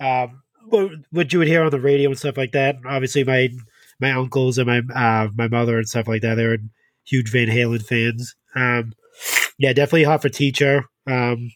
um, 0.00 0.42
what, 0.68 0.90
what 1.10 1.32
you 1.32 1.38
would 1.38 1.48
hear 1.48 1.62
on 1.62 1.70
the 1.70 1.80
radio 1.80 2.10
and 2.10 2.18
stuff 2.18 2.36
like 2.36 2.52
that. 2.52 2.76
Obviously, 2.86 3.24
my 3.24 3.50
my 4.00 4.12
uncles 4.12 4.58
and 4.58 4.66
my 4.66 4.78
uh, 4.94 5.28
my 5.36 5.48
mother 5.48 5.78
and 5.78 5.88
stuff 5.88 6.08
like 6.08 6.22
that. 6.22 6.34
They 6.36 6.46
were 6.46 6.58
huge 7.04 7.30
Van 7.30 7.48
Halen 7.48 7.84
fans. 7.84 8.34
Um, 8.54 8.92
yeah, 9.58 9.72
definitely 9.72 10.04
hot 10.04 10.22
for 10.22 10.28
teacher. 10.28 10.84
Um, 11.06 11.50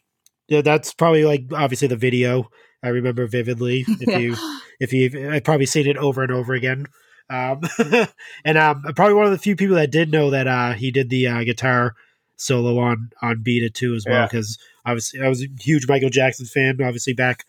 yeah, 0.48 0.60
that's 0.60 0.92
probably 0.92 1.24
like 1.24 1.44
obviously 1.52 1.88
the 1.88 1.96
video 1.96 2.48
I 2.82 2.88
remember 2.88 3.26
vividly. 3.26 3.84
If 3.88 4.00
Yeah. 4.08 4.18
you 4.18 4.36
if 4.80 4.92
you 4.92 5.30
I've 5.30 5.44
probably 5.44 5.66
seen 5.66 5.86
it 5.86 5.96
over 5.96 6.22
and 6.22 6.32
over 6.32 6.52
again. 6.52 6.86
Um, 7.32 7.60
and 8.44 8.58
um, 8.58 8.82
probably 8.94 9.14
one 9.14 9.24
of 9.24 9.30
the 9.32 9.38
few 9.38 9.56
people 9.56 9.76
that 9.76 9.90
did 9.90 10.12
know 10.12 10.30
that 10.30 10.46
uh, 10.46 10.72
he 10.74 10.90
did 10.90 11.08
the 11.10 11.26
uh, 11.28 11.44
guitar 11.44 11.94
solo 12.36 12.78
on 12.78 13.10
on 13.22 13.42
Beat 13.42 13.62
It 13.62 13.74
too 13.74 13.94
as 13.94 14.04
well 14.06 14.20
Yeah. 14.20 14.26
because 14.26 14.58
obviously 14.84 15.20
I 15.22 15.28
was 15.28 15.42
a 15.42 15.46
huge 15.60 15.88
Michael 15.88 16.10
Jackson 16.10 16.46
fan. 16.46 16.78
Obviously 16.82 17.12
back 17.14 17.44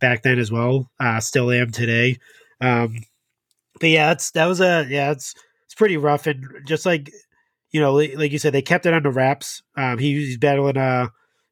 back 0.00 0.22
then 0.22 0.38
as 0.38 0.50
well. 0.50 0.90
Uh, 1.00 1.20
still 1.20 1.50
am 1.50 1.70
today. 1.70 2.16
Um, 2.60 2.96
but 3.80 3.90
yeah, 3.90 4.06
that's 4.08 4.30
that 4.32 4.46
was 4.46 4.60
a 4.60 4.86
yeah, 4.88 5.10
it's 5.10 5.34
it's 5.66 5.74
pretty 5.74 5.96
rough 5.96 6.26
and 6.26 6.44
just 6.66 6.86
like 6.86 7.10
you 7.72 7.80
know, 7.80 7.92
like, 7.92 8.14
like 8.16 8.32
you 8.32 8.38
said, 8.38 8.54
they 8.54 8.62
kept 8.62 8.86
it 8.86 8.94
under 8.94 9.10
wraps. 9.10 9.62
Um, 9.76 9.98
he, 9.98 10.14
he's 10.14 10.38
battling 10.38 10.76
uh 10.78 11.08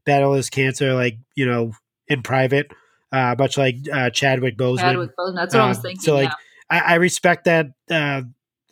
battling 0.06 0.36
his 0.39 0.48
cancer 0.48 0.94
like 0.94 1.19
you 1.35 1.44
know 1.44 1.73
in 2.09 2.23
private, 2.23 2.70
uh, 3.12 3.35
much 3.39 3.59
like 3.59 3.77
uh, 3.93 4.09
Chadwick 4.11 4.56
Boseman. 4.56 4.78
Chadwick 4.81 5.11
Boseman. 5.19 5.35
That's 5.35 5.55
what 5.55 5.62
I 5.65 5.69
was 5.69 5.78
Um, 5.78 5.82
thinking. 5.82 6.01
so, 6.02 6.15
like, 6.15 6.28
yeah. 6.28 6.35
I, 6.70 6.78
I 6.78 6.94
respect 6.94 7.44
that 7.44 7.68
uh, 7.90 8.22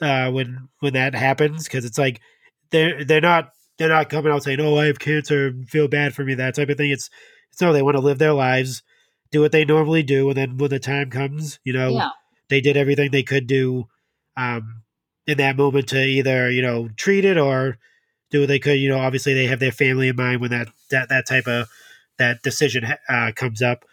uh, 0.00 0.30
when 0.30 0.68
when 0.80 0.94
that 0.94 1.14
happens 1.14 1.64
because 1.64 1.84
it's 1.84 1.98
like 1.98 2.20
they're 2.70 3.04
they're 3.04 3.20
not 3.20 3.50
they're 3.78 3.88
not 3.88 4.10
coming 4.10 4.32
out 4.32 4.42
saying 4.42 4.60
oh 4.60 4.76
I 4.76 4.86
have 4.86 4.98
cancer 4.98 5.48
and 5.48 5.68
feel 5.68 5.88
bad 5.88 6.14
for 6.14 6.24
me 6.24 6.34
that 6.34 6.54
type 6.54 6.68
of 6.68 6.76
thing. 6.76 6.90
It's 6.90 7.10
it's 7.50 7.60
no 7.60 7.72
they 7.72 7.82
want 7.82 7.96
to 7.96 8.02
live 8.02 8.18
their 8.18 8.32
lives, 8.32 8.82
do 9.30 9.40
what 9.40 9.52
they 9.52 9.64
normally 9.64 10.02
do, 10.02 10.28
and 10.28 10.36
then 10.36 10.56
when 10.56 10.70
the 10.70 10.78
time 10.78 11.10
comes, 11.10 11.58
you 11.64 11.72
know, 11.72 11.90
yeah. 11.90 12.10
they 12.48 12.60
did 12.60 12.76
everything 12.76 13.10
they 13.10 13.22
could 13.22 13.46
do 13.46 13.88
um, 14.36 14.82
in 15.26 15.38
that 15.38 15.56
moment 15.56 15.88
to 15.88 16.02
either 16.02 16.50
you 16.50 16.62
know 16.62 16.88
treat 16.96 17.24
it 17.24 17.36
or 17.36 17.78
do 18.30 18.40
what 18.40 18.48
they 18.48 18.58
could. 18.58 18.80
You 18.80 18.88
know, 18.88 18.98
obviously 18.98 19.34
they 19.34 19.46
have 19.46 19.60
their 19.60 19.72
family 19.72 20.08
in 20.08 20.16
mind 20.16 20.40
when 20.40 20.50
that 20.50 20.68
that 20.90 21.08
that 21.10 21.26
type 21.26 21.46
of 21.46 21.68
that 22.18 22.42
decision 22.42 22.84
uh, 23.08 23.32
comes 23.34 23.62
up. 23.62 23.84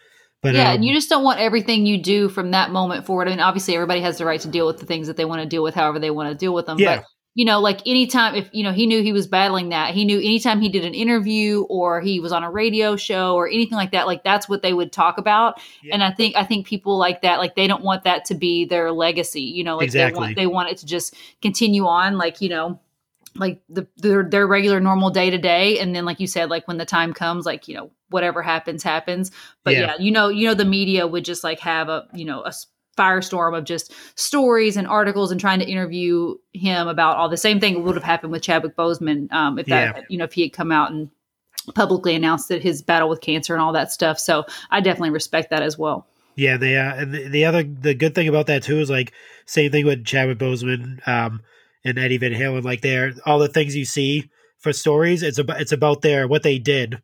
But 0.42 0.54
yeah, 0.54 0.70
um, 0.70 0.76
and 0.76 0.84
you 0.84 0.94
just 0.94 1.10
don't 1.10 1.22
want 1.22 1.38
everything 1.38 1.84
you 1.84 2.02
do 2.02 2.28
from 2.28 2.52
that 2.52 2.70
moment 2.70 3.04
forward. 3.04 3.28
I 3.28 3.30
mean, 3.30 3.40
obviously, 3.40 3.74
everybody 3.74 4.00
has 4.00 4.18
the 4.18 4.24
right 4.24 4.40
to 4.40 4.48
deal 4.48 4.66
with 4.66 4.78
the 4.78 4.86
things 4.86 5.06
that 5.06 5.16
they 5.16 5.24
want 5.26 5.42
to 5.42 5.48
deal 5.48 5.62
with, 5.62 5.74
however 5.74 5.98
they 5.98 6.10
want 6.10 6.30
to 6.30 6.34
deal 6.34 6.54
with 6.54 6.66
them. 6.66 6.78
Yeah. 6.78 6.98
But 6.98 7.06
you 7.34 7.44
know, 7.44 7.60
like 7.60 7.86
anytime 7.86 8.34
if 8.34 8.48
you 8.52 8.64
know 8.64 8.72
he 8.72 8.86
knew 8.86 9.02
he 9.02 9.12
was 9.12 9.26
battling 9.26 9.68
that, 9.68 9.94
he 9.94 10.04
knew 10.04 10.18
anytime 10.18 10.60
he 10.60 10.68
did 10.68 10.84
an 10.84 10.94
interview 10.94 11.62
or 11.68 12.00
he 12.00 12.20
was 12.20 12.32
on 12.32 12.42
a 12.42 12.50
radio 12.50 12.96
show 12.96 13.36
or 13.36 13.48
anything 13.48 13.76
like 13.76 13.92
that, 13.92 14.06
like 14.06 14.24
that's 14.24 14.48
what 14.48 14.62
they 14.62 14.72
would 14.72 14.92
talk 14.92 15.18
about. 15.18 15.60
Yeah. 15.82 15.94
And 15.94 16.02
I 16.02 16.10
think 16.10 16.34
I 16.36 16.44
think 16.44 16.66
people 16.66 16.98
like 16.98 17.22
that, 17.22 17.38
like 17.38 17.54
they 17.54 17.66
don't 17.66 17.84
want 17.84 18.04
that 18.04 18.24
to 18.26 18.34
be 18.34 18.64
their 18.64 18.90
legacy. 18.90 19.42
You 19.42 19.62
know, 19.62 19.76
like 19.76 19.84
Exactly. 19.84 20.12
they 20.12 20.20
want 20.20 20.36
they 20.36 20.46
want 20.46 20.68
it 20.70 20.78
to 20.78 20.86
just 20.86 21.14
continue 21.40 21.86
on, 21.86 22.18
like 22.18 22.40
you 22.40 22.48
know 22.48 22.80
like 23.36 23.62
the 23.68 23.86
their 23.96 24.22
their 24.24 24.46
regular 24.46 24.80
normal 24.80 25.10
day 25.10 25.30
to 25.30 25.38
day 25.38 25.78
and 25.78 25.94
then 25.94 26.04
like 26.04 26.18
you 26.20 26.26
said 26.26 26.50
like 26.50 26.66
when 26.66 26.78
the 26.78 26.84
time 26.84 27.12
comes 27.12 27.46
like 27.46 27.68
you 27.68 27.74
know 27.74 27.90
whatever 28.08 28.42
happens 28.42 28.82
happens 28.82 29.30
but 29.64 29.72
Yeah. 29.74 29.80
yeah. 29.80 29.94
you 29.98 30.10
know 30.10 30.28
you 30.28 30.46
know 30.48 30.54
the 30.54 30.64
media 30.64 31.06
would 31.06 31.24
just 31.24 31.44
like 31.44 31.60
have 31.60 31.88
a 31.88 32.06
you 32.12 32.24
know 32.24 32.42
a 32.42 32.52
firestorm 32.98 33.56
of 33.56 33.64
just 33.64 33.92
stories 34.18 34.76
and 34.76 34.86
articles 34.88 35.30
and 35.30 35.40
trying 35.40 35.60
to 35.60 35.64
interview 35.64 36.34
him 36.52 36.88
about 36.88 37.16
all 37.16 37.28
the 37.28 37.36
same 37.36 37.60
thing 37.60 37.84
would 37.84 37.94
have 37.94 38.04
happened 38.04 38.32
with 38.32 38.42
Chadwick 38.42 38.76
Boseman 38.76 39.32
um 39.32 39.58
if 39.58 39.66
that 39.66 40.04
you 40.10 40.18
know 40.18 40.24
if 40.24 40.32
he 40.32 40.42
had 40.42 40.52
come 40.52 40.72
out 40.72 40.90
and 40.90 41.08
publicly 41.74 42.14
announced 42.16 42.48
that 42.48 42.62
his 42.62 42.82
battle 42.82 43.08
with 43.08 43.20
cancer 43.20 43.54
and 43.54 43.62
all 43.62 43.72
that 43.72 43.92
stuff 43.92 44.18
so 44.18 44.44
I 44.70 44.80
definitely 44.80 45.10
respect 45.10 45.50
that 45.50 45.62
as 45.62 45.78
well 45.78 46.06
Yeah, 46.36 46.56
they 46.56 46.76
uh, 46.76 47.04
the, 47.04 47.28
the 47.28 47.44
other 47.44 47.62
the 47.62 47.94
good 47.94 48.14
thing 48.14 48.28
about 48.28 48.46
that 48.46 48.64
too 48.64 48.80
is 48.80 48.90
like 48.90 49.12
same 49.46 49.70
thing 49.70 49.86
with 49.86 50.04
Chadwick 50.04 50.38
Boseman 50.38 51.06
um, 51.06 51.42
and 51.84 51.98
Eddie 51.98 52.18
Van 52.18 52.32
Halen. 52.32 52.62
Like 52.64 52.80
they're 52.82 53.12
all 53.26 53.38
the 53.38 53.48
things 53.48 53.76
you 53.76 53.84
see 53.84 54.30
for 54.58 54.72
stories. 54.72 55.22
It's 55.22 55.38
about 55.38 55.60
it's 55.60 55.72
about 55.72 56.02
their 56.02 56.26
what 56.28 56.42
they 56.42 56.58
did 56.58 57.00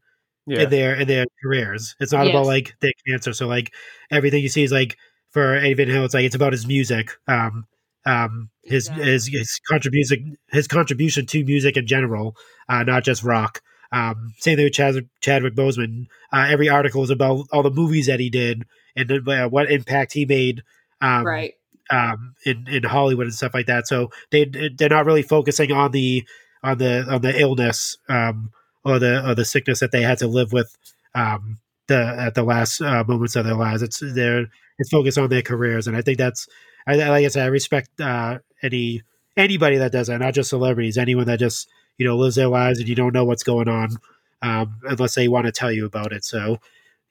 Yeah. 0.47 0.63
in 0.63 0.71
their 0.71 0.95
in 0.95 1.09
their 1.09 1.25
careers. 1.43 1.95
It's 2.01 2.13
not 2.13 2.27
about 2.27 2.41
Yes. 2.41 2.47
like 2.47 2.75
their 2.81 2.93
cancer. 3.09 3.33
So 3.33 3.47
like 3.47 3.73
everything 4.11 4.43
you 4.43 4.49
see 4.49 4.63
is 4.63 4.73
like 4.73 4.97
for 5.31 5.55
Eddie 5.55 5.75
Van 5.75 5.89
Halen. 5.89 6.05
It's 6.05 6.15
like 6.15 6.25
it's 6.25 6.35
about 6.35 6.53
his 6.53 6.67
music. 6.67 7.13
Um, 7.27 7.67
um, 8.05 8.51
his 8.63 8.87
Exactly. 8.89 9.05
his 9.13 9.27
his 9.29 9.61
contribution 9.69 10.37
his 10.53 10.69
contribution 10.69 11.27
to 11.27 11.45
music 11.45 11.77
in 11.77 11.87
general, 11.87 12.37
uh, 12.69 12.83
not 12.85 13.05
just 13.05 13.23
rock. 13.25 13.61
Um, 13.93 14.33
same 14.39 14.57
thing 14.57 14.65
with 14.65 14.73
Chad, 14.75 15.09
Chadwick 15.21 15.55
Boseman. 15.55 16.07
Uh, 16.33 16.47
every 16.51 16.69
article 16.69 17.03
is 17.05 17.11
about 17.11 17.47
all 17.53 17.63
the 17.63 17.71
movies 17.71 18.07
that 18.07 18.19
he 18.21 18.31
did 18.31 18.65
and 18.97 19.11
uh, 19.29 19.49
what 19.49 19.71
impact 19.71 20.13
he 20.13 20.25
made 20.27 20.63
um, 21.01 21.25
right 21.25 21.55
um, 21.91 22.35
in 22.45 22.67
in 22.69 22.83
Hollywood 22.83 23.27
and 23.27 23.35
stuff 23.35 23.55
like 23.55 23.67
that. 23.67 23.87
So 23.87 24.11
they 24.31 24.45
they're 24.45 24.89
not 24.89 25.07
really 25.07 25.23
focusing 25.23 25.73
on 25.73 25.93
the 25.93 26.25
on 26.63 26.79
the 26.79 27.05
on 27.09 27.21
the 27.23 27.39
illness 27.41 27.97
um, 28.09 28.51
or 28.85 28.99
the 28.99 29.29
or 29.29 29.35
the 29.35 29.45
sickness 29.45 29.81
that 29.81 29.93
they 29.93 30.03
had 30.03 30.19
to 30.19 30.27
live 30.27 30.53
with 30.53 30.77
um, 31.15 31.59
the 31.87 32.17
at 32.19 32.35
the 32.35 32.43
last 32.43 32.81
uh, 32.81 33.05
moments 33.07 33.37
of 33.37 33.45
their 33.45 33.55
lives. 33.55 33.83
It's 33.83 34.01
they're 34.01 34.47
it's 34.79 34.91
focused 34.91 35.19
on 35.19 35.31
their 35.31 35.43
careers, 35.43 35.87
and 35.87 35.97
I 35.97 36.03
think 36.03 36.19
that's 36.19 36.49
I, 36.87 36.97
like 36.97 37.25
I 37.25 37.29
said, 37.29 37.45
I 37.45 37.49
respect 37.49 38.01
uh, 38.01 38.39
any 38.63 39.03
anybody 39.37 39.77
that 39.79 39.93
does 39.93 40.09
that, 40.09 40.21
not 40.21 40.35
just 40.35 40.51
celebrities, 40.51 40.99
anyone 40.99 41.27
that 41.27 41.39
just 41.39 41.69
you 41.99 42.07
know 42.07 42.17
lives 42.17 42.37
their 42.37 42.49
lives 42.49 42.79
and 42.79 42.89
you 42.89 42.95
don't 42.95 43.15
know 43.15 43.25
what's 43.25 43.43
going 43.43 43.69
on 43.69 43.97
um, 44.43 44.81
unless 44.85 45.15
they 45.15 45.29
want 45.29 45.47
to 45.47 45.53
tell 45.53 45.73
you 45.73 45.87
about 45.87 46.13
it. 46.13 46.25
So. 46.25 46.59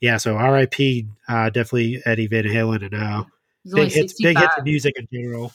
Yeah, 0.01 0.17
so 0.17 0.35
R.I.P. 0.35 1.07
Uh, 1.27 1.49
definitely 1.49 2.01
Eddie 2.05 2.27
Van 2.27 2.43
Halen 2.43 2.83
and 2.83 2.93
uh, 2.93 3.23
big 3.73 3.91
hits, 3.91 4.13
big 4.21 4.37
65 4.37 4.41
hits 4.41 4.57
of 4.57 4.63
music 4.63 4.95
in 4.97 5.07
general. 5.11 5.53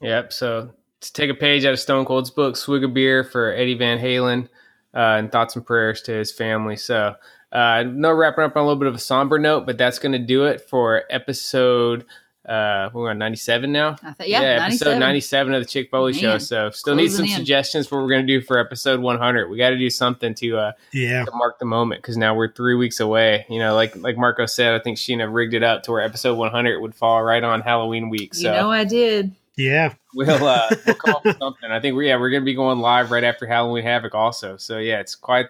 Yep. 0.00 0.32
So 0.32 0.70
to 1.00 1.12
take 1.12 1.30
a 1.30 1.34
page 1.34 1.64
out 1.64 1.72
of 1.72 1.80
Stone 1.80 2.04
Cold's 2.04 2.30
book, 2.30 2.56
swig 2.56 2.84
a 2.84 2.88
beer 2.88 3.24
for 3.24 3.52
Eddie 3.52 3.74
Van 3.74 3.98
Halen. 3.98 4.48
uh, 4.94 5.16
and 5.18 5.32
thoughts 5.32 5.56
and 5.56 5.66
prayers 5.66 6.02
to 6.02 6.12
his 6.12 6.30
family. 6.30 6.76
So, 6.76 7.14
uh, 7.52 7.84
no 7.86 8.12
wrapping 8.12 8.44
up 8.44 8.56
on 8.56 8.62
a 8.62 8.66
little 8.66 8.78
bit 8.78 8.88
of 8.88 8.94
a 8.94 8.98
somber 8.98 9.38
note, 9.38 9.66
but 9.66 9.78
that's 9.78 9.98
going 9.98 10.12
to 10.12 10.18
do 10.18 10.44
it 10.44 10.60
for 10.60 11.02
episode. 11.10 12.04
Uh, 12.46 12.90
we're 12.92 13.10
on 13.10 13.18
97 13.18 13.72
now. 13.72 13.96
I 14.02 14.12
thought, 14.12 14.28
yeah, 14.28 14.40
episode 14.66 14.98
97. 14.98 15.00
97 15.00 15.54
of 15.54 15.62
the 15.62 15.68
Chick 15.68 15.90
Foley 15.90 16.12
Show. 16.12 16.38
So, 16.38 16.70
still 16.70 16.94
need 16.94 17.08
some 17.10 17.24
in. 17.24 17.30
suggestions 17.30 17.86
for 17.86 17.96
what 17.96 18.02
we're 18.04 18.10
going 18.10 18.26
to 18.26 18.38
do 18.40 18.44
for 18.44 18.58
episode 18.58 19.00
100. 19.00 19.48
We 19.48 19.56
got 19.56 19.70
to 19.70 19.78
do 19.78 19.88
something 19.88 20.34
to 20.34 20.58
uh, 20.58 20.72
Yeah. 20.92 21.24
to 21.24 21.30
mark 21.32 21.58
the 21.58 21.64
moment 21.64 22.02
because 22.02 22.16
now 22.16 22.34
we're 22.34 22.52
three 22.52 22.74
weeks 22.74 23.00
away. 23.00 23.46
You 23.48 23.58
know, 23.58 23.74
like 23.74 23.96
like 23.96 24.16
Marco 24.18 24.44
said, 24.46 24.74
I 24.74 24.78
think 24.78 24.98
Sheena 24.98 25.32
rigged 25.32 25.54
it 25.54 25.62
up 25.62 25.84
to 25.84 25.92
where 25.92 26.02
episode 26.02 26.34
100 26.36 26.80
would 26.80 26.94
fall 26.94 27.22
right 27.22 27.42
on 27.42 27.62
Halloween 27.62 28.10
week. 28.10 28.34
So 28.34 28.48
You 28.50 28.54
know, 28.60 28.70
I 28.70 28.84
did. 28.84 29.34
Yeah. 29.56 29.94
we'll 30.14 30.44
uh, 30.46 30.68
we'll 30.86 30.94
come 31.04 31.14
up 31.14 31.24
with 31.24 31.38
something. 31.38 31.70
I 31.70 31.80
think 31.80 31.96
we 31.96 32.08
yeah 32.08 32.16
we're 32.18 32.30
gonna 32.30 32.44
be 32.44 32.54
going 32.54 32.78
live 32.80 33.10
right 33.10 33.24
after 33.24 33.46
Halloween 33.46 33.84
Havoc 33.84 34.14
also. 34.14 34.56
So 34.56 34.78
yeah, 34.78 35.00
it's 35.00 35.14
quite 35.14 35.46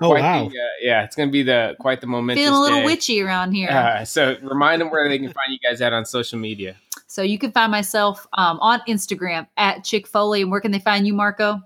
Oh 0.00 0.08
quite 0.10 0.22
wow. 0.22 0.48
the, 0.48 0.56
uh, 0.56 0.62
yeah 0.80 1.04
it's 1.04 1.14
gonna 1.14 1.30
be 1.30 1.42
the 1.42 1.76
quite 1.78 2.00
the 2.00 2.06
momentous 2.06 2.44
Feeling 2.44 2.58
a 2.58 2.60
little 2.62 2.78
day. 2.80 2.84
witchy 2.86 3.20
around 3.20 3.52
here. 3.52 3.70
Uh, 3.70 4.04
so 4.04 4.36
remind 4.42 4.80
them 4.80 4.90
where 4.90 5.08
they 5.08 5.18
can 5.18 5.32
find 5.32 5.52
you 5.52 5.58
guys 5.58 5.80
at 5.80 5.92
on 5.92 6.04
social 6.04 6.38
media. 6.38 6.76
So 7.06 7.22
you 7.22 7.38
can 7.38 7.52
find 7.52 7.70
myself 7.70 8.26
um, 8.32 8.58
on 8.60 8.80
Instagram 8.88 9.46
at 9.58 9.84
Chick 9.84 10.06
Foley. 10.06 10.40
And 10.40 10.50
where 10.50 10.62
can 10.62 10.70
they 10.70 10.78
find 10.78 11.06
you, 11.06 11.12
Marco? 11.12 11.60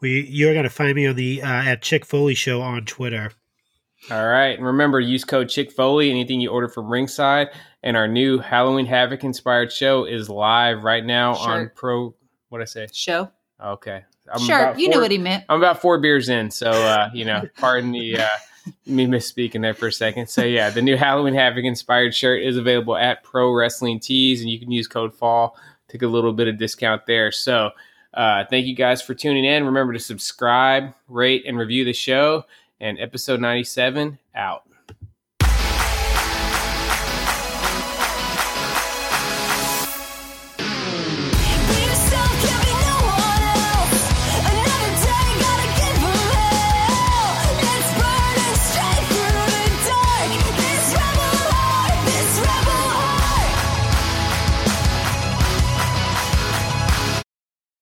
We 0.00 0.26
you're 0.30 0.54
gonna 0.54 0.70
find 0.70 0.94
me 0.94 1.06
on 1.06 1.16
the 1.16 1.42
uh, 1.42 1.46
at 1.46 1.82
Chick 1.82 2.06
Foley 2.06 2.34
Show 2.34 2.60
on 2.60 2.84
Twitter. 2.84 3.32
All 4.10 4.26
right, 4.26 4.56
and 4.56 4.64
remember 4.64 5.00
use 5.00 5.24
code 5.24 5.48
Chick 5.48 5.72
Foley 5.72 6.10
anything 6.10 6.40
you 6.40 6.50
order 6.50 6.68
from 6.68 6.88
Ringside, 6.88 7.48
and 7.82 7.96
our 7.96 8.06
new 8.06 8.38
Halloween 8.38 8.86
Havoc 8.86 9.24
inspired 9.24 9.72
show 9.72 10.04
is 10.04 10.28
live 10.28 10.84
right 10.84 11.04
now 11.04 11.34
on 11.34 11.70
Pro. 11.74 12.14
What 12.48 12.60
I 12.60 12.66
say? 12.66 12.86
Show. 12.92 13.32
Okay, 13.60 14.04
I'm 14.32 14.40
sure. 14.40 14.58
about 14.58 14.78
You 14.78 14.88
knew 14.88 14.94
four- 14.94 15.02
what 15.02 15.10
he 15.10 15.18
meant. 15.18 15.44
I'm 15.48 15.58
about 15.58 15.80
four 15.80 15.98
beers 15.98 16.28
in, 16.28 16.50
so 16.50 16.70
uh, 16.70 17.10
you 17.14 17.24
know, 17.24 17.42
pardon 17.56 17.92
the 17.92 18.18
uh, 18.18 18.28
me 18.86 19.06
misspeaking 19.06 19.62
there 19.62 19.74
for 19.74 19.88
a 19.88 19.92
second. 19.92 20.28
So 20.28 20.44
yeah, 20.44 20.70
the 20.70 20.82
new 20.82 20.96
Halloween 20.96 21.34
Havoc 21.34 21.64
inspired 21.64 22.14
shirt 22.14 22.42
is 22.42 22.56
available 22.56 22.96
at 22.96 23.22
Pro 23.22 23.52
Wrestling 23.52 24.00
Tees, 24.00 24.40
and 24.40 24.50
you 24.50 24.58
can 24.58 24.70
use 24.70 24.88
code 24.88 25.14
Fall 25.14 25.56
to 25.88 25.98
get 25.98 26.06
a 26.06 26.10
little 26.12 26.32
bit 26.32 26.48
of 26.48 26.58
discount 26.58 27.06
there. 27.06 27.30
So 27.30 27.70
uh, 28.14 28.44
thank 28.50 28.66
you 28.66 28.74
guys 28.74 29.02
for 29.02 29.14
tuning 29.14 29.44
in. 29.44 29.64
Remember 29.64 29.92
to 29.92 30.00
subscribe, 30.00 30.94
rate, 31.08 31.44
and 31.46 31.58
review 31.58 31.84
the 31.84 31.92
show. 31.92 32.44
And 32.80 32.98
episode 32.98 33.40
97 33.40 34.18
out. 34.34 34.64